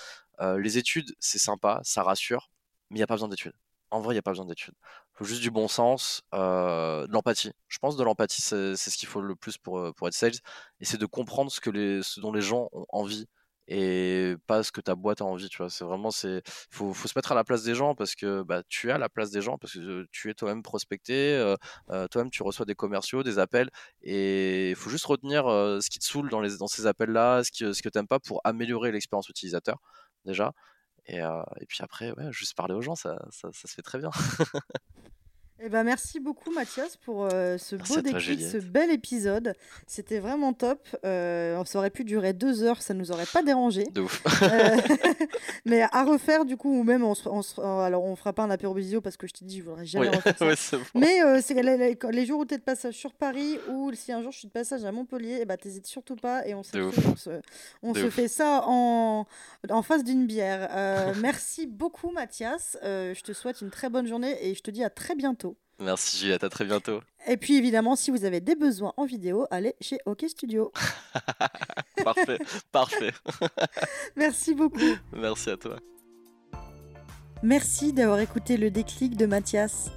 les 0.42 0.78
études, 0.78 1.14
c'est 1.20 1.40
sympa, 1.40 1.80
ça 1.84 2.04
rassure, 2.04 2.50
mais 2.90 2.98
il 2.98 3.00
n'y 3.00 3.04
a 3.04 3.08
pas 3.08 3.16
besoin 3.16 3.30
d'études. 3.30 3.54
En 3.92 4.02
vrai, 4.02 4.14
il 4.14 4.16
n'y 4.16 4.20
a 4.20 4.24
pas 4.24 4.32
besoin 4.32 4.46
d'études 4.46 4.76
faut 5.14 5.26
juste 5.26 5.42
du 5.42 5.52
bon 5.52 5.68
sens, 5.68 6.24
euh, 6.34 7.06
de 7.08 7.14
l'empathie. 7.14 7.52
Je 7.68 7.78
pense 7.80 7.96
de 7.98 8.04
l'empathie, 8.04 8.42
c'est 8.42 8.76
ce 8.76 8.98
qu'il 8.98 9.08
faut 9.08 9.22
le 9.22 9.36
plus 9.36 9.58
pour, 9.58 9.80
euh, 9.80 9.92
pour 9.94 10.08
être 10.08 10.14
sales. 10.14 10.34
Et 10.80 10.86
c'est 10.86 10.98
de 10.98 11.06
comprendre 11.06 11.52
ce, 11.52 11.62
que 11.62 11.70
les, 11.70 12.02
ce 12.04 12.20
dont 12.20 12.32
les 12.32 12.42
gens 12.42 12.70
ont 12.74 12.86
envie 12.90 13.28
et 13.68 14.36
pas 14.48 14.64
ce 14.64 14.72
que 14.72 14.82
ta 14.82 14.96
boîte 14.96 15.22
a 15.22 15.26
envie. 15.26 15.50
Tu 15.50 15.58
vois, 15.58 15.70
c'est 15.70 15.86
vraiment, 15.86 16.12
c'est, 16.12 16.42
faut, 16.72 16.94
faut 16.94 17.08
se 17.08 17.14
mettre 17.18 17.32
à 17.32 17.36
la 17.36 17.44
place 17.44 17.64
des 17.64 17.76
gens 17.76 17.96
parce 17.96 18.16
que 18.16 18.42
bah, 18.44 18.64
tu 18.68 18.90
es 18.90 18.92
à 18.92 18.98
la 18.98 19.10
place 19.10 19.30
des 19.32 19.42
gens 19.42 19.58
parce 19.58 19.74
que 19.74 20.08
tu 20.12 20.30
es 20.32 20.34
toi-même 20.34 20.64
prospecté, 20.64 21.36
euh, 21.36 22.08
toi-même 22.10 22.32
tu 22.32 22.44
reçois 22.44 22.66
des 22.66 22.76
commerciaux, 22.76 23.24
des 23.24 23.40
appels 23.40 23.70
et 24.02 24.72
il 24.72 24.76
faut 24.76 24.90
juste 24.90 25.06
retenir 25.06 25.46
ce 25.46 25.90
qui 25.90 26.00
te 26.00 26.06
saoule 26.06 26.30
dans, 26.30 26.42
les, 26.42 26.58
dans 26.58 26.68
ces 26.68 26.88
appels-là, 26.88 27.44
ce, 27.44 27.52
qui, 27.52 27.74
ce 27.74 27.82
que 27.82 27.90
tu 27.90 27.98
n'aimes 27.98 28.08
pas 28.08 28.20
pour 28.20 28.42
améliorer 28.44 28.92
l'expérience 28.92 29.30
utilisateur 29.30 29.78
déjà. 30.26 30.54
Et, 31.06 31.18
et, 31.18 31.66
puis 31.68 31.80
après, 31.82 32.14
juste 32.32 32.56
parler 32.56 32.74
aux 32.74 32.82
gens, 32.82 32.96
ça, 32.96 33.18
ça 33.32 33.52
se 33.52 33.68
fait 33.68 33.82
très 33.82 34.00
bien. 34.00 34.12
Eh 35.66 35.70
ben, 35.70 35.86
merci 35.86 36.20
beaucoup 36.20 36.52
Mathias 36.52 36.98
pour 36.98 37.30
euh, 37.32 37.58
ce 37.58 37.78
beau 37.78 38.02
déclic, 38.02 38.42
ce 38.42 38.58
bel 38.58 38.92
épisode. 38.92 39.54
C'était 39.88 40.20
vraiment 40.20 40.52
top. 40.52 40.86
Euh, 41.06 41.64
ça 41.64 41.80
aurait 41.80 41.90
pu 41.90 42.04
durer 42.04 42.34
deux 42.34 42.64
heures, 42.64 42.82
ça 42.82 42.94
nous 42.94 43.14
aurait 43.14 43.26
pas 43.26 43.44
dérangé. 43.44 43.86
De 43.94 44.02
ouf. 44.02 44.22
Euh, 44.42 44.76
mais 45.66 45.84
à 45.84 46.04
refaire 46.04 46.44
du 46.44 46.58
coup, 46.58 46.80
ou 46.80 46.84
même 46.84 47.06
on, 47.06 47.14
on, 47.28 47.80
alors 47.80 48.04
on 48.04 48.14
fera 48.18 48.34
pas 48.34 48.44
un 48.44 48.50
apéro 48.50 48.74
visio 48.74 49.00
parce 49.00 49.16
que 49.16 49.26
je 49.26 49.32
t'ai 49.32 49.46
dit 49.46 49.60
je 49.60 49.64
voudrais 49.64 49.86
jamais 49.86 50.10
refaire 50.10 50.58
ça. 50.58 50.78
Mais 50.96 51.42
c'est 51.42 51.54
les, 51.54 52.26
jours 52.26 52.42
où 52.42 52.46
tu 52.46 52.56
es 52.56 52.58
de 52.58 52.64
passage 52.64 52.96
sur 52.96 53.14
Paris 53.14 53.58
ou 53.70 53.90
si 53.94 54.12
un 54.12 54.22
jour 54.22 54.34
je 54.34 54.40
suis 54.40 54.48
de 54.50 54.54
passage 54.54 54.84
à 54.84 54.92
Montpellier, 54.92 55.40
eh 55.42 55.46
ben, 55.46 55.56
t'hésites 55.56 55.88
surtout 55.88 56.18
pas 56.18 56.46
et 56.46 56.56
on, 56.56 56.64
se, 56.64 56.78
on 57.82 57.94
se, 57.94 58.10
fait 58.10 58.28
ça 58.28 58.64
en, 58.66 59.26
en 59.70 59.82
face 59.82 60.04
d'une 60.04 60.28
bière. 60.28 60.70
merci 61.22 61.68
beaucoup 61.68 62.12
Mathias. 62.12 62.78
je 62.84 63.22
te 63.22 63.32
souhaite 63.32 63.62
une 63.62 63.70
très 63.70 63.90
bonne 63.90 64.08
journée 64.08 64.36
et 64.46 64.56
je 64.56 64.62
te 64.62 64.70
dis 64.70 64.84
à 64.84 64.90
très 64.90 65.16
bientôt. 65.16 65.53
Merci 65.80 66.18
Juliette, 66.18 66.44
à 66.44 66.50
très 66.50 66.66
bientôt. 66.66 67.02
Et 67.28 67.38
puis 67.38 67.58
évidemment, 67.58 67.96
si 67.96 68.12
vous 68.12 68.26
avez 68.26 68.42
des 68.42 68.56
besoins 68.56 68.94
en 68.98 69.06
vidéo, 69.06 69.48
allez 69.52 69.76
chez 69.82 69.98
OK 70.06 70.26
Studio. 70.28 70.72
parfait, 72.04 72.40
parfait. 72.72 73.12
Merci 74.16 74.54
beaucoup. 74.54 74.80
Merci 75.14 75.50
à 75.50 75.58
toi. 75.58 75.78
Merci 77.42 77.92
d'avoir 77.92 78.20
écouté 78.20 78.58
le 78.58 78.72
déclic 78.72 79.18
de 79.18 79.26
Mathias. 79.26 79.90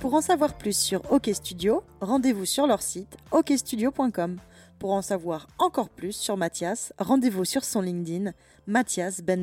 Pour 0.00 0.14
en 0.14 0.20
savoir 0.20 0.58
plus 0.58 0.76
sur 0.76 1.10
OK 1.10 1.30
Studio, 1.32 1.82
rendez-vous 2.00 2.44
sur 2.44 2.66
leur 2.66 2.82
site 2.82 3.16
okstudio.com. 3.30 4.38
Pour 4.78 4.92
en 4.92 5.02
savoir 5.02 5.48
encore 5.58 5.88
plus 5.88 6.12
sur 6.12 6.36
Mathias, 6.36 6.92
rendez-vous 6.98 7.44
sur 7.44 7.64
son 7.64 7.80
LinkedIn, 7.80 8.32
Mathias 8.66 9.22
Ben 9.22 9.42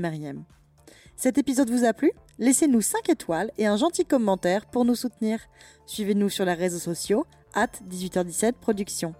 Cet 1.22 1.38
épisode 1.38 1.69
vous 1.69 1.86
a 1.86 1.93
plu? 1.93 2.11
Laissez-nous 2.39 2.82
5 2.82 3.07
étoiles 3.09 3.51
et 3.59 3.67
un 3.67 3.78
gentil 3.78 4.05
commentaire 4.05 4.65
pour 4.65 4.86
nous 4.86 4.95
soutenir. 4.95 5.39
Suivez-nous 5.86 6.30
sur 6.30 6.45
les 6.45 6.55
réseaux 6.55 6.80
sociaux, 6.80 7.28
at 7.53 7.67
18h17 7.88 8.53
Productions. 8.53 9.13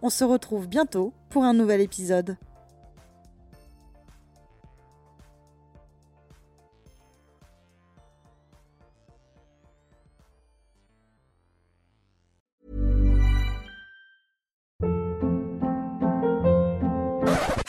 On 0.00 0.08
se 0.08 0.22
retrouve 0.22 0.68
bientôt 0.68 1.12
pour 1.30 1.42
un 1.42 1.54
nouvel 1.54 1.80
épisode. 1.80 2.36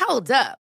Hold 0.08 0.30
up. 0.30 0.69